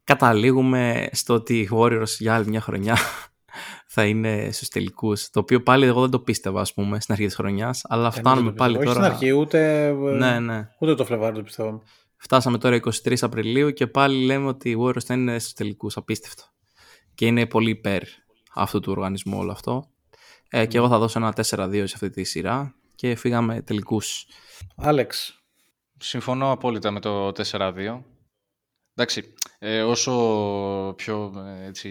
[0.04, 2.98] καταλήγουμε στο ότι οι Warriors για άλλη μια χρονιά
[3.94, 7.26] θα είναι στους τελικούς, το οποίο πάλι εγώ δεν το πίστευα ας πούμε στην αρχή
[7.26, 8.94] της χρονιάς, αλλά φτάνουμε Κανείς δεν το πάλι πιστεύω.
[8.96, 9.08] τώρα...
[9.08, 10.70] Όχι στην αρχή, ούτε, ε, Ναι, ναι.
[10.80, 11.80] ούτε το Φλεβάρι το πιστεύαμε.
[12.18, 16.44] Φτάσαμε τώρα 23 Απριλίου και πάλι λέμε ότι οι Warriors θα είναι στους τελικούς, απίστευτο.
[17.16, 18.02] Και είναι πολύ υπέρ
[18.54, 19.92] αυτού του οργανισμού όλο αυτό.
[20.50, 24.26] Ε, και εγώ θα δώσω ένα 4-2 σε αυτή τη σειρά και φύγαμε τελικούς.
[24.76, 25.42] Άλεξ,
[26.00, 28.04] Συμφωνώ απόλυτα με το 4-2.
[28.94, 30.14] Εντάξει, ε, όσο
[30.98, 31.90] πιο ε, έτσι,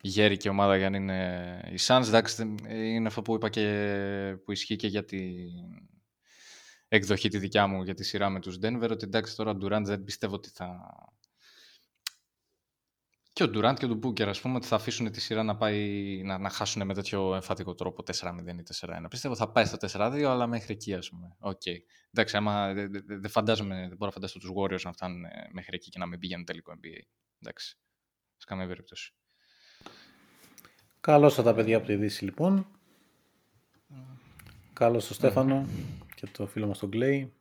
[0.00, 4.36] γέρικη ομάδα για να είναι η Suns, εντάξει, δεν- ε, είναι αυτό που είπα και
[4.44, 5.50] που ισχύει και για την
[6.88, 9.82] εκδοχή τη δικιά μου για τη σειρά με τους Denver, ότι εντάξει τώρα ο Durant
[9.84, 10.80] δεν πιστεύω ότι θα...
[13.34, 16.22] Και ο Durant και ο Booker, ας πούμε, ότι θα αφήσουν τη σειρά να, πάει,
[16.24, 18.12] να, να χάσουν με τέτοιο εμφατικό τρόπο 4-0
[18.46, 19.06] ή 4-1.
[19.10, 21.36] Πιστεύω θα πάει στο 4-2, αλλά μέχρι εκεί, ας πούμε.
[21.38, 21.62] Οκ.
[22.10, 25.48] Εντάξει, άμα δεν δε, δε φαντάζομαι, δεν μπορώ να φανταστώ τους Warriors να φτάνουν ε,
[25.52, 27.00] μέχρι εκεί και να μην πηγαίνουν τελικό NBA.
[27.42, 27.78] Εντάξει.
[28.36, 29.12] Σε καμία περίπτωση.
[31.00, 32.66] καλώς τα παιδιά από τη Δύση λοιπόν.
[34.72, 35.00] Καλώς Ναι.
[35.00, 35.66] στο Στέφανο
[36.14, 37.32] και το φίλο μας τον Κλέη.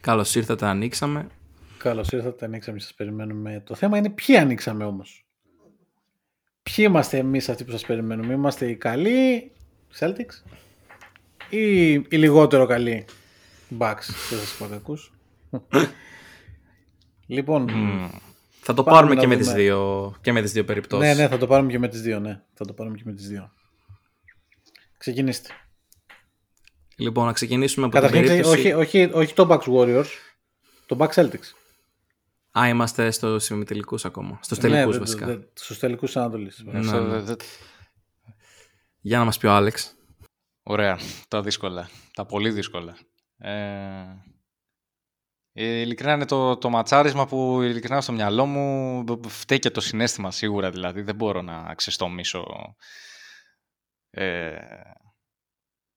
[0.00, 1.28] Καλώς ήρθατε, ανοίξαμε.
[1.82, 3.62] Καλώς ήρθατε, ανοίξαμε και σας περιμένουμε.
[3.66, 5.26] Το θέμα είναι ποιοι ανοίξαμε όμως.
[6.62, 8.32] Ποιοι είμαστε εμείς αυτοί που σας περιμένουμε.
[8.32, 9.52] Είμαστε οι καλοί
[9.98, 10.52] Celtics
[11.50, 13.04] ή οι λιγότερο καλοί
[13.78, 14.04] Bucks.
[14.30, 15.12] Δεν σας πω κακούς.
[17.26, 17.68] λοιπόν,
[18.60, 19.46] Θα το Πάμε πάρουμε να και με, δούμε.
[19.46, 21.08] τις δύο, και με τις δύο περιπτώσεις.
[21.08, 22.42] ναι, ναι, θα το πάρουμε και με τις δύο, ναι.
[22.54, 23.52] Θα το πάρουμε και με τις δύο.
[24.96, 25.48] Ξεκινήστε.
[26.96, 28.58] Λοιπόν, να ξεκινήσουμε από την Καταρχήν, περίπτωση...
[28.58, 30.08] όχι, όχι, όχι το Bucks Warriors,
[30.86, 31.54] το Bucks Celtics.
[32.58, 34.38] Α, είμαστε στο ημιτελικούς ακόμα.
[34.42, 35.26] Στους Ναι, τελικούς δε- βασικά.
[35.26, 36.62] δε- στους τελικούς Ανατολής.
[36.64, 37.08] Ναι, Αυτό ναι.
[37.08, 37.34] δε- δε-
[39.00, 39.94] Για να μας πει ο Άλεξ.
[40.62, 40.98] Ωραία.
[41.28, 41.88] Τα δύσκολα.
[42.14, 42.96] Τα πολύ δύσκολα.
[43.38, 44.04] Ε,
[45.52, 49.70] ε, ειλικρινά είναι το, το ματσάρισμα που ειλικρινά στο μυαλό μου β- β- φταίει και
[49.70, 51.02] το συνέστημα σίγουρα δηλαδή.
[51.02, 52.44] Δεν μπορώ να ξεστομίσω
[54.10, 54.56] ε,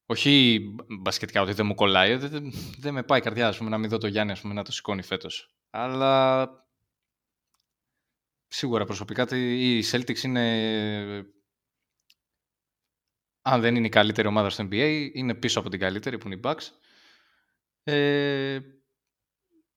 [0.05, 0.61] όχι
[0.99, 3.77] μπασκετικά ότι δεν μου κολλάει, δεν, δεν- δεν με πάει η καρδιά ας πούμε, να
[3.77, 5.55] μην δω το Γιάννη ας πούμε, να το σηκώνει φέτος.
[5.76, 6.48] Αλλά
[8.48, 11.34] σίγουρα προσωπικά τε- η Celtics είναι
[13.41, 16.36] αν δεν είναι η καλύτερη ομάδα στο NBA, είναι πίσω από την καλύτερη που είναι
[16.36, 16.70] οι Bucks.
[17.84, 18.60] Ε,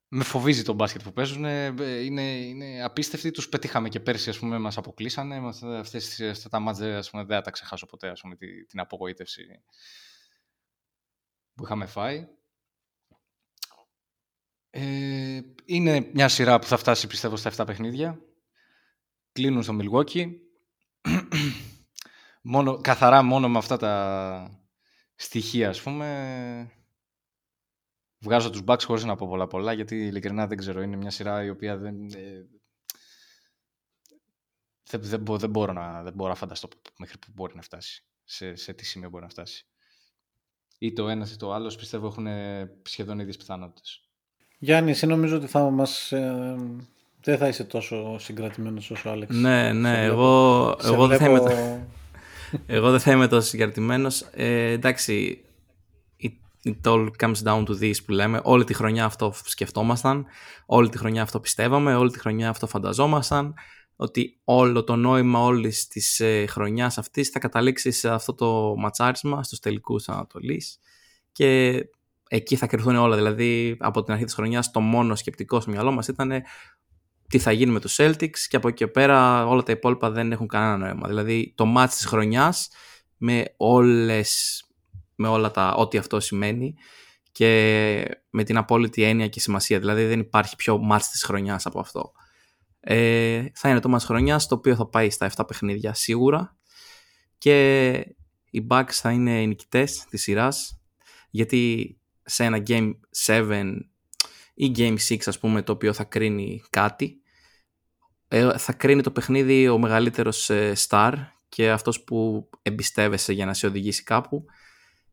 [0.08, 1.44] με φοβίζει το μπάσκετ που παίζουν.
[1.44, 1.66] ε,
[2.04, 3.30] Είναι, είναι απίστευτοι.
[3.30, 5.40] Τους πετύχαμε και πέρσι, ας πούμε, μας αποκλείσανε.
[5.40, 8.20] Με αυτά- Αυτές, τις- αυτά τα μάτια, ας πούμε, δεν θα τα ξεχάσω ποτέ, ας
[8.20, 9.42] πούμε, τη- την απογοήτευση
[11.54, 12.28] που είχαμε φάει.
[14.78, 18.20] Ε, είναι μια σειρά που θα φτάσει, πιστεύω, στα 7 παιχνίδια.
[19.32, 20.32] Κλείνουν στο Milwaukee.
[22.42, 24.66] μόνο, καθαρά μόνο με αυτά τα
[25.14, 26.72] στοιχεία, ας πούμε,
[28.18, 31.44] βγάζω τους Bucks χωρίς να πω πολλά πολλά, γιατί ειλικρινά δεν ξέρω, είναι μια σειρά
[31.44, 32.06] η οποία δεν...
[32.14, 32.46] ε,
[34.88, 38.04] δεν, δεν, μπο- δεν μπορώ να, δεν μπορώ να φανταστώ μέχρι που μπορεί να φτάσει,
[38.24, 39.66] σε, σε τι σημείο μπορεί να φτάσει.
[40.78, 42.26] Ή το ένας ή το άλλος πιστεύω έχουν
[42.82, 44.05] σχεδόν ίδιες πιθανότητες.
[44.58, 46.12] Γιάννη, εσύ νομίζω ότι θα μας...
[46.12, 46.56] ε,
[47.22, 49.34] δεν θα είσαι τόσο συγκρατημένος όσο ο Άλεξ.
[49.36, 53.12] Ναι, Σε ναι, βλέπω- εγώ, σε εγώ, δεν θα είμαι, βλέπω- το- εγώ δεν θα
[53.12, 54.20] είμαι τόσο συγκαρτημένος.
[54.32, 55.40] Ε, εντάξει,
[56.22, 58.40] it, it all comes down to this που λέμε.
[58.42, 60.26] Όλη τη χρονιά αυτό σκεφτόμασταν,
[60.66, 63.54] όλη τη χρονιά αυτό πιστεύαμε, όλη τη χρονιά αυτό φανταζόμασταν,
[63.96, 69.42] ότι όλο το νόημα όλης της ε, χρονιάς αυτής θα καταλήξει σε αυτό το ματσάρισμα
[69.42, 70.78] στους τελικούς Ανατολής
[71.32, 71.74] και
[72.28, 73.16] εκεί θα κρυφθούν όλα.
[73.16, 76.32] Δηλαδή, από την αρχή της χρονιάς το μόνο σκεπτικό στο μυαλό μας ήταν
[77.28, 80.32] τι θα γίνει με τους Celtics και από εκεί και πέρα όλα τα υπόλοιπα δεν
[80.32, 81.08] έχουν κανένα νόημα.
[81.08, 82.68] Δηλαδή το match της χρονιάς
[83.16, 84.62] με όλες,
[85.14, 86.74] με όλα τα, ό,τι αυτό σημαίνει
[87.32, 89.78] και με την απόλυτη έννοια και σημασία.
[89.78, 92.12] Δηλαδή δεν υπάρχει πιο match της χρονιάς από αυτό.
[92.80, 96.56] Ε, θα είναι το match χρονιάς το οποίο θα πάει στα 7 παιχνίδια σίγουρα
[97.38, 97.92] και
[98.50, 100.80] οι Bucks θα είναι οι νικητές της σειράς
[101.30, 101.96] γιατί
[102.26, 102.92] σε ένα Game
[103.26, 103.76] 7
[104.54, 107.20] ή Game 6 ας πούμε το οποίο θα κρίνει κάτι.
[108.28, 111.12] Ε, θα κρίνει το παιχνίδι ο μεγαλύτερος ε, star
[111.48, 114.44] και αυτός που εμπιστεύεσαι για να σε οδηγήσει κάπου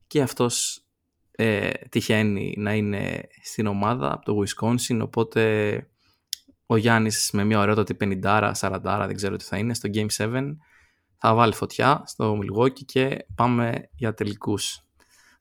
[0.07, 0.85] και αυτός
[1.31, 5.75] ε, τυχαίνει να είναι στην ομάδα από το Wisconsin οπότε
[6.65, 10.55] ο Γιάννης με μια ωραιότατη 50 40 δεν ξέρω τι θα είναι στο Game 7
[11.25, 14.83] θα βάλει φωτιά στο Milwaukee και πάμε για τελικούς.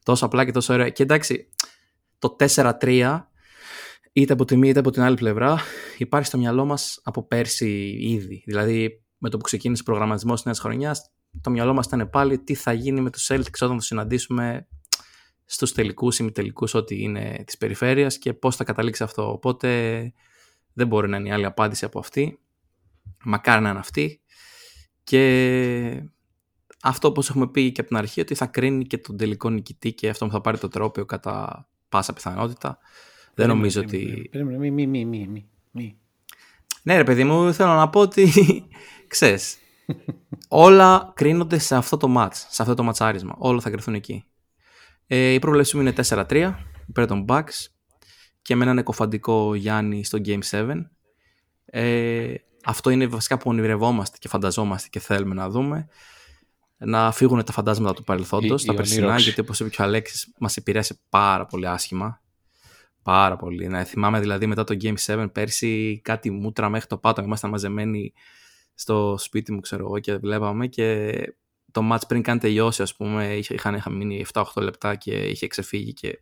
[0.03, 0.89] Τόσο απλά και τόσο ωραία.
[0.89, 1.49] Και εντάξει
[2.23, 2.37] το
[2.81, 3.21] 4-3
[4.13, 5.61] είτε από τη μία είτε από την άλλη πλευρά
[5.99, 10.45] υπάρχει στο μυαλό μας από πέρσι ήδη δηλαδή με το που ξεκίνησε ο προγραμματισμός της
[10.45, 13.81] νέας χρονιάς το μυαλό μας ήταν πάλι τι θα γίνει με τους Celtics όταν θα
[13.81, 14.67] συναντήσουμε
[15.45, 19.33] στους τελικούς ή μη τελικούς ό,τι είναι της περιφέρειας και πώς θα καταλήξει αυτό.
[19.33, 19.69] Οπότε
[20.73, 22.41] δεν μπορεί να είναι η άλλη απάντηση από αυτή.
[23.25, 24.21] Μακάρι να είναι αυτή.
[25.05, 26.03] Και
[26.83, 29.93] αυτό όπως έχουμε πει και από την αρχή ότι θα κρίνει και τον τελικό νικητή
[29.93, 32.79] και αυτό που θα πάρει το τρόπιο κατά πάσα πιθανότητα.
[33.35, 34.31] Δεν νομίζω ότι...
[34.33, 35.97] Μη, μη, μη, μη, μη.
[36.83, 38.33] Ναι ρε παιδί μου, θέλω να πω ότι
[39.09, 39.59] ξέρεις,
[40.49, 43.35] όλα κρίνονται σε αυτό το μάτς, σε αυτό το ματσάρισμα.
[43.39, 44.25] Όλα θα κρυθούν εκεί.
[45.07, 46.55] Ε, η πρόβλεψή μου είναι 4-3
[46.89, 47.67] υπέρ των Bucks
[48.43, 50.73] και με έναν εκοφαντικό Γιάννη στο Game 7.
[51.65, 55.89] Ε, αυτό είναι βασικά που ονειρευόμαστε και φανταζόμαστε και θέλουμε να δούμε.
[56.85, 60.57] Να φύγουν τα φαντάσματα του παρελθόντος, τα περσινά, γιατί όπως είπε και ο Αλέξης, μας
[60.57, 62.21] επηρέασε πάρα πολύ άσχημα.
[63.03, 63.69] Πάρα πολύ.
[63.69, 67.23] Να θυμάμαι δηλαδή μετά το Game 7 πέρσι κάτι μούτρα μέχρι το πάτο.
[67.23, 68.13] Ήμασταν μαζεμένοι
[68.75, 71.13] στο σπίτι μου, ξέρω εγώ, και βλέπαμε και
[71.71, 75.93] το match πριν καν τελειώσει, ας πούμε, είχαν, είχαν μείνει 7-8 λεπτά και είχε ξεφύγει
[75.93, 76.19] και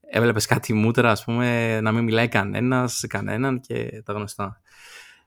[0.00, 4.60] έβλεπες κάτι μούτρα, ας πούμε, να μην μιλάει κανένας σε κανέναν και τα γνωστά.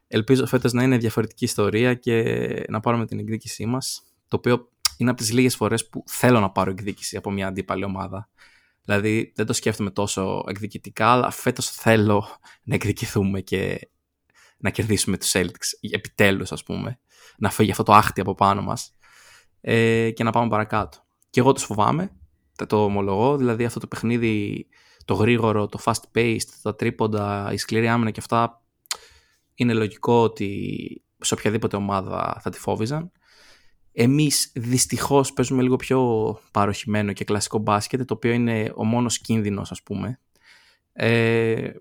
[0.07, 5.09] Ελπίζω φέτος να είναι διαφορετική ιστορία και να πάρουμε την εκδίκησή μας, το οποίο είναι
[5.09, 8.29] από τις λίγες φορές που θέλω να πάρω εκδίκηση από μια αντίπαλη ομάδα.
[8.81, 12.27] Δηλαδή δεν το σκέφτομαι τόσο εκδικητικά, αλλά φέτος θέλω
[12.63, 13.89] να εκδικηθούμε και
[14.57, 16.99] να κερδίσουμε τους Celtics, επιτέλους ας πούμε,
[17.37, 18.95] να φύγει αυτό το άχτι από πάνω μας
[19.61, 20.97] ε, και να πάμε παρακάτω.
[21.29, 22.11] Και εγώ τους φοβάμαι,
[22.67, 24.67] το ομολογώ, δηλαδή αυτό το παιχνίδι,
[25.05, 28.63] το γρήγορο, το fast paced, τα τρίποντα, η σκληρή άμυνα και αυτά,
[29.55, 30.69] είναι λογικό ότι
[31.17, 33.11] σε οποιαδήποτε ομάδα θα τη φόβιζαν.
[33.97, 39.71] Εμείς δυστυχώς παίζουμε λίγο πιο παροχημένο και κλασικό μπάσκετ, το οποίο είναι ο μόνος κίνδυνος
[39.71, 40.19] ας πούμε.
[40.93, 41.71] Ε,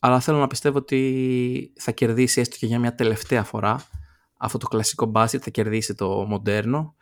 [0.00, 3.86] αλλά θέλω να πιστεύω ότι θα κερδίσει έστω και για μια τελευταία φορά
[4.36, 6.94] αυτό το κλασικό μπάσκετ, θα κερδίσει το μοντέρνο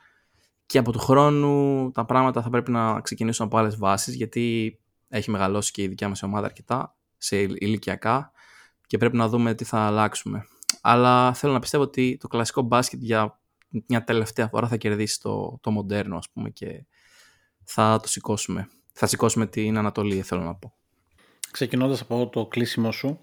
[0.66, 5.30] και από του χρόνου τα πράγματα θα πρέπει να ξεκινήσουν από άλλες βάσεις, γιατί έχει
[5.30, 8.32] μεγαλώσει και η δικιά μας ομάδα αρκετά σε ηλικιακά
[8.86, 10.46] και πρέπει να δούμε τι θα αλλάξουμε.
[10.80, 13.40] Αλλά θέλω να πιστεύω ότι το κλασικό μπάσκετ για
[13.86, 16.86] μια τελευταία φορά θα κερδίσει το, το μοντέρνο ας πούμε και
[17.64, 18.68] θα το σηκώσουμε.
[18.92, 20.74] Θα σηκώσουμε την Ανατολή θέλω να πω.
[21.50, 23.20] Ξεκινώντας από το κλείσιμο σου,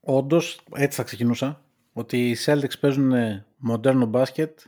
[0.00, 3.12] όντως έτσι θα ξεκινούσα, ότι οι Celtics παίζουν
[3.56, 4.58] μοντέρνο μπάσκετ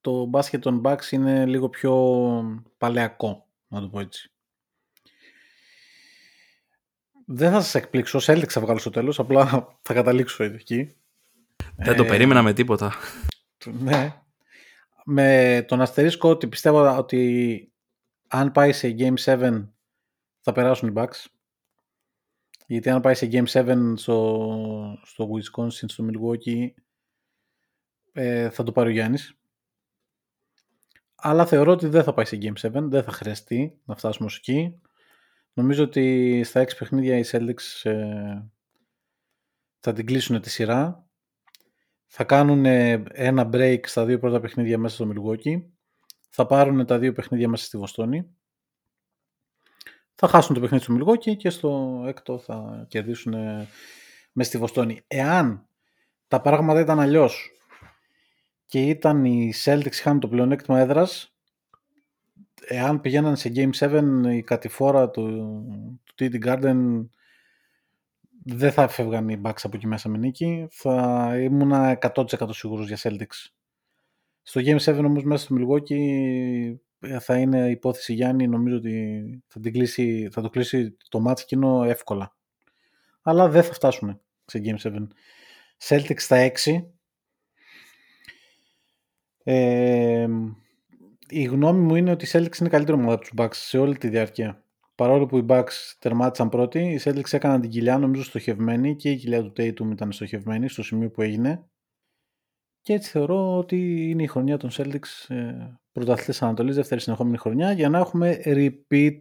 [0.00, 1.94] το μπάσκετ των Bucks είναι λίγο πιο
[2.78, 4.32] παλαιακό, να το πω έτσι.
[7.26, 10.94] Δεν θα σας εκπλήξω, σε έλεξα βγάλω στο τέλος, απλά θα καταλήξω εκεί.
[11.76, 12.94] Δεν το ε, περίμενα με τίποτα.
[13.66, 14.22] Ναι.
[15.04, 17.72] Με τον αστερίσκο ότι πιστεύω ότι
[18.28, 19.66] αν πάει σε Game 7
[20.40, 21.24] θα περάσουν οι Bucks.
[22.66, 26.68] Γιατί αν πάει σε Game 7 στο, στο Wisconsin, στο Milwaukee,
[28.12, 29.38] ε, θα το πάρει ο Γιάννης
[31.20, 34.36] αλλά θεωρώ ότι δεν θα πάει σε Game 7, δεν θα χρειαστεί να φτάσουμε ως
[34.36, 34.80] εκεί.
[35.52, 38.42] Νομίζω ότι στα 6 παιχνίδια οι Celtics ε,
[39.80, 41.07] θα την κλείσουν τη σειρά.
[42.10, 42.64] Θα κάνουν
[43.12, 45.62] ένα break στα δύο πρώτα παιχνίδια μέσα στο Milwaukee.
[46.30, 48.30] Θα πάρουν τα δύο παιχνίδια μέσα στη Βοστόνη.
[50.14, 53.34] Θα χάσουν το παιχνίδι στο Milwaukee και στο έκτο θα κερδίσουν
[54.32, 55.00] μέσα στη Βοστόνη.
[55.06, 55.68] Εάν
[56.28, 57.50] τα πράγματα ήταν αλλιώς
[58.66, 61.38] και ήταν οι Celtics είχαν το πλεονέκτημα έδρας
[62.66, 65.24] εάν πηγαίναν σε Game 7 η κατηφόρα του,
[66.04, 67.06] του TD Garden
[68.44, 72.98] δεν θα φεύγαν οι Bucks από εκεί μέσα με νίκη θα ήμουν 100% σίγουρος για
[73.02, 73.46] Celtics
[74.42, 76.74] στο Game 7 όμως μέσα στο Milwaukee
[77.20, 81.84] θα είναι υπόθεση Γιάννη νομίζω ότι θα, την κλείσει, θα το κλείσει το μάτς εκείνο
[81.84, 82.36] εύκολα
[83.22, 85.06] αλλά δεν θα φτάσουν σε Game 7.
[85.88, 86.84] Celtics στα 6.
[89.44, 90.28] Ε,
[91.28, 93.98] η γνώμη μου είναι ότι η Celtics είναι καλύτερο ομάδα από τους Bucks σε όλη
[93.98, 94.62] τη διάρκεια.
[94.98, 99.16] Παρόλο που οι Bucks τερμάτισαν πρώτοι, οι Celtics έκαναν την κοιλιά νομίζω στοχευμένη και η
[99.16, 101.64] κοιλιά του Tatum ήταν στοχευμένη στο σημείο που έγινε.
[102.80, 105.54] Και έτσι θεωρώ ότι είναι η χρονιά των Celtics ε,
[105.92, 109.18] πρωταθλητές Ανατολής, δεύτερη συνεχόμενη χρονιά, για να έχουμε repeat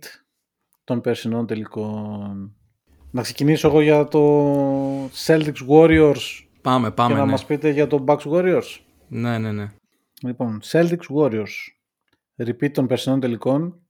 [0.84, 2.56] των περσινών τελικών.
[3.12, 7.14] Να ξεκινήσω εγώ για το Celtics Warriors Πάμε, πάμε.
[7.14, 7.32] και να ναι.
[7.32, 8.80] μας πείτε για το Bucks Warriors.
[9.08, 9.72] ναι, ναι, ναι.
[10.22, 11.56] Λοιπόν, Celtics Warriors.
[12.38, 13.82] Repeat των περσινών τελικών.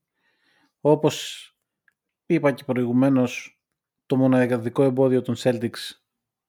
[0.82, 1.52] Όπως
[2.28, 3.62] είπα και προηγουμένως,
[4.06, 5.92] το μοναδικό εμπόδιο των Celtics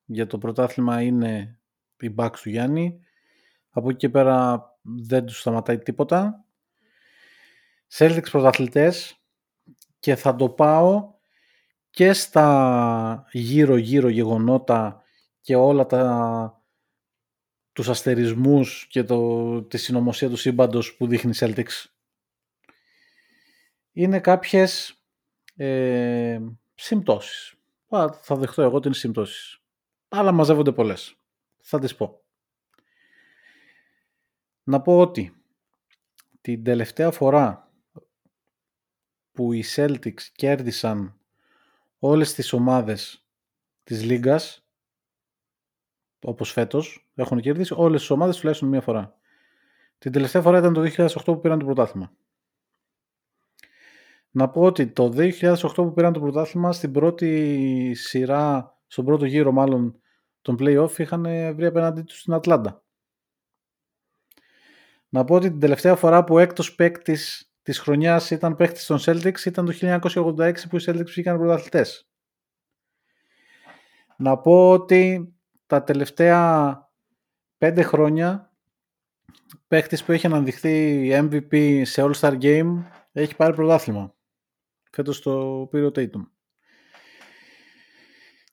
[0.05, 1.61] για το πρωτάθλημα είναι
[2.01, 3.01] η Bucks του Γιάννη.
[3.71, 6.45] Από εκεί και πέρα δεν τους σταματάει τίποτα.
[7.93, 9.23] Celtics πρωταθλητές
[9.99, 11.15] και θα το πάω
[11.91, 15.03] και στα γύρω-γύρω γεγονότα
[15.41, 16.63] και όλα τα
[17.73, 21.85] τους αστερισμούς και το, τη συνωμοσία του σύμπαντος που δείχνει η Celtics.
[23.93, 24.98] Είναι κάποιες
[25.61, 26.41] ε,
[26.75, 27.55] συμπτώσεις.
[27.89, 29.61] Α, Θα δεχτώ εγώ ότι είναι συμπτώσεις.
[30.09, 31.15] Αλλά μαζεύονται πολλές.
[31.61, 32.21] Θα τις πω.
[34.63, 35.43] Να πω ότι
[36.41, 37.73] την τελευταία φορά
[39.33, 41.19] που οι Celtics κέρδισαν
[41.99, 43.25] όλες τις ομάδες
[43.85, 44.67] της Λίγκας
[46.25, 49.19] όπως φέτος έχουν κερδίσει όλες τις ομάδες τουλάχιστον μία φορά.
[49.99, 52.13] Την τελευταία φορά ήταν το 2008 που πήραν το πρωτάθλημα.
[54.31, 59.53] Να πω ότι το 2008 που πήραν το πρωτάθλημα στην πρώτη σειρά, στον πρώτο γύρο
[59.53, 60.01] μάλλον
[60.43, 61.23] των play-off είχαν
[61.55, 62.83] βρει απέναντί τους στην Ατλάντα.
[65.09, 69.45] Να πω ότι την τελευταία φορά που έκτος παίκτης της χρονιάς ήταν παίκτης των Celtics
[69.45, 72.09] ήταν το 1986 που οι Celtics βγήκαν πρωταθλητές.
[74.17, 75.33] Να πω ότι
[75.67, 76.91] τα τελευταία
[77.59, 78.53] πέντε χρόνια
[79.69, 82.83] παίχτης που έχει αναδειχθεί MVP σε All-Star Game
[83.13, 84.15] έχει πάρει πρωτάθλημα.
[84.99, 86.27] Φέτος το πήρε ο Tatum.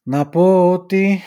[0.02, 1.20] Να πω ότι...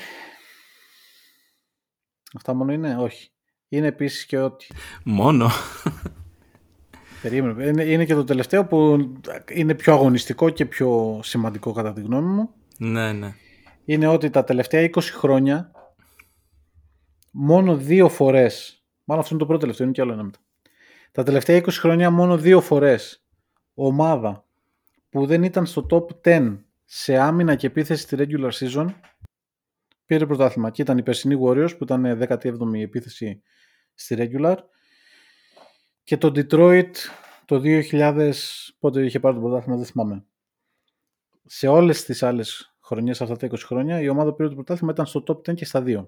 [2.36, 3.32] Αυτά μόνο είναι, όχι.
[3.70, 4.68] Είναι επίσης και ότι...
[5.04, 5.50] Μόνο.
[7.22, 7.66] Περίμενε.
[7.66, 8.98] Είναι, είναι και το τελευταίο που
[9.54, 12.50] είναι πιο αγωνιστικό και πιο σημαντικό κατά τη γνώμη μου.
[12.78, 13.34] ναι, ναι.
[13.86, 15.72] είναι ότι τα τελευταία 20 χρόνια
[17.32, 20.40] μόνο δύο φορές, μάλλον αυτό είναι το πρώτο τελευταίο, είναι και άλλο ένα μετά.
[21.12, 23.24] Τα τελευταία 20 χρόνια μόνο δύο φορές
[23.74, 24.44] ομάδα
[25.10, 28.94] που δεν ήταν στο top 10 σε άμυνα και επίθεση στη regular season
[30.06, 30.70] πήρε πρωτάθλημα.
[30.70, 33.42] Και ήταν η περσινή Warriors που ήταν 17η επίθεση
[33.94, 34.56] στη regular
[36.04, 36.92] και το Detroit
[37.46, 38.32] το 2000
[38.80, 40.26] πότε είχε πάρει το πρωτάθλημα δεν θυμάμαι.
[41.46, 44.92] Σε όλες τις άλλες χρονιές αυτά τα 20 χρόνια η ομάδα που πήρε το πρωτάθλημα
[44.92, 46.08] ήταν στο top 10 και στα 2.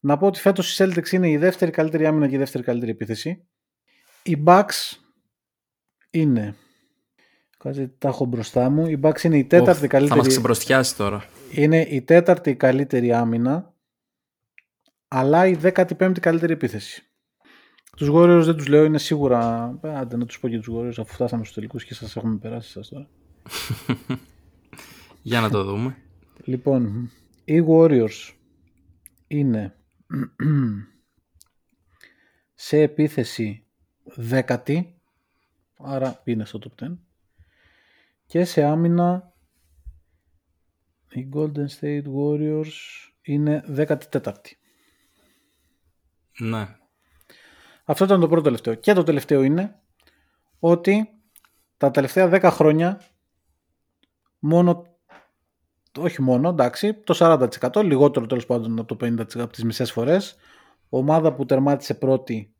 [0.00, 2.90] Να πω ότι φέτος η Celtics είναι η δεύτερη καλύτερη άμυνα και η δεύτερη καλύτερη
[2.90, 3.46] επίθεση.
[4.22, 4.96] Οι Bucks
[6.10, 6.56] είναι
[7.62, 8.86] Κάτσε, τα έχω μπροστά μου.
[8.86, 10.28] Η Bucks είναι η τέταρτη Οφ, Θα μας καλύτερη.
[10.28, 11.24] ξεμπροστιάσει τώρα.
[11.52, 13.74] Είναι η τέταρτη καλύτερη άμυνα,
[15.08, 17.06] αλλά η 15η καλύτερη επίθεση.
[17.96, 19.72] Τους Warriors δεν τους λέω, είναι σίγουρα...
[19.82, 22.36] ε, Άντε να τους πω και τους Warriors αφού φτάσαμε στους τελικούς και σας έχουμε
[22.36, 23.08] περάσει σας τώρα.
[25.22, 25.96] Για να το δούμε.
[26.44, 27.10] Λοιπόν,
[27.44, 28.32] οι Warriors
[29.26, 29.74] είναι
[32.54, 33.66] σε επίθεση
[34.16, 35.00] δέκατη,
[35.78, 36.86] άρα είναι στο top 10,
[38.32, 39.32] και σε άμυνα
[41.10, 42.72] οι Golden State Warriors
[43.22, 44.32] είναι 14η.
[46.38, 46.76] Ναι.
[47.84, 48.74] Αυτό ήταν το πρώτο τελευταίο.
[48.74, 49.80] Και το τελευταίο είναι
[50.58, 51.08] ότι
[51.76, 53.00] τα τελευταία 10 χρόνια
[54.38, 54.86] μόνο,
[55.98, 60.36] όχι μόνο, εντάξει, το 40%, λιγότερο τέλος πάντων από το 50% από τις μισές φορές,
[60.88, 62.54] ομάδα που τερμάτισε πρώτη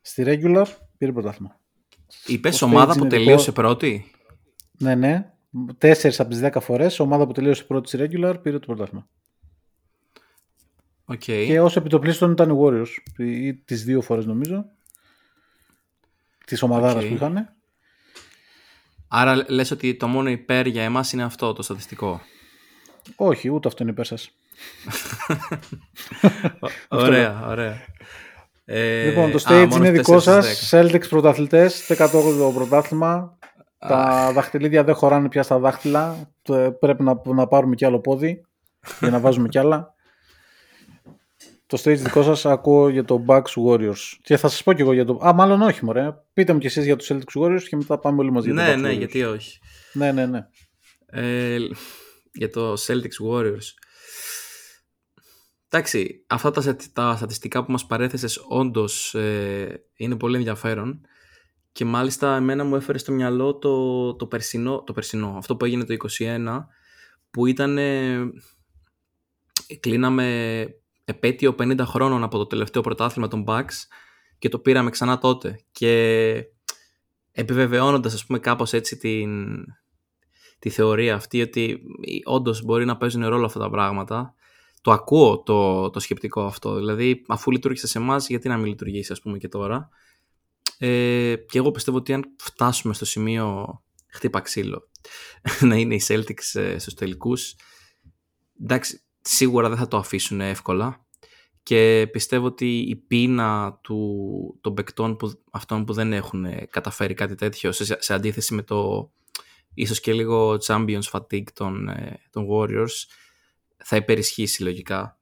[0.00, 0.66] στη regular
[0.98, 1.60] πήρε πρωτάθλημα.
[2.26, 4.12] Είπες Ο ομάδα stage που είναι τελείωσε δικό- πρώτη;
[4.78, 5.32] Ναι, ναι.
[5.78, 9.06] 4 από τις 10 φορές, ομάδα που τελείωσε πρώτη στη regular πήρε το πρωτάθλημα.
[11.04, 11.18] Οκ.
[11.18, 14.64] Και όσο επί το πλείστον ήταν οι Warriors, ή τις δύο φορές νομίζω,
[16.44, 17.08] της ομαδάρας Οκ.
[17.08, 17.52] που είχαν.
[19.08, 22.20] Άρα λες ότι το μόνο υπέρ για εμάς είναι αυτό το στατιστικό.
[23.16, 24.30] Όχι, ούτε αυτό είναι υπέρ σας.
[26.88, 27.76] ωραία, ωραία.
[28.64, 30.56] Ε, Λοιπόν, το α, stage μόνο είναι δικό 4 σας.
[30.56, 33.37] στις Celtics πρωταθλητές, 18ο πρωτάθλημα.
[33.78, 36.32] Τα δαχτυλίδια δεν χωράνε πια στα δάχτυλα.
[36.42, 38.44] Το- Πρέπει να, να πάρουμε κι άλλο πόδι
[39.00, 39.94] για να βάζουμε κι άλλα.
[41.66, 43.98] Το stage δικό σας ακούω για το Bucks Warriors.
[44.22, 45.18] Και θα σας πω κι εγώ για το.
[45.26, 46.14] Α, μάλλον όχι, μωρέ.
[46.32, 48.68] Πείτε μου κι εσείς για τους Celtics Warriors και μετά πάμε όλοι μαζί για Ναι,
[48.68, 48.98] το Bucks ναι, Warriors.
[48.98, 49.58] γιατί όχι.
[49.92, 50.46] Ναι, ναι, ναι.
[51.06, 51.56] Ε,
[52.32, 53.66] για το Celtics Warriors.
[55.70, 61.00] Εντάξει, αυτά τα, τα στατιστικά που μας παρέθεσες όντως ε, είναι πολύ ενδιαφέρον
[61.78, 65.84] και μάλιστα εμένα μου έφερε στο μυαλό το, το, περσινό, το περσινό, αυτό που έγινε
[65.84, 66.64] το 2021
[67.30, 67.78] που ήταν,
[69.80, 70.66] κλείναμε
[71.04, 73.74] επέτειο 50 χρόνων από το τελευταίο πρωτάθλημα των Bucks
[74.38, 76.44] και το πήραμε ξανά τότε και
[77.32, 79.64] επιβεβαιώνοντας ας πούμε κάπως έτσι την,
[80.58, 81.80] τη θεωρία αυτή ότι
[82.24, 84.34] όντως μπορεί να παίζουν ρόλο αυτά τα πράγματα
[84.80, 86.74] το ακούω το, το σκεπτικό αυτό.
[86.74, 89.88] Δηλαδή, αφού λειτουργήσε σε εμάς, γιατί να μην λειτουργήσει, ας πούμε, και τώρα;
[90.78, 93.66] Ε, και εγώ πιστεύω ότι αν φτάσουμε στο σημείο
[94.06, 94.88] χτύπα ξύλο
[95.68, 97.54] να είναι οι Celtics ε, στους τελικούς
[98.60, 101.06] εντάξει σίγουρα δεν θα το αφήσουν εύκολα
[101.62, 107.34] και πιστεύω ότι η πείνα του, των παικτών που, αυτών που δεν έχουν καταφέρει κάτι
[107.34, 109.10] τέτοιο σε, σε αντίθεση με το
[109.74, 113.06] ίσως και λίγο Champions fatigue των, ε, των Warriors
[113.84, 115.18] θα υπερισχύσει λογικά.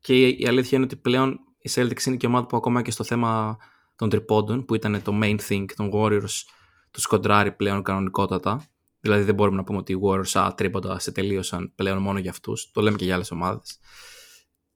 [0.00, 3.04] Και η αλήθεια είναι ότι πλέον η Celtics είναι και ομάδα που ακόμα και στο
[3.04, 3.56] θέμα
[3.96, 6.42] των τριπώντων, που ήταν το main thing των Warriors,
[6.90, 8.66] του σκοντράρει πλέον κανονικότατα.
[9.00, 12.30] Δηλαδή δεν μπορούμε να πούμε ότι οι Warriors α, τρίποντα σε τελείωσαν πλέον μόνο για
[12.30, 12.70] αυτούς.
[12.72, 13.78] Το λέμε και για άλλες ομάδες.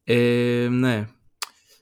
[0.05, 1.09] Ε, ναι.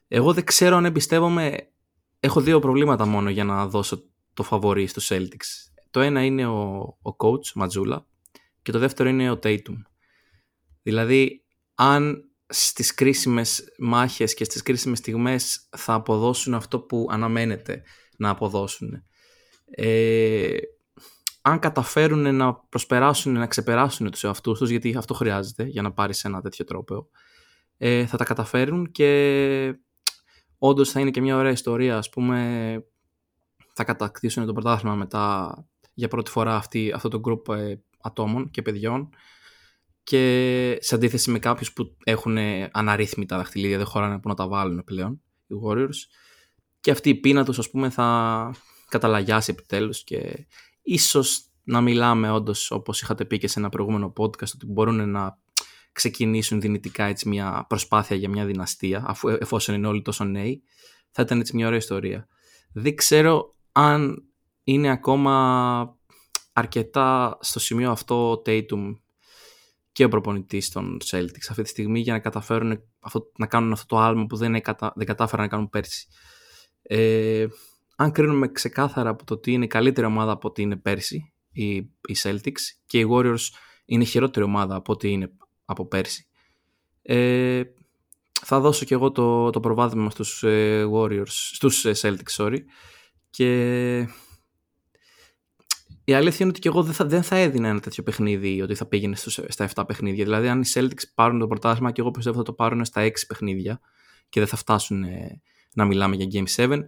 [0.08, 1.72] Εγώ δεν ξέρω αν εμπιστεύομαι...
[2.20, 4.02] Έχω δύο προβλήματα μόνο για να δώσω
[4.34, 5.70] το φαβορή στους Celtics.
[5.90, 6.58] Το ένα είναι ο,
[7.02, 8.06] ο coach, Ματζούλα,
[8.62, 9.82] και το δεύτερο είναι ο Tatum.
[10.82, 11.44] Δηλαδή,
[11.74, 17.82] αν στις κρίσιμες μάχες και στις κρίσιμες στιγμές θα αποδώσουν αυτό που αναμένεται
[18.16, 19.02] να αποδώσουν.
[19.70, 20.56] Ε,
[21.42, 26.24] αν καταφέρουν να προσπεράσουν, να ξεπεράσουν τους εαυτούς τους, γιατί αυτό χρειάζεται για να πάρεις
[26.24, 27.08] ένα τέτοιο τρόπο,
[27.76, 29.80] ε, θα τα καταφέρουν και
[30.58, 32.84] όντως θα είναι και μια ωραία ιστορία, ας πούμε,
[33.74, 35.54] θα κατακτήσουν το πρωτάθλημα μετά
[35.94, 39.08] για πρώτη φορά αυτή, αυτό το group ε, ατόμων και παιδιών
[40.08, 42.38] και σε αντίθεση με κάποιους που έχουν
[42.70, 46.08] αναρρύθμιτα δαχτυλίδια, δεν χωράνε που να τα βάλουν πλέον, οι Warriors.
[46.80, 48.50] Και αυτή η πείνα τους, ας πούμε, θα
[48.88, 50.46] καταλαγιάσει επιτέλους και
[50.82, 55.38] ίσως να μιλάμε όντως όπως είχατε πει και σε ένα προηγούμενο podcast, ότι μπορούν να
[55.92, 60.62] ξεκινήσουν δυνητικά έτσι μια προσπάθεια για μια δυναστεία, αφού, εφόσον είναι όλοι τόσο νέοι,
[61.10, 62.28] θα ήταν έτσι μια ωραία ιστορία.
[62.72, 64.24] Δεν ξέρω αν
[64.64, 65.96] είναι ακόμα
[66.52, 68.92] αρκετά στο σημείο αυτό ο Tatum
[69.98, 73.86] και ο προπονητής των Celtics αυτή τη στιγμή για να καταφέρουν αυτό, να κάνουν αυτό
[73.86, 76.06] το άλμα που δεν, κατα, δεν κατάφεραν να κάνουν πέρσι.
[76.82, 77.46] Ε,
[77.96, 82.16] αν κρίνουμε ξεκάθαρα από το ότι είναι καλύτερη ομάδα από ότι είναι πέρσι οι, οι
[82.22, 83.44] Celtics και οι Warriors
[83.84, 85.32] είναι χειρότερη ομάδα από ότι είναι
[85.64, 86.26] από πέρσι.
[87.02, 87.62] Ε,
[88.32, 92.58] θα δώσω και εγώ το, το προβάδισμα στους ε, Warriors, στους ε, Celtics, sorry,
[93.30, 94.08] και
[96.08, 98.74] η αλήθεια είναι ότι και εγώ δεν θα, δεν θα έδινα ένα τέτοιο παιχνίδι ότι
[98.74, 100.24] θα πήγαινε στους, στα 7 παιχνίδια.
[100.24, 103.10] Δηλαδή, αν οι Celtics πάρουν το πρωτάθλημα και εγώ πιστεύω θα το πάρουν στα 6
[103.26, 103.80] παιχνίδια
[104.28, 105.42] και δεν θα φτάσουν ε,
[105.74, 106.80] να μιλάμε για Game 7.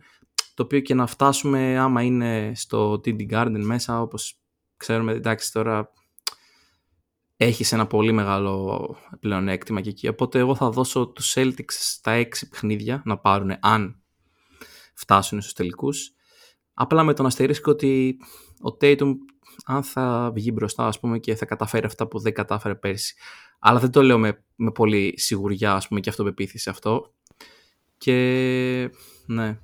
[0.55, 4.40] Το οποίο και να φτάσουμε άμα είναι στο TD Garden μέσα, όπως
[4.76, 5.90] ξέρουμε, εντάξει τώρα
[7.36, 10.08] έχεις ένα πολύ μεγάλο πλεονέκτημα και εκεί.
[10.08, 14.02] Οπότε εγώ θα δώσω τους Celtics στα 6 παιχνίδια να πάρουν αν
[14.94, 16.15] φτάσουν στους τελικούς.
[16.74, 18.16] Απλά με τον αστερίσκο ότι
[18.62, 19.12] ο Tatum
[19.64, 23.14] αν θα βγει μπροστά ας πούμε και θα καταφέρει αυτά που δεν κατάφερε πέρσι.
[23.58, 27.12] Αλλά δεν το λέω με, με πολύ σιγουριά ας πούμε και αυτοπεποίθηση αυτό.
[27.98, 28.90] Και
[29.26, 29.58] ναι.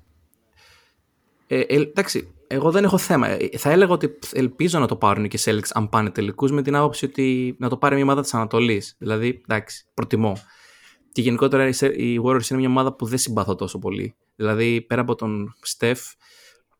[1.47, 3.27] Ε, ε, εντάξει, εγώ δεν έχω θέμα.
[3.27, 6.61] Ε, θα έλεγα ότι ελπίζω να το πάρουν και οι Celtics αν πάνε τελικούς με
[6.61, 8.95] την άποψη ότι να το πάρει μια ομάδα της Ανατολής.
[8.97, 10.37] Δηλαδή, εντάξει, προτιμώ.
[11.11, 14.15] Και γενικότερα η Warriors είναι μια ομάδα που δεν συμπαθώ τόσο πολύ.
[14.35, 16.01] Δηλαδή, πέρα από τον Steph,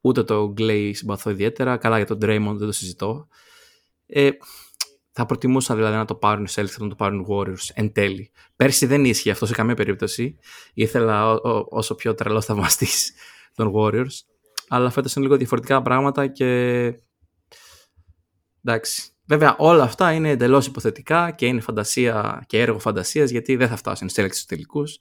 [0.02, 1.78] Ούτε το Glay συμπαθώ ιδιαίτερα.
[1.78, 3.28] Καλά για τον Draymond δεν το συζητώ.
[4.06, 4.30] Ε,
[5.12, 8.32] θα προτιμούσα δηλαδή να το πάρουν οι Celtics να το πάρουν οι Warriors εν τέλει.
[8.56, 10.38] Πέρσι δεν ίσχυε αυτό σε καμία περίπτωση.
[10.74, 12.88] Ήθελα ό, ό, όσο πιο τρελός θαυμαστή
[13.56, 14.22] των Warriors.
[14.68, 16.46] Αλλά φέτος είναι λίγο διαφορετικά πράγματα και
[18.64, 19.12] εντάξει.
[19.26, 23.76] Βέβαια όλα αυτά είναι εντελώς υποθετικά και είναι φαντασία και έργο φαντασίας γιατί δεν θα
[23.76, 24.98] φτάσουν οι Celtics στους τελικούς.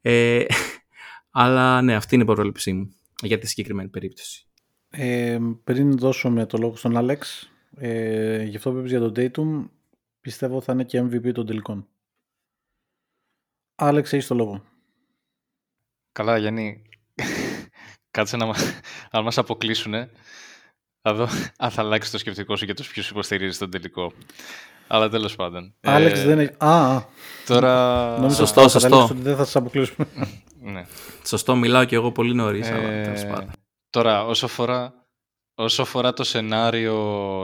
[0.00, 0.44] Ε,
[1.30, 4.46] αλλά ναι, αυτή είναι η πρόληψή μου για τη συγκεκριμένη περίπτωση.
[4.90, 9.70] Ε, πριν δώσουμε το λόγο στον Άλεξ, ε, γι' αυτό που είπες για τον Dayton,
[10.20, 11.88] πιστεύω θα είναι και MVP των τελικών.
[13.74, 14.64] Άλεξ, έχεις το λόγο.
[16.12, 16.82] Καλά, Γιάννη.
[18.10, 18.54] Κάτσε να,
[19.10, 19.94] αν μας αποκλείσουν,
[21.02, 24.12] θα δω αν θα αλλάξει το σκεπτικό σου για τους ποιους υποστηρίζεις τον τελικό.
[24.86, 25.74] Αλλά τέλος πάντων.
[25.80, 26.54] Άλεξ ε, δεν έχει.
[26.58, 27.04] Α,
[27.46, 28.14] Τώρα.
[28.18, 29.02] Νομίζω σωστό, σωστό.
[29.04, 30.06] Ότι δεν θα σα αποκλείσουμε.
[30.60, 30.86] ναι.
[31.26, 32.68] Σωστό, μιλάω και εγώ πολύ νωρίς.
[32.68, 33.46] Ε,
[33.90, 35.02] τώρα, όσο αφορά,
[35.54, 36.96] Όσο αφορά το σενάριο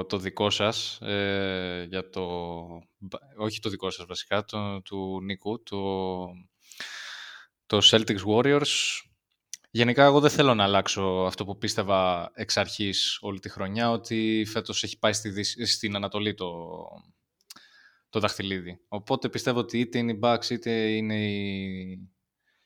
[0.09, 2.23] το δικό σας, ε, για το,
[3.37, 5.79] όχι το δικό σας βασικά, το, του Νίκου, το,
[7.67, 9.01] το Celtics Warriors,
[9.71, 14.45] γενικά εγώ δεν θέλω να αλλάξω αυτό που πίστευα εξ αρχής όλη τη χρονιά, ότι
[14.47, 16.67] φέτος έχει πάει στη, στην Ανατολή το,
[18.09, 18.81] το δαχτυλίδι.
[18.89, 21.91] Οπότε πιστεύω ότι είτε είναι οι Bucks είτε είναι οι,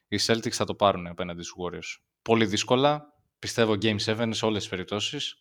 [0.08, 2.02] οι Celtics θα το πάρουν απέναντι στους Warriors.
[2.22, 5.36] Πολύ δύσκολα, πιστεύω Game 7 σε όλες τις περιπτώσεις.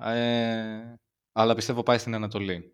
[0.00, 0.94] Ε,
[1.32, 2.72] αλλά πιστεύω πάει στην Ανατολή.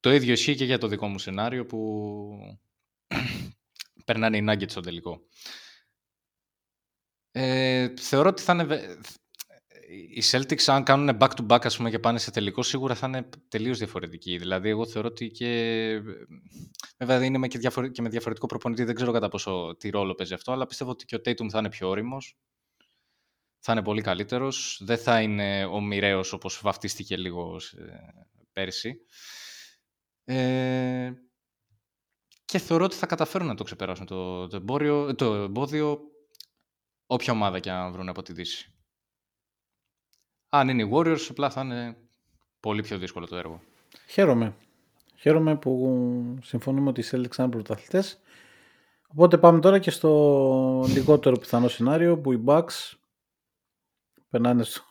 [0.00, 2.58] Το ίδιο ισχύει και για το δικό μου σενάριο που
[4.04, 5.20] περνάνε οι Nuggets στο τελικό.
[7.30, 8.98] Ε, θεωρώ ότι θα είναι...
[10.14, 13.78] Οι Celtics αν κάνουν back-to-back ας πούμε, και πάνε σε τελικό σίγουρα θα είναι τελείως
[13.78, 14.38] διαφορετικοί.
[14.38, 16.00] Δηλαδή εγώ θεωρώ ότι και...
[16.98, 17.58] Βέβαια είναι και,
[17.92, 21.04] και με διαφορετικό προπονητή, δεν ξέρω κατά πόσο τι ρόλο παίζει αυτό, αλλά πιστεύω ότι
[21.04, 22.36] και ο Tatum θα είναι πιο όριμος
[23.60, 24.80] θα είναι πολύ καλύτερος.
[24.84, 27.56] Δεν θα είναι ο μοιραίος όπως βαφτίστηκε λίγο
[28.52, 29.00] πέρσι.
[30.24, 31.12] Ε,
[32.44, 36.00] και θεωρώ ότι θα καταφέρουν να το ξεπεράσουν το, το, εμπόριο, το εμπόδιο
[37.12, 38.72] όποια ομάδα και αν βρουν από τη Δύση.
[40.48, 41.96] Αν είναι οι Warriors, απλά θα είναι
[42.60, 43.60] πολύ πιο δύσκολο το έργο.
[44.08, 44.54] Χαίρομαι.
[45.16, 48.20] Χαίρομαι που συμφωνούμε ότι οι Celtics είναι πρωταθλητές.
[49.08, 52.92] Οπότε πάμε τώρα και στο λιγότερο πιθανό σενάριο που οι Bucks
[54.30, 54.82] περνάνε στο,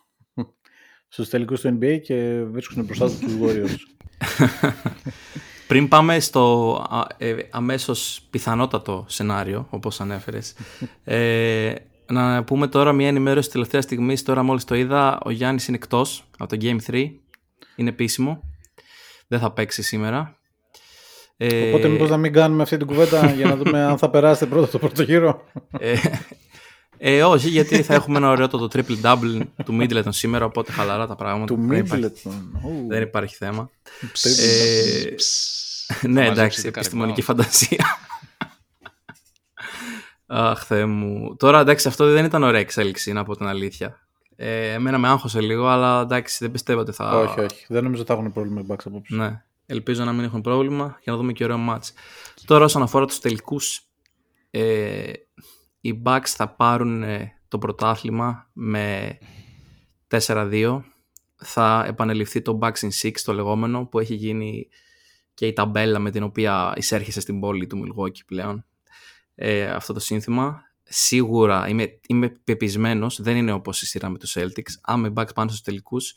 [1.07, 3.75] στους τελικούς του NBA και βρίσκουν μπροστά τους τους Warriors.
[5.67, 6.85] Πριν πάμε στο
[7.17, 10.55] ε, αμέσως πιθανότατο σενάριο, όπως ανέφερες,
[11.03, 11.73] ε,
[12.09, 14.19] να πούμε τώρα μια ενημέρωση τελευταία στιγμή.
[14.19, 17.09] Τώρα μόλις το είδα, ο Γιάννης είναι εκτός από το Game 3.
[17.75, 18.43] Είναι επίσημο.
[19.27, 20.39] Δεν θα παίξει σήμερα.
[21.41, 24.45] Οπότε ε, μήπως να μην κάνουμε αυτή την κουβέντα για να δούμε αν θα περάσετε
[24.45, 25.43] πρώτο το πρώτο γύρο.
[25.79, 25.93] Ε,
[26.97, 31.07] ε, όχι, γιατί θα έχουμε ένα ωραίο το, triple double του Middleton σήμερα, οπότε χαλαρά
[31.07, 31.53] τα πράγματα.
[31.53, 32.31] Του Middleton.
[32.87, 33.69] Δεν υπάρχει θέμα.
[34.23, 35.15] ε,
[36.07, 37.85] ναι, εντάξει, επιστημονική φαντασία.
[40.31, 41.35] Αχ, Θεέ μου.
[41.35, 44.07] Τώρα, εντάξει, αυτό δεν ήταν ωραία εξέλιξη, να πω την αλήθεια.
[44.35, 47.19] Ε, εμένα με άγχωσε λίγο, αλλά εντάξει, δεν πιστεύω ότι θα...
[47.19, 47.65] Όχι, όχι.
[47.67, 49.15] Δεν νομίζω ότι θα έχουν πρόβλημα οι Bucks απόψε.
[49.15, 49.43] Ναι.
[49.65, 51.93] Ελπίζω να μην έχουν πρόβλημα για να δούμε και ωραίο μάτς.
[52.45, 53.81] Τώρα, όσον αφορά τους τελικούς,
[54.51, 55.11] ε,
[55.81, 59.17] οι Bucks θα πάρουν ε, το πρωτάθλημα με
[60.07, 60.81] 4-2.
[61.35, 64.67] Θα επανεληφθεί το Bucks in 6 το λεγόμενο που έχει γίνει
[65.33, 68.65] και η ταμπέλα με την οποία εισέρχεσαι στην πόλη του Milwaukee πλέον.
[69.41, 70.61] Ε, αυτό το σύνθημα.
[70.83, 74.71] Σίγουρα είμαι, είμαι πεπισμένος, δεν είναι όπως η σειρά με τους Celtics.
[74.81, 76.15] Αν οι Bucks πάνε στους τελικούς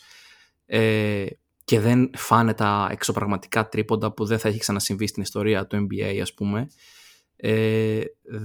[0.67, 1.27] ε,
[1.65, 6.19] και δεν φάνε τα εξωπραγματικά τρίποντα που δεν θα έχει ξανασυμβεί στην ιστορία του NBA
[6.23, 6.67] ας πούμε
[7.37, 8.01] ε,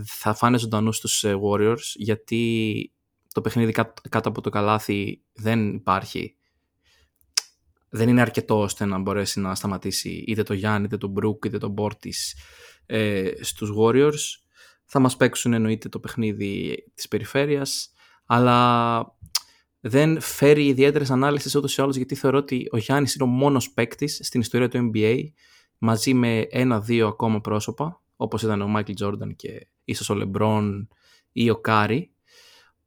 [0.06, 2.92] θα φάνε ζωντανούς στους ε, Warriors γιατί
[3.34, 3.72] το παιχνίδι
[4.10, 6.36] κάτω από το καλάθι δεν υπάρχει
[7.90, 11.58] δεν είναι αρκετό ώστε να μπορέσει να σταματήσει είτε το Γιάννη, είτε το Μπρουκ, είτε
[11.58, 12.36] το Μπόρτις
[12.86, 14.47] ε, στους Warriors.
[14.90, 17.94] Θα μας παίξουν εννοείται το παιχνίδι της περιφέρειας,
[18.26, 19.00] αλλά
[19.80, 23.72] δεν φέρει ιδιαίτερες ανάλυσεις ούτως ή άλλως γιατί θεωρώ ότι ο Γιάννης είναι ο μόνος
[23.72, 25.22] παίκτης στην ιστορία του NBA
[25.78, 30.88] μαζί με ένα-δύο ακόμα πρόσωπα όπως ήταν ο Μάικλ Τζόρνταν και ίσως ο Λεμπρόν
[31.32, 32.12] ή ο Κάρι,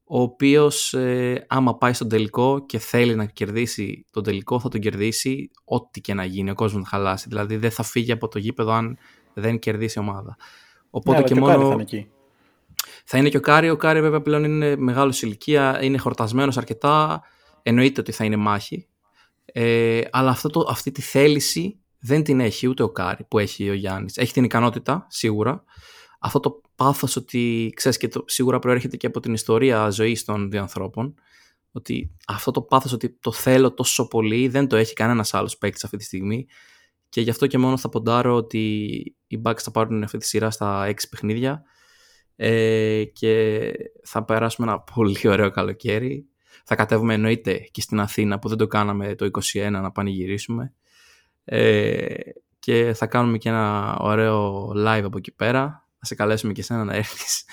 [0.04, 4.80] ο οποίος ε, άμα πάει στον τελικό και θέλει να κερδίσει τον τελικό θα τον
[4.80, 7.28] κερδίσει ό,τι και να γίνει, ο κόσμος θα χαλάσει.
[7.28, 8.98] Δηλαδή δεν θα φύγει από το γήπεδο αν
[9.34, 10.36] δεν κερδίσει η ομάδα.
[10.90, 11.52] Οπότε ναι, και, και μόνο...
[11.66, 12.10] θα είναι εκεί.
[13.04, 13.70] Θα είναι και ο Κάρι.
[13.70, 17.22] Ο Κάρι βέβαια πλέον είναι μεγάλος ηλικία, είναι χορτασμένος αρκετά.
[17.62, 18.88] Εννοείται ότι θα είναι μάχη.
[19.44, 23.70] Ε, αλλά αυτό το, αυτή τη θέληση δεν την έχει ούτε ο Κάρι που έχει
[23.70, 24.16] ο Γιάννης.
[24.16, 25.64] Έχει την ικανότητα, σίγουρα.
[26.20, 30.50] Αυτό το πάθος ότι, ξέρεις, και το, σίγουρα προέρχεται και από την ιστορία ζωής των
[30.50, 31.14] δύο ανθρώπων,
[31.72, 35.84] ότι αυτό το πάθος ότι το θέλω τόσο πολύ δεν το έχει κανένας άλλος παίκτης
[35.84, 36.46] αυτή τη στιγμή
[37.10, 38.68] και γι' αυτό και μόνο θα ποντάρω ότι
[39.26, 41.62] οι Bucks θα πάρουν αυτή τη σειρά στα έξι παιχνίδια
[42.36, 43.72] ε, και
[44.04, 46.28] θα περάσουμε ένα πολύ ωραίο καλοκαίρι.
[46.64, 50.74] Θα κατέβουμε εννοείται και στην Αθήνα που δεν το κάναμε το 21 να πανηγυρίσουμε
[51.44, 52.14] ε,
[52.58, 55.88] και θα κάνουμε και ένα ωραίο live από εκεί πέρα.
[55.98, 57.44] Θα σε καλέσουμε και εσένα να έρθεις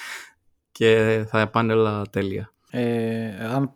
[0.71, 2.53] και θα πάνε όλα τέλεια.
[2.69, 3.73] Ε, αν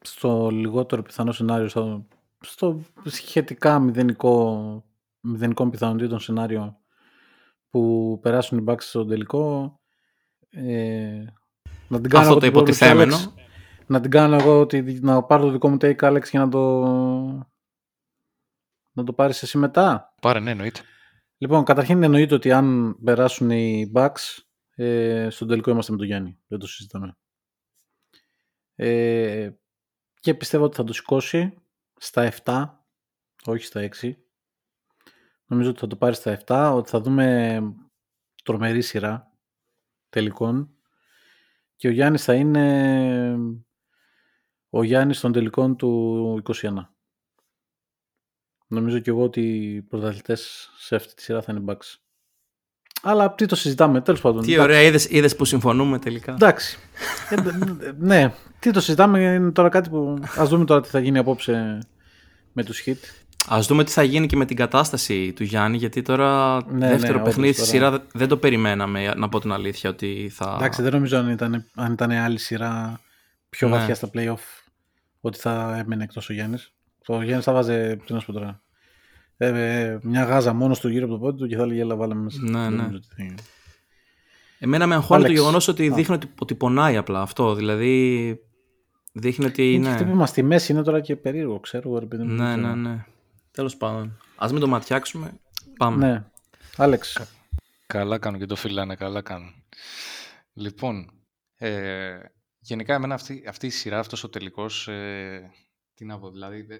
[0.00, 2.06] στο λιγότερο πιθανό σενάριο, στο,
[2.40, 4.84] στο σχετικά μηδενικό,
[5.20, 6.80] μηδενικό πιθανότητων σενάριο
[7.70, 9.80] που περάσουν οι Bucks στο τελικό,
[10.48, 11.24] ε,
[11.88, 13.16] να την κάνω Αυτό το υποτιθέμενο.
[13.86, 16.82] να την κάνω εγώ ότι να πάρω το δικό μου take Alex και να το
[18.92, 20.14] να το πάρεις εσύ μετά.
[20.20, 20.80] Πάρε, ναι, εννοείται.
[21.38, 24.38] Λοιπόν, καταρχήν εννοείται ότι αν περάσουν οι Bucks,
[24.74, 26.38] ε, στον τελικό είμαστε με τον Γιάννη.
[26.46, 27.16] Δεν το συζητάμε.
[28.74, 29.50] Ε,
[30.20, 31.54] και πιστεύω ότι θα το σηκώσει
[31.98, 32.68] στα 7,
[33.44, 34.12] όχι στα 6.
[35.46, 37.60] Νομίζω ότι θα το πάρει στα 7, ότι θα δούμε
[38.44, 39.32] τρομερή σειρά
[40.08, 40.72] τελικών
[41.76, 43.36] και ο Γιάννης θα είναι
[44.70, 46.72] ο Γιάννης των τελικών του 21.
[48.66, 52.07] Νομίζω και εγώ ότι οι πρωταθλητές σε αυτή τη σειρά θα είναι Bucks.
[53.02, 54.42] Αλλά τι το συζητάμε, τέλος πάντων.
[54.42, 56.32] Τι ωραία, είδες, είδες που συμφωνούμε τελικά.
[56.32, 56.78] Εντάξει.
[57.30, 57.36] Ε,
[57.98, 60.18] ναι, τι το συζητάμε είναι τώρα κάτι που...
[60.36, 61.78] Ας δούμε τώρα τι θα γίνει απόψε
[62.52, 62.96] με τους hit.
[63.54, 67.18] Α δούμε τι θα γίνει και με την κατάσταση του Γιάννη, γιατί τώρα Ναι, δεύτερο
[67.18, 67.90] ναι, παιχνίδι όντως, στη τώρα.
[67.90, 70.54] σειρά δεν το περιμέναμε, να πω την αλήθεια, ότι θα.
[70.58, 73.00] Εντάξει, δεν νομίζω αν ήταν, αν ήταν άλλη σειρά
[73.48, 73.76] πιο Ναι.
[73.76, 74.62] βαθιά στα play-off
[75.20, 76.72] ότι θα έμενε εκτός ο Γιάννης.
[77.06, 78.60] Ο Γιάννης θα βάζε, τι να σου πω τώρα,
[79.40, 81.96] ε, ε, μια γάζα μόνο του γύρω από το πόδι του και θα έλεγε έλα
[81.96, 82.38] βάλαμε μέσα.
[82.42, 82.76] Ναι, Δεν ναι.
[82.76, 83.34] νομίζω ότι θα γίνει.
[84.58, 85.40] Εμένα με αγχώνει το Άλεξ.
[85.40, 85.94] γεγονός ότι Α.
[85.94, 87.54] δείχνει ότι, ότι πονάει απλά αυτό.
[87.54, 88.40] Δηλαδή.
[89.12, 89.96] Δείχνει ότι Είναι και είναι.
[89.96, 91.88] χτύπημα στη μέση είναι τώρα και περίεργο, ξέρω.
[91.88, 92.74] εγώ, ρε παιδί μου, Ναι, δεν ναι, ξέρω.
[92.74, 93.04] ναι.
[93.50, 94.18] Τέλος πάντων.
[94.36, 95.32] Α μην το ματιάξουμε.
[95.78, 96.06] Πάμε.
[96.06, 96.24] Ναι.
[96.76, 97.20] Άλεξ,
[97.86, 99.54] Καλά κάνουν και το φιλάνε, καλά κάνουν.
[100.52, 101.10] Λοιπόν,
[101.56, 102.16] ε,
[102.58, 105.50] γενικά εμένα αυτή, αυτή η σειρά, αυτός ο τελικός, ε,
[105.94, 106.76] τι να πω, δηλαδή, ε,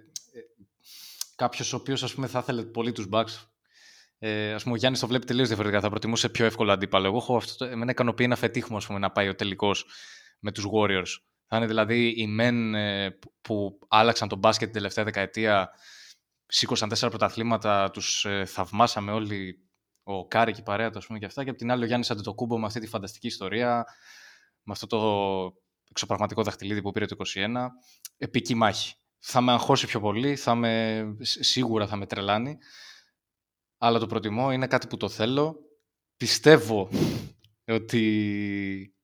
[1.39, 3.47] ε, κάποιος ο οποίος ας πούμε θα ήθελε πολύ τους Bucks,
[4.19, 7.07] ε, ας πούμε ο Γιάννης το βλέπει τελείως διαφορετικά, θα προτιμούσε πιο εύκολο αντίπαλο.
[7.07, 9.85] Εγώ έχω αυτό, το- εμένα ικανοποιεί ένα φετίχμο ας πούμε, να πάει ο τελικός
[10.41, 11.21] με τους Warriors.
[11.47, 15.71] Θα είναι δηλαδή οι men ε, που- που άλλαξαν τον μπάσκετ την τελευταία δεκαετία,
[16.47, 19.63] σήκωσαν τέσσερα πρωταθλήματα, τους ε, θαυμάσαμε όλοι
[20.03, 21.45] ο Κάρη και η παρέα του, ας πούμε, και αυτά.
[21.45, 23.85] Και από την άλλη, ο Γιάννης Αντετοκούμπο με αυτή τη φανταστική ιστορία,
[24.63, 24.99] με αυτό το
[25.91, 27.69] εξωπραγματικό δαχτυλίδι που πήρε το 21.
[28.17, 28.95] Επική μάχη.
[29.19, 32.59] Θα με αγχώσει πιο πολύ, θα με, σ- σίγουρα θα με τρελάνει.
[33.79, 35.57] Αλλά το προτιμώ, είναι κάτι που το θέλω.
[36.17, 36.91] Πιστεύω
[37.67, 38.95] ότι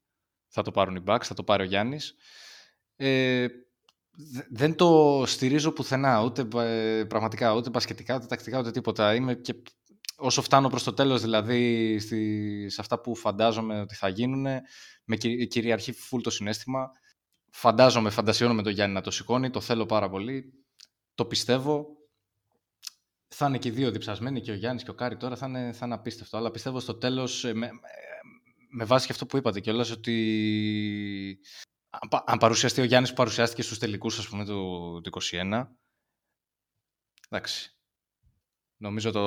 [0.49, 2.15] θα το πάρουν οι Bucks, θα το πάρει ο Γιάννης.
[2.97, 3.47] Ε,
[4.33, 9.15] δε- δεν το στηρίζω πουθενά, ούτε ε, πραγματικά, ούτε μπασκετικά, ούτε τακτικά, ούτε τίποτα.
[9.15, 9.55] Είμαι και
[10.17, 14.47] όσο φτάνω προς το τέλος, δηλαδή στη, σε αυτά που φαντάζομαι ότι θα γίνουν,
[15.05, 16.91] με κυ- κυριαρχεί φουλ το συνέστημα.
[17.57, 20.65] Φαντάζομαι, φαντασιώνομαι τον Γιάννη να το σηκώνει, το θέλω πάρα πολύ,
[21.15, 21.87] το πιστεύω.
[23.29, 25.73] Θα είναι και οι δύο διψασμένοι και ο Γιάννης και ο Κάρη τώρα θα είναι,
[25.73, 26.37] θα είναι απίστευτο.
[26.37, 27.79] Αλλά πιστεύω στο τέλος, ε, με, με,
[28.69, 31.39] με βάση και αυτό που είπατε κιόλας, ότι
[31.91, 35.67] αν, πα- αν παρουσιαστεί ο Γιάννης που παρουσιάστηκε στους τελικούς ας πούμε, του, του 21,
[37.29, 37.77] εντάξει,
[38.77, 39.23] νομίζω το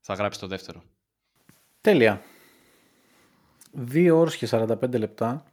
[0.00, 0.82] θα γράψει το δεύτερο.
[1.80, 2.22] τέλεια.
[3.92, 5.51] 2 ώρες και 45 λεπτά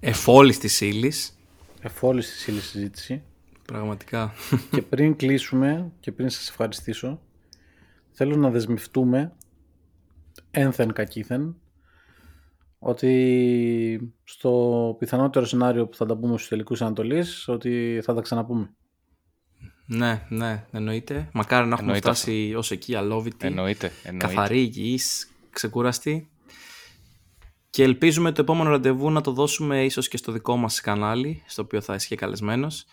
[0.00, 1.38] Εφόλης της ύλης.
[1.80, 3.22] εφόλης της ύλης συζήτηση.
[3.66, 4.32] Πραγματικά.
[4.72, 7.20] και πριν κλείσουμε και πριν σας ευχαριστήσω
[8.10, 9.32] θέλω να δεσμευτούμε
[10.50, 11.56] ένθεν κακήθεν
[12.78, 18.70] ότι στο πιθανότερο σενάριο που θα τα πούμε στους τελικούς Ανατολής ότι θα τα ξαναπούμε.
[19.86, 21.28] ναι, ναι, εννοείται.
[21.32, 23.46] Μακάρι να έχουμε Εννοείται φτάσει ως εκεί αλόβητοι.
[23.46, 23.92] Εννοείται.
[24.02, 24.26] εννοείται.
[24.34, 26.29] καθαρή, υγιής, ξεκούραστη.
[27.70, 31.62] Και ελπίζουμε το επόμενο ραντεβού να το δώσουμε ίσως και στο δικό μας κανάλι, στο
[31.62, 32.84] οποίο θα ισχύει καλεσμένος.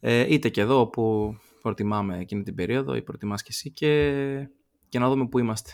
[0.00, 4.12] Ε, είτε και εδώ που προτιμάμε εκείνη την περίοδο ή προτιμάς και εσύ και,
[4.88, 5.72] και να δούμε πού είμαστε.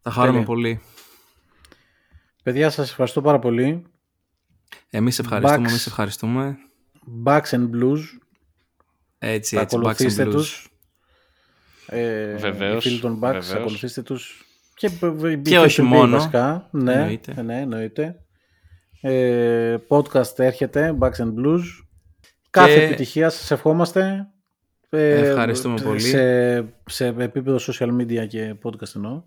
[0.00, 0.46] Θα χαρούμε Τέλεια.
[0.46, 0.80] πολύ.
[2.42, 3.84] Παιδιά σας ευχαριστώ πάρα πολύ.
[4.90, 5.68] Εμείς ευχαριστούμε, Bucks.
[5.70, 6.56] εμείς ευχαριστούμε.
[7.24, 8.00] Bucks and Blues.
[9.18, 10.30] Έτσι, Θα έτσι, Bucks and ακολουθήστε Blues.
[10.32, 10.68] τους.
[11.86, 13.50] Ε, Βεβαίως, Οι φίλοι των Bucks, βεβαίως.
[13.52, 14.43] ακολουθήστε τους.
[14.74, 14.90] Και,
[15.42, 16.16] Και όχι NBA μόνο.
[16.16, 16.68] Βασικά.
[16.70, 17.42] Ναι, Εννοείται.
[17.42, 18.18] ναι, εννοείται.
[19.00, 21.60] Ε, podcast έρχεται, Bucks and Blues.
[22.50, 24.28] Κάθε επιτυχία σας ευχόμαστε.
[24.90, 26.00] Ε, Ευχαριστούμε πολύ.
[26.00, 29.22] Σε, σε επίπεδο social media και podcast εννοώ.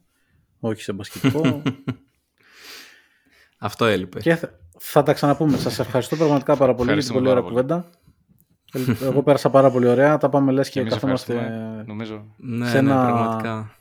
[0.59, 1.61] Όχι σε μπασκετικό.
[3.59, 4.19] Αυτό έλειπε.
[4.19, 5.57] και θα, θα τα ξαναπούμε.
[5.57, 7.89] Σας ευχαριστώ πραγματικά πάρα πολύ για την Ευχαριστούμε πολύ ωραία πάρα κουβέντα.
[9.01, 10.17] Ε, Εγώ πέρασα πάρα πολύ ωραία.
[10.17, 11.83] Τα πάμε λες Και και εμείς καθόμαστε ευχαριστούμε.
[11.87, 12.25] Νομίζω.
[12.37, 13.71] Ναι, σε ναι, ένα- πραγματικά.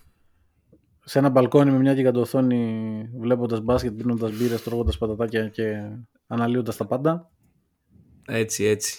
[1.08, 5.90] Σε ένα μπαλκόνι με μια γιγαντοθόνη βλέποντας μπάσκετ, πίνοντας μπύρες, τρώγοντας πατατάκια και
[6.26, 7.30] αναλύοντας τα πάντα.
[8.26, 8.98] Έτσι, έτσι.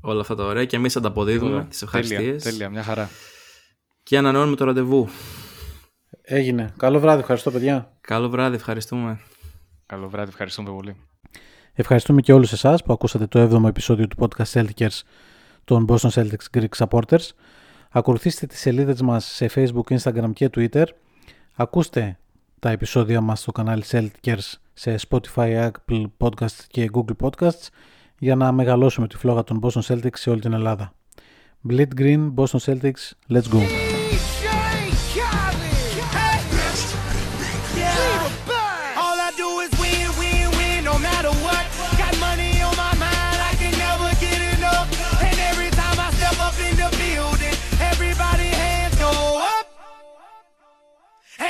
[0.00, 1.68] Όλα αυτά τα ωραία και εμείς ανταποδίδουμε Τίποτα.
[1.68, 3.08] τις Τέλεια, ευχαριστίες τέλεια, μια χαρά.
[4.02, 5.08] και ανανεώνουμε το ραντεβού.
[6.22, 6.72] Έγινε.
[6.76, 7.20] Καλό βράδυ.
[7.20, 7.92] Ευχαριστώ παιδιά.
[8.00, 9.20] Καλό βράδυ, ευχαριστούμε.
[9.86, 10.96] Καλό βράδυ, ευχαριστούμε πολύ.
[11.72, 15.00] Ευχαριστούμε και όλους εσάς που ακούσατε το 7ο επεισόδιο του podcast Celtics
[15.64, 17.28] των Boston Celtics Greek Supporters.
[17.90, 20.84] Ακολουθήστε τις σελίδες μας σε Facebook, Instagram και Twitter.
[21.56, 22.18] Ακούστε
[22.60, 24.38] τα επεισόδια μας στο κανάλι Celtics
[24.72, 27.68] σε Spotify, Apple Podcasts και Google Podcasts
[28.18, 30.92] για να μεγαλώσουμε τη φλόγα των Boston Celtics σε όλη την Ελλάδα.
[31.68, 33.93] Bleed Green, Boston Celtics, let's go!